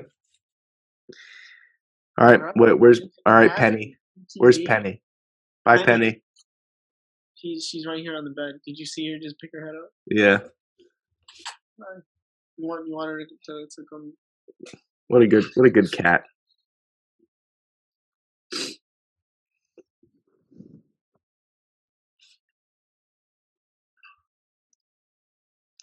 all 2.18 2.27
right. 2.27 2.40
Where, 2.55 2.77
where's 2.77 3.01
all 3.24 3.35
right, 3.35 3.55
Penny? 3.55 3.97
Where's 4.36 4.59
Penny? 4.59 5.02
Bye, 5.64 5.78
Penny. 5.78 5.86
Penny. 5.86 6.22
She's 7.35 7.64
she's 7.64 7.86
right 7.86 8.01
here 8.01 8.16
on 8.16 8.24
the 8.24 8.31
bed. 8.31 8.60
Did 8.66 8.78
you 8.78 8.85
see 8.85 9.10
her 9.10 9.18
just 9.18 9.39
pick 9.40 9.51
her 9.55 9.64
head 9.64 9.74
up? 9.74 9.90
Yeah. 10.06 10.39
You 12.59 12.68
want 12.68 12.86
you 12.86 12.94
want 12.94 13.09
her 13.09 13.18
to 13.18 13.24
to, 13.24 13.66
to 13.77 13.85
come? 13.90 14.12
What 15.11 15.23
a 15.23 15.27
good 15.27 15.45
what 15.57 15.66
a 15.66 15.70
good 15.70 15.91
cat. 15.91 16.23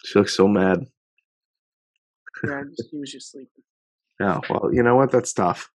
She 0.02 0.18
looks 0.18 0.34
so 0.34 0.48
mad. 0.48 0.86
Yeah, 2.42 2.62
just, 2.70 2.88
he 2.90 2.98
was 2.98 3.12
just 3.12 3.30
sleeping. 3.30 3.64
Oh, 4.22 4.40
well, 4.48 4.70
you 4.72 4.82
know 4.82 4.96
what? 4.96 5.12
That's 5.12 5.34
tough. 5.34 5.70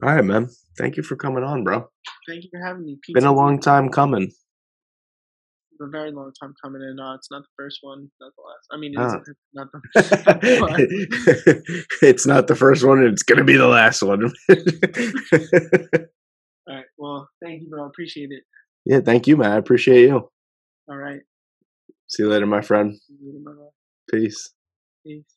All 0.00 0.14
right, 0.14 0.24
man. 0.24 0.48
Thank 0.78 0.96
you 0.96 1.02
for 1.02 1.16
coming 1.16 1.42
on, 1.42 1.64
bro. 1.64 1.88
Thank 2.28 2.44
you 2.44 2.50
for 2.52 2.64
having 2.64 2.84
me. 2.84 3.00
Been 3.12 3.24
a 3.24 3.34
long 3.34 3.58
time 3.58 3.88
coming. 3.88 4.30
A 5.80 5.86
very 5.88 6.10
long 6.12 6.32
time 6.40 6.54
coming 6.62 6.82
in. 6.82 6.98
Uh, 7.00 7.14
it's 7.14 7.30
not 7.30 7.42
the 7.42 7.48
first 7.58 7.78
one, 7.82 8.10
not 8.20 8.32
the 8.36 8.42
last. 8.42 8.66
I 8.72 8.76
mean, 8.78 8.92
it 8.94 9.00
Ah. 9.00 9.20
is 9.26 9.36
not 9.54 9.68
the. 9.72 9.80
it's 12.02 12.26
not 12.26 12.46
the 12.46 12.56
first 12.56 12.84
one, 12.84 12.98
and 12.98 13.12
it's 13.12 13.22
going 13.22 13.38
to 13.38 13.44
be 13.44 13.56
the 13.56 13.66
last 13.66 14.02
one. 14.02 14.24
All 16.68 16.74
right. 16.74 16.84
Well, 16.98 17.28
thank 17.42 17.62
you, 17.62 17.68
bro. 17.68 17.86
Appreciate 17.86 18.30
it. 18.30 18.42
yeah, 18.84 19.00
thank 19.00 19.26
you, 19.26 19.36
man. 19.36 19.52
I 19.52 19.56
appreciate 19.56 20.02
you. 20.02 20.28
All 20.88 20.96
right. 20.96 21.20
See 22.08 22.22
you 22.22 22.28
later, 22.28 22.46
my 22.46 22.60
friend. 22.60 22.96
Later. 23.20 23.68
Peace. 24.10 24.50
Peace. 25.06 25.35